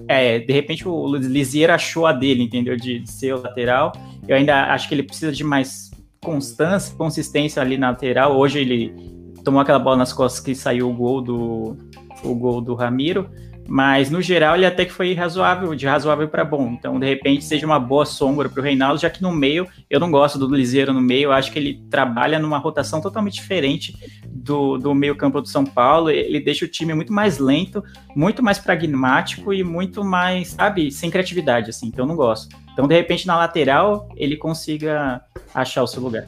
é, 0.07 0.39
de 0.39 0.53
repente 0.53 0.87
o 0.87 1.17
Lisier 1.17 1.71
achou 1.71 2.07
a 2.07 2.13
dele, 2.13 2.43
entendeu? 2.43 2.77
De, 2.77 2.99
de 2.99 3.11
ser 3.11 3.35
o 3.35 3.41
lateral. 3.41 3.93
Eu 4.27 4.37
ainda 4.37 4.73
acho 4.73 4.89
que 4.89 4.95
ele 4.95 5.03
precisa 5.03 5.33
de 5.33 5.43
mais 5.43 5.91
constância, 6.21 6.95
consistência 6.97 7.63
ali 7.63 7.79
na 7.79 7.91
lateral. 7.91 8.37
Hoje 8.37 8.59
ele 8.59 9.18
tomou 9.45 9.61
aquela 9.61 9.79
bola 9.79 9.97
nas 9.97 10.13
costas 10.13 10.41
que 10.41 10.55
saiu 10.55 10.91
o 10.91 10.95
gol 10.95 11.21
do 11.21 11.77
o 12.25 12.35
gol 12.35 12.61
do 12.61 12.75
Ramiro, 12.75 13.31
mas 13.69 14.11
no 14.11 14.23
geral 14.23 14.57
ele 14.57 14.65
até 14.65 14.87
que 14.87 14.93
foi 14.93 15.13
razoável, 15.13 15.75
de 15.75 15.87
razoável 15.87 16.27
para 16.27 16.43
bom. 16.43 16.69
Então, 16.73 16.99
de 16.99 17.07
repente, 17.07 17.45
seja 17.45 17.67
uma 17.67 17.79
boa 17.79 18.07
sombra 18.07 18.49
para 18.49 18.61
o 18.61 18.63
Reinaldo, 18.63 18.99
já 18.99 19.11
que 19.11 19.23
no 19.23 19.31
meio, 19.31 19.69
eu 19.91 20.01
não 20.01 20.11
gosto 20.11 20.39
do 20.39 20.55
Liseiro 20.55 20.93
no 20.93 21.03
meio, 21.03 21.25
eu 21.25 21.33
acho 21.33 21.53
que 21.53 21.59
ele 21.59 21.85
trabalha 21.91 22.39
numa 22.39 22.57
rotação 22.57 23.01
totalmente 23.01 23.35
diferente 23.35 23.95
do, 24.27 24.79
do 24.79 24.95
meio-campo 24.95 25.43
do 25.43 25.49
São 25.49 25.65
Paulo. 25.65 26.09
Ele 26.09 26.41
deixa 26.41 26.65
o 26.65 26.69
time 26.69 26.95
muito 26.95 27.13
mais 27.13 27.39
lento, 27.39 27.85
muito 28.17 28.43
mais 28.43 28.59
pragmático 28.59 29.53
e 29.53 29.63
muito 29.63 30.03
mais, 30.03 30.49
sabe, 30.49 30.91
sem 30.91 31.11
criatividade, 31.11 31.69
assim. 31.69 31.89
Então, 31.89 32.05
eu 32.05 32.09
não 32.09 32.17
gosto. 32.17 32.57
Então, 32.73 32.89
de 32.89 32.95
repente, 32.95 33.27
na 33.27 33.37
lateral, 33.37 34.09
ele 34.17 34.37
consiga 34.37 35.21
achar 35.55 35.83
o 35.83 35.87
seu 35.87 36.03
lugar. 36.03 36.25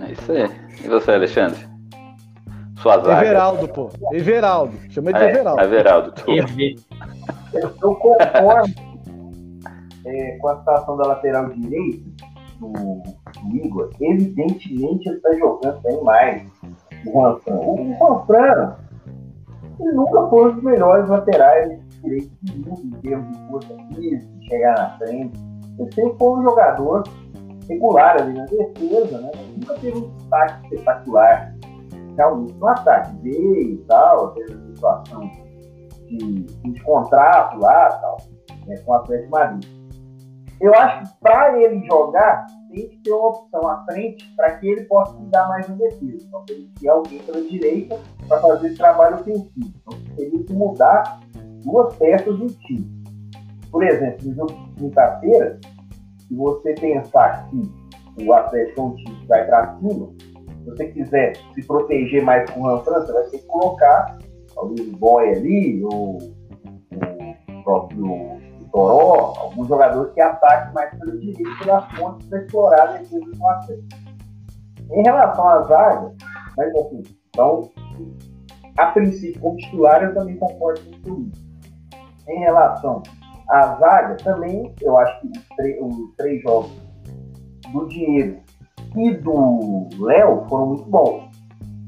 É 0.00 0.12
isso 0.12 0.32
aí. 0.32 0.67
E 0.82 0.88
você, 0.88 1.12
Alexandre? 1.12 1.66
Sua 2.80 2.98
zaga. 2.98 3.26
Everaldo, 3.26 3.68
pô. 3.68 3.90
Everaldo. 4.12 4.76
Chama 4.90 5.12
de 5.12 5.18
é, 5.18 5.30
Everaldo. 5.30 5.62
Everaldo. 5.62 6.14
Eu 7.54 7.70
concordo 7.74 8.74
é, 10.06 10.38
com 10.38 10.48
a 10.48 10.58
situação 10.58 10.96
da 10.96 11.08
lateral 11.08 11.48
direita 11.50 12.08
do, 12.60 12.72
do 12.72 13.56
Igor. 13.56 13.90
Evidentemente 14.00 15.08
ele 15.08 15.16
está 15.16 15.32
jogando 15.34 15.80
bem 15.82 16.04
mais. 16.04 16.42
O 17.06 17.12
Juan 17.12 17.38
Fran. 17.40 17.56
O 17.56 17.94
Juan 17.98 18.26
Fran, 18.26 18.76
ele 19.80 19.92
nunca 19.92 20.28
foi 20.28 20.50
um 20.50 20.54
dos 20.54 20.62
melhores 20.62 21.08
laterais 21.08 21.80
direitos 22.02 22.30
do 22.42 22.68
mundo 22.68 22.82
em 22.84 23.00
termos 23.00 23.36
de 23.36 23.48
força 23.48 23.74
física, 23.94 24.26
de 24.38 24.46
chegar 24.46 24.76
na 24.76 24.98
frente. 24.98 25.38
Ele 25.78 25.92
sempre 25.92 26.18
foi 26.18 26.38
um 26.38 26.42
jogador 26.42 27.04
regular 27.68 28.20
ali 28.20 28.34
na 28.34 28.44
defesa, 28.46 29.20
né? 29.20 29.30
Nunca 29.56 29.74
teve 29.74 29.98
um 29.98 30.08
destaque 30.16 30.74
espetacular. 30.74 31.54
Realmente 32.16 32.54
no 32.54 32.68
ataque 32.68 33.16
veio 33.22 33.70
e 33.70 33.76
tal, 33.86 34.32
teve 34.32 34.52
a 34.52 34.66
situação 34.66 35.30
de, 36.08 36.42
de 36.42 36.82
contrato 36.82 37.58
lá 37.58 37.88
tal, 38.00 38.16
né, 38.66 38.76
com 38.78 38.90
o 38.90 38.94
Atlético 38.94 39.30
Madrid. 39.30 39.78
Eu 40.60 40.74
acho 40.74 41.12
que 41.12 41.20
para 41.20 41.56
ele 41.60 41.86
jogar, 41.86 42.46
tem 42.68 42.88
que 42.88 42.96
ter 42.98 43.12
uma 43.12 43.28
opção 43.28 43.68
à 43.68 43.84
frente 43.84 44.28
para 44.36 44.56
que 44.56 44.68
ele 44.68 44.84
possa 44.84 45.16
dar 45.30 45.48
mais 45.48 45.68
no 45.68 45.76
defesa. 45.76 46.26
Então, 46.26 46.44
tem 46.44 46.56
que 46.56 46.80
ter 46.80 46.88
alguém 46.88 47.18
pela 47.20 47.40
direita 47.40 47.98
para 48.26 48.40
fazer 48.40 48.66
esse 48.66 48.76
trabalho 48.76 49.20
ofensivo. 49.20 49.50
Então, 49.56 49.98
teria 50.16 50.44
que 50.44 50.52
mudar 50.52 51.20
duas 51.64 51.94
peças 51.96 52.36
do 52.36 52.46
time. 52.48 52.98
Por 53.70 53.84
exemplo, 53.84 54.28
no 54.28 54.34
jogo 54.34 54.52
de 54.52 54.74
quinta-feira, 54.74 55.60
se 56.28 56.34
você 56.34 56.74
pensar 56.74 57.48
que 57.50 58.24
o 58.24 58.32
Atlético 58.32 58.80
é 58.80 58.84
um 58.84 58.94
time 58.96 59.16
que 59.16 59.26
vai 59.26 59.46
para 59.46 59.78
cima, 59.78 60.08
se 60.18 60.70
você 60.70 60.88
quiser 60.88 61.36
se 61.54 61.66
proteger 61.66 62.22
mais 62.22 62.48
com 62.50 62.60
o 62.60 62.66
Ran 62.66 62.84
França, 62.84 63.12
vai 63.12 63.24
ter 63.24 63.38
que 63.38 63.46
colocar 63.46 64.18
talvez 64.54 64.80
o 64.80 64.96
Boy 64.96 65.30
ali, 65.30 65.84
ou 65.84 66.18
o 66.18 67.62
próprio 67.64 68.38
Toró, 68.72 69.32
alguns 69.38 69.68
jogadores 69.68 70.12
que 70.12 70.20
ataquem 70.20 70.74
mais 70.74 70.90
pelo 70.98 71.18
direito 71.18 71.58
pelas 71.58 71.84
pontes 71.96 72.28
para 72.28 72.42
explorar 72.42 72.82
a 72.82 72.92
defesa 72.98 73.24
do 73.24 73.46
Atlético. 73.46 73.88
Em 74.90 75.02
relação 75.02 75.48
à 75.48 75.62
zaga, 75.62 76.14
mas 76.56 76.74
assim, 76.76 77.02
então, 77.28 77.70
a 78.76 78.86
princípio, 78.86 79.40
como 79.40 79.56
titular, 79.56 80.02
eu 80.02 80.14
também 80.14 80.36
concordo 80.36 80.80
com 81.02 81.22
isso. 81.22 81.48
Em 82.28 82.40
relação 82.40 83.02
a 83.48 83.76
zaga, 83.76 84.16
também, 84.16 84.74
eu 84.80 84.96
acho 84.98 85.20
que 85.20 85.28
os, 85.80 86.14
três 86.16 86.42
jogos 86.42 86.70
do 87.72 87.86
Diego 87.88 88.40
e 88.96 89.10
do 89.14 89.88
Léo 89.98 90.44
foram 90.48 90.66
muito 90.66 90.84
bons. 90.84 91.28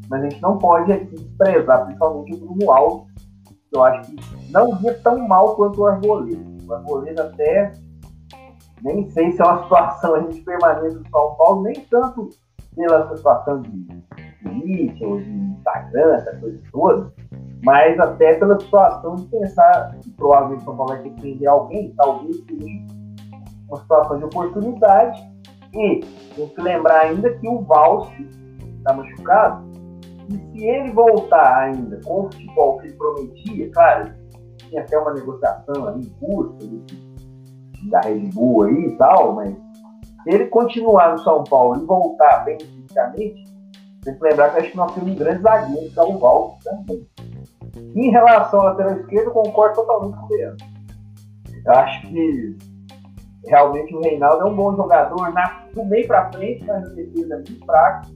Mas 0.09 0.23
a 0.23 0.29
gente 0.29 0.43
não 0.43 0.59
pode 0.59 0.93
aqui 0.93 1.15
desprezar, 1.15 1.85
principalmente 1.85 2.35
o 2.35 2.39
Bruno 2.39 2.73
Alves, 2.73 3.13
que 3.47 3.77
eu 3.77 3.85
acho 3.85 4.11
que 4.11 4.51
não 4.51 4.75
via 4.77 4.95
tão 5.01 5.19
mal 5.29 5.55
quanto 5.55 5.81
o 5.81 5.87
Arboleda. 5.87 6.45
O 6.67 6.75
Arboleda 6.75 7.25
até, 7.25 7.73
nem 8.83 9.09
sei 9.11 9.33
se 9.33 9.41
é 9.41 9.45
uma 9.45 9.63
situação 9.65 10.15
a 10.15 10.21
gente 10.21 10.41
permanente 10.41 10.97
do 10.97 11.09
São 11.11 11.35
Paulo, 11.37 11.63
nem 11.63 11.75
tanto 11.91 12.31
pela 12.75 13.17
situação 13.17 13.61
de 13.61 14.03
política 14.43 15.07
ou 15.07 15.21
de 15.21 15.50
Instagram, 15.61 16.15
essa 16.15 16.37
coisa 16.37 16.61
toda, 16.73 17.13
mas 17.63 17.99
até 18.01 18.35
pela 18.35 18.59
situação 18.59 19.17
de 19.17 19.27
pensar 19.27 19.97
que 20.03 20.11
provavelmente 20.11 20.65
São 20.65 20.77
Paulo 20.77 20.93
vai 20.93 21.03
ter 21.03 21.11
que 21.11 21.21
prender 21.21 21.49
alguém, 21.49 21.95
talvez 21.97 22.37
seja 22.45 22.67
uma 23.69 23.79
situação 23.81 24.19
de 24.19 24.25
oportunidade 24.25 25.31
E 25.73 26.01
tem 26.35 26.49
que 26.49 26.61
lembrar 26.61 27.03
ainda 27.03 27.33
que 27.33 27.49
o 27.49 27.61
Valse 27.63 28.29
está 28.79 28.93
machucado. 28.93 29.71
E 30.29 30.37
se 30.37 30.65
ele 30.65 30.91
voltar 30.93 31.59
ainda 31.65 32.01
com 32.05 32.23
o 32.23 32.33
futebol 32.33 32.79
que 32.79 32.87
ele 32.89 32.97
prometia, 32.97 33.71
claro, 33.73 34.13
tinha 34.57 34.83
até 34.83 34.99
uma 34.99 35.15
negociação 35.15 35.87
ali 35.87 36.07
em 36.07 36.11
curso 36.19 36.59
da 37.91 38.01
Red 38.01 38.31
Bull 38.33 38.65
aí 38.65 38.87
e 38.87 38.97
tal, 38.97 39.35
mas 39.35 39.55
se 40.23 40.31
ele 40.31 40.47
continuar 40.47 41.13
no 41.13 41.19
São 41.19 41.45
Paulo 41.45 41.83
e 41.83 41.87
voltar 41.87 42.45
bem 42.45 42.59
fisicamente, 42.59 43.45
tem 44.03 44.15
que 44.15 44.25
lembrar 44.25 44.51
que 44.51 44.77
nós 44.77 44.93
temos 44.93 45.11
um 45.11 45.15
grande 45.15 45.43
zagueiro, 45.43 45.91
que 45.91 45.99
é 45.99 46.03
o 46.03 46.19
Valse 46.19 46.65
também. 46.65 47.07
Em 47.95 48.11
relação 48.11 48.61
ao 48.61 48.67
lateral 48.67 49.01
esquerdo, 49.01 49.31
concordo 49.31 49.75
totalmente 49.77 50.17
com 50.17 50.27
o 50.27 50.37
Leandro. 50.37 50.67
Eu 51.65 51.73
acho 51.73 52.07
que 52.09 52.57
realmente 53.47 53.95
o 53.95 54.01
Reinaldo 54.01 54.47
é 54.47 54.51
um 54.51 54.57
bom 54.57 54.75
jogador 54.75 55.33
na, 55.33 55.67
do 55.75 55.85
meio 55.85 56.07
para 56.07 56.33
frente, 56.33 56.65
mas 56.65 56.83
na 56.83 56.95
defesa 56.95 57.35
é 57.35 57.37
muito 57.37 57.67
fraco. 57.67 58.07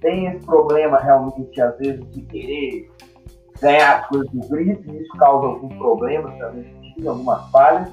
Tem 0.00 0.26
esse 0.26 0.44
problema 0.44 0.98
realmente, 0.98 1.60
às 1.60 1.76
vezes, 1.78 2.08
de 2.10 2.22
querer 2.22 2.90
ganhar 3.60 4.00
as 4.00 4.08
coisas 4.08 4.30
do 4.30 4.48
grito, 4.48 4.90
e 4.90 5.02
isso 5.02 5.12
causa 5.18 5.46
alguns 5.46 5.74
problemas 5.76 6.38
também, 6.38 6.66
algumas 7.06 7.50
falhas. 7.50 7.90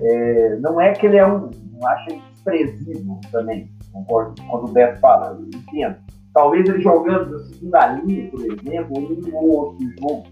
É, 0.00 0.56
não 0.56 0.80
é 0.80 0.92
que 0.92 1.06
ele 1.06 1.16
é 1.16 1.26
um. 1.26 1.50
Não 1.72 1.88
acho 1.88 2.20
desprezível 2.32 3.20
também, 3.30 3.70
concordo 4.04 4.42
quando 4.50 4.68
o 4.68 4.72
Beto 4.72 5.00
fala, 5.00 5.38
eu 5.38 5.46
entendo. 5.46 5.96
Talvez 6.32 6.68
ele 6.68 6.82
jogando 6.82 7.30
na 7.30 7.38
segunda 7.38 7.86
linha, 7.86 8.30
por 8.30 8.40
exemplo, 8.40 8.98
um 8.98 9.36
ou 9.36 9.56
outro 9.56 9.86
jogo 9.98 10.26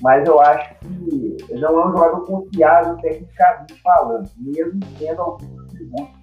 mas 0.00 0.26
eu 0.26 0.40
acho 0.40 0.74
que 0.78 1.54
não 1.54 1.80
é 1.80 1.88
um 1.88 1.90
jogador 1.90 2.24
confiável 2.24 2.96
tecnicamente 2.98 3.74
falando, 3.82 4.30
mesmo 4.38 4.80
tendo 4.98 5.20
alguns 5.20 5.58
atributos 5.64 6.14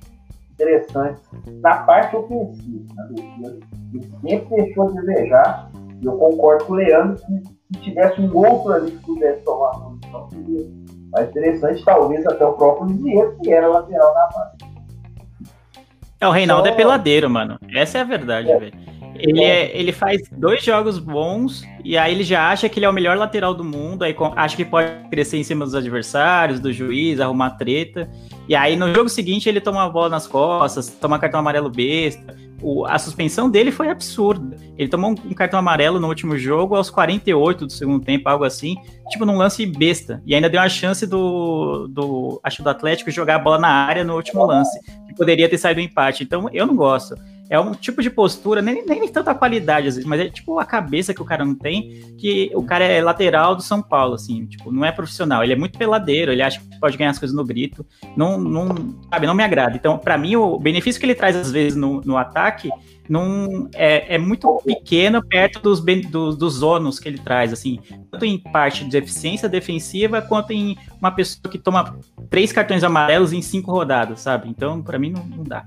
interessantes 0.52 1.24
na 1.62 1.84
parte 1.84 2.16
ofensiva, 2.16 2.94
na 2.96 3.04
defesa. 3.04 3.60
Ele 3.94 4.04
sempre 4.22 4.64
deixou 4.64 4.88
a 4.88 4.92
desejar, 4.92 5.72
e 6.02 6.06
eu 6.06 6.14
concordo 6.14 6.66
com 6.66 6.74
o 6.74 6.76
Leandro 6.78 7.18
que 7.18 7.78
se 7.78 7.82
tivesse 7.82 8.22
um 8.22 8.36
outro 8.36 8.74
ali 8.74 8.92
que 8.92 9.06
pudesse 9.06 9.44
tomar 9.44 9.72
a 9.72 9.80
posição, 9.80 10.30
seria 10.30 10.72
mais 11.12 11.30
interessante, 11.30 11.84
talvez 11.84 12.26
até 12.26 12.46
o 12.46 12.54
próprio 12.54 12.88
Lisieiro, 12.88 13.38
que 13.42 13.52
era 13.52 13.68
lateral 13.68 14.14
na 14.14 14.28
base. 14.28 14.65
É, 16.20 16.28
o 16.28 16.32
Reinaldo 16.32 16.68
é 16.68 16.72
peladeiro, 16.72 17.30
mano. 17.30 17.60
Essa 17.74 18.00
é 18.00 18.02
a 18.02 18.06
verdade, 18.06 18.50
é. 18.50 18.60
velho. 18.60 18.74
Ele, 19.18 19.42
é, 19.42 19.78
ele 19.78 19.94
faz 19.94 20.22
dois 20.30 20.64
jogos 20.64 21.00
bons 21.00 21.64
e 21.84 21.98
aí 21.98 22.14
ele 22.14 22.24
já 22.24 22.50
acha 22.50 22.68
que 22.68 22.80
ele 22.80 22.86
é 22.86 22.90
o 22.90 22.94
melhor 22.94 23.18
lateral 23.18 23.54
do 23.54 23.64
mundo, 23.64 24.04
aí 24.04 24.14
acha 24.36 24.58
que 24.58 24.66
pode 24.66 24.90
crescer 25.10 25.38
em 25.38 25.44
cima 25.44 25.64
dos 25.64 25.74
adversários, 25.74 26.60
do 26.60 26.72
juiz, 26.74 27.22
arrumar 27.22 27.52
treta. 27.52 28.10
E 28.48 28.56
aí 28.56 28.76
no 28.76 28.94
jogo 28.94 29.10
seguinte 29.10 29.50
ele 29.50 29.60
toma 29.60 29.84
a 29.84 29.90
bola 29.90 30.10
nas 30.10 30.28
costas, 30.28 30.88
toma 30.90 31.20
cartão 31.20 31.40
amarelo 31.40 31.70
besta. 31.70 32.36
O, 32.62 32.86
a 32.86 32.98
suspensão 32.98 33.50
dele 33.50 33.72
foi 33.72 33.90
absurda. 33.90 34.56
Ele 34.78 34.88
tomou 34.88 35.12
um, 35.12 35.14
um, 35.14 35.34
cartão 35.34 35.60
amarelo 35.60 36.00
no 36.00 36.08
último 36.08 36.38
jogo 36.38 36.76
aos 36.76 36.90
48 36.90 37.66
do 37.66 37.72
segundo 37.72 38.04
tempo, 38.04 38.30
algo 38.30 38.44
assim, 38.44 38.76
tipo 39.10 39.26
num 39.26 39.38
lance 39.38 39.66
besta. 39.66 40.22
E 40.26 40.34
ainda 40.34 40.50
deu 40.50 40.62
a 40.62 40.70
chance 40.70 41.06
do, 41.06 41.88
do 41.88 42.40
acho 42.44 42.64
do 42.64 42.70
Atlético 42.70 43.12
jogar 43.12 43.36
a 43.36 43.40
bola 43.40 43.60
na 43.60 43.68
área 43.68 44.04
no 44.04 44.16
último 44.16 44.46
lance, 44.46 44.80
que 45.08 45.16
poderia 45.16 45.50
ter 45.50 45.58
saído 45.58 45.80
um 45.80 45.84
empate. 45.84 46.24
Então 46.24 46.50
eu 46.54 46.66
não 46.66 46.76
gosto 46.76 47.16
é 47.50 47.60
um 47.60 47.72
tipo 47.72 48.02
de 48.02 48.10
postura, 48.10 48.62
nem, 48.62 48.86
nem 48.86 49.08
tanta 49.08 49.36
qualidade, 49.36 49.88
às 49.88 49.96
vezes, 49.96 50.10
mas 50.10 50.20
é 50.20 50.30
tipo 50.30 50.60
a 50.60 50.66
cabeça 50.66 51.14
que 51.14 51.22
o 51.22 51.26
cara 51.26 51.46
não 51.46 51.56
tem, 51.56 52.16
que 52.18 52.52
o 52.56 52.64
cara 52.64 52.84
é 52.84 53.02
lateral 53.02 53.56
do 53.56 53.62
São 53.62 53.82
Paulo, 53.82 54.16
assim, 54.16 54.46
tipo, 54.46 54.72
não 54.72 54.84
é 54.84 54.92
profissional, 54.92 55.44
ele 55.44 55.54
é 55.54 55.56
muito 55.56 55.78
peladeiro, 55.78 56.32
ele 56.32 56.42
acha 56.42 56.60
que 56.60 56.80
pode 56.80 56.98
ganhar 56.98 57.12
as 57.12 57.20
coisas 57.20 57.36
no 57.36 57.46
grito, 57.46 57.86
não, 58.16 58.40
não 58.40 58.68
sabe, 59.10 59.28
não 59.28 59.36
me 59.36 59.44
agrada. 59.44 59.76
Então, 59.76 59.98
para 59.98 60.18
mim, 60.18 60.36
o 60.36 60.58
benefício 60.58 61.00
que 61.00 61.06
ele 61.06 61.16
traz, 61.16 61.36
às 61.36 61.52
vezes, 61.52 61.76
no, 61.76 62.02
no 62.02 62.18
ataque, 62.18 62.70
não, 63.08 63.70
é, 63.74 64.16
é 64.16 64.18
muito 64.18 64.62
pequeno 64.66 65.24
perto 65.24 65.60
dos, 65.60 65.80
dos, 66.36 66.64
ônus 66.64 67.00
que 67.00 67.08
ele 67.08 67.20
traz, 67.20 67.54
assim, 67.54 67.80
tanto 68.10 68.26
em 68.26 68.40
parte 68.40 68.84
de 68.86 68.98
eficiência 68.98 69.48
defensiva, 69.48 70.22
quanto 70.22 70.52
em 70.52 70.76
uma 71.00 71.12
pessoa 71.12 71.52
que 71.52 71.60
toma 71.60 71.98
três 72.30 72.52
cartões 72.52 72.84
amarelos 72.84 73.32
em 73.32 73.42
cinco 73.42 73.72
rodadas, 73.72 74.22
sabe? 74.22 74.50
Então, 74.50 74.82
para 74.82 74.98
mim, 74.98 75.12
não, 75.12 75.24
não 75.24 75.44
dá. 75.44 75.66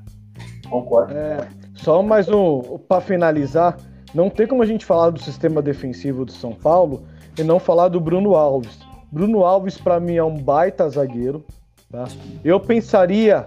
Concordo. 0.70 1.12
É, 1.12 1.48
só 1.74 2.02
mais 2.02 2.28
um, 2.28 2.78
para 2.88 3.00
finalizar, 3.00 3.78
não 4.14 4.30
tem 4.30 4.46
como 4.46 4.62
a 4.62 4.66
gente 4.66 4.84
falar 4.84 5.10
do 5.10 5.20
sistema 5.20 5.62
defensivo 5.62 6.24
do 6.24 6.32
São 6.32 6.52
Paulo 6.52 7.02
e 7.38 7.42
não 7.42 7.58
falar 7.58 7.88
do 7.88 8.00
Bruno 8.00 8.34
Alves. 8.34 8.78
Bruno 9.10 9.44
Alves, 9.44 9.78
para 9.78 9.98
mim, 9.98 10.16
é 10.16 10.24
um 10.24 10.36
baita 10.36 10.88
zagueiro. 10.88 11.44
Tá? 11.90 12.04
Eu 12.44 12.60
pensaria 12.60 13.46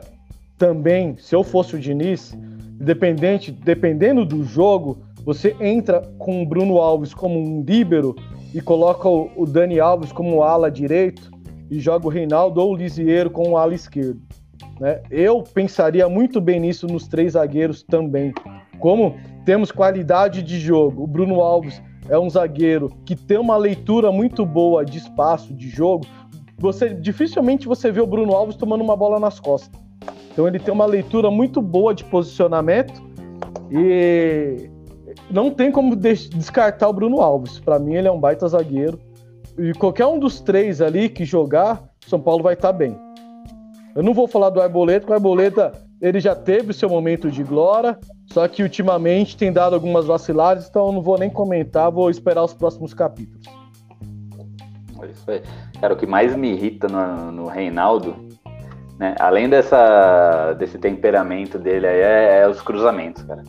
também, 0.58 1.16
se 1.18 1.36
eu 1.36 1.44
fosse 1.44 1.76
o 1.76 1.80
Diniz, 1.80 2.34
independente, 2.80 3.52
dependendo 3.52 4.26
do 4.26 4.44
jogo, 4.44 5.00
você 5.24 5.56
entra 5.60 6.02
com 6.18 6.42
o 6.42 6.46
Bruno 6.46 6.78
Alves 6.78 7.14
como 7.14 7.40
um 7.40 7.64
líbero 7.64 8.16
e 8.54 8.62
coloca 8.62 9.08
o 9.08 9.46
Dani 9.46 9.80
Alves 9.80 10.12
como 10.12 10.44
ala 10.44 10.70
direito 10.70 11.32
e 11.70 11.80
joga 11.80 12.08
o 12.08 12.10
Reinaldo 12.10 12.60
ou 12.60 12.74
o 12.74 12.76
Lisieiro 12.76 13.30
com 13.30 13.52
o 13.52 13.58
ala 13.58 13.74
esquerdo. 13.74 14.22
Né? 14.82 15.00
Eu 15.12 15.44
pensaria 15.44 16.10
muito 16.10 16.42
bem 16.42 16.60
nisso 16.60 16.88
nos 16.88 17.08
três 17.08 17.34
zagueiros 17.34 17.84
também. 17.84 18.34
Como 18.80 19.16
temos 19.46 19.72
qualidade 19.72 20.42
de 20.42 20.60
jogo, 20.60 21.04
o 21.04 21.08
Bruno 21.08 21.40
Alves 21.40 21.80
é 22.10 22.18
um 22.18 22.28
zagueiro 22.28 22.90
que 23.06 23.16
tem 23.16 23.38
uma 23.38 23.56
leitura 23.58 24.12
muito 24.12 24.44
boa 24.44 24.84
de 24.84 24.98
espaço, 24.98 25.54
de 25.54 25.70
jogo. 25.70 26.08
Você 26.58 26.96
dificilmente 26.96 27.68
você 27.68 27.92
vê 27.92 28.02
o 28.02 28.08
Bruno 28.08 28.34
Alves 28.34 28.56
tomando 28.56 28.84
uma 28.84 28.98
bola 28.98 29.20
nas 29.20 29.40
costas. 29.40 29.80
Então 30.32 30.48
ele 30.48 30.58
tem 30.58 30.74
uma 30.74 30.88
leitura 30.88 31.30
muito 31.30 31.62
boa 31.62 31.94
de 31.94 32.04
posicionamento 32.06 33.04
e 33.70 34.68
não 35.30 35.52
tem 35.52 35.72
como 35.72 35.96
descartar 35.96 36.90
o 36.90 36.94
Bruno 36.94 37.22
Alves. 37.22 37.60
Para 37.60 37.78
mim 37.78 37.94
ele 37.94 38.08
é 38.08 38.12
um 38.12 38.20
baita 38.20 38.48
zagueiro 38.48 39.00
e 39.60 39.74
qualquer 39.74 40.08
um 40.08 40.18
dos 40.18 40.42
três 40.42 40.82
ali 40.82 41.08
que 41.08 41.24
jogar, 41.24 41.84
São 42.08 42.20
Paulo 42.20 42.42
vai 42.42 42.56
estar 42.56 42.70
tá 42.70 42.74
bem. 42.74 43.11
Eu 43.96 44.04
não 44.04 44.14
vou 44.14 44.28
falar 44.28 44.50
do 44.50 44.62
Arboleta, 44.62 45.02
porque 45.02 45.12
o 45.12 45.16
Arboleta 45.16 45.74
ele 46.02 46.20
já 46.20 46.34
teve 46.34 46.72
o 46.72 46.74
seu 46.74 46.90
momento 46.90 47.30
de 47.30 47.44
glória, 47.44 47.98
só 48.32 48.48
que 48.48 48.64
ultimamente 48.64 49.38
tem 49.38 49.52
dado 49.52 49.76
algumas 49.76 50.06
vaciladas, 50.06 50.68
então 50.68 50.88
eu 50.88 50.92
não 50.94 51.02
vou 51.02 51.18
nem 51.18 51.30
comentar, 51.30 51.92
vou 51.92 52.10
esperar 52.10 52.44
os 52.44 52.54
próximos 52.54 52.94
capítulos. 52.94 53.46
É 55.02 55.08
isso 55.08 55.32
aí. 55.32 55.42
Cara, 55.80 55.94
o 55.94 55.98
que 55.98 56.08
mais 56.08 56.36
me 56.36 56.52
irrita 56.52 56.88
no, 56.88 57.32
no 57.32 57.46
Reinaldo, 57.48 58.16
né, 58.98 59.16
além 59.20 59.50
dessa, 59.50 60.54
desse 60.54 60.78
temperamento 60.78 61.60
dele 61.60 61.88
aí, 61.88 62.00
é, 62.00 62.40
é, 62.42 62.48
os 62.48 62.62
cruzamentos, 62.62 63.24
cara. 63.24 63.44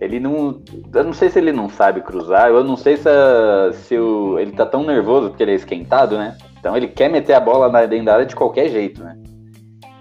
Ele 0.00 0.18
não. 0.18 0.62
Eu 0.94 1.04
não 1.04 1.12
sei 1.12 1.28
se 1.28 1.38
ele 1.38 1.52
não 1.52 1.68
sabe 1.68 2.00
cruzar, 2.00 2.48
eu 2.48 2.64
não 2.64 2.76
sei 2.76 2.96
se, 2.96 3.10
se 3.84 3.98
o, 3.98 4.38
ele 4.38 4.52
tá 4.52 4.64
tão 4.64 4.82
nervoso 4.82 5.28
porque 5.28 5.42
ele 5.42 5.52
é 5.52 5.56
esquentado, 5.56 6.16
né? 6.16 6.38
Então 6.58 6.74
ele 6.74 6.88
quer 6.88 7.10
meter 7.10 7.34
a 7.34 7.40
bola 7.40 7.68
na, 7.68 7.84
dentro 7.84 8.06
da 8.06 8.14
área 8.14 8.26
de 8.26 8.34
qualquer 8.34 8.70
jeito, 8.70 9.04
né? 9.04 9.18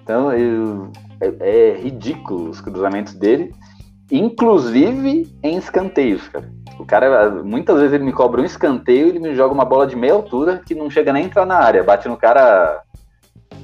Então, 0.09 0.33
eu, 0.33 0.91
é, 1.21 1.33
é, 1.39 1.73
ridículo 1.75 2.49
os 2.49 2.59
cruzamentos 2.59 3.13
dele, 3.13 3.53
inclusive 4.11 5.31
em 5.43 5.55
escanteios, 5.55 6.27
cara. 6.29 6.51
O 6.79 6.83
cara, 6.83 7.29
muitas 7.43 7.77
vezes 7.77 7.93
ele 7.93 8.05
me 8.05 8.11
cobra 8.11 8.41
um 8.41 8.43
escanteio 8.43 9.05
e 9.05 9.09
ele 9.09 9.19
me 9.19 9.35
joga 9.35 9.53
uma 9.53 9.63
bola 9.63 9.85
de 9.85 9.95
meia 9.95 10.13
altura 10.13 10.63
que 10.65 10.73
não 10.73 10.89
chega 10.89 11.13
nem 11.13 11.25
a 11.25 11.25
entrar 11.27 11.45
na 11.45 11.57
área, 11.57 11.83
bate 11.83 12.07
no 12.07 12.17
cara 12.17 12.81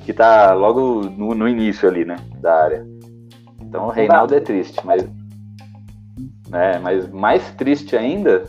que 0.04 0.14
tá 0.14 0.54
logo 0.54 1.10
no, 1.10 1.34
no 1.34 1.50
início 1.50 1.90
ali, 1.90 2.06
né, 2.06 2.18
da 2.40 2.54
área. 2.54 2.86
Então 3.60 3.88
o 3.88 3.90
Reinaldo 3.90 4.36
é 4.36 4.40
triste, 4.40 4.80
mas 4.86 5.04
é, 6.54 6.78
mas 6.78 7.10
mais 7.10 7.50
triste 7.56 7.98
ainda 7.98 8.44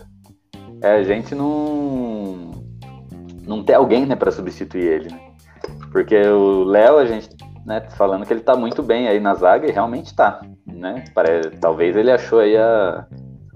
é 0.83 0.97
a 0.97 1.03
gente 1.03 1.35
não 1.35 2.51
não 3.47 3.65
ter 3.65 3.73
alguém, 3.73 4.05
né, 4.05 4.15
para 4.15 4.31
substituir 4.31 4.85
ele, 4.85 5.09
né? 5.11 5.21
Porque 5.91 6.21
o 6.29 6.63
Léo 6.65 6.99
a 6.99 7.07
gente 7.07 7.35
né, 7.67 7.81
falando 7.97 8.25
que 8.25 8.33
ele 8.33 8.41
tá 8.41 8.57
muito 8.57 8.81
bem 8.81 9.09
aí 9.09 9.19
na 9.19 9.35
zaga 9.35 9.67
e 9.67 9.73
realmente 9.73 10.15
tá, 10.15 10.41
né? 10.65 11.05
Parece, 11.13 11.51
talvez 11.61 11.97
ele 11.97 12.13
achou 12.13 12.39
aí 12.39 12.57
a, 12.57 13.05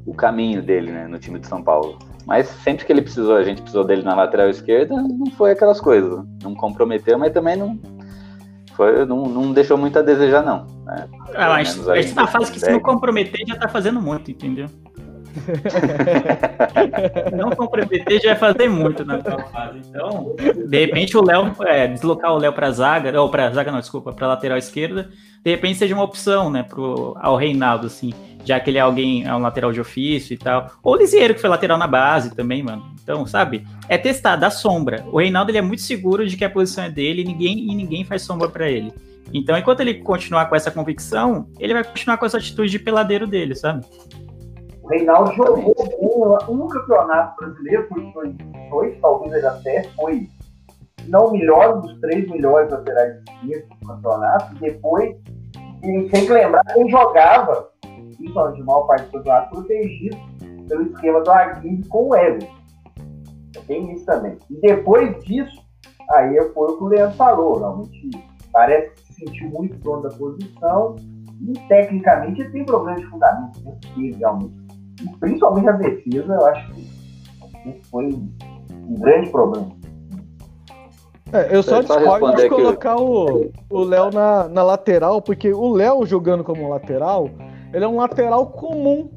o 0.05 0.13
caminho 0.13 0.61
dele, 0.61 0.91
né, 0.91 1.07
no 1.07 1.19
time 1.19 1.39
de 1.39 1.47
São 1.47 1.63
Paulo. 1.63 1.97
Mas 2.27 2.49
sempre 2.49 2.85
que 2.85 2.93
ele 2.93 3.03
precisou, 3.03 3.37
a 3.37 3.45
gente 3.45 3.63
precisou 3.63 3.85
dele 3.85 4.03
na 4.03 4.15
lateral 4.15 4.49
esquerda, 4.49 4.95
não 4.95 5.31
foi 5.33 5.53
aquelas 5.53 5.81
coisas. 5.81 6.23
Não 6.43 6.55
comprometeu, 6.55 7.19
mas 7.19 7.33
também 7.33 7.57
não 7.57 7.79
foi, 8.75 9.05
não, 9.07 9.25
não 9.25 9.53
deixou 9.53 9.79
muito 9.79 9.99
a 9.99 10.03
desejar, 10.03 10.43
não. 10.43 10.67
Né? 10.85 11.09
Ah, 11.35 11.49
mas 11.51 11.89
a 11.89 12.01
gente 12.01 12.15
tá 12.15 12.27
fase 12.27 12.51
que 12.51 12.59
se 12.59 12.71
não 12.71 12.81
comprometer 12.81 13.47
já 13.47 13.57
tá 13.57 13.69
fazendo 13.69 14.01
muito, 14.01 14.31
entendeu? 14.31 14.67
não 17.37 17.51
comprometer 17.51 18.21
já 18.21 18.35
vai 18.35 18.53
fazer 18.53 18.69
muito 18.69 19.05
na 19.05 19.19
fase. 19.19 19.81
Então, 19.89 20.35
de 20.37 20.79
repente 20.79 21.17
o 21.17 21.25
Léo, 21.25 21.55
é, 21.63 21.87
deslocar 21.87 22.33
o 22.33 22.39
Léo 22.39 22.53
para 22.53 22.71
zaga, 22.71 23.21
ou 23.21 23.31
para 23.31 23.51
zaga 23.51 23.73
não, 23.73 23.81
desculpa, 23.81 24.13
para 24.13 24.27
lateral 24.27 24.59
esquerda, 24.59 25.11
de 25.45 25.51
repente 25.51 25.79
seja 25.79 25.95
uma 25.95 26.05
opção, 26.05 26.51
né, 26.51 26.63
pro 26.63 27.17
ao 27.21 27.37
Reinaldo 27.37 27.87
assim, 27.87 28.13
já 28.45 28.59
que 28.59 28.71
ele 28.71 28.79
é 28.79 28.81
alguém, 28.81 29.27
é 29.27 29.35
um 29.35 29.41
lateral 29.41 29.73
de 29.73 29.81
ofício 29.81 30.35
e 30.35 30.39
tal. 30.39 30.71
Ou 30.83 30.95
o 30.95 30.97
Lisieiro 30.97 31.35
que 31.35 31.41
foi 31.41 31.51
lateral 31.51 31.79
na 31.79 31.87
base 31.87 32.35
também, 32.35 32.63
mano. 32.63 32.95
Então, 33.03 33.27
sabe? 33.27 33.67
É 33.89 33.99
testar, 33.99 34.37
dá 34.37 34.51
sombra. 34.51 35.05
O 35.13 35.19
Reinaldo 35.19 35.51
ele 35.51 35.59
é 35.59 35.63
muito 35.63 35.83
seguro 35.83 36.27
de 36.27 36.37
que 36.37 36.45
a 36.45 36.51
posição 36.51 36.85
é 36.85 36.91
dele 36.91 37.23
e 37.23 37.25
ninguém 37.25 37.71
e 37.71 37.75
ninguém 37.75 38.05
faz 38.05 38.23
sombra 38.23 38.49
para 38.49 38.71
ele. 38.71 38.93
Então, 39.33 39.57
enquanto 39.57 39.81
ele 39.81 39.95
continuar 39.95 40.47
com 40.47 40.57
essa 40.57 40.71
convicção, 40.71 41.49
ele 41.59 41.73
vai 41.73 41.85
continuar 41.85 42.17
com 42.17 42.27
essa 42.27 42.39
atitude 42.39 42.71
de 42.71 42.79
peladeiro 42.79 43.27
dele, 43.27 43.55
sabe? 43.55 43.85
Reinaldo 44.91 45.33
jogou 45.33 45.75
um 46.49 46.69
campeonato 46.69 47.37
brasileiro, 47.37 47.89
por 47.89 48.01
dois, 48.71 49.01
talvez 49.01 49.33
ele 49.33 49.47
até 49.47 49.85
foi 49.95 50.29
não 51.07 51.27
o 51.27 51.33
melhor 51.33 51.81
dos 51.81 51.99
três 52.01 52.29
melhores 52.29 52.71
laterais 52.71 53.17
do 53.43 53.87
campeonato. 53.87 54.55
Depois, 54.57 55.17
e 55.83 56.09
tem 56.09 56.27
que 56.27 56.33
lembrar 56.33 56.63
quem 56.65 56.89
jogava, 56.91 57.71
principalmente 58.17 58.57
de 58.57 58.63
maior 58.65 58.83
parte 58.83 59.05
do 59.07 59.13
campeonato, 59.13 59.51
protegido 59.51 60.17
pelo 60.69 60.83
esquema 60.83 61.21
do 61.21 61.31
Aguirre 61.31 61.89
com 61.89 62.09
o 62.09 62.15
Everton. 62.15 62.61
Tem 63.67 63.93
isso 63.93 64.05
também. 64.05 64.37
E 64.51 64.61
depois 64.61 65.23
disso, 65.25 65.65
aí 66.11 66.37
foi 66.53 66.73
o 66.73 66.77
que 66.77 66.85
o 66.85 66.89
Leandro 66.89 67.17
falou. 67.17 67.59
Realmente 67.59 68.11
parece 68.53 68.91
que 68.95 69.01
se 69.01 69.13
sentiu 69.15 69.49
muito 69.51 69.77
dono 69.79 70.03
da 70.03 70.11
posição 70.11 70.97
e 71.41 71.53
tecnicamente 71.69 72.41
ele 72.41 72.51
tem 72.51 72.65
problemas 72.65 73.01
de 73.01 73.07
fundamento. 73.07 73.61
Teve, 73.95 74.13
realmente. 74.19 74.70
Principalmente 75.19 75.69
a 75.69 75.73
defesa, 75.73 76.35
eu 76.35 76.47
acho 76.47 76.73
que 76.73 77.81
foi 77.91 78.07
um 78.07 78.95
grande 79.01 79.31
problema. 79.31 79.69
É, 81.33 81.55
eu 81.55 81.63
só 81.63 81.81
discordo 81.81 82.35
de 82.37 82.49
colocar 82.49 82.97
o 82.97 83.51
Léo 83.71 84.11
na, 84.11 84.49
na 84.49 84.63
lateral, 84.63 85.23
porque 85.23 85.53
o 85.53 85.69
Léo 85.69 86.05
jogando 86.05 86.43
como 86.43 86.69
lateral, 86.69 87.31
ele 87.73 87.85
é 87.85 87.89
um 87.89 87.97
lateral 87.97 88.47
comum. 88.49 89.09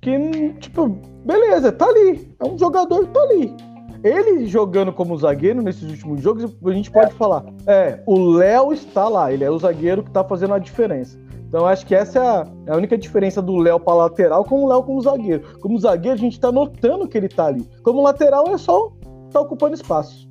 Que, 0.00 0.52
tipo, 0.60 0.98
beleza, 1.24 1.72
tá 1.72 1.86
ali. 1.86 2.30
É 2.38 2.44
um 2.44 2.58
jogador 2.58 3.06
que 3.06 3.12
tá 3.12 3.22
ali. 3.22 3.56
Ele 4.02 4.44
jogando 4.44 4.92
como 4.92 5.16
zagueiro 5.16 5.62
nesses 5.62 5.90
últimos 5.90 6.20
jogos, 6.20 6.54
a 6.62 6.70
gente 6.72 6.90
pode 6.90 7.14
falar, 7.14 7.42
é, 7.66 8.00
o 8.04 8.32
Léo 8.32 8.74
está 8.74 9.08
lá, 9.08 9.32
ele 9.32 9.44
é 9.44 9.50
o 9.50 9.58
zagueiro 9.58 10.02
que 10.02 10.10
tá 10.10 10.22
fazendo 10.22 10.52
a 10.52 10.58
diferença. 10.58 11.18
Então 11.48 11.66
acho 11.66 11.86
que 11.86 11.94
essa 11.94 12.18
é 12.18 12.22
a, 12.22 12.46
é 12.66 12.72
a 12.72 12.76
única 12.76 12.98
diferença 12.98 13.40
do 13.40 13.56
Léo 13.56 13.78
para 13.78 13.94
lateral 13.94 14.44
com 14.44 14.64
o 14.64 14.68
Léo 14.68 14.82
como 14.82 15.00
zagueiro. 15.00 15.58
Como 15.60 15.78
zagueiro, 15.78 16.16
a 16.16 16.20
gente 16.20 16.40
tá 16.40 16.50
notando 16.50 17.06
que 17.06 17.16
ele 17.16 17.28
tá 17.28 17.46
ali. 17.46 17.62
Como 17.82 18.02
lateral, 18.02 18.44
é 18.48 18.58
só 18.58 18.92
tá 19.32 19.40
ocupando 19.40 19.74
espaço. 19.74 20.28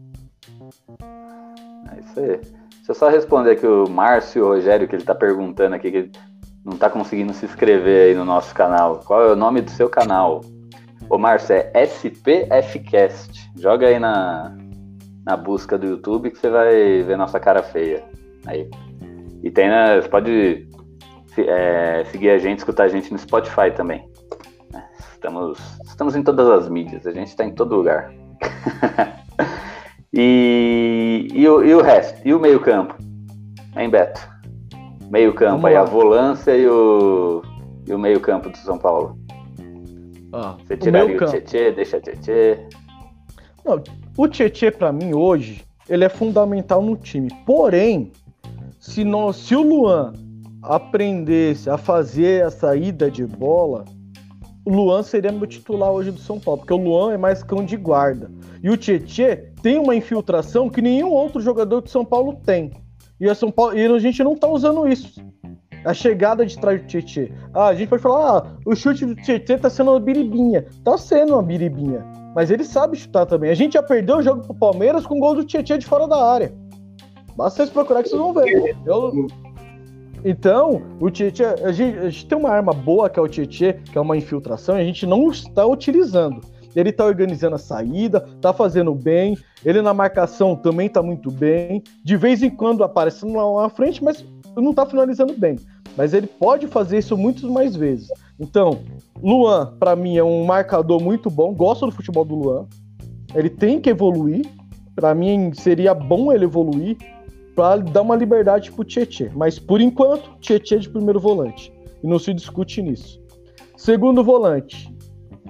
É 1.91 1.99
isso 1.99 2.19
aí. 2.19 2.27
Deixa 2.37 2.91
eu 2.91 2.95
só 2.95 3.09
responder 3.09 3.51
aqui 3.51 3.65
o 3.65 3.89
Márcio 3.89 4.45
Rogério, 4.45 4.87
que 4.87 4.95
ele 4.95 5.05
tá 5.05 5.15
perguntando 5.15 5.75
aqui, 5.75 5.89
que 5.89 5.97
ele 5.97 6.11
não 6.65 6.77
tá 6.77 6.89
conseguindo 6.89 7.33
se 7.33 7.45
inscrever 7.45 8.09
aí 8.09 8.15
no 8.15 8.25
nosso 8.25 8.53
canal. 8.53 8.99
Qual 9.05 9.21
é 9.21 9.31
o 9.31 9.35
nome 9.35 9.61
do 9.61 9.71
seu 9.71 9.89
canal? 9.89 10.41
Ô, 11.09 11.17
Márcio, 11.17 11.55
é 11.55 11.71
SPFcast. 11.83 13.51
Joga 13.57 13.87
aí 13.87 13.99
na, 13.99 14.55
na 15.25 15.37
busca 15.37 15.77
do 15.77 15.85
YouTube 15.85 16.31
que 16.31 16.37
você 16.37 16.49
vai 16.49 17.03
ver 17.03 17.17
nossa 17.17 17.39
cara 17.39 17.63
feia. 17.63 18.03
Aí. 18.45 18.69
E 19.41 19.51
tem 19.51 19.69
na. 19.69 20.01
Você 20.01 20.09
pode 20.09 20.67
é, 21.37 22.03
seguir 22.05 22.29
a 22.29 22.37
gente, 22.37 22.59
escutar 22.59 22.83
a 22.83 22.87
gente 22.87 23.11
no 23.11 23.17
Spotify 23.17 23.71
também. 23.75 24.07
É, 24.73 24.81
estamos, 25.11 25.59
estamos 25.85 26.15
em 26.15 26.23
todas 26.23 26.47
as 26.49 26.69
mídias, 26.69 27.05
a 27.05 27.11
gente 27.11 27.27
está 27.27 27.43
em 27.43 27.51
todo 27.51 27.75
lugar. 27.75 28.13
e, 30.13 31.27
e, 31.33 31.47
o, 31.47 31.63
e 31.63 31.73
o 31.73 31.81
resto? 31.81 32.21
E 32.25 32.33
o 32.33 32.39
meio-campo? 32.39 32.95
Hein, 33.75 33.89
Beto? 33.89 34.21
Meio-campo 35.09 35.67
aí, 35.67 35.75
a 35.75 35.83
volância 35.83 36.55
e 36.55 36.67
o, 36.67 37.41
e 37.87 37.93
o 37.93 37.99
meio-campo 37.99 38.49
do 38.49 38.57
São 38.57 38.77
Paulo. 38.77 39.17
Ah, 40.31 40.55
Você 40.65 40.77
tiraria 40.77 41.19
o, 41.19 41.23
o 41.23 41.29
Tietê, 41.29 41.71
deixa 41.71 41.97
o 41.97 42.01
Tietê. 42.01 42.67
Não, 43.63 43.81
o 44.17 44.27
Tietê, 44.27 44.71
pra 44.71 44.91
mim, 44.91 45.13
hoje, 45.13 45.63
ele 45.87 46.03
é 46.03 46.09
fundamental 46.09 46.81
no 46.81 46.95
time. 46.95 47.29
Porém, 47.45 48.11
se, 48.79 49.03
nós, 49.03 49.37
se 49.37 49.55
o 49.55 49.61
Luan 49.61 50.13
aprendesse 50.63 51.69
a 51.69 51.77
fazer 51.77 52.45
a 52.45 52.49
saída 52.49 53.11
de 53.11 53.25
bola, 53.25 53.85
o 54.65 54.71
Luan 54.71 55.03
seria 55.03 55.31
meu 55.31 55.45
titular 55.45 55.91
hoje 55.91 56.11
do 56.11 56.19
São 56.19 56.39
Paulo, 56.39 56.61
porque 56.61 56.73
o 56.73 56.77
Luan 56.77 57.13
é 57.13 57.17
mais 57.17 57.43
cão 57.43 57.65
de 57.65 57.75
guarda. 57.75 58.31
E 58.63 58.69
o 58.69 58.77
Tietê 58.77 59.51
tem 59.61 59.77
uma 59.77 59.93
infiltração 59.93 60.69
que 60.69 60.81
nenhum 60.81 61.11
outro 61.11 61.41
jogador 61.41 61.81
de 61.81 61.91
São 61.91 62.05
Paulo 62.05 62.37
tem. 62.45 62.71
E 63.19 63.29
a, 63.29 63.35
São 63.35 63.51
Paulo, 63.51 63.77
e 63.77 63.85
a 63.85 63.99
gente 63.99 64.23
não 64.23 64.35
tá 64.35 64.47
usando 64.47 64.87
isso. 64.87 65.21
A 65.83 65.93
chegada 65.93 66.45
de 66.45 66.57
trás 66.57 66.81
do 66.81 66.87
Tietê. 66.87 67.33
Ah, 67.53 67.67
a 67.67 67.75
gente 67.75 67.89
pode 67.89 68.01
falar, 68.01 68.37
ah, 68.37 68.57
o 68.65 68.73
chute 68.73 69.05
do 69.05 69.15
Tietê 69.15 69.57
tá 69.57 69.69
sendo 69.69 69.91
uma 69.91 69.99
biribinha. 69.99 70.65
Tá 70.81 70.97
sendo 70.97 71.33
uma 71.33 71.43
biribinha. 71.43 72.05
Mas 72.33 72.49
ele 72.49 72.63
sabe 72.63 72.95
chutar 72.95 73.25
também. 73.25 73.51
A 73.51 73.53
gente 73.53 73.73
já 73.73 73.83
perdeu 73.83 74.17
o 74.17 74.23
jogo 74.23 74.43
pro 74.43 74.55
Palmeiras 74.55 75.05
com 75.05 75.17
o 75.17 75.19
gol 75.19 75.35
do 75.35 75.43
Tietê 75.43 75.77
de 75.77 75.85
fora 75.85 76.07
da 76.07 76.25
área. 76.25 76.53
Basta 77.35 77.57
vocês 77.57 77.69
procurar 77.69 78.01
que 78.01 78.09
vocês 78.09 78.21
vão 78.21 78.33
ver. 78.33 78.77
Eu... 78.85 79.27
Então, 80.25 80.81
o 80.99 81.09
Tietê, 81.09 81.43
a 81.43 81.71
gente, 81.71 81.97
a 81.99 82.09
gente 82.09 82.25
tem 82.25 82.37
uma 82.37 82.49
arma 82.49 82.71
boa 82.71 83.09
que 83.09 83.19
é 83.19 83.21
o 83.21 83.27
Tietê, 83.27 83.73
que 83.73 83.97
é 83.97 84.01
uma 84.01 84.15
infiltração, 84.15 84.77
e 84.77 84.81
a 84.81 84.85
gente 84.85 85.05
não 85.05 85.29
está 85.29 85.65
utilizando. 85.65 86.41
Ele 86.75 86.91
tá 86.91 87.05
organizando 87.05 87.55
a 87.55 87.59
saída, 87.59 88.21
tá 88.41 88.51
fazendo 88.51 88.95
bem. 88.95 89.37
Ele 89.63 89.81
na 89.81 89.93
marcação 89.93 90.55
também 90.55 90.89
tá 90.89 91.03
muito 91.03 91.29
bem. 91.29 91.83
De 92.03 92.17
vez 92.17 92.41
em 92.41 92.49
quando 92.49 92.83
aparece 92.83 93.25
lá 93.25 93.63
na 93.63 93.69
frente, 93.69 94.03
mas 94.03 94.25
não 94.55 94.73
tá 94.73 94.85
finalizando 94.85 95.33
bem. 95.37 95.57
Mas 95.95 96.13
ele 96.13 96.25
pode 96.25 96.67
fazer 96.67 96.97
isso 96.97 97.15
muitas 97.15 97.43
mais 97.43 97.75
vezes. 97.75 98.07
Então, 98.39 98.79
Luan, 99.21 99.75
para 99.79 99.95
mim, 99.95 100.17
é 100.17 100.23
um 100.23 100.43
marcador 100.43 101.01
muito 101.01 101.29
bom. 101.29 101.53
Gosto 101.53 101.85
do 101.85 101.91
futebol 101.91 102.25
do 102.25 102.35
Luan. 102.35 102.65
Ele 103.35 103.49
tem 103.49 103.79
que 103.79 103.89
evoluir. 103.89 104.43
Para 104.95 105.13
mim, 105.13 105.51
seria 105.53 105.93
bom 105.93 106.31
ele 106.31 106.45
evoluir 106.45 106.97
para 107.55 107.81
dar 107.81 108.01
uma 108.01 108.15
liberdade 108.15 108.71
pro 108.71 108.83
Tietê. 108.83 109.29
Mas 109.33 109.59
por 109.59 109.81
enquanto, 109.81 110.37
Tietê 110.39 110.75
é 110.75 110.79
de 110.79 110.89
primeiro 110.89 111.19
volante. 111.19 111.73
E 112.03 112.07
não 112.07 112.19
se 112.19 112.33
discute 112.33 112.81
nisso. 112.81 113.21
Segundo 113.77 114.23
volante, 114.23 114.93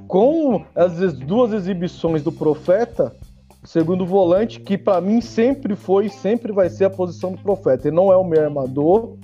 com 0.08 0.64
as 0.76 0.98
duas 1.14 1.54
exibições 1.54 2.24
do 2.24 2.32
Profeta, 2.32 3.16
segundo 3.64 4.06
volante, 4.06 4.60
que 4.60 4.78
para 4.78 5.02
mim 5.02 5.22
sempre 5.22 5.76
foi 5.76 6.08
e 6.08 6.10
sempre 6.10 6.52
vai 6.52 6.70
ser 6.70 6.86
a 6.86 6.90
posição 6.90 7.32
do 7.32 7.38
Profeta. 7.40 7.88
Ele 7.88 7.96
não 7.96 8.12
é 8.12 8.18
o 8.18 8.24
meu 8.24 8.44
armador, 8.44 9.18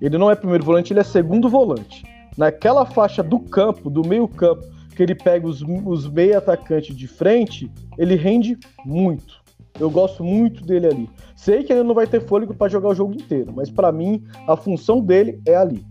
ele 0.00 0.16
não 0.16 0.30
é 0.30 0.34
primeiro 0.34 0.64
volante, 0.64 0.92
ele 0.92 1.00
é 1.00 1.04
segundo 1.04 1.48
volante. 1.48 2.04
Naquela 2.36 2.86
faixa 2.86 3.22
do 3.22 3.38
campo, 3.38 3.90
do 3.90 4.06
meio 4.06 4.26
campo, 4.26 4.64
que 4.96 5.02
ele 5.02 5.14
pega 5.14 5.46
os, 5.46 5.62
os 5.62 6.08
meio 6.08 6.36
atacantes 6.36 6.96
de 6.96 7.06
frente, 7.06 7.70
ele 7.98 8.14
rende 8.14 8.58
muito. 8.84 9.39
Eu 9.78 9.90
gosto 9.90 10.22
muito 10.24 10.64
dele 10.64 10.86
ali. 10.86 11.10
Sei 11.36 11.62
que 11.62 11.72
ele 11.72 11.82
não 11.82 11.94
vai 11.94 12.06
ter 12.06 12.20
fôlego 12.20 12.54
para 12.54 12.70
jogar 12.70 12.88
o 12.88 12.94
jogo 12.94 13.14
inteiro, 13.14 13.52
mas 13.54 13.70
para 13.70 13.90
mim 13.90 14.22
a 14.46 14.56
função 14.56 15.00
dele 15.00 15.40
é 15.46 15.54
ali. 15.54 15.84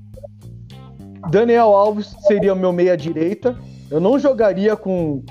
Daniel 1.30 1.76
Alves 1.76 2.15
seria 2.27 2.53
o 2.53 2.56
meu 2.56 2.72
meia 2.72 2.95
direita. 2.95 3.57
Eu 3.89 3.99
não 3.99 4.18
jogaria 4.18 4.76
com, 4.76 5.23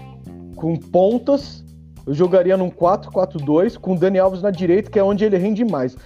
com 0.57 0.77
pontas. 0.77 1.65
Eu 2.07 2.15
jogaria 2.15 2.57
num 2.57 2.71
4-4-2 2.71 3.79
com 3.79 3.95
Daniel 3.95 4.27
Alves 4.27 4.43
na 4.43 4.51
direita, 4.51 4.91
que 4.91 4.99
é 4.99 5.05
onde 5.05 5.25
ele 5.25 5.37
rende 5.37 5.65
mais. 5.65 5.97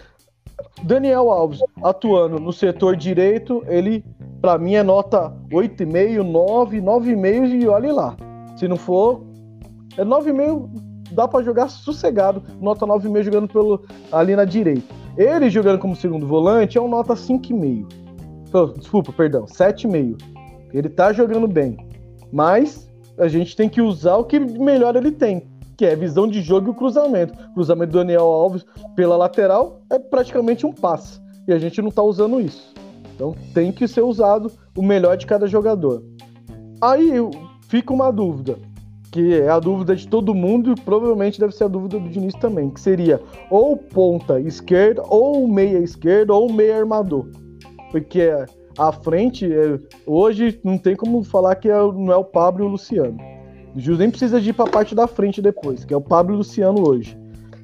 Daniel 0.83 1.31
Alves 1.31 1.61
atuando 1.83 2.39
no 2.39 2.53
setor 2.53 2.97
direito, 2.97 3.63
ele 3.67 4.05
para 4.41 4.59
mim 4.59 4.75
é 4.75 4.83
nota 4.83 5.33
8,5, 5.53 6.23
9, 6.23 6.81
9,5 6.81 7.63
e 7.63 7.69
olhe 7.69 7.93
lá. 7.93 8.17
Se 8.57 8.67
não 8.67 8.77
for, 8.77 9.25
é 9.97 10.05
9,5, 10.05 10.69
dá 11.13 11.29
para 11.29 11.45
jogar 11.45 11.69
sossegado, 11.69 12.43
nota 12.61 12.87
9,5 12.87 13.23
jogando 13.23 13.49
pelo 13.49 13.85
ali 14.11 14.35
na 14.35 14.45
direita. 14.45 14.95
Ele 15.17 15.51
jogando 15.51 15.79
como 15.79 15.95
segundo 15.95 16.27
volante 16.27 16.79
é 16.79 16.81
um 16.81 16.89
nota 16.89 17.15
5,5. 17.15 18.77
Desculpa, 18.79 19.13
perdão, 19.13 19.45
7,5. 19.45 20.17
Ele 20.73 20.89
tá 20.89 21.13
jogando 21.13 21.47
bem. 21.47 21.77
Mas 22.33 22.89
a 23.19 23.29
gente 23.29 23.55
tem 23.55 23.69
que 23.69 23.81
usar 23.81 24.17
o 24.17 24.25
que 24.25 24.41
melhor 24.41 24.97
ele 24.97 25.13
tem, 25.13 25.47
que 25.77 25.85
é 25.85 25.95
visão 25.95 26.27
de 26.27 26.41
jogo 26.41 26.69
e 26.69 26.71
o 26.71 26.75
cruzamento. 26.75 27.35
O 27.51 27.55
cruzamento 27.55 27.93
do 27.93 27.99
Daniel 27.99 28.25
Alves 28.25 28.65
pela 28.97 29.17
lateral 29.17 29.83
é 29.91 29.99
praticamente 29.99 30.65
um 30.65 30.73
passe. 30.73 31.21
E 31.47 31.53
a 31.53 31.59
gente 31.59 31.83
não 31.83 31.91
tá 31.91 32.03
usando 32.03 32.41
isso. 32.41 32.73
Então 33.15 33.35
tem 33.53 33.71
que 33.71 33.87
ser 33.87 34.03
usado 34.03 34.51
o 34.77 34.83
melhor 34.83 35.17
de 35.17 35.27
cada 35.27 35.47
jogador. 35.47 36.03
Aí 36.81 37.13
fica 37.69 37.93
uma 37.93 38.11
dúvida, 38.11 38.59
que 39.13 39.35
é 39.35 39.49
a 39.49 39.61
dúvida 39.61 39.95
de 39.95 40.09
todo 40.09 40.35
mundo 40.35 40.73
e 40.73 40.81
provavelmente 40.81 41.39
deve 41.39 41.55
ser 41.55 41.65
a 41.65 41.69
dúvida 41.69 42.01
do 42.01 42.09
Diniz 42.09 42.35
também, 42.35 42.71
que 42.71 42.81
seria 42.81 43.21
ou 43.51 43.77
ponta 43.77 44.41
esquerda, 44.41 45.03
ou 45.07 45.47
meia 45.47 45.79
esquerda, 45.79 46.33
ou 46.33 46.51
meia 46.51 46.79
armador. 46.79 47.27
Porque 47.91 48.31
à 48.79 48.91
frente, 48.91 49.47
é, 49.53 49.79
hoje 50.07 50.59
não 50.65 50.79
tem 50.79 50.97
como 50.97 51.23
falar 51.23 51.57
que 51.57 51.69
é 51.69 51.75
não 51.75 52.11
é 52.11 52.17
o 52.17 52.25
Pablo 52.25 52.65
e 52.65 52.67
o 52.67 52.71
Luciano. 52.71 53.19
O 53.75 53.81
Jus 53.81 53.99
nem 53.99 54.11
precisa 54.11 54.41
de 54.41 54.51
ir 54.51 54.53
para 54.55 54.65
a 54.65 54.73
parte 54.73 54.95
da 54.95 55.07
frente 55.07 55.43
depois, 55.43 55.85
que 55.85 55.93
é 55.93 55.97
o 55.97 56.01
Pablo 56.01 56.33
e 56.33 56.37
o 56.37 56.39
Luciano 56.39 56.89
hoje. 56.89 57.17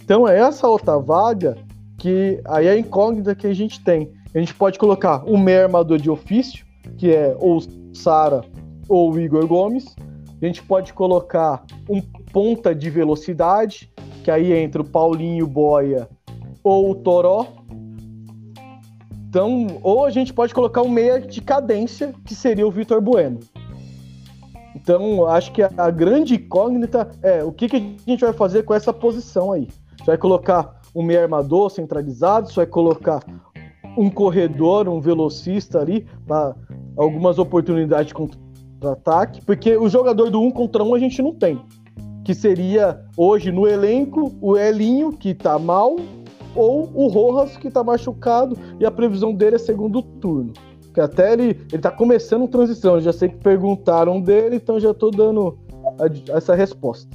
Então 0.04 0.28
é 0.28 0.38
essa 0.38 0.68
outra 0.68 0.98
vaga 0.98 1.56
que 1.96 2.40
aí 2.46 2.66
é 2.66 2.72
a 2.72 2.78
incógnita 2.78 3.34
que 3.34 3.46
a 3.46 3.54
gente 3.54 3.82
tem. 3.82 4.12
A 4.34 4.38
gente 4.38 4.54
pode 4.54 4.78
colocar 4.78 5.24
o 5.24 5.36
meio 5.38 5.62
armador 5.62 5.98
de 5.98 6.10
ofício, 6.10 6.64
que 6.98 7.10
é 7.10 7.34
ou 7.40 7.58
Sara 7.92 8.42
ou 8.88 9.18
Igor 9.18 9.46
Gomes. 9.46 9.96
A 10.40 10.46
gente 10.46 10.62
pode 10.62 10.92
colocar 10.92 11.64
um 11.88 12.00
ponta 12.00 12.74
de 12.74 12.88
velocidade, 12.88 13.90
que 14.22 14.30
aí 14.30 14.52
entra 14.52 14.82
o 14.82 14.84
Paulinho 14.84 15.46
Boia 15.46 16.08
ou 16.62 16.90
o 16.90 16.94
Toró. 16.94 17.46
Então, 19.28 19.66
ou 19.82 20.04
a 20.04 20.10
gente 20.10 20.32
pode 20.32 20.54
colocar 20.54 20.82
um 20.82 20.88
meia 20.88 21.20
de 21.20 21.40
cadência, 21.40 22.14
que 22.24 22.34
seria 22.34 22.66
o 22.66 22.70
Vitor 22.70 23.00
Bueno. 23.00 23.40
Então, 24.74 25.26
acho 25.26 25.52
que 25.52 25.60
a, 25.60 25.90
grande 25.90 26.36
incógnita 26.36 27.10
é 27.20 27.42
o 27.42 27.52
que, 27.52 27.68
que 27.68 27.76
a 27.76 28.10
gente 28.10 28.20
vai 28.20 28.32
fazer 28.32 28.62
com 28.62 28.72
essa 28.72 28.92
posição 28.92 29.52
aí. 29.52 29.68
Você 29.98 30.04
vai 30.04 30.16
colocar 30.16 30.80
um 30.94 31.02
meia 31.02 31.22
armador 31.22 31.68
centralizado, 31.68 32.48
você 32.48 32.56
vai 32.56 32.66
colocar 32.66 33.22
um 33.96 34.08
corredor, 34.08 34.88
um 34.88 35.00
velocista 35.00 35.80
ali, 35.80 36.06
para 36.26 36.54
algumas 36.96 37.38
oportunidades 37.38 38.12
de 38.78 38.80
contra-ataque, 38.80 39.44
porque 39.44 39.76
o 39.76 39.88
jogador 39.88 40.30
do 40.30 40.40
um 40.40 40.50
contra 40.50 40.82
um 40.82 40.94
a 40.94 40.98
gente 40.98 41.20
não 41.20 41.34
tem. 41.34 41.60
Que 42.24 42.34
seria 42.34 43.00
hoje 43.16 43.50
no 43.50 43.66
elenco 43.66 44.34
o 44.40 44.56
Elinho, 44.56 45.12
que 45.12 45.34
tá 45.34 45.58
mal, 45.58 45.96
ou 46.54 46.90
o 46.94 47.08
Rojas, 47.08 47.56
que 47.56 47.70
tá 47.70 47.82
machucado, 47.82 48.56
e 48.78 48.86
a 48.86 48.90
previsão 48.90 49.34
dele 49.34 49.56
é 49.56 49.58
segundo 49.58 50.02
turno. 50.02 50.52
Que 50.94 51.00
até 51.00 51.32
ele, 51.32 51.60
ele 51.72 51.82
tá 51.82 51.90
começando 51.90 52.48
transição, 52.48 52.94
eu 52.94 53.00
já 53.00 53.12
sei 53.12 53.28
que 53.28 53.36
perguntaram 53.36 54.20
dele, 54.20 54.56
então 54.56 54.80
já 54.80 54.94
tô 54.94 55.10
dando 55.10 55.58
a, 55.98 56.36
essa 56.36 56.54
resposta. 56.54 57.08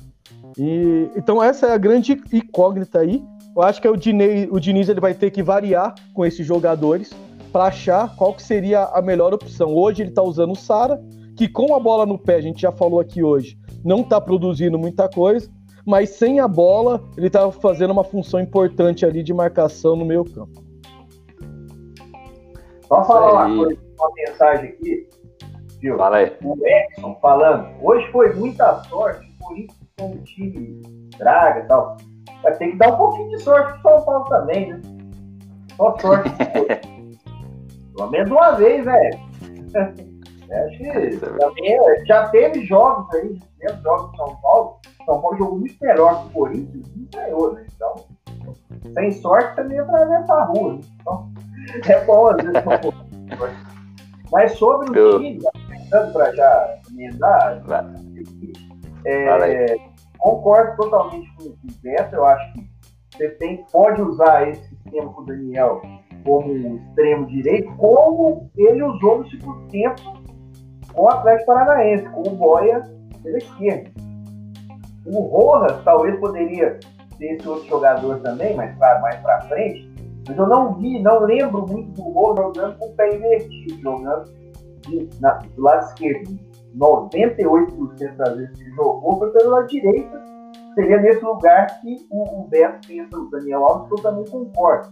E, 0.57 1.09
então 1.15 1.41
essa 1.41 1.67
é 1.67 1.71
a 1.73 1.77
grande 1.77 2.19
incógnita 2.31 2.99
aí. 2.99 3.23
Eu 3.55 3.61
acho 3.61 3.81
que 3.81 3.87
é 3.87 3.91
o 3.91 3.95
Diniz, 3.95 4.47
o 4.51 4.59
Diniz 4.59 4.89
ele 4.89 4.99
vai 4.99 5.13
ter 5.13 5.29
que 5.29 5.43
variar 5.43 5.93
com 6.13 6.25
esses 6.25 6.45
jogadores 6.45 7.11
para 7.51 7.65
achar 7.65 8.15
qual 8.15 8.33
que 8.33 8.41
seria 8.41 8.85
a 8.85 9.01
melhor 9.01 9.31
opção. 9.31 9.75
Hoje 9.75 10.01
ele 10.01 10.09
está 10.09 10.23
usando 10.23 10.53
o 10.53 10.55
Sara, 10.55 10.99
que 11.35 11.47
com 11.47 11.75
a 11.75 11.79
bola 11.79 12.05
no 12.05 12.17
pé, 12.17 12.35
a 12.35 12.41
gente 12.41 12.61
já 12.61 12.71
falou 12.71 12.99
aqui 12.99 13.23
hoje, 13.23 13.57
não 13.83 14.01
está 14.01 14.19
produzindo 14.19 14.77
muita 14.77 15.09
coisa, 15.09 15.49
mas 15.85 16.11
sem 16.11 16.39
a 16.39 16.47
bola 16.47 17.03
ele 17.17 17.27
está 17.27 17.51
fazendo 17.51 17.91
uma 17.91 18.03
função 18.03 18.39
importante 18.39 19.05
ali 19.05 19.23
de 19.23 19.33
marcação 19.33 19.95
no 19.95 20.05
meio 20.05 20.23
campo. 20.23 20.63
Vamos 22.89 23.07
falar 23.07 23.47
uma 23.47 23.65
coisa, 23.65 23.81
uma 23.99 24.11
mensagem 24.15 24.69
aqui, 24.69 25.09
viu? 25.81 25.97
Fala 25.97 26.17
aí. 26.17 26.31
O 26.43 26.55
Edson 26.65 27.17
falando, 27.21 27.67
hoje 27.81 28.09
foi 28.11 28.33
muita 28.33 28.83
sorte, 28.83 29.25
por 29.39 29.57
isso 29.57 29.83
com 29.97 30.11
o 30.11 30.17
time 30.23 30.81
draga 31.17 31.61
e 31.61 31.67
tal 31.67 31.97
vai 32.43 32.53
ter 32.57 32.71
que 32.71 32.77
dar 32.77 32.93
um 32.93 32.97
pouquinho 32.97 33.29
de 33.29 33.39
sorte 33.41 33.81
pro 33.81 33.91
São 33.91 34.05
Paulo 34.05 34.25
também, 34.25 34.69
né? 34.69 34.81
Só 35.77 35.97
sorte. 35.97 36.29
Pelo 37.95 38.11
menos 38.11 38.31
uma 38.31 38.51
vez, 38.51 38.85
velho. 38.85 39.19
Acho 40.51 40.77
que 40.77 41.17
também 41.17 41.73
é, 41.73 42.05
já 42.05 42.27
teve 42.29 42.65
jogos 42.65 43.13
aí, 43.15 43.39
já 43.61 43.75
jogos 43.77 44.11
de 44.11 44.17
São 44.17 44.35
Paulo. 44.41 44.77
São 45.05 45.21
Paulo 45.21 45.37
jogou 45.37 45.59
muito 45.59 45.75
melhor 45.81 46.21
que 46.21 46.27
o 46.27 46.31
Corinthians 46.31 46.87
e 46.95 47.15
ganhou, 47.15 47.53
né? 47.53 47.65
Então, 47.75 47.95
sem 48.93 49.11
sorte 49.11 49.55
também 49.55 49.79
atravessa 49.79 50.33
a 50.33 50.43
rua. 50.45 50.73
Né? 50.73 50.81
Então, 51.01 51.31
é 51.87 52.05
bom 52.05 52.27
às 52.27 52.37
vezes 52.37 52.53
Mas 54.31 54.51
sobre 54.53 54.91
o 54.91 54.95
Eu... 54.95 55.19
time, 55.19 55.39
pensando 55.69 56.13
para 56.13 56.35
já 56.35 56.79
emendar, 56.91 57.63
é, 59.05 59.75
concordo 60.17 60.75
totalmente 60.77 61.33
com 61.35 61.49
o 61.49 61.57
Beto. 61.81 62.15
Eu 62.15 62.25
acho 62.25 62.53
que 62.53 62.73
você 63.11 63.29
tem, 63.29 63.65
pode 63.71 64.01
usar 64.01 64.47
esse 64.49 64.67
sistema 64.69 65.13
com 65.13 65.21
o 65.21 65.25
Daniel 65.25 65.81
como 66.23 66.77
extremo 66.77 67.27
direito, 67.27 67.75
como 67.75 68.49
ele 68.57 68.81
usou 68.81 69.19
no 69.19 69.29
segundo 69.29 69.67
tempo 69.67 70.22
com 70.93 71.03
o 71.03 71.09
Atlético 71.09 71.47
Paranaense, 71.47 72.09
com 72.09 72.21
o 72.21 72.35
Boia 72.35 72.83
pela 73.21 73.37
esquerda. 73.37 73.91
O 75.05 75.21
Rojas 75.21 75.83
talvez 75.83 76.19
poderia 76.19 76.79
ser 77.17 77.25
esse 77.25 77.47
outro 77.47 77.67
jogador 77.67 78.19
também, 78.19 78.55
mas 78.55 78.75
claro, 78.77 79.01
mais 79.01 79.19
para 79.21 79.41
frente. 79.41 79.91
Mas 80.27 80.37
eu 80.37 80.47
não 80.47 80.73
vi, 80.75 80.99
não 81.01 81.19
lembro 81.19 81.67
muito 81.67 81.91
do 81.91 82.09
Rojas 82.09 82.45
jogando 82.45 82.77
com 82.77 82.85
o 82.85 82.93
pé 82.93 83.15
invertido, 83.15 83.81
jogando 83.81 84.31
de, 84.81 85.09
na, 85.19 85.33
do 85.33 85.61
lado 85.61 85.85
esquerdo 85.87 86.37
98% 86.77 88.15
das 88.15 88.35
vezes 88.35 88.57
que 88.57 88.71
jogou 88.71 89.19
foi 89.19 89.31
pelo 89.31 89.51
lado 89.51 89.67
direito. 89.67 90.11
Seria 90.73 90.99
nesse 90.99 91.23
lugar 91.23 91.67
que 91.81 92.07
o, 92.09 92.41
o 92.41 92.47
Beto 92.47 92.87
pensa 92.87 93.15
o 93.15 93.29
Daniel 93.29 93.63
Alves, 93.63 93.87
que 93.87 93.93
eu 93.93 94.01
também 94.01 94.25
concordo. 94.25 94.91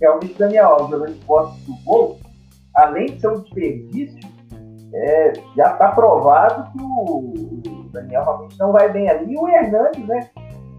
Realmente 0.00 0.34
o 0.34 0.38
Daniel 0.38 0.66
Alves 0.68 0.90
jogando 0.90 1.14
de 1.14 1.24
costas 1.24 1.62
do 1.64 1.74
gol, 1.84 2.18
além 2.74 3.06
de 3.06 3.20
ser 3.20 3.28
um 3.28 3.40
desperdício, 3.40 4.20
é, 4.96 5.32
já 5.56 5.72
está 5.72 5.92
provado 5.92 6.70
que 6.72 6.82
o, 6.82 7.86
Daniel 7.92 8.24
realmente 8.24 8.58
não 8.58 8.72
vai 8.72 8.90
bem 8.90 9.08
ali. 9.08 9.32
E 9.32 9.38
o 9.38 9.48
Hernandes, 9.48 10.06
né? 10.06 10.30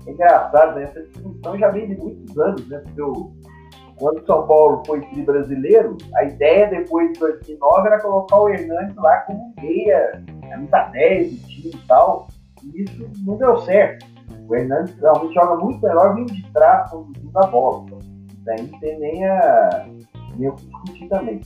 É 0.06 0.12
engraçado, 0.12 0.76
né? 0.76 0.84
Essa 0.84 1.02
discussão 1.02 1.58
já 1.58 1.70
vem 1.70 1.88
de 1.88 1.98
muitos 1.98 2.38
anos, 2.38 2.68
né? 2.68 2.80
Porque 2.80 3.02
quando 3.98 4.20
o 4.20 4.26
São 4.26 4.48
Paulo 4.48 4.84
foi 4.86 5.02
tri 5.02 5.24
brasileiro, 5.24 5.98
a 6.16 6.24
ideia 6.24 6.68
depois 6.68 7.14
de 7.14 7.20
2009 7.20 7.88
era 7.88 8.00
colocar 8.00 8.40
o 8.40 8.50
Hernandes 8.50 8.96
lá 8.96 9.18
como 9.22 9.54
meia, 9.60 10.24
camisa 10.50 10.84
10 10.92 11.32
do 11.32 11.48
time 11.48 11.72
e 11.74 11.88
tal. 11.88 12.28
E 12.64 12.84
isso 12.84 13.10
não 13.26 13.38
deu 13.38 13.58
certo. 13.60 14.06
O 14.48 14.56
Hernandes 14.56 14.96
realmente 15.00 15.34
joga 15.34 15.56
muito 15.58 15.82
melhor 15.86 16.16
vindo 16.16 16.34
de 16.34 16.52
trás, 16.54 16.90
conduzindo 16.90 17.38
a 17.38 17.48
bola. 17.48 17.84
Então, 17.86 18.00
daí 18.46 18.62
não 18.62 18.80
tem 18.80 19.00
nem, 19.00 19.26
a, 19.26 19.88
nem 20.38 20.50
o 20.50 20.56
que 20.56 20.66
discutir 20.66 21.10
também. 21.10 21.42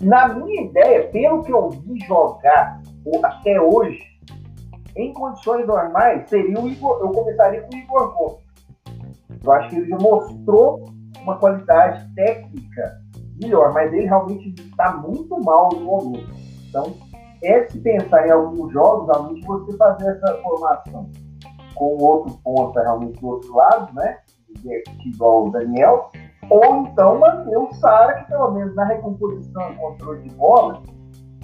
Na 0.00 0.28
minha 0.28 0.62
ideia, 0.62 1.08
pelo 1.08 1.42
que 1.42 1.52
eu 1.52 1.70
vi 1.70 1.98
jogar 2.06 2.80
até 3.24 3.60
hoje, 3.60 4.00
em 4.96 5.12
condições 5.12 5.66
normais, 5.66 6.28
seria 6.28 6.60
o 6.60 6.68
Igor. 6.68 6.98
Eu 7.00 7.10
começaria 7.10 7.62
com 7.62 7.74
o 7.74 7.78
Igor 7.78 8.14
Gomes. 8.14 8.48
Eu 9.44 9.52
acho 9.52 9.70
que 9.70 9.76
ele 9.76 9.88
já 9.88 9.98
mostrou 9.98 10.84
uma 11.22 11.36
qualidade 11.36 12.12
técnica 12.14 13.00
melhor, 13.40 13.72
mas 13.72 13.92
ele 13.92 14.06
realmente 14.06 14.48
está 14.60 14.96
muito 14.96 15.40
mal 15.42 15.68
no 15.72 15.80
momento. 15.80 16.30
Então, 16.68 16.94
é 17.42 17.66
se 17.66 17.78
pensar 17.78 18.26
em 18.26 18.30
alguns 18.30 18.72
jogos, 18.72 19.08
realmente 19.08 19.46
você 19.46 19.76
fazer 19.76 20.10
essa 20.10 20.34
formação 20.42 21.10
com 21.74 21.96
outro 22.02 22.36
ponta 22.42 22.82
realmente 22.82 23.20
do 23.20 23.28
outro 23.28 23.54
lado, 23.54 23.94
né? 23.94 24.18
Igual 25.04 25.46
o 25.46 25.50
Daniel, 25.50 26.10
ou 26.50 26.86
então 26.86 27.18
manter 27.18 27.56
o 27.56 27.72
Sara, 27.74 28.14
que 28.14 28.28
pelo 28.28 28.52
menos 28.52 28.74
na 28.74 28.84
recomposição 28.84 29.72
e 29.72 29.76
controle 29.76 30.22
de 30.22 30.34
bola, 30.34 30.82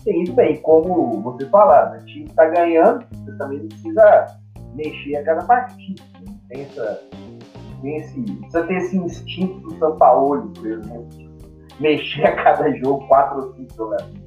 tem 0.05 0.22
ido 0.22 0.32
bem. 0.32 0.60
Como 0.62 1.20
você 1.22 1.47
falava, 1.48 1.90
né? 1.90 1.98
o 2.02 2.05
time 2.06 2.24
está 2.26 2.47
ganhando, 2.47 3.05
você 3.12 3.36
também 3.36 3.59
não 3.59 3.68
precisa 3.68 4.26
mexer 4.74 5.16
a 5.16 5.24
cada 5.24 5.44
partida. 5.44 6.02
Né? 6.20 6.35
Tem 6.48 6.62
essa 6.62 7.01
tem 7.85 7.97
esse, 7.98 8.20
precisa 8.22 8.66
ter 8.66 8.74
esse 8.76 8.97
instinto 8.97 9.60
do 9.60 9.78
São 9.78 9.97
Paulo, 9.98 10.51
por 10.55 10.66
exemplo, 10.66 11.09
mexer 11.78 12.24
a 12.26 12.43
cada 12.43 12.70
jogo 12.78 13.06
quatro 13.09 13.43
ou 13.43 13.55
cinco 13.55 13.74
jogadores. 13.74 14.24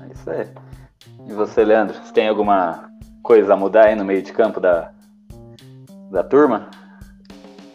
É 0.00 0.12
isso 0.12 0.30
aí. 0.30 0.46
E 1.26 1.32
você, 1.32 1.64
Leandro, 1.64 1.96
você 1.96 2.12
tem 2.12 2.28
alguma 2.28 2.90
coisa 3.24 3.54
a 3.54 3.56
mudar 3.56 3.86
aí 3.86 3.96
no 3.96 4.04
meio 4.04 4.22
de 4.22 4.32
campo 4.32 4.60
da, 4.60 4.92
da 6.12 6.22
turma? 6.22 6.70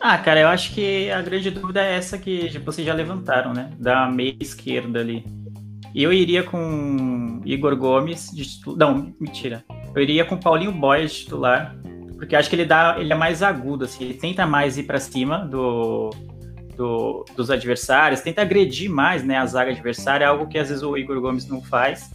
Ah, 0.07 0.19
cara, 0.19 0.39
eu 0.39 0.47
acho 0.49 0.71
que 0.71 1.09
a 1.09 1.19
grande 1.19 1.49
dúvida 1.49 1.83
é 1.83 1.95
essa 1.95 2.15
que 2.15 2.59
vocês 2.59 2.85
já 2.85 2.93
levantaram, 2.93 3.53
né? 3.53 3.71
Da 3.79 4.07
meia 4.07 4.35
esquerda 4.39 4.99
ali. 4.99 5.25
Eu 5.95 6.13
iria 6.13 6.43
com 6.43 7.41
Igor 7.43 7.75
Gomes 7.75 8.29
de 8.31 8.45
titular. 8.45 8.77
Não, 8.77 9.15
mentira. 9.19 9.65
Eu 9.95 10.03
iria 10.03 10.23
com 10.23 10.37
Paulinho 10.37 10.71
Boia 10.71 11.07
de 11.07 11.13
titular 11.15 11.75
porque 12.17 12.35
acho 12.35 12.47
que 12.51 12.55
ele 12.55 12.65
dá, 12.65 12.97
ele 12.99 13.11
é 13.11 13.15
mais 13.15 13.41
agudo, 13.41 13.85
assim, 13.85 14.03
ele 14.03 14.13
tenta 14.13 14.45
mais 14.45 14.77
ir 14.77 14.83
para 14.83 14.99
cima 14.99 15.39
do, 15.39 16.11
do, 16.77 17.25
dos 17.35 17.49
adversários, 17.49 18.21
tenta 18.21 18.43
agredir 18.43 18.91
mais, 18.91 19.23
né, 19.23 19.37
a 19.37 19.45
zaga 19.47 19.71
adversária, 19.71 20.27
algo 20.27 20.47
que 20.47 20.59
às 20.59 20.69
vezes 20.69 20.83
o 20.83 20.95
Igor 20.95 21.19
Gomes 21.19 21.47
não 21.47 21.63
faz. 21.63 22.11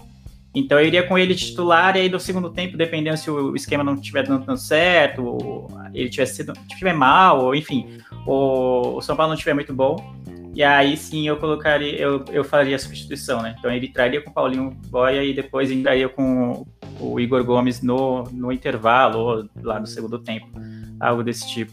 Então 0.55 0.81
eu 0.81 0.87
iria 0.87 1.03
com 1.03 1.17
ele 1.17 1.35
titular 1.35 1.97
e 1.97 2.01
aí 2.01 2.09
no 2.09 2.19
segundo 2.19 2.51
tempo, 2.51 2.77
dependendo 2.77 3.17
se 3.17 3.31
o 3.31 3.55
esquema 3.55 3.85
não 3.85 3.95
estiver 3.95 4.27
dando 4.27 4.45
tanto 4.45 4.61
certo, 4.61 5.25
ou 5.25 5.69
ele 5.95 6.09
tiver 6.09 6.27
sido, 6.27 6.53
tiver 6.77 6.93
mal, 6.93 7.45
ou 7.45 7.55
enfim, 7.55 7.99
ou 8.27 8.97
o 8.97 9.01
São 9.01 9.15
Paulo 9.15 9.31
não 9.31 9.35
estiver 9.35 9.55
muito 9.55 9.73
bom, 9.73 9.97
e 10.55 10.63
aí 10.63 10.97
sim 10.97 11.29
eu 11.29 11.37
colocaria, 11.37 11.97
eu, 11.97 12.25
eu 12.33 12.43
faria 12.43 12.75
a 12.75 12.79
substituição, 12.79 13.41
né? 13.41 13.55
Então 13.59 13.71
ele 13.71 13.89
traria 13.89 14.21
com 14.21 14.31
o 14.31 14.35
Paulinho 14.35 14.77
Boia 14.89 15.23
e 15.23 15.33
depois 15.33 15.71
entraria 15.71 16.09
com 16.09 16.67
o 16.99 17.21
Igor 17.21 17.45
Gomes 17.45 17.81
no, 17.81 18.25
no 18.25 18.51
intervalo, 18.51 19.19
ou 19.19 19.49
lá 19.63 19.79
no 19.79 19.87
segundo 19.87 20.19
tempo, 20.19 20.49
algo 20.99 21.23
desse 21.23 21.49
tipo. 21.49 21.73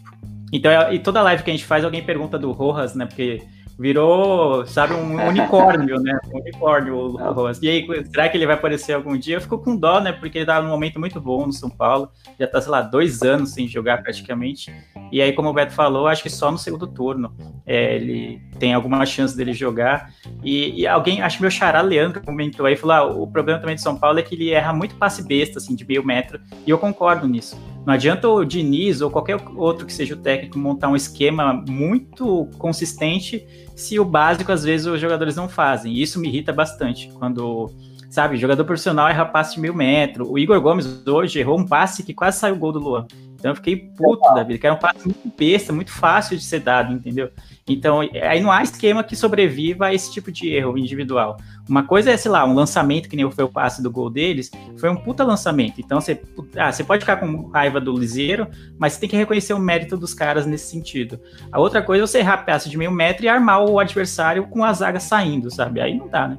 Então, 0.53 0.71
e 0.93 0.99
toda 0.99 1.23
live 1.23 1.43
que 1.43 1.49
a 1.49 1.53
gente 1.53 1.65
faz, 1.65 1.83
alguém 1.83 2.03
pergunta 2.03 2.37
do 2.37 2.51
Rojas, 2.51 2.93
né? 2.93 3.05
Porque 3.05 3.41
virou, 3.77 4.65
sabe, 4.65 4.93
um 4.93 5.15
unicórnio, 5.27 5.99
né? 5.99 6.17
Um 6.33 6.39
unicórnio 6.39 6.95
o, 6.95 7.13
o 7.13 7.33
Rojas. 7.33 7.61
E 7.61 7.69
aí, 7.69 8.05
será 8.05 8.27
que 8.27 8.37
ele 8.37 8.45
vai 8.45 8.55
aparecer 8.55 8.93
algum 8.93 9.17
dia? 9.17 9.37
Eu 9.37 9.41
fico 9.41 9.57
com 9.57 9.75
dó, 9.75 9.99
né? 9.99 10.11
Porque 10.11 10.39
ele 10.39 10.45
tá 10.45 10.61
num 10.61 10.69
momento 10.69 10.99
muito 10.99 11.21
bom 11.21 11.45
no 11.45 11.53
São 11.53 11.69
Paulo. 11.69 12.09
Já 12.39 12.47
tá, 12.47 12.59
sei 12.61 12.71
lá, 12.71 12.81
dois 12.81 13.21
anos 13.21 13.51
sem 13.51 13.67
jogar 13.67 14.01
praticamente. 14.01 14.73
E 15.11 15.21
aí, 15.21 15.31
como 15.33 15.49
o 15.49 15.53
Beto 15.53 15.73
falou, 15.73 16.07
acho 16.07 16.23
que 16.23 16.29
só 16.29 16.51
no 16.51 16.57
segundo 16.57 16.87
turno 16.87 17.33
é, 17.65 17.95
ele 17.95 18.41
tem 18.59 18.73
alguma 18.73 19.05
chance 19.05 19.35
dele 19.35 19.53
jogar. 19.53 20.11
E, 20.43 20.81
e, 20.81 20.87
alguém, 20.87 21.21
acho 21.21 21.37
que 21.37 21.41
meu 21.41 21.51
xará 21.51 21.81
Leandro 21.81 22.21
comentou 22.21 22.65
aí, 22.65 22.75
falou: 22.75 22.95
ah, 22.95 23.05
o 23.05 23.27
problema 23.27 23.59
também 23.59 23.75
de 23.75 23.81
São 23.81 23.97
Paulo 23.97 24.19
é 24.19 24.23
que 24.23 24.35
ele 24.35 24.49
erra 24.49 24.73
muito 24.73 24.95
passe 24.95 25.25
besta, 25.25 25.59
assim, 25.59 25.75
de 25.75 25.85
meio 25.85 26.05
metro. 26.05 26.39
E 26.65 26.69
eu 26.69 26.77
concordo 26.77 27.27
nisso. 27.27 27.57
Não 27.87 27.93
adianta 27.93 28.27
o 28.27 28.43
Diniz 28.43 28.99
ou 28.99 29.09
qualquer 29.09 29.37
outro 29.55 29.85
que 29.85 29.93
seja 29.93 30.13
o 30.13 30.17
técnico 30.17 30.59
montar 30.59 30.89
um 30.89 30.95
esquema 30.97 31.53
muito 31.69 32.49
consistente 32.57 33.47
se 33.77 33.97
o 33.97 34.03
básico 34.03 34.51
às 34.51 34.65
vezes 34.65 34.85
os 34.85 34.99
jogadores 34.99 35.37
não 35.37 35.47
fazem. 35.47 35.93
E 35.93 36.01
isso 36.01 36.19
me 36.19 36.27
irrita 36.27 36.51
bastante 36.51 37.09
quando 37.13 37.71
sabe, 38.09 38.35
jogador 38.35 38.65
profissional 38.65 39.07
erra 39.07 39.23
passe 39.23 39.55
de 39.55 39.61
mil 39.61 39.73
metros. 39.73 40.27
O 40.29 40.37
Igor 40.37 40.59
Gomes 40.59 41.07
hoje 41.07 41.39
errou 41.39 41.57
um 41.57 41.65
passe 41.65 42.03
que 42.03 42.13
quase 42.13 42.39
saiu 42.39 42.55
o 42.55 42.59
gol 42.59 42.73
do 42.73 42.79
Luan. 42.79 43.07
Então 43.35 43.51
eu 43.51 43.55
fiquei 43.55 43.77
puto 43.77 44.33
da 44.33 44.43
vida, 44.43 44.59
que 44.59 44.67
era 44.67 44.75
um 44.75 44.79
passe 44.79 45.05
muito 45.05 45.31
besta, 45.37 45.71
muito 45.71 45.93
fácil 45.93 46.35
de 46.35 46.43
ser 46.43 46.59
dado, 46.59 46.91
entendeu? 46.91 47.31
Então, 47.67 47.99
aí 47.99 48.39
não 48.39 48.49
há 48.49 48.63
esquema 48.63 49.03
que 49.03 49.15
sobreviva 49.15 49.87
a 49.87 49.93
esse 49.93 50.11
tipo 50.11 50.31
de 50.31 50.53
erro 50.53 50.77
individual. 50.77 51.37
Uma 51.67 51.83
coisa 51.83 52.11
é, 52.11 52.15
sei 52.15 52.31
lá, 52.31 52.45
um 52.45 52.53
lançamento, 52.53 53.09
que 53.09 53.15
nem 53.15 53.29
foi 53.29 53.43
o 53.43 53.49
passe 53.49 53.83
do 53.83 53.91
gol 53.91 54.09
deles, 54.09 54.49
foi 54.77 54.89
um 54.89 54.95
puta 54.95 55.23
lançamento. 55.23 55.81
Então, 55.81 55.99
você, 55.99 56.21
ah, 56.55 56.71
você 56.71 56.83
pode 56.83 57.01
ficar 57.01 57.17
com 57.17 57.49
raiva 57.49 57.81
do 57.81 57.91
Liseiro, 57.97 58.47
mas 58.79 58.93
você 58.93 59.01
tem 59.01 59.09
que 59.09 59.17
reconhecer 59.17 59.53
o 59.53 59.59
mérito 59.59 59.97
dos 59.97 60.13
caras 60.13 60.45
nesse 60.45 60.71
sentido. 60.71 61.19
A 61.51 61.59
outra 61.59 61.81
coisa 61.81 62.05
é 62.05 62.07
você 62.07 62.19
errar 62.19 62.45
passe 62.45 62.69
de 62.69 62.77
meio 62.77 62.91
metro 62.91 63.25
e 63.25 63.29
armar 63.29 63.61
o 63.65 63.79
adversário 63.79 64.47
com 64.47 64.63
a 64.63 64.71
zaga 64.71 64.99
saindo, 64.99 65.51
sabe? 65.51 65.81
Aí 65.81 65.97
não 65.97 66.07
dá, 66.07 66.29
né? 66.29 66.37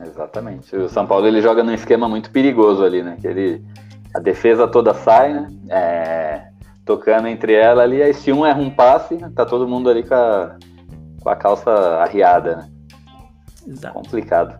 Exatamente. 0.00 0.74
O 0.74 0.88
São 0.88 1.06
Paulo 1.06 1.26
ele 1.26 1.42
joga 1.42 1.62
num 1.62 1.74
esquema 1.74 2.08
muito 2.08 2.30
perigoso 2.30 2.82
ali, 2.82 3.02
né? 3.02 3.18
Que 3.20 3.26
ele, 3.26 3.62
a 4.14 4.20
defesa 4.20 4.66
toda 4.66 4.94
sai, 4.94 5.34
né? 5.34 5.48
É, 5.68 6.55
tocando 6.86 7.26
entre 7.26 7.52
ela 7.52 7.82
ali, 7.82 8.00
aí 8.00 8.14
se 8.14 8.32
um 8.32 8.46
erra 8.46 8.60
um 8.60 8.70
passe, 8.70 9.18
tá 9.34 9.44
todo 9.44 9.68
mundo 9.68 9.90
ali 9.90 10.04
com 10.04 10.14
a, 10.14 10.56
com 11.20 11.28
a 11.28 11.36
calça 11.36 11.70
arriada, 11.98 12.56
né? 12.56 12.70
Exato. 13.66 13.94
Complicado. 13.94 14.58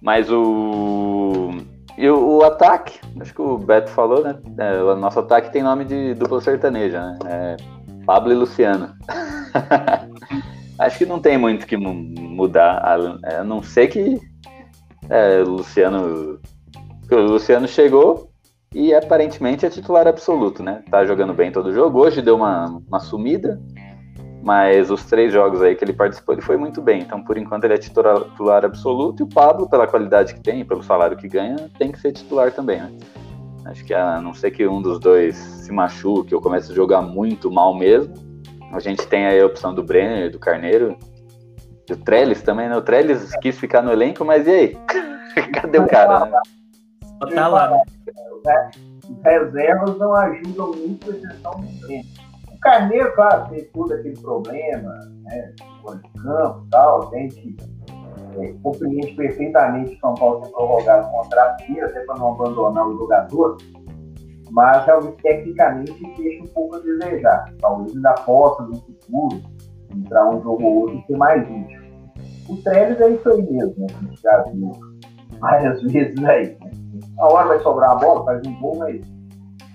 Mas 0.00 0.30
o. 0.30 1.50
E 1.98 2.08
o, 2.08 2.36
o, 2.36 2.44
ataque, 2.44 3.00
acho 3.20 3.34
que 3.34 3.42
o 3.42 3.58
Beto 3.58 3.90
falou, 3.90 4.22
né? 4.22 4.38
É, 4.58 4.82
o 4.82 4.94
nosso 4.94 5.18
ataque 5.18 5.50
tem 5.50 5.62
nome 5.62 5.84
de 5.84 6.14
dupla 6.14 6.40
sertaneja, 6.40 7.00
né? 7.00 7.18
É 7.26 7.56
Pablo 8.04 8.32
e 8.32 8.36
Luciano. 8.36 8.94
acho 10.78 10.98
que 10.98 11.06
não 11.06 11.18
tem 11.18 11.36
muito 11.36 11.66
que 11.66 11.76
mudar, 11.76 12.82
a 13.24 13.42
não 13.42 13.62
ser 13.62 13.88
que 13.88 14.20
é, 15.08 15.40
o 15.40 15.56
Luciano. 15.56 16.38
O 17.10 17.16
Luciano 17.16 17.66
chegou 17.66 18.25
e 18.76 18.94
aparentemente 18.94 19.64
é 19.64 19.70
titular 19.70 20.06
absoluto, 20.06 20.62
né? 20.62 20.82
Tá 20.90 21.02
jogando 21.06 21.32
bem 21.32 21.50
todo 21.50 21.72
jogo. 21.72 21.98
Hoje 21.98 22.20
deu 22.20 22.36
uma, 22.36 22.66
uma 22.86 23.00
sumida, 23.00 23.58
mas 24.42 24.90
os 24.90 25.02
três 25.06 25.32
jogos 25.32 25.62
aí 25.62 25.74
que 25.74 25.82
ele 25.82 25.94
participou, 25.94 26.34
ele 26.34 26.42
foi 26.42 26.58
muito 26.58 26.82
bem. 26.82 27.00
Então, 27.00 27.24
por 27.24 27.38
enquanto, 27.38 27.64
ele 27.64 27.72
é 27.72 27.78
titular, 27.78 28.66
absoluto. 28.66 29.22
E 29.22 29.24
o 29.24 29.26
Pablo, 29.26 29.66
pela 29.66 29.86
qualidade 29.86 30.34
que 30.34 30.40
tem, 30.40 30.62
pelo 30.62 30.82
salário 30.82 31.16
que 31.16 31.26
ganha, 31.26 31.56
tem 31.78 31.90
que 31.90 31.98
ser 31.98 32.12
titular 32.12 32.52
também, 32.52 32.82
né? 32.82 32.92
Acho 33.64 33.82
que 33.82 33.94
a 33.94 34.20
não 34.20 34.34
ser 34.34 34.50
que 34.50 34.68
um 34.68 34.82
dos 34.82 35.00
dois 35.00 35.36
se 35.36 35.72
machuque 35.72 36.34
ou 36.34 36.42
comece 36.42 36.70
a 36.70 36.74
jogar 36.74 37.00
muito 37.00 37.50
mal 37.50 37.74
mesmo, 37.74 38.12
a 38.72 38.78
gente 38.78 39.06
tem 39.06 39.24
aí 39.24 39.40
a 39.40 39.46
opção 39.46 39.74
do 39.74 39.82
Brenner, 39.82 40.30
do 40.30 40.38
Carneiro, 40.38 40.98
do 41.88 41.96
Trellis 41.96 42.42
também, 42.42 42.68
né? 42.68 42.76
O 42.76 42.82
Trellis 42.82 43.34
quis 43.40 43.58
ficar 43.58 43.80
no 43.80 43.90
elenco, 43.90 44.22
mas 44.22 44.46
e 44.46 44.50
aí? 44.50 44.78
Cadê 45.54 45.78
o 45.78 45.86
cara, 45.86 46.26
né? 46.26 46.40
Tá 47.34 47.48
lá. 47.48 47.70
Né? 47.70 47.82
Os 49.08 49.22
reservas 49.22 49.98
não 49.98 50.14
ajudam 50.14 50.72
muito 50.72 51.10
a 51.10 51.14
gestão 51.14 51.52
do 51.52 51.80
Brenner. 51.80 52.04
O 52.52 52.60
Carneiro, 52.60 53.14
claro, 53.14 53.48
tem 53.50 53.64
todo 53.66 53.92
aquele 53.92 54.18
problema, 54.18 54.94
né? 55.22 55.52
de 55.56 56.22
campo 56.22 56.64
e 56.66 56.70
tal, 56.70 57.10
tem 57.10 57.28
que 57.28 57.56
é, 58.38 58.52
compreende 58.62 59.14
perfeitamente 59.14 59.94
que 59.94 60.00
São 60.00 60.14
Paulo 60.14 60.42
tem 60.42 60.52
prorrogado 60.52 61.08
o 61.08 61.10
contrato 61.10 61.62
até 61.62 62.00
para 62.00 62.18
não 62.18 62.34
abandonar 62.34 62.86
o 62.86 62.98
jogador, 62.98 63.56
mas 64.50 64.84
realmente 64.84 65.22
tecnicamente 65.22 66.14
deixa 66.16 66.44
um 66.44 66.48
pouco 66.48 66.76
a 66.76 66.78
desejar. 66.80 67.52
Talvez 67.60 67.94
ainda 67.94 68.12
possa 68.12 68.62
no 68.64 68.76
futuro 68.76 69.42
entrar 69.94 70.28
um 70.28 70.42
jogo 70.42 70.64
ou 70.64 70.74
outro 70.82 70.98
e 70.98 71.06
ser 71.06 71.16
mais 71.16 71.42
útil. 71.42 71.80
O 72.48 72.56
Trellis 72.62 73.00
é 73.00 73.10
isso 73.10 73.28
aí 73.28 73.42
mesmo, 73.50 73.74
né? 73.78 73.86
A 73.90 74.04
gente 74.04 74.22
já 74.22 74.42
viu 74.42 74.72
várias 75.40 75.82
vezes 75.90 76.24
aí. 76.24 76.56
Né? 77.16 77.22
A 77.22 77.32
hora 77.32 77.48
vai 77.48 77.60
sobrar 77.60 77.92
a 77.92 77.94
bola, 77.96 78.24
faz 78.24 78.46
um 78.46 78.60
gol, 78.60 78.76
mas 78.78 79.00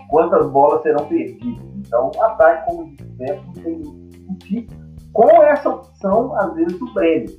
quantas 0.09 0.49
bolas 0.51 0.81
serão 0.83 1.05
perdidas? 1.07 1.65
Então, 1.75 2.11
o 2.15 2.21
ataque, 2.21 2.65
como 2.69 2.95
disse, 2.95 3.41
não 3.45 3.53
tem 3.53 3.81
discutir 3.81 4.67
com 5.13 5.29
essa 5.43 5.69
opção, 5.69 6.35
às 6.37 6.53
vezes, 6.53 6.77
do 6.79 6.93
Brenner. 6.93 7.29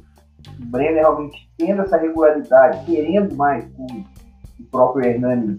O 0.61 0.67
Brenner 0.67 1.03
realmente 1.03 1.51
tendo 1.57 1.83
essa 1.83 1.97
regularidade, 1.97 2.85
querendo 2.85 3.35
mais, 3.37 3.65
como 3.75 4.05
o 4.61 4.65
próprio 4.71 5.07
Hernani 5.07 5.57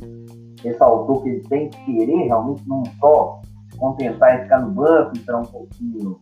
ressaltou 0.61 1.22
que 1.22 1.30
ele 1.30 1.41
tem 1.48 1.70
que 1.70 1.86
querer 1.86 2.26
realmente 2.26 2.68
não 2.68 2.84
só 2.99 3.41
se 3.70 3.78
contentar 3.78 4.40
em 4.40 4.44
ficar 4.44 4.61
no 4.61 4.72
banco, 4.72 5.18
entrar 5.18 5.40
um 5.40 5.45
pouquinho 5.45 6.20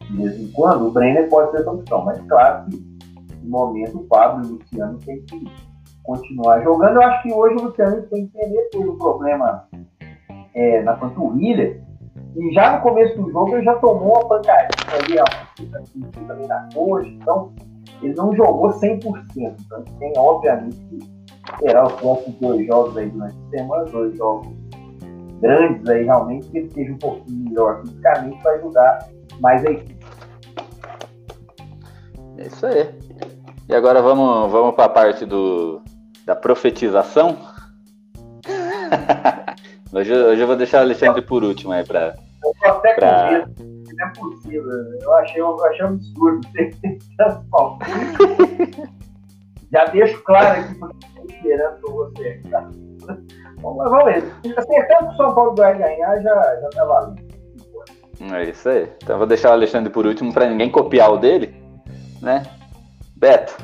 de 0.00 0.16
vez 0.16 0.40
em 0.40 0.50
quando, 0.52 0.88
o 0.88 0.90
Brenner 0.90 1.28
pode 1.28 1.50
ser 1.50 1.58
essa 1.58 1.70
opção. 1.70 2.04
Mas 2.04 2.20
claro 2.26 2.68
que 2.68 2.76
no 3.42 3.50
momento 3.50 3.98
o 3.98 4.04
Pablo 4.04 4.44
e 4.44 4.52
o 4.52 4.54
Luciano 4.54 4.98
tem 4.98 5.20
que 5.22 5.50
continuar 6.02 6.62
jogando. 6.62 6.96
Eu 6.96 7.02
acho 7.02 7.22
que 7.22 7.32
hoje 7.32 7.56
o 7.56 7.62
Luciano 7.66 8.02
tem 8.02 8.26
que 8.26 8.38
entender 8.38 8.68
teve 8.70 8.88
um 8.88 8.98
problema 8.98 9.68
é, 10.54 10.82
na 10.82 10.94
panturrilha. 10.94 11.80
E 12.36 12.52
já 12.54 12.76
no 12.76 12.82
começo 12.82 13.20
do 13.20 13.30
jogo 13.30 13.54
ele 13.54 13.64
já 13.64 13.74
tomou 13.76 14.14
uma 14.14 14.28
pancadinha 14.28 14.68
ali, 15.04 15.18
ó, 15.20 16.26
também 16.26 16.46
na 16.46 16.68
coxa. 16.74 17.08
Então, 17.08 17.52
ele 18.02 18.14
não 18.14 18.34
jogou 18.34 18.70
100%. 18.70 19.02
Então, 19.36 19.84
tem, 19.98 20.12
obviamente, 20.16 20.76
que 20.76 20.98
esperar 21.52 21.86
os 21.86 21.92
próximos 21.94 22.36
dois 22.40 22.66
jogos 22.66 22.96
aí 22.96 23.10
durante 23.10 23.36
a 23.36 23.58
semana, 23.58 23.84
dois 23.84 24.16
jogos 24.16 24.48
grandes 25.40 25.88
aí, 25.88 26.04
realmente, 26.04 26.48
que 26.48 26.58
ele 26.58 26.66
esteja 26.68 26.92
um 26.92 26.98
pouquinho 26.98 27.44
melhor 27.44 27.80
fisicamente 27.82 28.42
para 28.42 28.52
ajudar 28.52 29.08
mais 29.40 29.64
a 29.66 29.70
equipe. 29.70 30.06
É 32.38 32.46
isso 32.46 32.66
aí. 32.66 32.88
E 33.68 33.74
agora 33.74 34.00
vamos, 34.00 34.50
vamos 34.50 34.74
para 34.74 34.84
a 34.84 34.88
parte 34.88 35.26
do, 35.26 35.81
da 36.32 36.36
profetização. 36.36 37.36
hoje, 39.92 40.12
hoje 40.12 40.40
eu 40.40 40.46
vou 40.46 40.56
deixar 40.56 40.78
o 40.78 40.80
Alexandre 40.80 41.20
por 41.22 41.44
último 41.44 41.72
aí 41.72 41.84
para. 41.84 42.14
Pra... 42.96 43.46
Não 43.58 44.06
é 44.06 44.12
possível. 44.18 44.64
Eu 45.02 45.14
achei, 45.14 45.40
eu 45.40 45.64
achei 45.66 45.84
um 45.84 45.88
absurdo 45.88 46.48
ter 46.52 46.74
tantos. 47.16 47.78
Já 49.70 49.84
deixo 49.86 50.22
claro 50.24 50.60
aqui 50.60 50.74
porque 50.74 51.06
estou 51.06 51.24
esperando 51.26 51.80
por 51.80 51.92
você. 51.92 52.40
Tá? 52.50 52.70
Vamos, 53.60 53.90
vamos 53.90 54.04
ver. 54.04 54.24
Acertando 54.56 55.08
que 55.08 55.14
o 55.14 55.16
São 55.16 55.34
Paulo 55.34 55.54
vai 55.54 55.76
ganhar, 55.76 56.20
já, 56.22 56.60
já 56.60 56.68
tá 56.70 56.84
valendo. 56.84 57.22
É 58.32 58.44
isso 58.44 58.68
aí. 58.68 58.88
Então 59.02 59.14
eu 59.16 59.18
vou 59.18 59.26
deixar 59.26 59.50
o 59.50 59.52
Alexandre 59.52 59.92
por 59.92 60.06
último 60.06 60.32
para 60.32 60.48
ninguém 60.48 60.70
copiar 60.70 61.12
o 61.12 61.18
dele, 61.18 61.54
né? 62.20 62.42
Beto, 63.16 63.56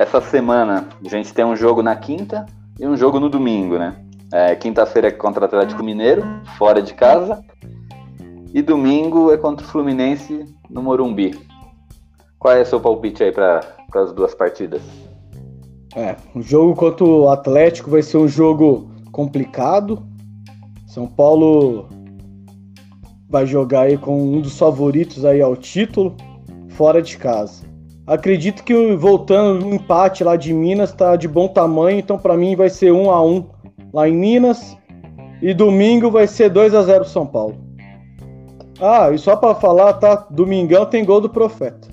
essa 0.00 0.18
semana 0.18 0.88
a 1.04 1.08
gente 1.10 1.34
tem 1.34 1.44
um 1.44 1.54
jogo 1.54 1.82
na 1.82 1.94
quinta 1.94 2.46
e 2.78 2.86
um 2.86 2.96
jogo 2.96 3.20
no 3.20 3.28
domingo, 3.28 3.78
né? 3.78 4.02
É, 4.32 4.56
Quinta-feira 4.56 5.08
é 5.08 5.10
contra 5.10 5.42
o 5.42 5.44
Atlético 5.44 5.84
Mineiro, 5.84 6.22
fora 6.56 6.80
de 6.80 6.94
casa. 6.94 7.44
E 8.54 8.62
domingo 8.62 9.30
é 9.30 9.36
contra 9.36 9.64
o 9.64 9.68
Fluminense 9.68 10.46
no 10.70 10.82
Morumbi. 10.82 11.38
Qual 12.38 12.56
é 12.56 12.62
o 12.62 12.64
seu 12.64 12.80
palpite 12.80 13.22
aí 13.22 13.30
para 13.30 13.60
as 13.94 14.10
duas 14.14 14.34
partidas? 14.34 14.80
É, 15.94 16.16
o 16.34 16.40
jogo 16.40 16.74
contra 16.74 17.04
o 17.04 17.28
Atlético 17.28 17.90
vai 17.90 18.00
ser 18.00 18.16
um 18.16 18.28
jogo 18.28 18.90
complicado. 19.12 20.02
São 20.86 21.06
Paulo 21.06 21.90
vai 23.28 23.44
jogar 23.44 23.82
aí 23.82 23.98
com 23.98 24.18
um 24.18 24.40
dos 24.40 24.58
favoritos 24.58 25.26
aí 25.26 25.42
ao 25.42 25.54
título, 25.54 26.16
fora 26.70 27.02
de 27.02 27.18
casa. 27.18 27.69
Acredito 28.10 28.64
que 28.64 28.96
voltando 28.96 29.64
o 29.64 29.72
empate 29.72 30.24
lá 30.24 30.34
de 30.34 30.52
Minas 30.52 30.92
tá 30.92 31.14
de 31.14 31.28
bom 31.28 31.46
tamanho, 31.46 32.00
então 32.00 32.18
para 32.18 32.36
mim 32.36 32.56
vai 32.56 32.68
ser 32.68 32.90
1 32.90 33.08
a 33.08 33.24
1 33.24 33.48
lá 33.94 34.08
em 34.08 34.16
Minas 34.16 34.76
e 35.40 35.54
domingo 35.54 36.10
vai 36.10 36.26
ser 36.26 36.50
2 36.50 36.74
a 36.74 36.82
0 36.82 37.04
São 37.04 37.24
Paulo. 37.24 37.54
Ah, 38.80 39.12
e 39.12 39.18
só 39.18 39.36
para 39.36 39.54
falar, 39.54 39.92
tá? 39.92 40.26
Domingão 40.28 40.86
tem 40.86 41.04
gol 41.04 41.20
do 41.20 41.28
Profeta. 41.28 41.86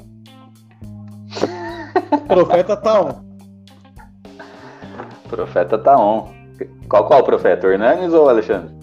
profeta 2.27 2.75
tá 2.75 2.99
on. 2.99 3.13
Profeta 5.29 5.77
tá 5.77 5.99
on. 5.99 6.29
Qual 6.89 7.05
qual 7.05 7.23
profeta? 7.23 7.67
O 7.67 7.71
Hernanes 7.71 8.11
ou 8.11 8.25
o 8.25 8.29
Alexandre? 8.29 8.75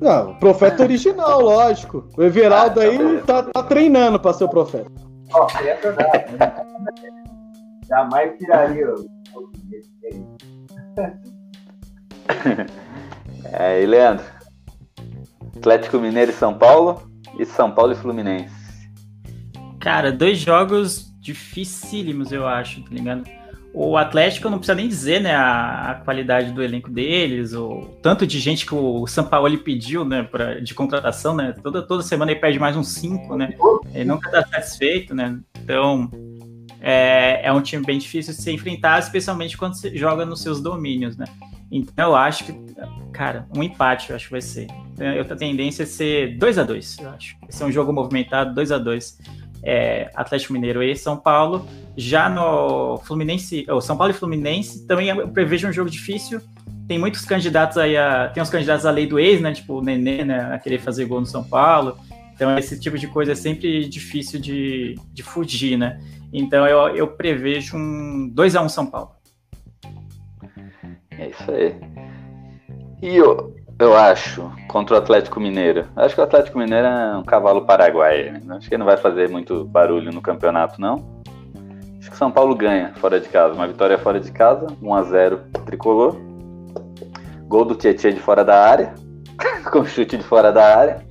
Não, 0.00 0.30
o 0.30 0.34
profeta 0.38 0.84
original, 0.84 1.40
lógico. 1.40 2.08
O 2.16 2.22
Everaldo 2.22 2.78
ah, 2.78 2.84
aí 2.84 3.22
tá, 3.26 3.42
tá 3.42 3.62
treinando 3.64 4.20
para 4.20 4.34
ser 4.34 4.44
o 4.44 4.48
profeta. 4.48 5.13
Profeta 5.34 5.92
nada. 5.92 6.54
Jamais 7.88 8.38
tiraria 8.38 8.94
o 8.94 9.04
É, 13.52 13.82
e 13.82 13.86
Leandro? 13.86 14.24
Atlético 15.56 15.98
Mineiro 15.98 16.30
e 16.30 16.34
São 16.34 16.56
Paulo 16.56 17.02
e 17.38 17.44
São 17.44 17.70
Paulo 17.70 17.92
e 17.92 17.96
Fluminense. 17.96 18.54
Cara, 19.80 20.12
dois 20.12 20.38
jogos 20.38 21.12
dificílimos, 21.20 22.32
eu 22.32 22.46
acho, 22.46 22.82
tá 22.82 22.90
ligado? 22.90 23.24
O 23.76 23.96
Atlético 23.96 24.48
não 24.48 24.58
precisa 24.58 24.76
nem 24.76 24.86
dizer, 24.86 25.20
né, 25.20 25.34
a, 25.34 25.90
a, 25.90 25.94
qualidade 25.96 26.52
do 26.52 26.62
elenco 26.62 26.88
deles, 26.88 27.52
o 27.54 27.90
tanto 28.00 28.24
de 28.24 28.38
gente 28.38 28.64
que 28.64 28.74
o 28.74 29.04
São 29.08 29.24
Paulo 29.24 29.58
pediu, 29.58 30.04
né, 30.04 30.22
pra, 30.22 30.60
de 30.60 30.72
contratação, 30.72 31.34
né, 31.34 31.52
toda, 31.60 31.82
toda 31.82 32.00
semana 32.04 32.30
ele 32.30 32.40
pede 32.40 32.56
mais 32.56 32.76
uns 32.76 32.88
cinco, 32.88 33.36
né, 33.36 33.52
ele 33.92 34.04
nunca 34.04 34.28
está 34.28 34.46
satisfeito, 34.46 35.12
né, 35.12 35.40
então 35.60 36.08
é, 36.80 37.40
é 37.44 37.52
um 37.52 37.60
time 37.60 37.84
bem 37.84 37.98
difícil 37.98 38.32
de 38.32 38.40
se 38.40 38.52
enfrentar, 38.52 39.00
especialmente 39.00 39.56
quando 39.56 39.74
você 39.74 39.96
joga 39.96 40.24
nos 40.24 40.40
seus 40.40 40.60
domínios, 40.60 41.16
né. 41.16 41.26
Então 41.68 42.10
eu 42.10 42.16
acho 42.16 42.44
que, 42.44 42.52
cara, 43.12 43.48
um 43.56 43.60
empate 43.60 44.10
eu 44.10 44.16
acho 44.16 44.26
que 44.26 44.30
vai 44.30 44.40
ser. 44.40 44.68
Eu 44.96 45.24
tenho 45.24 45.32
a 45.32 45.36
tendência 45.36 45.82
a 45.82 45.86
ser 45.86 46.38
2 46.38 46.58
a 46.58 46.62
2 46.62 46.98
eu 47.00 47.10
acho. 47.10 47.36
Vai 47.40 47.50
ser 47.50 47.64
um 47.64 47.72
jogo 47.72 47.92
movimentado, 47.92 48.54
2 48.54 48.70
a 48.70 48.78
2 48.78 49.18
é, 49.64 50.10
Atlético 50.14 50.52
Mineiro 50.52 50.82
e 50.82 50.94
São 50.94 51.16
Paulo. 51.16 51.66
Já 51.96 52.28
no 52.28 52.98
Fluminense, 52.98 53.66
o 53.68 53.80
São 53.80 53.96
Paulo 53.96 54.12
e 54.12 54.16
Fluminense, 54.16 54.86
também 54.86 55.08
eu 55.08 55.28
prevejo 55.28 55.68
um 55.68 55.72
jogo 55.72 55.90
difícil. 55.90 56.40
Tem 56.86 56.98
muitos 56.98 57.24
candidatos 57.24 57.78
aí 57.78 57.96
a. 57.96 58.28
Tem 58.28 58.42
os 58.42 58.50
candidatos 58.50 58.84
à 58.84 58.90
lei 58.90 59.06
do 59.06 59.18
ex, 59.18 59.40
né? 59.40 59.52
Tipo 59.52 59.78
o 59.78 59.82
Nenê, 59.82 60.24
né? 60.24 60.54
A 60.54 60.58
querer 60.58 60.78
fazer 60.78 61.06
gol 61.06 61.20
no 61.20 61.26
São 61.26 61.42
Paulo. 61.42 61.96
Então, 62.34 62.58
esse 62.58 62.78
tipo 62.78 62.98
de 62.98 63.06
coisa 63.06 63.32
é 63.32 63.34
sempre 63.34 63.88
difícil 63.88 64.40
de, 64.40 64.96
de 65.12 65.22
fugir, 65.22 65.78
né? 65.78 66.00
Então, 66.32 66.66
eu, 66.66 66.96
eu 66.96 67.06
prevejo 67.06 67.76
um 67.76 68.30
2x1 68.34 68.68
São 68.68 68.86
Paulo. 68.86 69.12
É 71.12 71.28
isso 71.28 71.50
aí. 71.50 71.74
E 73.00 73.16
eu, 73.16 73.54
eu 73.78 73.96
acho, 73.96 74.50
contra 74.68 74.94
o 74.94 74.98
Atlético 74.98 75.40
Mineiro. 75.40 75.86
Acho 75.96 76.14
que 76.14 76.20
o 76.20 76.24
Atlético 76.24 76.58
Mineiro 76.58 76.86
é 76.86 77.16
um 77.16 77.22
cavalo 77.24 77.66
paraguaio. 77.66 78.32
Né? 78.32 78.56
Acho 78.56 78.68
que 78.68 78.78
não 78.78 78.86
vai 78.86 78.96
fazer 78.96 79.28
muito 79.28 79.64
barulho 79.64 80.12
no 80.12 80.22
campeonato, 80.22 80.80
não. 80.80 81.22
Acho 81.98 82.10
que 82.10 82.16
São 82.16 82.30
Paulo 82.30 82.54
ganha 82.54 82.92
fora 82.96 83.20
de 83.20 83.28
casa. 83.28 83.54
Uma 83.54 83.66
vitória 83.66 83.98
fora 83.98 84.20
de 84.20 84.30
casa, 84.30 84.66
1x0 84.82 85.64
tricolor. 85.64 86.16
Gol 87.48 87.64
do 87.64 87.74
Tietchan 87.74 88.12
de 88.12 88.20
fora 88.20 88.44
da 88.44 88.64
área. 88.64 88.94
com 89.70 89.84
chute 89.84 90.16
de 90.16 90.24
fora 90.24 90.52
da 90.52 90.76
área. 90.76 91.03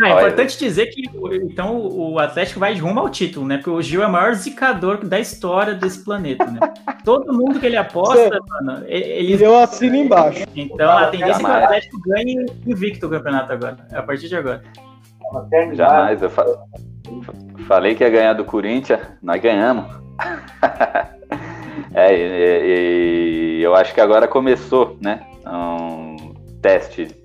Ah, 0.00 0.08
é 0.08 0.12
importante 0.12 0.58
dizer 0.58 0.86
que 0.86 1.02
então 1.42 1.78
o 1.78 2.18
Atlético 2.18 2.60
vai 2.60 2.74
de 2.74 2.80
rumo 2.80 3.00
ao 3.00 3.08
título, 3.08 3.46
né? 3.46 3.56
Porque 3.56 3.70
o 3.70 3.82
Gil 3.82 4.02
é 4.02 4.06
o 4.06 4.10
maior 4.10 4.34
zicador 4.34 5.04
da 5.04 5.18
história 5.18 5.74
desse 5.74 6.04
planeta, 6.04 6.44
né? 6.46 6.60
Todo 7.04 7.32
mundo 7.32 7.58
que 7.58 7.66
ele 7.66 7.76
aposta, 7.76 8.38
mano, 8.48 8.84
ele. 8.86 9.42
Eu 9.42 9.58
assino 9.58 9.96
embaixo. 9.96 10.44
Então 10.54 10.90
a 10.90 11.06
tendência 11.06 11.40
é 11.40 11.44
que 11.44 11.44
o 11.44 11.64
Atlético 11.64 12.00
ganhe 12.06 12.46
invicto 12.66 13.06
o 13.06 13.10
campeonato 13.10 13.52
agora, 13.52 13.76
a 13.92 14.02
partir 14.02 14.28
de 14.28 14.36
agora. 14.36 14.62
Jamais, 15.72 16.22
eu 16.22 16.30
fa... 16.30 16.44
falei 17.66 17.94
que 17.94 18.02
ia 18.02 18.10
ganhar 18.10 18.32
do 18.32 18.44
Corinthians, 18.44 19.00
nós 19.22 19.40
ganhamos. 19.40 19.84
é, 21.94 22.14
e, 22.14 23.58
e, 23.58 23.62
eu 23.62 23.74
acho 23.74 23.94
que 23.94 24.00
agora 24.00 24.26
começou, 24.26 24.98
né? 25.00 25.26
Um 25.46 26.34
teste 26.60 27.19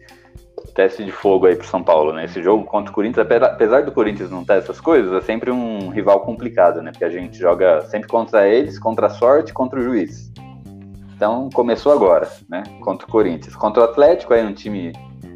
teste 0.75 1.05
de 1.05 1.11
fogo 1.11 1.47
aí 1.47 1.55
pro 1.55 1.65
São 1.65 1.81
Paulo, 1.81 2.11
né? 2.11 2.25
Esse 2.25 2.43
jogo 2.43 2.65
contra 2.65 2.91
o 2.91 2.93
Corinthians, 2.93 3.25
apesar 3.41 3.83
do 3.83 3.93
Corinthians 3.93 4.29
não 4.29 4.43
ter 4.43 4.57
essas 4.57 4.79
coisas, 4.79 5.11
é 5.13 5.21
sempre 5.21 5.49
um 5.49 5.89
rival 5.89 6.19
complicado, 6.19 6.81
né? 6.81 6.91
Porque 6.91 7.05
a 7.05 7.09
gente 7.09 7.39
joga 7.39 7.81
sempre 7.85 8.09
contra 8.09 8.47
eles, 8.47 8.77
contra 8.77 9.07
a 9.07 9.09
sorte, 9.09 9.53
contra 9.53 9.79
o 9.79 9.83
juiz. 9.83 10.31
Então 11.15 11.49
começou 11.53 11.93
agora, 11.93 12.29
né? 12.49 12.61
Contra 12.81 13.07
o 13.07 13.09
Corinthians. 13.09 13.55
Contra 13.55 13.81
o 13.81 13.85
Atlético, 13.85 14.33
aí 14.33 14.45
um 14.45 14.53
time 14.53 14.91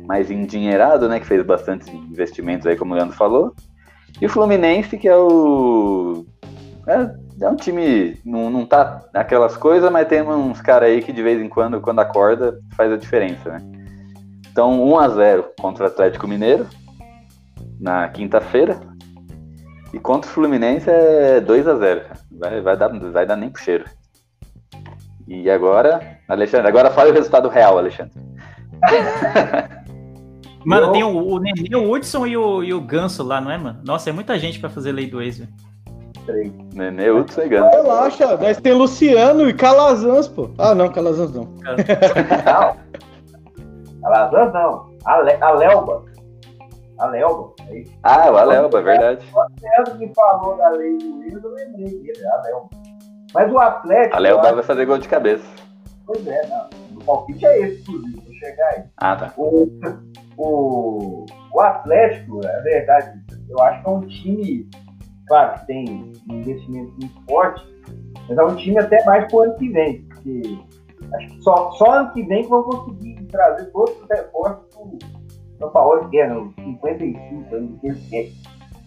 mais 0.05 0.29
endinheirado, 0.29 1.07
né? 1.07 1.21
Que 1.21 1.25
fez 1.25 1.41
bastante 1.45 1.89
investimentos 1.95 2.67
aí, 2.67 2.75
como 2.75 2.93
o 2.93 2.97
Leandro 2.97 3.15
falou. 3.15 3.55
E 4.21 4.25
o 4.25 4.29
Fluminense, 4.29 4.97
que 4.97 5.07
é 5.07 5.15
o. 5.15 6.25
É, 6.85 7.45
é 7.45 7.49
um 7.49 7.55
time. 7.55 8.19
Não, 8.25 8.49
não 8.49 8.65
tá 8.65 9.05
aquelas 9.13 9.55
coisas, 9.55 9.89
mas 9.89 10.05
tem 10.09 10.21
uns 10.21 10.59
caras 10.59 10.89
aí 10.89 11.01
que 11.01 11.13
de 11.13 11.23
vez 11.23 11.41
em 11.41 11.47
quando, 11.47 11.79
quando 11.79 11.99
acorda, 11.99 12.59
faz 12.75 12.91
a 12.91 12.97
diferença, 12.97 13.49
né? 13.51 13.78
Então, 14.51 14.83
1 14.83 14.99
a 14.99 15.09
0 15.09 15.45
contra 15.59 15.83
o 15.85 15.87
Atlético 15.87 16.27
Mineiro 16.27 16.67
na 17.79 18.07
quinta-feira. 18.09 18.79
E 19.93 19.99
contra 19.99 20.29
o 20.29 20.33
Fluminense 20.33 20.89
é 20.89 21.41
2 21.41 21.67
a 21.67 21.75
0 21.75 22.01
vai, 22.31 22.61
vai, 22.61 22.77
dar, 22.77 22.87
vai 22.89 23.25
dar 23.25 23.35
nem 23.35 23.49
pro 23.49 23.61
cheiro. 23.61 23.85
E 25.27 25.49
agora, 25.49 26.19
Alexandre, 26.27 26.67
agora 26.67 26.91
fala 26.91 27.09
o 27.09 27.13
resultado 27.13 27.49
real, 27.49 27.77
Alexandre. 27.77 28.13
Mano, 30.65 30.87
Eu... 30.87 30.91
tem 30.91 31.03
o, 31.03 31.09
o 31.09 31.39
Nenê, 31.39 31.75
o 31.75 31.91
Hudson 31.91 32.27
e 32.27 32.35
o, 32.35 32.63
e 32.63 32.73
o 32.73 32.81
Ganso 32.81 33.23
lá, 33.23 33.39
não 33.39 33.49
é, 33.49 33.57
mano? 33.57 33.79
Nossa, 33.85 34.09
é 34.09 34.13
muita 34.13 34.37
gente 34.37 34.59
pra 34.59 34.69
fazer 34.69 34.91
lei 34.91 35.07
do 35.07 35.21
ex, 35.21 35.37
velho. 35.37 35.53
Nenê, 36.73 37.09
Hudson 37.09 37.43
e 37.43 37.49
Ganso. 37.49 37.69
Relaxa, 37.69 38.37
nós 38.37 38.57
tem 38.57 38.73
Luciano 38.73 39.49
e 39.49 39.53
Calazans, 39.53 40.27
pô. 40.27 40.51
Ah, 40.57 40.75
não, 40.75 40.89
Calazans 40.89 41.33
não. 41.33 41.45
não. 42.45 42.77
Calazans 44.01 44.53
não. 44.53 44.89
Ale, 45.05 45.37
a 45.41 45.51
Lelba. 45.51 46.05
A 46.99 47.05
Lelba. 47.07 47.53
É 47.69 47.83
ah, 48.03 48.31
o 48.31 48.37
Alelba, 48.37 48.79
é 48.79 48.81
verdade. 48.81 49.25
O 49.33 49.39
Atlético 49.39 49.97
que 49.97 50.13
falou 50.13 50.57
da 50.57 50.69
lei 50.69 50.97
do 50.97 51.19
Wilson, 51.19 51.47
eu 51.47 51.53
lembrei 51.53 51.85
dele, 51.85 52.27
a 52.27 52.41
Lelba. 52.41 52.69
Mas 53.33 53.51
o 53.51 53.59
Atlético. 53.59 54.15
A 54.15 54.19
Lelba 54.19 54.53
vai 54.53 54.63
fazer 54.63 54.85
gol 54.85 54.97
de 54.97 55.07
cabeça. 55.07 55.47
Pois 56.05 56.25
é, 56.27 56.47
não. 56.47 56.69
O 56.99 57.05
palpite 57.05 57.45
é 57.45 57.61
esse, 57.61 57.81
inclusive, 57.81 58.21
vou 58.25 58.33
chegar 58.33 58.67
aí. 58.69 58.83
Ah, 58.97 59.15
tá. 59.15 59.33
O, 59.37 59.69
o, 60.37 61.25
o 61.53 61.61
Atlético, 61.61 62.41
é 62.45 62.61
verdade, 62.61 63.19
eu 63.47 63.59
acho 63.61 63.83
que 63.83 63.89
é 63.89 63.91
um 63.91 64.01
time, 64.07 64.69
claro 65.27 65.59
que 65.59 65.67
tem 65.67 66.13
um 66.29 66.33
investimento 66.33 66.91
muito 66.99 67.25
forte, 67.29 67.63
mas 68.27 68.37
é 68.37 68.43
um 68.43 68.55
time 68.55 68.79
até 68.79 69.03
mais 69.05 69.27
pro 69.27 69.41
ano 69.41 69.55
que 69.55 69.69
vem, 69.69 70.01
porque 70.03 70.57
acho 71.13 71.27
que 71.27 71.41
só, 71.41 71.71
só 71.73 71.91
ano 71.91 72.11
que 72.13 72.23
vem 72.23 72.43
que 72.43 72.49
vão 72.49 72.63
conseguir 72.63 73.18
trazer 73.29 73.65
todos 73.71 73.95
os 74.01 74.07
reforços 74.09 74.65
do 74.75 74.99
São 75.57 75.69
Paulo, 75.71 76.09
que 76.09 76.19
é 76.19 76.27
no 76.27 76.53
55 76.55 77.55
anos 77.55 77.83
ele 77.83 78.01
quer. 78.09 78.31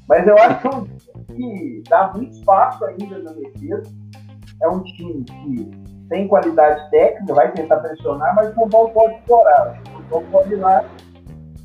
Mas 0.09 0.27
eu 0.27 0.37
acho 0.39 0.61
que 0.61 0.69
é 0.69 1.35
que 1.35 1.83
dá 1.89 2.13
muito 2.15 2.33
espaço 2.33 2.85
ainda 2.85 3.19
na 3.19 3.33
defesa. 3.33 3.91
É 4.61 4.69
um 4.69 4.83
time 4.83 5.25
que 5.25 5.71
tem 6.09 6.29
qualidade 6.29 6.91
técnica, 6.91 7.35
vai 7.35 7.51
tentar 7.53 7.79
pressionar, 7.79 8.35
mas 8.35 8.51
o 8.51 8.55
São 8.55 8.69
Paulo 8.69 8.91
pode 8.91 9.15
explorar. 9.15 9.81
O 9.83 9.97
São 9.97 10.03
Paulo 10.11 10.27
pode 10.31 10.53
ir 10.53 10.57
lá 10.57 10.85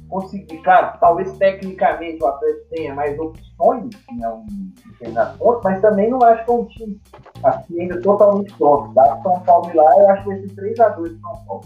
conseguir. 0.09 0.57
Claro, 0.59 0.97
talvez 0.99 1.31
tecnicamente 1.37 2.23
o 2.23 2.27
Atlético 2.27 2.69
tenha 2.69 2.95
mais 2.95 3.17
opções 3.19 3.89
em 4.11 4.25
um 4.25 4.45
determinado 4.91 5.37
mas 5.63 5.81
também 5.81 6.09
não 6.09 6.21
acho 6.23 6.45
que 6.45 6.51
é 6.51 6.53
um 6.53 6.65
time 6.65 7.01
assim, 7.43 7.81
ainda 7.81 8.01
totalmente 8.01 8.53
pronto. 8.55 8.93
Dá 8.93 9.19
São 9.21 9.39
Paulo 9.41 9.69
ir 9.69 9.75
lá, 9.75 9.99
eu 9.99 10.09
acho 10.09 10.23
que 10.23 10.33
esse 10.33 10.55
3x2 10.55 11.03
de 11.03 11.21
São 11.21 11.45
Paulo. 11.45 11.61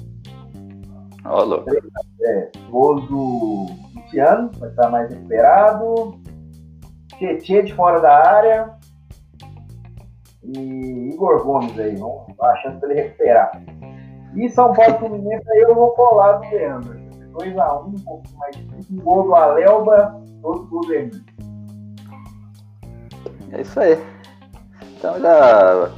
Louco. 1.25 1.65
É, 2.21 2.51
gol 2.69 3.01
do 3.01 3.67
Luciano, 3.95 4.51
vai 4.57 4.69
estar 4.69 4.89
mais 4.89 5.11
esperado. 5.11 6.19
Tietê 7.17 7.63
de 7.63 7.73
fora 7.73 7.99
da 7.99 8.27
área. 8.27 8.73
E 10.43 11.09
Igor 11.13 11.43
Gomes 11.43 11.77
aí, 11.79 11.95
vamos, 11.95 12.23
a 12.39 12.55
chance 12.57 12.81
dele 12.81 12.95
recuperar. 12.95 13.51
E 14.35 14.49
São 14.49 14.73
Paulo 14.73 14.97
Fluminense 14.97 15.49
aí 15.51 15.59
eu 15.59 15.75
vou 15.75 15.91
colar 15.91 16.33
do 16.33 16.49
Leandro. 16.49 16.99
2x1, 17.33 17.87
um, 17.87 17.99
pouco 18.03 18.23
mais 18.37 18.55
difícil. 18.55 18.97
Um 18.97 19.01
gol 19.01 19.23
do 19.23 19.35
Alelba, 19.35 20.21
outro 20.43 20.65
do 20.65 20.87
Leandro. 20.87 21.21
É 23.51 23.61
isso 23.61 23.79
aí. 23.79 23.97
Então 24.97 25.19
já 25.19 25.91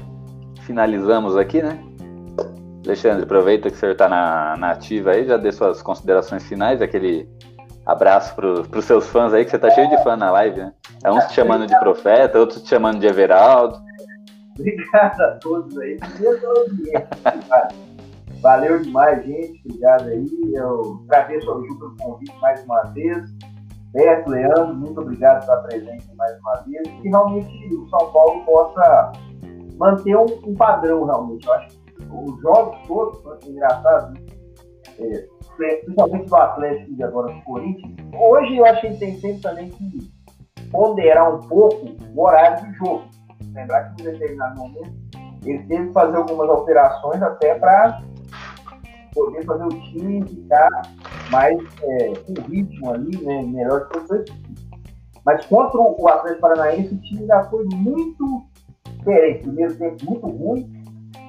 finalizamos 0.61 1.37
aqui, 1.37 1.61
né? 1.61 1.79
Alexandre, 2.85 3.23
aproveita 3.23 3.69
que 3.69 3.77
você 3.77 3.91
está 3.91 4.09
na, 4.09 4.57
na 4.57 4.71
ativa 4.71 5.11
aí, 5.11 5.25
já 5.25 5.37
dê 5.37 5.51
suas 5.51 5.81
considerações 5.81 6.43
finais, 6.43 6.81
aquele 6.81 7.29
abraço 7.85 8.35
para 8.35 8.79
os 8.79 8.85
seus 8.85 9.07
fãs 9.07 9.33
aí, 9.33 9.45
que 9.45 9.51
você 9.51 9.59
tá 9.59 9.69
cheio 9.71 9.89
de 9.89 10.01
fã 10.03 10.15
na 10.15 10.31
live, 10.31 10.59
né? 10.59 10.73
É 11.03 11.11
uns 11.11 11.25
te 11.25 11.33
chamando 11.33 11.67
de 11.67 11.77
profeta, 11.79 12.39
outros 12.39 12.61
te 12.63 12.69
chamando 12.69 12.99
de 12.99 13.07
Everaldo. 13.07 13.77
Obrigado 14.57 15.21
a 15.21 15.31
todos 15.39 15.77
aí. 15.79 15.97
Valeu 18.41 18.81
demais, 18.81 19.25
gente. 19.25 19.61
Obrigado 19.65 20.07
aí. 20.09 20.27
Eu 20.53 21.01
agradeço 21.07 21.49
ao 21.49 21.63
Ju 21.65 21.79
pelo 21.79 21.95
convite 21.97 22.35
mais 22.41 22.63
uma 22.65 22.83
vez. 22.93 23.23
Beto, 23.93 24.29
Leandro, 24.29 24.73
muito 24.73 24.99
obrigado 25.01 25.45
pela 25.45 25.61
presença 25.63 26.13
mais 26.15 26.37
uma 26.39 26.55
vez. 26.67 26.87
Que 27.01 27.09
realmente 27.09 27.75
o 27.75 27.87
São 27.89 28.11
Paulo 28.11 28.43
possa 28.45 29.11
manter 29.77 30.15
um, 30.15 30.25
um 30.45 30.55
padrão, 30.55 31.05
realmente. 31.05 31.47
Eu 31.47 31.53
acho 31.53 31.67
que 31.69 31.82
os 32.13 32.41
jogos 32.41 32.87
todos, 32.87 33.21
foi 33.21 33.37
engraçado, 33.49 34.17
é, 34.99 35.27
principalmente 35.57 36.27
do 36.27 36.35
Atlético 36.35 36.91
e 36.97 37.03
agora 37.03 37.33
do 37.33 37.41
Corinthians, 37.43 37.95
hoje 38.19 38.57
eu 38.57 38.65
acho 38.65 38.81
que 38.81 38.97
tem 38.97 39.19
sempre 39.19 39.41
também 39.41 39.69
que 39.69 40.13
ponderar 40.71 41.35
um 41.35 41.39
pouco 41.47 41.87
o 42.15 42.23
horário 42.23 42.65
do 42.65 42.73
jogo. 42.73 43.03
Lembrar 43.53 43.93
que 43.93 44.01
em 44.01 44.05
determinado 44.05 44.59
momento 44.59 44.93
ele 45.45 45.63
teve 45.63 45.87
que 45.87 45.93
fazer 45.93 46.17
algumas 46.17 46.49
alterações 46.49 47.21
até 47.21 47.55
para 47.55 48.01
poder 49.13 49.45
fazer 49.45 49.65
o 49.65 49.69
time 49.69 50.25
ficar 50.27 50.69
mais 51.29 51.57
é, 51.83 52.13
com 52.25 52.33
ritmo 52.49 52.91
ali, 52.91 53.17
né, 53.23 53.43
melhor 53.43 53.87
condições. 53.89 54.25
Mas 55.25 55.45
contra 55.45 55.79
o 55.79 56.07
Atlético 56.07 56.41
Paranaense, 56.41 56.93
o 56.93 57.01
time 57.01 57.25
já 57.25 57.43
foi 57.45 57.63
muito 57.75 58.43
diferente. 58.97 59.43
Primeiro 59.43 59.77
tempo 59.77 60.05
muito 60.05 60.27
ruim, 60.27 60.72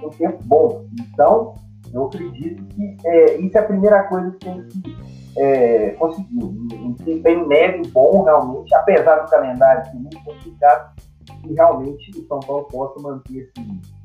um 0.07 0.11
tempo 0.11 0.39
bom. 0.45 0.87
Então, 1.01 1.55
eu 1.93 2.07
acredito 2.07 2.65
que 2.67 2.97
é, 3.05 3.41
isso 3.41 3.57
é 3.57 3.61
a 3.61 3.65
primeira 3.65 4.03
coisa 4.05 4.31
que 4.33 4.39
tem 4.39 4.69
que 4.69 4.97
é, 5.37 5.91
conseguir. 5.91 6.45
Um 6.45 6.93
desempenho 6.93 7.47
médio 7.47 7.91
bom, 7.93 8.23
realmente, 8.25 8.75
apesar 8.75 9.21
do 9.21 9.31
calendário 9.31 9.85
ser 9.91 9.97
muito 9.97 10.23
complicado, 10.25 10.95
que 11.43 11.53
realmente 11.53 12.11
o 12.19 12.27
São 12.27 12.41
Paulo 12.41 12.65
possa 12.65 13.01
manter 13.01 13.39
esse 13.39 13.53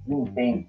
desempenho 0.05 0.65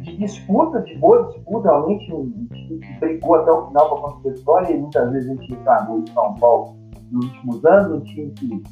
de 0.00 0.16
disputa, 0.16 0.82
de 0.82 0.96
boa 0.98 1.24
disputa, 1.28 1.68
realmente, 1.68 2.12
um 2.12 2.46
time 2.46 2.78
que 2.78 3.00
brigou 3.00 3.36
até 3.36 3.50
o 3.50 3.66
final 3.66 3.88
para 3.88 4.02
conseguir 4.02 4.28
a 4.28 4.32
vitória, 4.32 4.72
e 4.72 4.78
muitas 4.78 5.10
vezes 5.10 5.30
a 5.30 5.34
gente 5.34 5.54
reclamou 5.54 6.02
de 6.02 6.12
São 6.12 6.34
Paulo 6.34 6.76
nos 7.10 7.24
últimos 7.24 7.64
anos, 7.64 7.92
um 7.92 8.00
time 8.04 8.30
que 8.32 8.62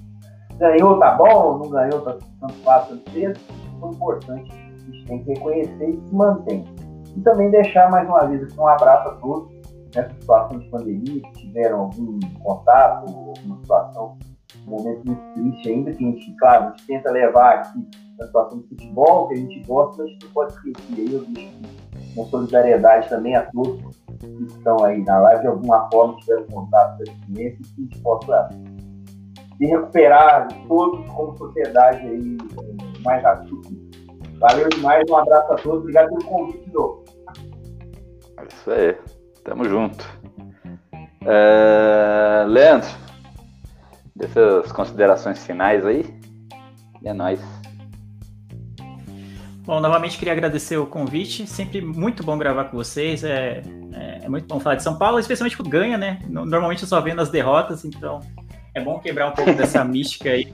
ganhou, 0.59 0.99
tá 0.99 1.17
bom, 1.17 1.59
não 1.59 1.71
ganhou, 1.71 2.01
tá 2.03 2.17
tanto 2.41 2.55
fácil, 2.63 2.97
tanto 2.97 3.11
cedo, 3.11 3.41
foi 3.81 3.91
importante, 3.91 4.64
a 4.89 4.93
gente 4.93 5.07
tem 5.07 5.25
que 5.25 5.33
reconhecer 5.33 5.91
e 5.91 6.09
se 6.09 6.15
mantém. 6.15 6.65
E 7.17 7.21
também 7.21 7.51
deixar 7.51 7.91
mais 7.91 8.09
uma 8.09 8.27
vez 8.27 8.43
aqui 8.43 8.59
um 8.59 8.67
abraço 8.67 9.09
a 9.09 9.15
todos 9.17 9.55
nessa 9.95 10.13
situação 10.15 10.59
de 10.59 10.69
pandemia, 10.69 11.23
que 11.23 11.33
tiveram 11.33 11.81
algum 11.83 12.19
contato, 12.43 13.09
alguma 13.09 13.57
situação, 13.61 14.19
um 14.67 14.71
momento 14.71 15.05
muito 15.07 15.35
triste 15.35 15.69
ainda, 15.69 15.93
que 15.93 16.05
a 16.05 16.11
gente, 16.11 16.37
claro, 16.37 16.65
a 16.65 16.71
gente 16.71 16.87
tenta 16.87 17.11
levar 17.11 17.55
aqui 17.55 17.89
na 18.19 18.27
situação 18.27 18.59
do 18.59 18.69
futebol, 18.69 19.29
que 19.29 19.35
a 19.35 19.37
gente 19.37 19.61
gosta, 19.61 20.03
mas 20.03 20.13
a 20.13 20.25
não 20.25 20.33
pode 20.33 20.53
esquecer. 20.53 21.01
Aí 21.01 21.13
eu 21.13 21.25
deixo 21.27 21.53
uma 22.17 22.27
solidariedade 22.27 23.09
também 23.09 23.37
a 23.37 23.43
todos 23.51 23.97
que 24.19 24.45
estão 24.45 24.83
aí 24.85 25.03
na 25.05 25.19
live, 25.19 25.43
de 25.43 25.49
alguma 25.49 25.89
forma 25.91 26.17
tiveram 26.17 26.47
contato 26.47 26.97
com 26.97 27.03
esse 27.03 27.21
cliente, 27.27 27.63
que 27.63 27.81
a 27.81 27.83
gente 27.83 27.99
possa 28.01 28.49
se 29.59 29.67
recuperar 29.67 30.49
todos 30.67 31.07
como 31.07 31.37
sociedade 31.37 32.07
aí 32.07 32.37
o 32.37 33.03
mais 33.05 33.23
rápido. 33.23 33.61
Valeu 34.39 34.69
demais, 34.69 35.09
um 35.09 35.17
abraço 35.17 35.53
a 35.53 35.57
todos, 35.57 35.81
obrigado 35.81 36.09
pelo 36.09 36.25
convite, 36.25 36.71
Dô. 36.71 37.05
É 38.39 38.45
isso 38.51 38.71
aí, 38.71 38.97
tamo 39.45 39.65
junto. 39.65 40.05
É... 41.25 42.45
Leandro, 42.47 42.89
dessas 44.15 44.71
considerações 44.73 45.45
finais 45.45 45.85
aí, 45.87 46.05
é 47.05 47.13
nóis. 47.13 47.41
Bom, 49.65 49.81
novamente 49.81 50.19
queria 50.19 50.35
agradecer 50.35 50.77
o 50.77 50.87
convite. 50.87 51.47
Sempre 51.47 51.81
muito 51.81 52.23
bom 52.23 52.37
gravar 52.37 52.65
com 52.65 52.77
vocês. 52.77 53.25
É, 53.25 53.63
é, 53.95 54.21
é 54.25 54.29
muito 54.29 54.47
bom 54.47 54.61
falar 54.61 54.77
de 54.77 54.83
São 54.83 54.99
Paulo, 54.99 55.19
especialmente 55.19 55.57
por 55.57 55.67
ganha, 55.67 55.97
né? 55.97 56.19
Normalmente 56.29 56.83
eu 56.83 56.89
só 56.89 57.01
vendo 57.01 57.23
as 57.23 57.31
derrotas, 57.31 57.83
então 57.83 58.21
é 58.75 58.81
bom 58.83 58.99
quebrar 58.99 59.29
um 59.29 59.33
pouco 59.33 59.55
dessa 59.55 59.83
mística 59.85 60.31
aí 60.31 60.53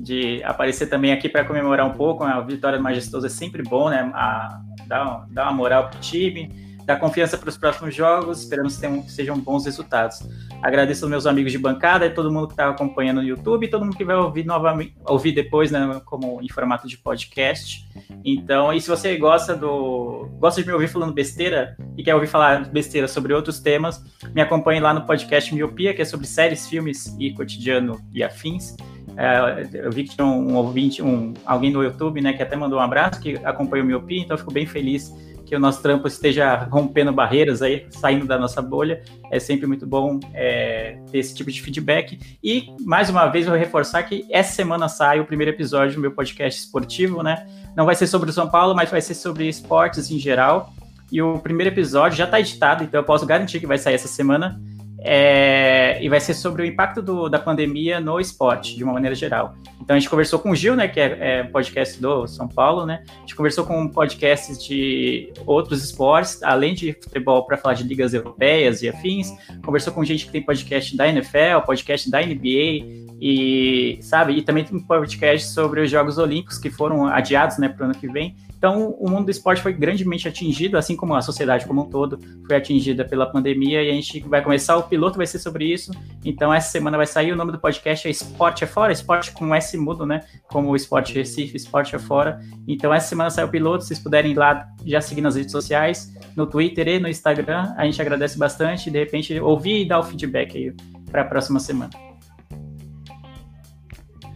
de 0.00 0.42
aparecer 0.44 0.86
também 0.86 1.12
aqui 1.12 1.28
para 1.28 1.44
comemorar 1.44 1.86
um 1.86 1.92
pouco. 1.92 2.24
A 2.24 2.40
vitória 2.40 2.78
do 2.78 2.82
Majestoso 2.84 3.26
é 3.26 3.30
sempre 3.30 3.62
bom, 3.62 3.88
né? 3.88 4.10
A, 4.14 4.60
dar, 4.86 5.26
dar 5.30 5.44
uma 5.44 5.52
moral 5.52 5.88
pro 5.88 6.00
time 6.00 6.70
dar 6.90 6.98
confiança 6.98 7.38
para 7.38 7.48
os 7.48 7.56
próximos 7.56 7.94
jogos, 7.94 8.40
esperamos 8.40 8.74
que, 8.74 8.80
tenham, 8.80 9.02
que, 9.02 9.12
sejam 9.12 9.38
bons 9.38 9.64
resultados. 9.64 10.18
Agradeço 10.60 11.04
aos 11.04 11.10
meus 11.10 11.26
amigos 11.26 11.52
de 11.52 11.58
bancada 11.58 12.06
e 12.06 12.10
todo 12.10 12.32
mundo 12.32 12.48
que 12.48 12.54
está 12.54 12.68
acompanhando 12.68 13.18
no 13.18 13.26
YouTube, 13.26 13.64
e 13.64 13.70
todo 13.70 13.84
mundo 13.84 13.96
que 13.96 14.04
vai 14.04 14.16
ouvir 14.16 14.44
novamente, 14.44 14.94
ouvir 15.04 15.32
depois, 15.32 15.70
né, 15.70 16.00
como 16.04 16.40
em 16.42 16.48
formato 16.48 16.88
de 16.88 16.98
podcast. 16.98 17.88
Então, 18.24 18.72
e 18.72 18.80
se 18.80 18.88
você 18.88 19.16
gosta 19.16 19.54
do 19.54 20.28
gosta 20.38 20.60
de 20.60 20.66
me 20.66 20.72
ouvir 20.72 20.88
falando 20.88 21.12
besteira 21.12 21.76
e 21.96 22.02
quer 22.02 22.14
ouvir 22.14 22.26
falar 22.26 22.68
besteira 22.68 23.06
sobre 23.06 23.32
outros 23.32 23.60
temas, 23.60 24.04
me 24.34 24.42
acompanhe 24.42 24.80
lá 24.80 24.92
no 24.92 25.06
podcast 25.06 25.54
Miopia, 25.54 25.94
que 25.94 26.02
é 26.02 26.04
sobre 26.04 26.26
séries, 26.26 26.68
filmes 26.68 27.14
e 27.18 27.32
cotidiano 27.32 28.00
e 28.12 28.22
afins. 28.22 28.74
É, 29.20 29.68
eu 29.74 29.92
vi 29.92 30.04
que 30.04 30.16
tinha 30.16 30.26
um, 30.26 30.56
ouvinte, 30.56 31.02
um, 31.02 31.34
alguém 31.44 31.70
no 31.70 31.82
YouTube, 31.82 32.22
né, 32.22 32.32
que 32.32 32.42
até 32.42 32.56
mandou 32.56 32.78
um 32.78 32.82
abraço, 32.82 33.20
que 33.20 33.36
acompanha 33.44 33.84
o 33.84 33.86
Miopia, 33.86 34.22
então 34.22 34.34
eu 34.34 34.38
fico 34.38 34.50
bem 34.50 34.64
feliz 34.64 35.12
que 35.44 35.54
o 35.54 35.60
nosso 35.60 35.82
trampo 35.82 36.08
esteja 36.08 36.54
rompendo 36.70 37.12
barreiras 37.12 37.60
aí, 37.60 37.84
saindo 37.90 38.24
da 38.24 38.38
nossa 38.38 38.62
bolha. 38.62 39.02
É 39.32 39.40
sempre 39.40 39.66
muito 39.66 39.84
bom 39.84 40.20
é, 40.32 40.96
ter 41.10 41.18
esse 41.18 41.34
tipo 41.34 41.50
de 41.50 41.60
feedback. 41.60 42.20
E, 42.42 42.68
mais 42.80 43.10
uma 43.10 43.26
vez, 43.26 43.46
vou 43.46 43.56
reforçar 43.56 44.04
que 44.04 44.24
essa 44.30 44.54
semana 44.54 44.88
sai 44.88 45.18
o 45.18 45.24
primeiro 45.24 45.50
episódio 45.50 45.96
do 45.96 46.00
meu 46.00 46.12
podcast 46.12 46.60
esportivo, 46.60 47.24
né? 47.24 47.46
Não 47.76 47.84
vai 47.84 47.96
ser 47.96 48.06
sobre 48.06 48.30
o 48.30 48.32
São 48.32 48.48
Paulo, 48.48 48.76
mas 48.76 48.90
vai 48.90 49.00
ser 49.00 49.14
sobre 49.14 49.48
esportes 49.48 50.08
em 50.10 50.20
geral. 50.20 50.72
E 51.10 51.20
o 51.20 51.40
primeiro 51.40 51.74
episódio 51.74 52.16
já 52.16 52.26
está 52.26 52.38
editado, 52.38 52.84
então 52.84 53.00
eu 53.00 53.04
posso 53.04 53.26
garantir 53.26 53.58
que 53.58 53.66
vai 53.66 53.76
sair 53.76 53.94
essa 53.94 54.06
semana. 54.06 54.60
É, 55.02 55.98
e 56.02 56.08
vai 56.08 56.20
ser 56.20 56.34
sobre 56.34 56.62
o 56.62 56.64
impacto 56.64 57.00
do, 57.00 57.28
da 57.28 57.38
pandemia 57.38 58.00
no 58.00 58.20
esporte, 58.20 58.76
de 58.76 58.84
uma 58.84 58.92
maneira 58.92 59.14
geral. 59.14 59.54
Então 59.80 59.96
a 59.96 59.98
gente 59.98 60.10
conversou 60.10 60.38
com 60.38 60.50
o 60.50 60.54
Gil, 60.54 60.76
né, 60.76 60.88
que 60.88 61.00
é, 61.00 61.16
é 61.20 61.44
podcast 61.44 62.00
do 62.00 62.26
São 62.26 62.46
Paulo, 62.46 62.84
né? 62.86 63.02
A 63.08 63.20
gente 63.20 63.34
conversou 63.34 63.64
com 63.64 63.88
podcasts 63.88 64.62
de 64.62 65.32
outros 65.46 65.82
esportes, 65.82 66.42
além 66.42 66.74
de 66.74 66.92
futebol, 66.92 67.44
para 67.44 67.56
falar 67.56 67.74
de 67.74 67.84
ligas 67.84 68.14
europeias 68.14 68.82
e 68.82 68.88
afins. 68.88 69.32
Conversou 69.64 69.92
com 69.92 70.04
gente 70.04 70.26
que 70.26 70.32
tem 70.32 70.42
podcast 70.42 70.96
da 70.96 71.08
NFL, 71.08 71.60
podcast 71.66 72.10
da 72.10 72.20
NBA 72.20 73.09
e 73.20 73.98
sabe, 74.00 74.32
e 74.32 74.42
também 74.42 74.64
tem 74.64 74.76
um 74.76 74.82
podcast 74.82 75.48
sobre 75.48 75.82
os 75.82 75.90
Jogos 75.90 76.16
Olímpicos 76.16 76.56
que 76.56 76.70
foram 76.70 77.06
adiados, 77.06 77.58
né, 77.58 77.68
para 77.68 77.82
o 77.82 77.84
ano 77.90 77.94
que 77.94 78.08
vem. 78.08 78.34
Então, 78.56 78.90
o 78.98 79.08
mundo 79.08 79.24
do 79.24 79.30
esporte 79.30 79.62
foi 79.62 79.72
grandemente 79.72 80.28
atingido, 80.28 80.76
assim 80.76 80.94
como 80.94 81.14
a 81.14 81.22
sociedade 81.22 81.66
como 81.66 81.82
um 81.82 81.88
todo 81.88 82.18
foi 82.46 82.56
atingida 82.56 83.06
pela 83.06 83.24
pandemia, 83.24 83.82
e 83.82 83.90
a 83.90 83.94
gente 83.94 84.20
vai 84.20 84.42
começar, 84.42 84.76
o 84.76 84.82
piloto 84.82 85.16
vai 85.16 85.26
ser 85.26 85.38
sobre 85.38 85.64
isso. 85.64 85.92
Então, 86.24 86.52
essa 86.52 86.70
semana 86.70 86.96
vai 86.98 87.06
sair, 87.06 87.32
o 87.32 87.36
nome 87.36 87.52
do 87.52 87.58
podcast 87.58 88.06
é 88.06 88.10
Esporte 88.10 88.64
é 88.64 88.66
Fora, 88.66 88.92
esporte 88.92 89.32
com 89.32 89.54
S 89.54 89.76
mudo, 89.78 90.04
né? 90.04 90.20
Como 90.48 90.68
o 90.68 90.76
Esporte 90.76 91.14
Recife, 91.14 91.56
Esporte 91.56 91.96
é 91.96 91.98
Fora. 91.98 92.38
Então, 92.68 92.92
essa 92.92 93.08
semana 93.08 93.30
sai 93.30 93.44
o 93.44 93.48
piloto, 93.48 93.82
se 93.82 93.88
vocês 93.88 93.98
puderem 93.98 94.32
ir 94.32 94.36
lá 94.36 94.66
já 94.84 95.00
seguir 95.00 95.22
nas 95.22 95.36
redes 95.36 95.52
sociais, 95.52 96.14
no 96.36 96.46
Twitter 96.46 96.86
e 96.86 96.98
no 96.98 97.08
Instagram, 97.08 97.72
a 97.78 97.86
gente 97.86 98.00
agradece 98.00 98.38
bastante, 98.38 98.90
de 98.90 98.98
repente, 98.98 99.40
ouvir 99.40 99.82
e 99.82 99.88
dar 99.88 100.00
o 100.00 100.02
feedback 100.02 100.56
aí 100.56 100.74
para 101.10 101.22
a 101.22 101.24
próxima 101.24 101.60
semana. 101.60 102.09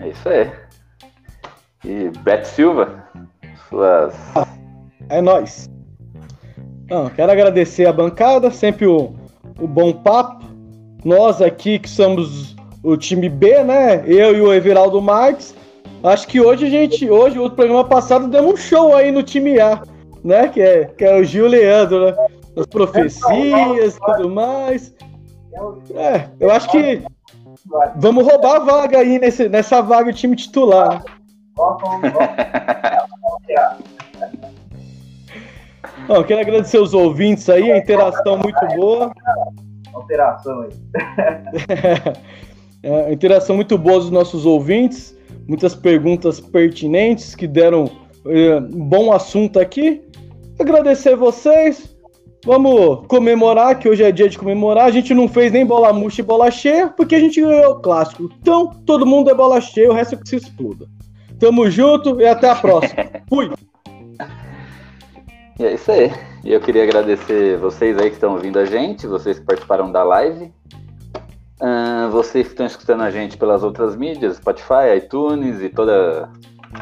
É 0.01 0.09
isso 0.09 0.29
aí. 0.29 0.51
E 1.85 2.11
Beto 2.21 2.49
Silva, 2.49 3.05
suas. 3.69 4.15
É 5.09 5.21
nóis. 5.21 5.69
Não, 6.89 7.09
quero 7.09 7.33
agradecer 7.33 7.87
a 7.87 7.93
bancada, 7.93 8.51
sempre 8.51 8.87
o, 8.87 9.15
o 9.61 9.67
bom 9.67 9.93
papo. 9.93 10.45
Nós 11.05 11.43
aqui 11.43 11.79
que 11.79 11.89
somos 11.89 12.55
o 12.83 12.97
time 12.97 13.29
B, 13.29 13.63
né? 13.63 14.03
Eu 14.07 14.35
e 14.37 14.41
o 14.41 14.53
Everaldo 14.53 15.01
Marques. 15.01 15.55
Acho 16.03 16.29
que 16.29 16.41
hoje 16.41 16.67
a 16.67 16.71
gente, 16.71 17.11
hoje, 17.11 17.39
o 17.39 17.51
programa 17.51 17.85
passado, 17.85 18.29
demos 18.29 18.55
um 18.55 18.57
show 18.57 18.95
aí 18.95 19.11
no 19.11 19.23
time 19.23 19.59
A, 19.59 19.83
né? 20.23 20.49
Que 20.49 20.61
é, 20.61 20.85
que 20.85 21.05
é 21.05 21.17
o 21.17 21.25
Gil 21.25 21.47
Leandro, 21.47 22.07
né? 22.07 22.17
As 22.57 22.67
profecias 22.67 23.97
e 23.97 24.01
tudo 24.01 24.29
mais. 24.29 24.95
É, 25.95 26.29
eu 26.39 26.51
acho 26.51 26.71
que 26.71 27.03
vamos 27.97 28.25
roubar 28.25 28.57
a 28.57 28.59
vaga 28.61 28.99
aí 28.99 29.19
nesse, 29.19 29.49
nessa 29.49 29.81
vaga 29.81 30.13
do 30.13 30.17
time 30.17 30.37
titular. 30.37 31.03
Bom, 36.07 36.23
quero 36.25 36.41
agradecer 36.41 36.79
os 36.79 36.93
ouvintes 36.93 37.49
aí, 37.49 37.71
a 37.71 37.79
interação 37.79 38.37
muito 38.39 38.67
boa. 38.77 39.13
Alteração 39.93 40.63
aí. 40.63 40.71
é, 42.83 43.13
interação 43.13 43.57
muito 43.57 43.79
boa 43.79 44.01
dos 44.01 44.11
nossos 44.11 44.45
ouvintes, 44.45 45.17
muitas 45.47 45.75
perguntas 45.75 46.41
pertinentes 46.41 47.35
que 47.35 47.47
deram 47.47 47.91
é, 48.27 48.57
um 48.57 48.85
bom 48.85 49.13
assunto 49.13 49.61
aqui. 49.61 50.03
Agradecer 50.59 51.17
vocês. 51.17 51.94
Vamos 52.45 53.07
comemorar, 53.07 53.79
que 53.79 53.89
hoje 53.89 54.03
é 54.03 54.13
dia 54.13 54.29
de 54.29 54.39
comemorar. 54.39 54.85
A 54.85 54.91
gente 54.91 55.15
não 55.15 55.27
fez 55.27 55.51
nem 55.51 55.65
bola 55.65 55.93
murcha 55.95 56.21
e 56.21 56.25
bola 56.25 56.51
cheia, 56.51 56.89
porque 56.89 57.15
a 57.15 57.19
gente 57.19 57.41
ganhou 57.41 57.73
o 57.73 57.81
clássico. 57.81 58.31
Então, 58.41 58.69
todo 58.85 59.07
mundo 59.07 59.31
é 59.31 59.35
bola 59.35 59.63
cheia, 59.63 59.91
o 59.91 59.95
resto 59.95 60.15
é 60.15 60.19
que 60.19 60.29
se 60.29 60.37
exploda. 60.37 60.87
Tamo 61.41 61.71
junto 61.71 62.21
e 62.21 62.27
até 62.27 62.51
a 62.51 62.55
próxima. 62.55 63.03
Fui! 63.31 63.51
E 65.59 65.65
é 65.65 65.73
isso 65.73 65.91
aí. 65.91 66.13
E 66.45 66.53
eu 66.53 66.61
queria 66.61 66.83
agradecer 66.83 67.57
vocês 67.57 67.97
aí 67.97 68.11
que 68.11 68.17
estão 68.17 68.33
ouvindo 68.35 68.59
a 68.59 68.67
gente, 68.67 69.07
vocês 69.07 69.39
que 69.39 69.47
participaram 69.47 69.91
da 69.91 70.03
live. 70.03 70.53
Uh, 71.63 72.11
vocês 72.11 72.47
que 72.47 72.53
estão 72.53 72.67
escutando 72.67 73.05
a 73.05 73.11
gente 73.11 73.39
pelas 73.39 73.63
outras 73.63 73.97
mídias, 73.97 74.37
Spotify, 74.37 74.99
iTunes 74.99 75.63
e 75.63 75.71
toda 75.71 76.29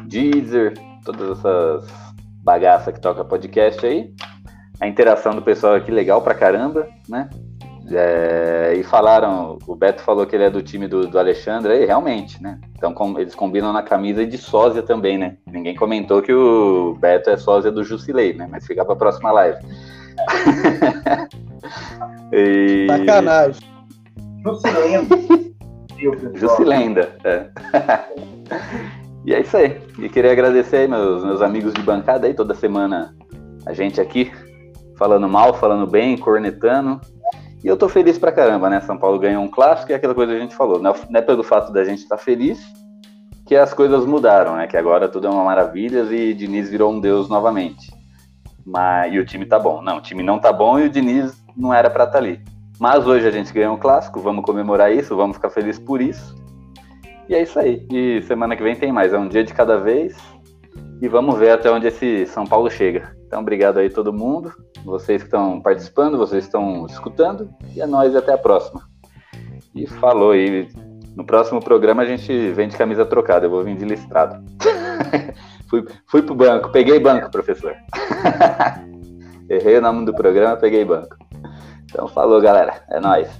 Deezer, 0.06 0.74
todas 1.04 1.38
essas 1.38 1.84
bagaças 2.42 2.92
que 2.92 3.00
toca 3.00 3.24
podcast 3.24 3.86
aí. 3.86 4.12
A 4.82 4.88
interação 4.88 5.32
do 5.32 5.40
pessoal 5.40 5.76
aqui 5.76 5.92
legal 5.92 6.20
pra 6.20 6.34
caramba, 6.34 6.88
né? 7.08 7.30
É, 7.88 8.74
e 8.76 8.82
falaram, 8.82 9.56
o 9.64 9.76
Beto 9.76 10.02
falou 10.02 10.26
que 10.26 10.34
ele 10.34 10.42
é 10.42 10.50
do 10.50 10.60
time 10.60 10.88
do, 10.88 11.06
do 11.06 11.20
Alexandre, 11.20 11.80
e 11.80 11.86
realmente, 11.86 12.42
né? 12.42 12.58
Então 12.76 12.92
com, 12.92 13.16
eles 13.16 13.32
combinam 13.32 13.72
na 13.72 13.84
camisa 13.84 14.26
de 14.26 14.36
sósia 14.36 14.82
também, 14.82 15.16
né? 15.16 15.36
Ninguém 15.46 15.76
comentou 15.76 16.20
que 16.20 16.32
o 16.32 16.96
Beto 16.98 17.30
é 17.30 17.36
sósia 17.36 17.70
do 17.70 17.84
Jusilei, 17.84 18.32
né? 18.32 18.48
Mas 18.50 18.66
fica 18.66 18.84
pra 18.84 18.96
próxima 18.96 19.30
live. 19.30 19.58
e... 22.32 22.88
Sacanagem. 22.88 23.62
Jusilenda. 24.44 25.16
Jusilenda, 26.34 27.08
é. 27.22 27.46
e 29.24 29.32
é 29.32 29.42
isso 29.42 29.56
aí. 29.56 29.80
E 30.00 30.08
queria 30.08 30.32
agradecer 30.32 30.78
aí 30.78 30.88
meus, 30.88 31.24
meus 31.24 31.40
amigos 31.40 31.72
de 31.72 31.82
bancada 31.82 32.26
aí, 32.26 32.34
toda 32.34 32.52
semana 32.52 33.14
A 33.64 33.72
gente 33.72 34.00
aqui 34.00 34.32
falando 35.02 35.28
mal, 35.28 35.52
falando 35.54 35.84
bem, 35.84 36.16
cornetando. 36.16 37.00
E 37.64 37.66
eu 37.66 37.76
tô 37.76 37.88
feliz 37.88 38.18
pra 38.18 38.30
caramba, 38.30 38.70
né? 38.70 38.80
São 38.82 38.96
Paulo 38.96 39.18
ganhou 39.18 39.42
um 39.42 39.48
clássico 39.48 39.90
e 39.90 39.94
é 39.94 39.96
aquela 39.96 40.14
coisa 40.14 40.30
que 40.30 40.38
a 40.38 40.40
gente 40.40 40.54
falou. 40.54 40.80
Não 40.80 40.94
é 41.12 41.20
pelo 41.20 41.42
fato 41.42 41.72
da 41.72 41.82
gente 41.82 42.04
estar 42.04 42.16
tá 42.16 42.22
feliz 42.22 42.60
que 43.44 43.56
as 43.56 43.74
coisas 43.74 44.06
mudaram, 44.06 44.54
né? 44.54 44.68
Que 44.68 44.76
agora 44.76 45.08
tudo 45.08 45.26
é 45.26 45.30
uma 45.30 45.42
maravilha 45.42 46.02
e 46.02 46.32
Diniz 46.32 46.70
virou 46.70 46.92
um 46.92 47.00
deus 47.00 47.28
novamente. 47.28 47.92
Mas, 48.64 49.12
e 49.12 49.18
o 49.18 49.26
time 49.26 49.44
tá 49.44 49.58
bom. 49.58 49.82
Não, 49.82 49.96
o 49.96 50.00
time 50.00 50.22
não 50.22 50.38
tá 50.38 50.52
bom 50.52 50.78
e 50.78 50.86
o 50.86 50.88
Diniz 50.88 51.34
não 51.56 51.74
era 51.74 51.90
pra 51.90 52.04
estar 52.04 52.12
tá 52.12 52.18
ali. 52.18 52.40
Mas 52.78 53.04
hoje 53.04 53.26
a 53.26 53.30
gente 53.32 53.52
ganhou 53.52 53.74
um 53.74 53.78
clássico, 53.78 54.20
vamos 54.20 54.44
comemorar 54.44 54.94
isso, 54.94 55.16
vamos 55.16 55.36
ficar 55.36 55.50
felizes 55.50 55.80
por 55.80 56.00
isso. 56.00 56.36
E 57.28 57.34
é 57.34 57.42
isso 57.42 57.58
aí. 57.58 57.84
E 57.90 58.22
semana 58.22 58.54
que 58.54 58.62
vem 58.62 58.76
tem 58.76 58.92
mais, 58.92 59.12
é 59.12 59.18
um 59.18 59.28
dia 59.28 59.42
de 59.42 59.52
cada 59.52 59.78
vez. 59.78 60.16
E 61.00 61.08
vamos 61.08 61.36
ver 61.36 61.50
até 61.50 61.68
onde 61.72 61.88
esse 61.88 62.24
São 62.26 62.46
Paulo 62.46 62.70
chega. 62.70 63.20
Então, 63.32 63.40
obrigado 63.40 63.78
aí 63.78 63.88
todo 63.88 64.12
mundo, 64.12 64.52
vocês 64.84 65.22
que 65.22 65.26
estão 65.26 65.58
participando, 65.58 66.18
vocês 66.18 66.44
estão 66.44 66.84
escutando. 66.84 67.48
E 67.74 67.80
é 67.80 67.86
nóis 67.86 68.14
até 68.14 68.34
a 68.34 68.36
próxima. 68.36 68.82
E 69.74 69.86
falou 69.86 70.32
aí. 70.32 70.68
No 71.16 71.24
próximo 71.24 71.58
programa 71.58 72.02
a 72.02 72.04
gente 72.04 72.50
vem 72.50 72.68
de 72.68 72.76
camisa 72.76 73.06
trocada, 73.06 73.46
eu 73.46 73.50
vou 73.50 73.64
vir 73.64 73.74
de 73.74 73.86
listrado. 73.86 74.44
fui, 75.66 75.82
fui 76.06 76.20
pro 76.20 76.34
banco, 76.34 76.70
peguei 76.72 77.00
banco, 77.00 77.30
professor. 77.30 77.74
Errei 79.48 79.78
o 79.78 79.80
nome 79.80 80.04
do 80.04 80.12
programa, 80.12 80.58
peguei 80.58 80.84
banco. 80.84 81.16
Então 81.84 82.08
falou, 82.08 82.38
galera. 82.38 82.84
É 82.90 83.00
nóis. 83.00 83.30